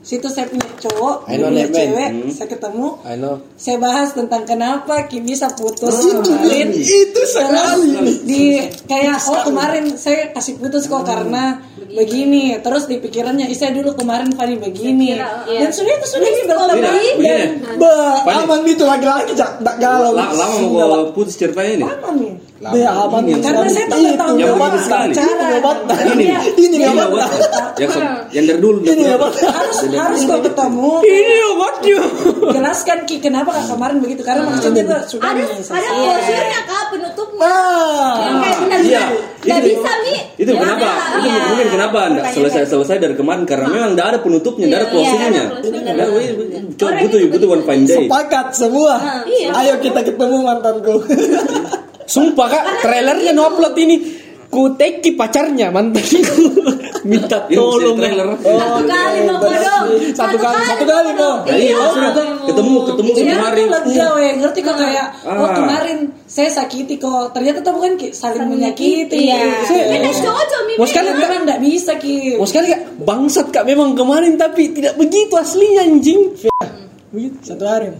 Situ 0.00 0.26
saya 0.26 0.46
punya 0.46 0.64
cowok 0.80 1.16
I 1.24 1.30
dia 1.30 1.38
know 1.38 1.48
punya 1.50 1.66
cewek 1.68 2.08
Hmm. 2.10 2.30
saya 2.30 2.48
ketemu. 2.48 2.86
I 3.04 3.14
know. 3.14 3.34
saya 3.54 3.76
bahas 3.76 4.08
tentang 4.10 4.42
kenapa 4.44 5.04
Ki 5.04 5.20
bisa 5.20 5.50
putus 5.50 5.92
Itu 5.94 6.24
kemarin. 6.24 6.72
itu 6.72 7.20
sekali. 7.22 7.92
di 8.22 8.42
kayak 8.84 9.18
oh 9.24 9.44
kemarin 9.44 9.84
saya 9.94 10.30
kasih 10.30 10.56
putus 10.56 10.86
kok 10.86 11.02
karena 11.02 11.58
begini. 11.86 12.56
Terus 12.56 12.86
di 12.86 12.96
pikirannya 12.96 13.44
"Ih, 13.44 13.54
saya 13.54 13.70
dulu 13.72 13.92
kemarin 13.92 14.30
Fani 14.32 14.56
begini. 14.56 15.18
Iya. 15.18 15.60
dan 15.60 15.70
sudah 15.70 15.92
itu 15.92 16.06
sudah 16.08 16.22
ini 16.24 16.40
Tidak, 16.40 16.56
berteman 16.56 16.78
begini. 16.88 17.24
dan 17.24 17.48
Ba, 17.76 17.94
aman 18.36 18.60
itu 18.64 18.84
laki-laki 18.84 19.32
jak 19.32 19.58
tak 19.58 19.76
galau. 19.76 20.12
La- 20.12 20.30
Lama 20.30 20.56
mau 20.62 21.04
putus 21.10 21.34
ceritanya 21.34 21.70
ini. 21.72 21.84
aman 21.84 22.14
nih 22.16 22.34
Be 22.60 22.84
aman 22.84 23.24
Ini 23.24 23.40
Karena 23.40 23.64
saya 23.66 23.88
itu 23.88 24.20
tahu 24.20 24.36
Yang 24.36 24.52
begini 24.52 24.78
sekali. 24.84 25.12
Ini 25.16 25.48
obat. 25.56 25.76
Iya. 26.12 26.38
Ini 26.52 26.76
Ini 26.76 27.00
obat. 27.00 27.30
Yang 27.80 27.90
yang 28.30 28.44
dari 28.46 28.60
dulu. 28.60 28.78
Ini 28.84 29.02
obat. 29.16 29.32
harus 29.40 29.78
harus 29.88 30.20
kau 30.28 30.40
ketemu 30.44 30.92
Ini 31.00 31.36
obatnya. 31.50 32.00
jelaskan 32.52 32.98
ki 33.08 33.16
kenapa 33.18 33.56
kemarin 33.64 33.96
begitu 33.98 34.20
karena 34.20 34.44
maksudnya 34.44 34.84
itu 34.84 34.96
sudah 35.08 35.32
Ada 35.32 35.40
ada 35.48 35.88
closure-nya 35.90 36.60
kak 36.62 36.84
penutupnya. 36.92 37.40
Nah. 37.40 38.12
Yang 38.20 38.36
kayak 38.36 38.56
benar 38.60 38.80
Iya. 38.84 39.02
Gak 39.40 39.60
bisa 39.64 39.90
mi. 40.04 40.14
Itu 40.36 40.52
kenapa? 40.52 40.88
Itu 41.16 41.26
iya. 41.26 41.42
mungkin 41.48 41.68
kenapa 41.72 41.98
anda 42.04 42.22
selesai 42.28 42.52
kayak- 42.60 42.68
selesai 42.68 42.96
dari 43.00 43.14
kemarin 43.16 43.42
karena 43.48 43.66
memang 43.66 43.90
tidak 43.96 44.06
ada 44.06 44.18
penutupnya, 44.20 44.64
tidak 44.68 44.76
ada 44.76 44.84
Iya, 44.84 44.92
closingnya. 44.92 45.44
Ya, 45.96 46.06
butuh 46.76 46.92
itu 47.00 47.16
butuh 47.32 47.48
one 47.50 47.64
fine 47.64 47.84
day. 47.88 47.96
Sepakat 48.04 48.46
semua. 48.52 49.24
iya. 49.24 49.48
Ayo 49.56 49.74
kita 49.80 50.04
ketemu 50.04 50.36
mantanku. 50.44 51.00
Sumpah 52.10 52.46
kak, 52.48 52.64
trailernya 52.82 53.30
no 53.30 53.46
upload 53.46 53.78
ini. 53.78 53.96
Ku 54.50 54.74
teki 54.74 55.14
pacarnya 55.14 55.70
mantanku. 55.70 56.26
Minta 57.06 57.38
tolong. 57.46 57.94
trailer. 57.94 58.34
Satu 58.36 58.82
kali 58.82 59.18
mau 59.22 59.38
dong. 59.38 59.86
Satu 60.10 60.36
kali, 60.36 60.58
satu 60.66 60.84
kali 60.84 61.10
mau. 61.14 61.34
Nah, 61.40 61.54
iya, 61.54 61.72
maksudnya 61.72 62.10
ketemu 62.44 62.78
ketemu 62.84 63.10
Iya, 63.14 63.22
kemarin. 63.32 63.66
aku 63.70 63.88
lega 63.88 64.06
we. 64.10 64.28
ngerti 64.36 64.60
kok 64.60 64.76
kayak 64.76 65.06
oh 65.22 65.38
Ah. 65.40 65.54
kemarin 65.54 65.98
saya 66.26 66.50
sakiti 66.50 66.98
kok 66.98 67.30
ternyata 67.30 67.62
tuh 67.62 67.72
bukan 67.72 67.94
ki 67.94 68.10
saling 68.10 68.42
menyakiti. 68.44 69.16
Iya. 69.22 69.64
Saya- 69.64 69.86
Kita 70.02 70.28
cocok 70.28 70.60
mi. 70.66 70.72
Mau 70.76 70.84
sekali 70.84 71.08
kak, 71.08 71.18
Memang 71.20 71.42
nggak 71.46 71.60
bisa 71.62 71.92
ki. 71.94 72.16
mau 72.36 72.44
sekali 72.44 72.66
kak, 72.68 72.80
bangsat 73.00 73.46
kak 73.48 73.64
memang 73.64 73.94
kemarin 73.94 74.34
tapi 74.34 74.74
tidak 74.74 74.98
begitu 74.98 75.30
aslinya 75.32 75.86
anjing. 75.86 76.20
Satu 77.40 77.64
hari. 77.64 77.94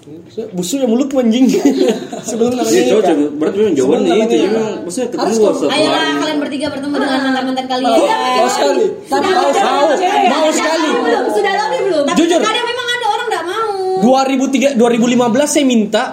Mo. 0.00 0.16
Busuknya 0.56 0.88
mulut 0.88 1.12
anjing. 1.12 1.44
Sebelum 2.28 2.56
namanya 2.56 2.72
Iya 2.72 2.84
cocok, 2.96 3.14
nikah. 3.20 3.36
berarti 3.36 3.56
memang 3.60 3.74
jawabannya 3.76 4.08
Sebelum 4.08 4.24
itu. 4.24 4.36
Memang 4.48 4.68
maksudnya 4.80 5.08
ketemu 5.12 5.28
Harus 5.28 5.36
satu 5.60 5.66
Ayolah 5.68 6.02
kalian 6.16 6.38
bertiga 6.40 6.66
bertemu 6.72 6.94
dengan 6.96 7.20
mantan 7.20 7.44
mantan 7.44 7.66
kalian. 7.68 7.98
Mau 8.00 8.48
sekali. 8.48 8.84
Tapi 9.12 9.28
Mau 9.28 9.36
mau 9.36 9.50
sekali. 9.52 9.88
Mau 10.32 10.48
sekali. 10.56 10.88
Belum 11.04 11.24
sudah 11.28 11.52
lama 11.52 11.76
belum. 11.84 12.04
Tapi 12.08 12.16
Jujur. 12.16 12.40
kadang 12.40 12.64
memang 12.64 12.86
ada 12.88 13.06
orang 13.12 13.26
nggak 13.28 13.44
mau. 13.44 13.72
2003 14.00 14.80
2015 14.80 15.52
saya 15.52 15.64
minta 15.68 16.04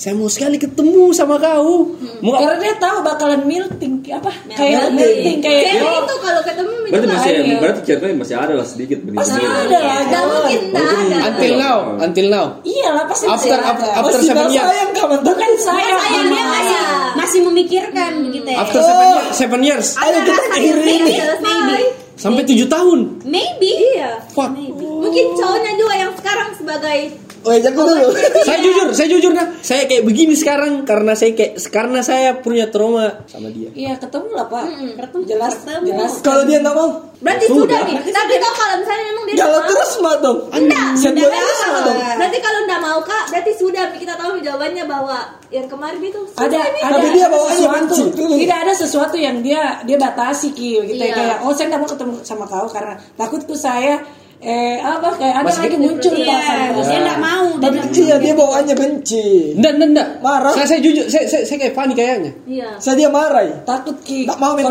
saya 0.00 0.16
mau 0.16 0.32
sekali 0.32 0.56
ketemu 0.56 1.12
sama 1.12 1.36
kau. 1.36 1.92
Mau 2.24 2.32
Karena 2.32 2.56
dia 2.56 2.72
tahu 2.80 3.04
bakalan 3.04 3.44
melting 3.44 4.00
apa? 4.08 4.32
Kayak 4.48 4.88
Melting. 4.88 4.96
melting 4.96 5.38
kayak 5.38 5.62
Cewek 5.68 5.92
itu 6.00 6.14
kalau 6.16 6.40
ketemu 6.40 6.72
Berarti 6.90 7.06
masih 7.06 7.30
Iya. 7.30 7.56
berarti 7.60 7.80
ceritanya 7.84 8.14
masih 8.16 8.34
ada 8.34 8.54
lah 8.56 8.66
sedikit 8.66 8.98
begitu. 9.04 9.20
Pasti 9.20 9.38
ada 9.38 9.78
lah. 9.78 9.98
Gak 10.02 10.22
mungkin 10.26 10.60
tak 10.72 10.82
ada. 10.82 11.16
until 11.28 11.52
now, 11.54 11.78
until 12.00 12.26
now. 12.26 12.46
Iya 12.64 12.88
lah 12.90 13.04
pasti 13.06 13.24
After 13.28 13.36
masih 13.36 13.50
after, 13.52 13.86
ada. 13.86 13.98
after 14.00 14.16
Masih 14.16 14.26
seven 14.26 14.46
years. 14.48 14.64
sayang 14.66 14.90
kawan 14.90 15.18
Bukan 15.20 15.52
saya, 15.60 15.94
Sayang 16.00 16.26
dia 16.26 16.44
masih 16.48 16.78
masih 17.12 17.40
memikirkan 17.44 18.10
begitu 18.24 18.48
ya. 18.48 18.58
After 18.58 18.80
seven 18.80 19.04
years, 19.06 19.28
seven 19.36 19.60
years 19.62 19.86
Ayo 19.94 20.18
kita. 20.18 20.42
Maybe 20.80 21.12
selesai. 21.14 21.82
sampai 22.16 22.42
tujuh 22.42 22.66
tahun. 22.66 22.98
Maybe. 23.22 23.70
Iya. 23.94 24.10
Fuck. 24.32 24.50
Mungkin 24.80 25.24
cowoknya 25.36 25.72
juga 25.76 25.94
yang 25.94 26.12
sekarang 26.16 26.48
sebagai 26.56 26.98
Oh, 27.40 27.56
jago 27.56 27.82
dulu. 27.82 28.12
saya 28.42 28.58
jujur, 28.60 28.88
saya 28.92 29.08
jujur 29.08 29.32
nah, 29.32 29.48
saya 29.60 29.88
kayak 29.88 30.04
begini 30.04 30.34
sekarang 30.34 30.84
karena 30.84 31.12
saya 31.12 31.32
kayak 31.32 31.56
karena 31.68 32.00
saya 32.00 32.36
punya 32.36 32.68
trauma 32.68 33.24
sama 33.24 33.48
dia. 33.48 33.72
Iya 33.72 33.96
ketemu 33.96 34.28
lah 34.30 34.46
pak. 34.46 34.64
Mm-mm, 34.66 34.90
ketemu. 34.94 35.22
Jelas, 35.24 35.54
Ketemu. 35.56 35.84
jelas. 35.88 36.12
Kalau 36.20 36.42
dia 36.44 36.58
nggak 36.58 36.74
mau, 36.74 36.88
berarti 37.16 37.44
Sudah. 37.48 37.64
sudah 37.64 37.80
nih. 37.82 37.96
Tapi 38.06 38.32
kok 38.36 38.54
kalau 38.54 38.74
misalnya 38.76 39.04
memang 39.06 39.24
dia 39.24 39.34
mau, 39.40 39.60
terus 39.64 39.92
mah 39.98 40.14
dong. 40.18 40.38
Enggak, 40.50 40.86
boy 40.92 41.28
terus 41.30 41.58
dong. 41.64 41.96
Berarti 41.96 42.38
kalau 42.38 42.58
enggak 42.60 42.80
mau 42.80 42.98
kak, 43.00 43.24
berarti 43.30 43.52
sudah 43.56 43.84
kita 43.90 44.14
tahu 44.14 44.32
jawabannya 44.38 44.84
bahwa 44.84 45.18
yang 45.48 45.66
kemarin 45.66 46.00
itu 46.00 46.20
ada 46.36 46.58
Mi. 46.68 46.80
ada 46.80 46.94
Tapi 46.94 47.08
dia 47.10 47.26
bawaannya 47.26 47.56
sesuatu 47.56 47.94
tidak 48.14 48.58
ada 48.60 48.72
sesuatu 48.72 49.16
yang 49.16 49.36
dia 49.40 49.82
dia 49.82 49.96
batasi 49.96 50.52
ki 50.52 50.78
gitu 50.86 51.00
Iya. 51.00 51.10
kayak 51.10 51.36
oh 51.42 51.50
saya 51.50 51.66
nggak 51.68 51.80
mau 51.80 51.90
ketemu 51.90 52.14
sama 52.22 52.44
kau 52.44 52.68
karena 52.68 52.94
takutku 53.16 53.58
saya 53.58 53.98
eh 54.40 54.80
apa 54.80 55.20
kayak 55.20 55.34
ada 55.36 55.48
Masih 55.52 55.62
lagi 55.68 55.76
muncul 55.76 56.12
Iya, 56.16 56.32
perasaan 56.72 56.88
dia 56.88 57.00
nggak 57.04 57.20
mau. 57.20 57.46
Tapi 57.60 57.76
dia 57.92 58.00
iya 58.00 58.16
dia 58.16 58.32
bawaannya 58.32 58.74
benci. 58.76 59.26
Enggak, 59.52 59.72
enggak, 59.76 59.88
enggak. 59.92 60.08
Marah. 60.24 60.52
Saya, 60.56 60.66
saya 60.72 60.80
jujur, 60.80 61.04
saya, 61.12 61.24
saya, 61.28 61.42
saya 61.44 61.58
kayak 61.60 61.74
Fanny 61.76 61.92
kayaknya. 61.92 62.32
Iya. 62.48 62.68
Saya 62.80 62.94
dia 62.96 63.08
marah. 63.12 63.44
ya. 63.44 63.56
takut 63.68 63.96
ki 64.00 64.24
Tak 64.24 64.36
mau 64.40 64.56
Tapi 64.56 64.64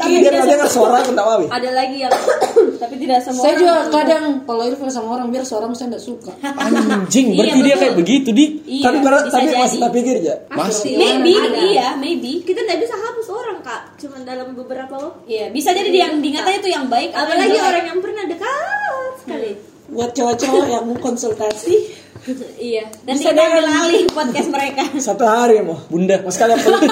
ki 0.00 0.12
dia 0.16 0.30
nggak 0.32 0.48
dengar 0.48 0.68
suara 0.72 0.96
aku 1.04 1.12
tak 1.12 1.26
mau. 1.28 1.40
ya. 1.44 1.48
Ada 1.52 1.70
lagi 1.76 1.96
yang 2.00 2.12
tapi 2.82 2.94
tidak 2.98 3.18
semua 3.22 3.42
saya 3.44 3.54
juga 3.60 3.74
kadang 3.92 4.24
kalau 4.48 4.62
ilfil 4.66 4.90
sama 4.90 5.08
orang 5.20 5.28
biar 5.30 5.44
seorang 5.44 5.70
saya 5.76 5.92
nggak 5.94 6.04
suka 6.04 6.32
Anjing, 6.92 7.32
Iya, 7.32 7.38
berarti 7.38 7.60
dia 7.60 7.76
kayak 7.76 7.94
begitu 7.96 8.28
di. 8.32 8.44
Iya, 8.64 8.84
Tapi 8.88 8.96
tapi 9.28 9.46
masih 9.52 9.78
tak 9.80 9.92
pikir 9.92 10.16
ya. 10.24 10.34
Masih. 10.48 10.92
Maybe, 10.96 11.32
Ada. 11.36 11.58
iya, 11.68 11.86
maybe. 12.00 12.40
kita 12.42 12.64
nggak 12.64 12.80
bisa 12.80 12.94
hapus 12.96 13.26
orang 13.28 13.58
kak, 13.60 13.82
cuma 14.00 14.16
dalam 14.24 14.56
beberapa 14.56 14.94
waktu. 14.96 15.20
Iya, 15.28 15.44
bisa 15.52 15.76
jadi 15.76 15.88
dia 15.92 16.02
yang 16.08 16.24
diingatannya 16.24 16.60
tuh 16.64 16.72
yang 16.72 16.86
baik 16.88 17.10
Apalagi 17.12 17.58
orang 17.60 17.84
yang 17.86 18.00
pernah 18.00 18.24
dekat 18.24 19.01
sekali. 19.18 19.50
buat 19.88 20.10
cowok-cowok 20.10 20.64
yang 20.66 20.84
mau 20.84 20.96
konsultasi 20.96 21.74
Iya, 22.62 22.86
dan 23.02 23.18
Bisa 23.18 23.28
kita 23.28 23.34
dengan- 23.34 23.50
ambil 23.50 23.66
alih 23.82 24.02
podcast 24.08 24.48
mereka. 24.48 24.82
Satu 25.10 25.26
hari 25.26 25.58
mau. 25.58 25.74
Bunda, 25.84 26.22
Mau 26.22 26.30
sekali 26.30 26.54
peluk. 26.54 26.86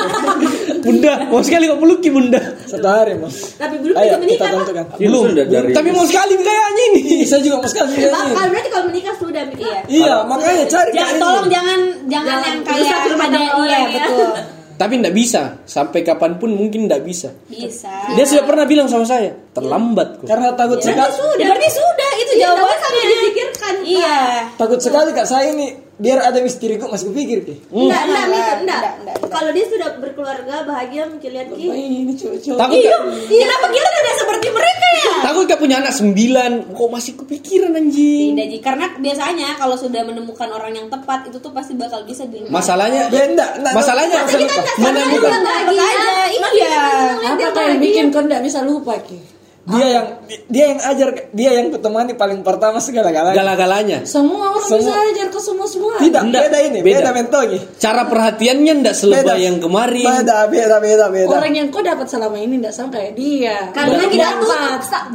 bunda, 0.82 1.12
mau 1.30 1.38
sekali 1.38 1.64
kok 1.64 1.78
peluki 1.78 2.08
bunda. 2.10 2.40
Satu 2.66 2.82
hari 2.82 3.14
mau. 3.14 3.30
Tapi 3.30 3.78
belum 3.78 3.94
Ayo 3.94 4.06
kita 4.08 4.18
menikah 4.18 4.42
kak. 4.42 4.54
tentukan. 4.58 4.84
Iya, 4.98 5.06
maksudnya 5.08 5.44
dari 5.46 5.70
Tapi 5.70 5.88
mau 5.90 6.02
sekali 6.02 6.34
kayaknya 6.34 6.82
ini. 6.90 7.02
Saya 7.22 7.40
juga 7.40 7.56
mau 7.56 7.70
sekali. 7.70 7.94
Bakal 8.02 8.46
berarti 8.50 8.68
kalau 8.68 8.84
menikah 8.90 9.14
sudah. 9.14 9.42
Iya. 9.54 9.78
Iya, 9.86 10.14
makanya 10.26 10.64
cari 10.66 10.90
Jangan 10.90 11.14
tolong 11.16 11.46
jangan 11.48 11.80
jangan 12.04 12.26
Jangan 12.26 12.42
yang 12.42 12.58
kayak 12.66 12.98
ada 13.22 13.38
iya 13.38 13.54
orang 13.54 13.70
ya. 13.70 14.02
betul. 14.02 14.30
Tapi 14.80 14.96
enggak 14.96 15.12
bisa. 15.12 15.60
Sampai 15.68 16.00
kapan 16.00 16.40
pun 16.40 16.56
mungkin 16.56 16.88
enggak 16.88 17.04
bisa. 17.04 17.28
Bisa. 17.52 18.16
Dia 18.16 18.24
sudah 18.24 18.48
pernah 18.48 18.64
bilang 18.64 18.88
sama 18.88 19.04
saya, 19.04 19.28
terlambat 19.52 20.24
kok. 20.24 20.26
Karena 20.32 20.56
takut 20.56 20.80
sekali. 20.80 21.04
Ya, 21.36 21.52
berarti 21.52 21.68
sudah 21.68 22.10
itu 22.16 22.32
tapi 22.32 22.40
jawabannya. 22.40 22.80
sampai 22.80 23.04
dipikirkan. 23.04 23.74
Iya. 23.84 24.20
Takut 24.56 24.80
sekali 24.80 25.12
kak 25.12 25.28
saya 25.28 25.52
ini 25.52 25.89
biar 26.00 26.18
ada 26.24 26.38
misteri 26.40 26.80
kok 26.80 26.88
masih 26.88 27.12
kupikir 27.12 27.44
ki. 27.44 27.54
Enggak, 27.68 28.00
enggak, 28.08 28.24
enggak. 28.24 28.56
enggak, 28.64 28.92
enggak. 29.04 29.16
Kalau 29.30 29.50
dia 29.52 29.64
sudah 29.68 29.88
berkeluarga, 30.00 30.54
bahagia 30.64 31.02
mungkin 31.06 31.28
lihat 31.28 31.48
Ki. 31.52 31.66
Ini 31.68 32.12
cowok-cowok 32.16 32.58
Takut 32.58 32.76
Iya, 32.80 32.96
gak? 32.96 33.00
kenapa 33.30 33.66
kalian 33.68 33.94
udah 34.00 34.14
seperti 34.16 34.46
mereka 34.48 34.86
ya? 34.90 35.12
Takut 35.20 35.42
gak 35.44 35.60
punya 35.60 35.76
anak 35.84 35.94
sembilan, 35.94 36.50
kok 36.72 36.88
masih 36.90 37.12
kepikiran 37.20 37.72
anjing. 37.76 38.32
Tidak, 38.32 38.46
Ji. 38.48 38.58
karena 38.64 38.86
biasanya 38.96 39.48
kalau 39.60 39.76
sudah 39.76 40.02
menemukan 40.02 40.48
orang 40.48 40.72
yang 40.72 40.88
tepat 40.88 41.28
itu 41.28 41.36
tuh 41.38 41.52
pasti 41.52 41.76
bakal 41.76 42.00
bisa 42.08 42.24
di 42.24 42.48
Masalahnya, 42.48 43.12
Ya 43.12 43.24
enggak, 43.28 43.50
enggak. 43.60 43.72
masalahnya 43.76 44.18
menemukan. 44.80 45.30
aja, 45.30 46.14
iya. 46.56 46.80
apa 47.28 47.60
yang 47.60 47.78
bikin 47.78 48.04
kau 48.08 48.24
nggak 48.24 48.42
bisa 48.42 48.64
lupa 48.64 48.96
ki 49.04 49.39
Dia 49.60 49.86
yang 49.92 50.06
dia 50.48 50.64
yang 50.72 50.80
ajar 50.80 51.08
dia 51.36 51.50
yang 51.60 51.68
kutemani 51.68 52.16
paling 52.16 52.40
pertama 52.40 52.80
segala-galanya. 52.80 53.36
Gala-galanya. 53.36 53.98
semua 54.08 54.56
orang 54.56 54.64
Semua. 54.64 54.88
bisa 54.88 54.92
ajar 54.96 55.26
ke 55.28 55.40
semua 55.40 55.66
semua 55.68 55.92
Tidak, 56.00 56.22
Enggak, 56.24 56.42
beda 56.48 56.58
ini, 56.64 56.78
beda. 56.80 57.12
beda. 57.12 57.40
Cara 57.76 58.02
perhatiannya 58.08 58.72
enggak 58.80 58.96
selebay 58.96 59.44
yang 59.44 59.60
kemarin. 59.60 60.00
Beda, 60.24 60.48
beda, 60.48 60.76
beda, 60.80 61.06
beda. 61.12 61.36
orang 61.36 61.52
yang 61.52 61.68
kau 61.68 61.84
dapat 61.84 62.08
selama 62.08 62.40
ini 62.40 62.56
tidak 62.56 62.72
sama 62.72 62.88
kayak 62.96 63.12
dia 63.12 63.56
Karena 63.76 64.04
kita 64.08 64.28
tutup, 64.40 64.60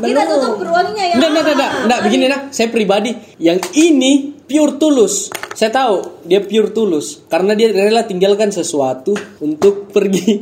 kita 0.06 0.22
tutup 0.30 0.54
ruangnya 0.62 1.04
ya. 1.10 1.16
Enggak, 1.18 1.30
enggak, 1.34 1.44
enggak, 1.44 1.56
enggak, 1.58 1.72
enggak, 1.82 2.00
begini 2.06 2.26
nah, 2.30 2.42
saya 2.54 2.68
pribadi 2.70 3.12
yang 3.42 3.58
ini 3.74 4.14
pure 4.46 4.78
tulus. 4.78 5.34
Saya 5.58 5.72
tahu 5.74 6.22
dia 6.22 6.44
pure 6.46 6.70
tulus 6.70 7.26
karena 7.26 7.58
dia 7.58 7.74
rela 7.74 8.06
tinggalkan 8.06 8.54
sesuatu 8.54 9.18
untuk 9.42 9.90
pergi 9.90 10.38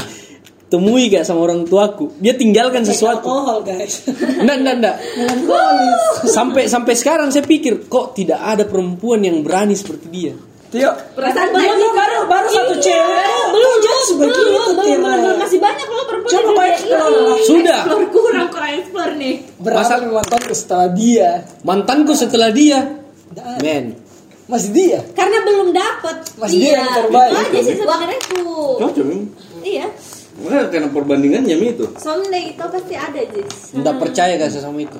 temui 0.74 1.06
gak 1.06 1.22
sama 1.22 1.46
orang 1.46 1.70
tuaku. 1.70 2.18
Dia 2.18 2.34
tinggalkan 2.34 2.82
sesuatu. 2.82 3.22
alkohol 3.22 3.62
guys 3.62 4.02
enggak, 4.10 4.58
enggak. 4.58 4.96
melankolis 5.14 6.02
Sampai 6.26 6.66
sampai 6.66 6.98
sekarang 6.98 7.30
saya 7.30 7.46
pikir 7.46 7.86
kok 7.86 8.18
tidak 8.18 8.42
ada 8.42 8.66
perempuan 8.66 9.22
yang 9.22 9.46
berani 9.46 9.78
seperti 9.78 10.08
dia. 10.10 10.34
Tio, 10.74 10.90
Perasaan 11.14 11.54
belum 11.54 11.70
bahagia. 11.70 11.90
baru 11.94 12.18
baru 12.26 12.48
satu 12.50 12.74
cewek 12.82 13.26
belum 13.54 13.74
jelas 13.78 14.08
begitu 14.10 14.42
belum, 14.42 14.50
belum, 14.50 14.74
belum, 14.74 15.02
belum, 15.06 15.36
masih 15.38 15.60
banyak 15.62 15.86
loh 15.86 16.06
perempuan 16.10 16.32
Coba 16.34 16.50
kau 16.50 16.66
explore 16.66 17.06
ini. 17.06 17.22
lah. 17.22 17.38
Sudah. 17.46 17.82
Explore 17.86 18.08
kurang 18.10 18.48
kurang 18.50 18.72
explore 18.74 19.14
nih. 19.14 19.36
berapa 19.62 19.80
Masa- 19.86 20.02
mantanku 20.02 20.54
setelah 20.58 20.90
dia? 20.90 21.30
Mantanku 21.62 22.14
setelah 22.18 22.50
dia, 22.50 22.80
men. 23.62 23.86
Masih 24.44 24.70
dia. 24.74 25.00
Karena 25.14 25.40
belum 25.46 25.72
dapet. 25.72 26.16
Masih 26.36 26.58
dia 26.58 26.72
yang 26.76 26.90
terbaik. 26.92 27.32
Itu 27.32 27.40
aja 27.40 27.60
sih 27.62 27.76
sebenarnya 27.78 28.20
tuh. 28.28 29.16
Iya. 29.64 29.88
Makanya 30.34 30.66
karena 30.74 30.90
perbandingannya 30.90 31.56
Mi, 31.56 31.78
itu. 31.78 31.86
Someday 32.02 32.58
itu 32.58 32.66
pasti 32.66 32.94
ada 32.98 33.22
Jis. 33.22 33.78
Enggak 33.78 33.96
percaya 34.02 34.34
gak 34.36 34.50
saya 34.50 34.66
sama 34.66 34.82
itu. 34.82 34.98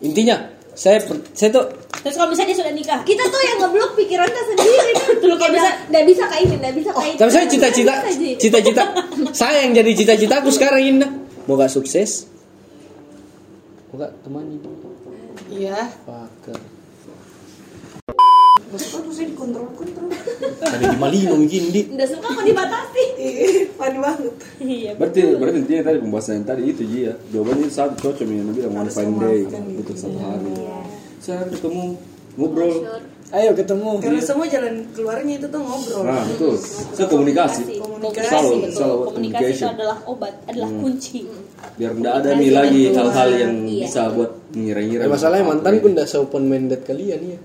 Intinya, 0.00 0.36
saya 0.72 1.04
per- 1.04 1.28
saya 1.36 1.52
tuh 1.52 1.64
Terus 2.00 2.16
kalau 2.16 2.32
misalnya 2.32 2.56
dia 2.56 2.58
sudah 2.64 2.72
nikah, 2.72 3.00
Kita 3.04 3.28
tuh 3.28 3.42
yang 3.44 3.60
ngeblok 3.60 3.92
pikiran 3.92 4.24
kita 4.24 4.42
sendiri 4.56 4.90
kan. 4.96 5.36
Kayak 5.36 5.52
bisa, 5.52 5.70
nggak 5.92 6.04
bisa 6.08 6.22
kayak 6.32 6.42
ini, 6.48 6.54
nggak 6.56 6.74
bisa 6.80 6.90
Oh, 6.96 7.00
kayak 7.04 7.16
tapi 7.20 7.30
saya 7.30 7.44
cita-cita, 7.44 7.94
cita-cita, 8.40 8.82
saya 9.36 9.68
yang 9.68 9.72
jadi 9.76 9.92
cita-citaku 9.92 10.48
sekarang 10.48 10.80
ini. 10.80 10.96
nah. 11.04 11.12
Moga 11.44 11.68
sukses. 11.68 12.24
Moga 13.92 14.08
temani. 14.24 14.56
iya 15.50 15.92
Fucker. 18.70 19.10
saya 19.10 19.26
dikontrol 19.26 19.66
kontrol 19.74 20.06
Ada 20.62 20.86
di 20.86 20.96
Malino 20.96 21.34
mungkin 21.34 21.62
di. 21.68 21.80
Nggak 21.88 22.08
suka 22.08 22.26
mau 22.28 22.42
dibatasi. 22.42 23.04
funny 23.74 23.98
banget 23.98 24.32
Iya. 24.58 24.90
Berarti 24.94 25.20
berarti 25.34 25.58
intinya 25.58 25.82
tadi 25.84 25.98
pembahasan 25.98 26.32
yang 26.36 26.46
tadi 26.46 26.62
itu 26.64 26.82
Ji 26.84 26.98
ya. 27.02 27.14
Jawabannya 27.30 27.62
itu 27.62 27.72
satu 27.72 27.94
cocok 27.98 28.24
yang 28.24 28.48
bilang 28.50 28.72
one 28.76 28.88
fine 28.88 29.14
day 29.16 29.38
butuh 29.74 29.96
satu 29.96 30.18
hari. 30.18 30.52
Saya 31.18 31.42
ketemu 31.46 31.84
ngobrol. 32.34 32.72
Ayo 33.30 33.54
ketemu. 33.54 34.02
karena 34.02 34.18
semua 34.18 34.42
jalan 34.44 34.90
keluarnya 34.90 35.38
itu 35.38 35.46
tuh 35.46 35.62
ngobrol 35.62 36.02
Nah, 36.02 36.26
betul. 36.26 36.58
Saya 36.90 37.06
komunikasi. 37.06 37.78
Komunikasi, 37.78 38.26
Selalu- 38.74 39.06
Komunikasi 39.06 39.54
itu 39.54 39.70
adalah 39.70 39.98
obat, 40.02 40.34
adalah 40.50 40.66
kunci. 40.66 41.30
Biar 41.78 41.94
enggak 41.94 42.14
ada 42.18 42.30
nih 42.34 42.50
lagi 42.50 42.82
hal-hal 42.90 43.30
yang 43.30 43.54
Iya. 43.62 43.86
bisa 43.86 44.10
buat 44.10 44.34
mengira-ngira. 44.50 45.00
Ya, 45.00 45.08
masalahnya 45.08 45.46
mantanku 45.46 45.86
ndak 45.88 46.10
seopen 46.10 46.42
minded 46.44 46.82
kalian 46.82 47.20
ya. 47.22 47.38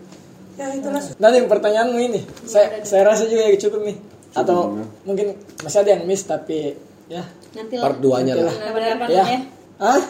Ya 0.55 0.65
itulah 0.71 1.01
Nanti 1.19 1.37
pertanyaanmu 1.45 1.97
ini, 1.99 2.21
saya 2.43 2.81
saya 2.87 3.03
rasa 3.07 3.27
juga 3.27 3.47
ya 3.47 3.55
cukup 3.59 3.81
nih. 3.85 3.97
Atau 4.35 4.75
mungkin 5.07 5.35
masih 5.63 5.79
ada 5.83 5.95
yang 5.95 6.03
miss 6.03 6.27
tapi 6.27 6.75
ya. 7.07 7.23
Nanti 7.55 7.75
lah. 7.79 7.83
Part 7.87 7.97
2-nya 8.03 8.33
lah. 8.35 8.51
Kapan-kapan 8.51 9.07
Ya. 9.11 9.23
ya. 9.23 9.39
Ah? 9.79 10.01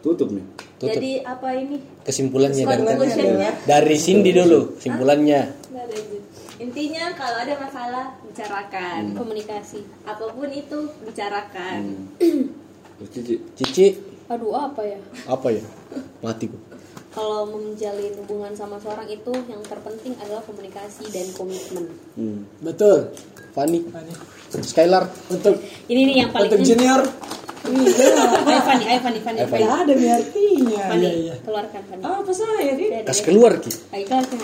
Tutup 0.00 0.32
nih. 0.32 0.44
Tutup. 0.80 0.88
Jadi 0.96 1.10
apa 1.20 1.48
ini? 1.56 1.76
Kesimpulannya 2.04 2.64
dari 2.64 2.82
Conclusionnya? 2.84 3.50
dari 3.64 3.96
Cindy 3.96 4.32
dulu. 4.32 4.76
Ada 5.74 5.94
izin. 5.96 6.22
Intinya 6.64 7.12
kalau 7.12 7.38
ada 7.44 7.54
masalah 7.60 8.04
bicarakan. 8.24 9.12
Komunikasi. 9.12 9.80
Apa 10.08 10.32
pun 10.32 10.48
itu 10.48 10.78
bicarakan. 11.04 11.80
Terus 13.00 13.10
Cici. 13.10 13.34
Cici 13.58 13.86
Aduh 14.24 14.56
apa 14.56 14.80
ya? 14.80 14.96
apa 15.28 15.48
ya? 15.52 15.60
Mati 16.24 16.48
ku. 16.48 16.56
Kalau 17.14 17.46
menjalin 17.46 18.10
hubungan 18.18 18.52
sama 18.58 18.76
seorang 18.82 19.06
itu 19.06 19.30
yang 19.46 19.62
terpenting 19.62 20.18
adalah 20.18 20.42
komunikasi 20.42 21.06
dan 21.14 21.30
komitmen. 21.38 21.86
Hmm. 22.18 22.42
Betul. 22.58 23.14
Fanny. 23.54 23.86
Skylar. 24.50 25.06
Untuk 25.30 25.54
Ini 25.86 26.00
nih 26.10 26.16
yang 26.26 26.30
paling 26.34 26.50
untuk 26.50 26.66
junior 26.66 27.06
Ayo 27.64 28.60
Fanny, 28.60 28.84
ayo 28.92 29.00
Fanny, 29.00 29.20
Fanny, 29.24 29.40
Fanny. 29.48 29.64
Gak 29.64 29.72
ada 29.88 29.92
nih 29.96 30.10
artinya 30.12 30.80
Fanny, 30.84 31.08
iya. 31.08 31.34
keluarkan 31.40 31.80
Fanny. 31.88 32.02
apa 32.04 32.32
saya 32.36 32.72
Dari- 32.76 33.08
Kas 33.08 33.20
keluar 33.24 33.52
ki. 33.56 33.72
Ayo 33.96 34.04
keluarkan. 34.04 34.38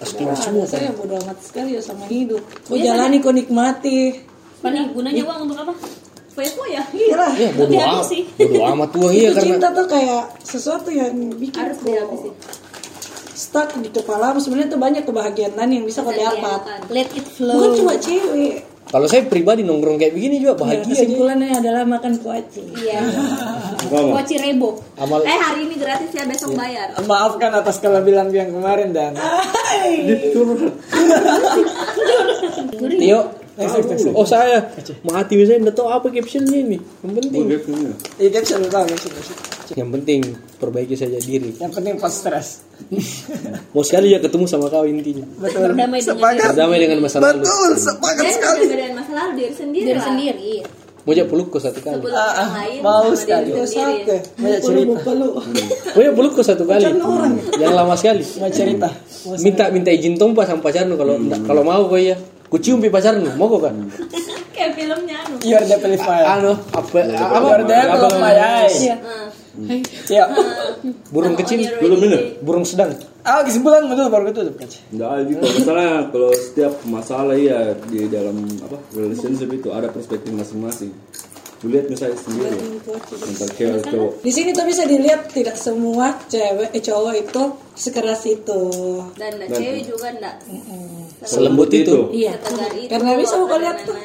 Kas 0.00 0.10
keluar 0.16 0.36
semua 0.40 0.64
saya 0.64 0.88
bodo 0.96 1.20
amat 1.20 1.36
sekali 1.44 1.76
ya 1.76 1.84
sama 1.84 2.08
hidup 2.08 2.40
kau 2.64 2.80
jalani 2.80 3.20
kau 3.20 3.36
nikmati 3.36 4.24
Fanny, 4.64 4.88
gunanya 4.96 5.20
uang 5.28 5.38
untuk 5.44 5.58
apa? 5.60 5.72
Foya-foya. 6.30 6.82
iya 6.90 7.14
lah 7.14 7.32
Ya 7.32 7.50
bodo 7.50 7.74
amat. 7.74 8.06
Bodo 8.36 8.60
amat 8.68 8.88
tuh 8.90 9.08
iya 9.10 9.28
Itu 9.28 9.34
karena 9.34 9.46
cinta 9.50 9.68
tuh 9.70 9.86
kayak 9.86 10.22
sesuatu 10.40 10.88
yang 10.88 11.10
bikin 11.34 11.58
Harus 11.60 11.78
dihabisin. 11.80 12.32
stuck 13.32 13.72
di 13.74 13.88
kepala 13.88 14.36
sebenarnya 14.36 14.68
tuh 14.68 14.78
banyak 14.78 15.02
kebahagiaan 15.02 15.56
yang 15.66 15.82
bisa 15.82 16.00
kau 16.00 16.12
dapat 16.12 16.60
Let 16.88 17.08
it 17.10 17.24
bukan 17.24 17.34
flow. 17.50 17.72
cuma 17.74 17.94
cewek 17.96 18.68
kalau 18.86 19.06
saya 19.06 19.22
pribadi 19.22 19.62
nongkrong 19.62 19.96
kayak 19.96 20.12
begini 20.12 20.38
juga 20.38 20.52
ya, 20.52 20.60
bahagia 20.60 20.82
aja. 20.82 20.90
kesimpulannya 20.92 21.48
adalah 21.54 21.82
makan 21.84 22.12
kuaci 22.18 22.62
Iya. 22.74 22.98
Kuaci 24.10 24.34
rebo. 24.36 24.82
Amal 24.94 25.22
Eh 25.22 25.30
hari 25.32 25.62
ini 25.64 25.78
gratis 25.78 26.10
ya 26.10 26.26
besok 26.26 26.54
bayar. 26.54 26.94
maafkan 27.00 27.54
atas 27.54 27.78
kelebihan 27.78 28.28
yang 28.28 28.50
kemarin 28.50 28.90
dan 28.90 29.14
Tio. 32.98 33.39
Oh 34.12 34.24
saya 34.24 34.58
mati 35.02 35.34
misalnya 35.34 35.68
nggak 35.68 35.76
tahu 35.76 35.88
apa 35.88 36.06
captionnya 36.08 36.58
ini. 36.58 36.78
Yang 37.00 37.12
penting, 37.18 37.42
Oh. 37.42 37.92
Iya 38.16 38.28
caption 38.32 38.56
lu 38.58 38.68
tahu 38.68 38.84
caption, 38.86 39.12
yang 39.72 39.88
penting 39.90 40.20
perbaiki 40.56 40.94
saja 40.94 41.16
diri. 41.16 41.54
Yang 41.54 41.72
penting 41.72 41.94
pas 41.96 42.10
stres. 42.10 42.48
Mau 43.74 43.82
sekali 43.82 44.10
ya 44.10 44.18
ketemu 44.18 44.44
sama 44.44 44.66
kau 44.66 44.82
intinya. 44.82 45.22
Betul. 45.38 45.70
Berdamai 45.70 46.00
dengan 46.00 46.16
Sepakat. 46.16 46.48
Berdamai 46.50 46.78
dengan 46.78 46.98
masa 47.00 47.16
lalu. 47.20 47.38
Betul, 47.40 47.70
sepakat 47.76 48.24
sekali. 48.32 48.60
perbedaan 48.66 48.92
masa 48.94 49.12
lalu 49.14 49.32
diri 49.36 49.54
sendiri 49.54 49.84
diri 49.86 50.00
sendiri. 50.00 50.52
Mau 51.00 51.16
aja 51.16 51.24
peluk 51.24 51.48
kau 51.48 51.56
satu 51.56 51.80
kali. 51.80 51.96
Sebelum 51.96 52.12
Ah, 52.12 52.44
ah, 52.44 52.48
mau 52.82 53.08
sekali. 53.14 53.48
diri 53.48 53.64
Satu. 53.64 54.16
Banyak 54.36 54.60
cerita. 54.60 55.00
peluk 55.00 55.32
Mau 55.96 56.02
ya 56.02 56.12
peluk 56.12 56.32
kau 56.34 56.44
satu 56.44 56.64
kali. 56.64 56.84
Yang 57.56 57.72
lama 57.72 57.94
sekali. 57.94 58.22
Mau 58.36 58.50
cerita. 58.50 58.88
Mau 59.24 59.36
Minta 59.38 59.64
minta 59.70 59.88
izin 59.88 60.14
tompa 60.16 60.44
sama 60.44 60.60
pacarmu 60.60 60.94
kalau 60.94 61.16
nggak- 61.16 61.42
kalau 61.42 61.62
mau 61.62 61.86
kau 61.86 61.96
ya. 61.96 62.16
Kucium 62.50 62.82
pi 62.82 62.90
pacarmu, 62.90 63.30
mau 63.38 63.46
kau 63.46 63.62
kan? 63.62 63.74
Kayak 64.54 64.74
filmnya 64.74 65.16
anu. 65.22 65.34
You're 65.40 65.62
the 65.62 65.76
pedophile. 65.78 66.26
Anu, 66.26 66.52
apa 66.74 66.98
apa? 67.06 67.48
The 67.62 67.76
apple 67.78 68.04
of 68.04 68.14
my 68.18 68.34
eye. 68.34 68.68
Iya. 68.74 68.96
Iya. 70.10 70.24
Burung 71.14 71.34
kecil, 71.38 71.62
Belum 71.78 71.98
ini. 72.06 72.38
burung 72.42 72.66
sedang. 72.66 72.90
Ah, 73.22 73.44
kesimpulan 73.44 73.84
betul 73.86 74.08
baru 74.08 74.32
ketutup 74.32 74.56
kaca. 74.58 74.78
Enggak 74.90 75.08
ada 75.12 75.22
gitu. 75.28 75.40
Masalahnya 75.42 75.94
kalau 76.08 76.30
setiap 76.32 76.72
masalah 76.88 77.36
ya 77.36 77.58
di 77.86 78.08
dalam 78.08 78.36
apa 78.64 78.76
relationship 78.96 79.50
itu 79.52 79.68
ada 79.70 79.92
perspektif 79.92 80.32
masing-masing. 80.32 80.90
Lu 81.60 81.68
lihat 81.68 81.92
misalnya 81.92 82.16
sendiri 82.16 82.56
tentang 82.80 83.50
cewek 83.52 83.82
cowok. 83.84 84.12
Di 84.24 84.32
sini 84.32 84.50
tuh 84.56 84.64
bisa 84.64 84.88
dilihat 84.88 85.28
tidak 85.28 85.60
semua 85.60 86.16
cewek 86.24 86.72
eh, 86.72 86.80
cowok 86.80 87.14
itu 87.20 87.42
sekeras 87.76 88.24
itu. 88.24 88.62
Dan 89.20 89.36
nah, 89.36 89.48
cewek 89.52 89.84
juga 89.84 90.08
enggak 90.08 90.40
Selembut 91.20 91.68
itu. 91.68 92.08
Iya. 92.16 92.32
itu. 92.80 92.88
Karena 92.88 93.12
bisa 93.12 93.36
kau 93.36 93.44
dan 93.44 93.60
lihat 93.60 93.78
tuh. 93.84 93.96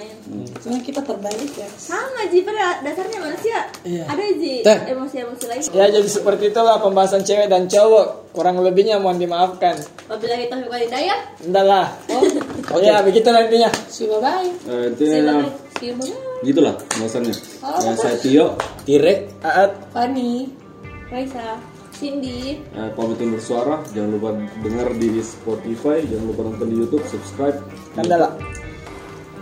Soalnya 0.59 0.81
kita 0.83 0.99
terbaik 0.99 1.51
ya. 1.55 1.69
Sama 1.79 2.27
Ji 2.27 2.43
pada 2.43 2.83
dasarnya 2.83 3.19
manusia. 3.23 3.59
Iya. 3.87 4.03
Ada 4.03 4.23
Ji 4.35 4.55
emosi-emosi 4.65 5.45
lain. 5.47 5.61
Ya 5.71 5.85
jadi 5.87 6.09
seperti 6.11 6.51
itulah 6.51 6.83
pembahasan 6.83 7.23
cewek 7.23 7.47
dan 7.47 7.71
cowok. 7.71 8.35
Kurang 8.35 8.59
lebihnya 8.59 8.99
mohon 8.99 9.15
dimaafkan. 9.15 9.79
Apabila 10.11 10.35
kita 10.35 10.59
suka 10.59 10.75
hidayah, 10.75 11.19
Enggak 11.39 11.65
lah. 11.71 11.87
Oh 12.67 12.83
ya 12.83 12.99
begitulah 12.99 13.47
intinya. 13.47 13.71
See 13.87 14.11
bye 14.11 14.19
bye. 14.19 14.43
Eh, 14.43 14.91
See 14.99 15.23
you, 15.23 15.64
bye-bye. 15.79 16.43
gitulah 16.45 16.75
pembahasannya. 16.91 17.35
Ya, 17.63 17.91
saya 17.97 18.15
Tio, 18.21 18.45
Tire. 18.87 19.29
Aat. 19.43 19.71
Fanny. 19.91 20.49
Raisa, 21.05 21.61
Cindy, 21.95 22.59
eh, 22.59 22.89
pamit 22.97 23.21
undur 23.21 23.39
suara. 23.39 23.79
Jangan 23.93 24.09
lupa 24.17 24.29
dengar 24.65 24.89
di 24.97 25.21
Spotify, 25.21 26.01
jangan 26.03 26.25
lupa 26.27 26.41
nonton 26.49 26.67
di 26.67 26.75
YouTube, 26.81 27.05
subscribe. 27.07 27.55
Kandala. 27.93 28.33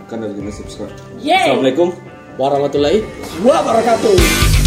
Kan 0.06 0.22
ada 0.22 0.30
juga 0.36 0.52
subscribe. 0.52 0.92
Yeay. 1.18 1.50
Assalamualaikum. 1.50 1.88
Warahmatullahi 2.36 3.00
Wabarakatuh. 3.42 4.63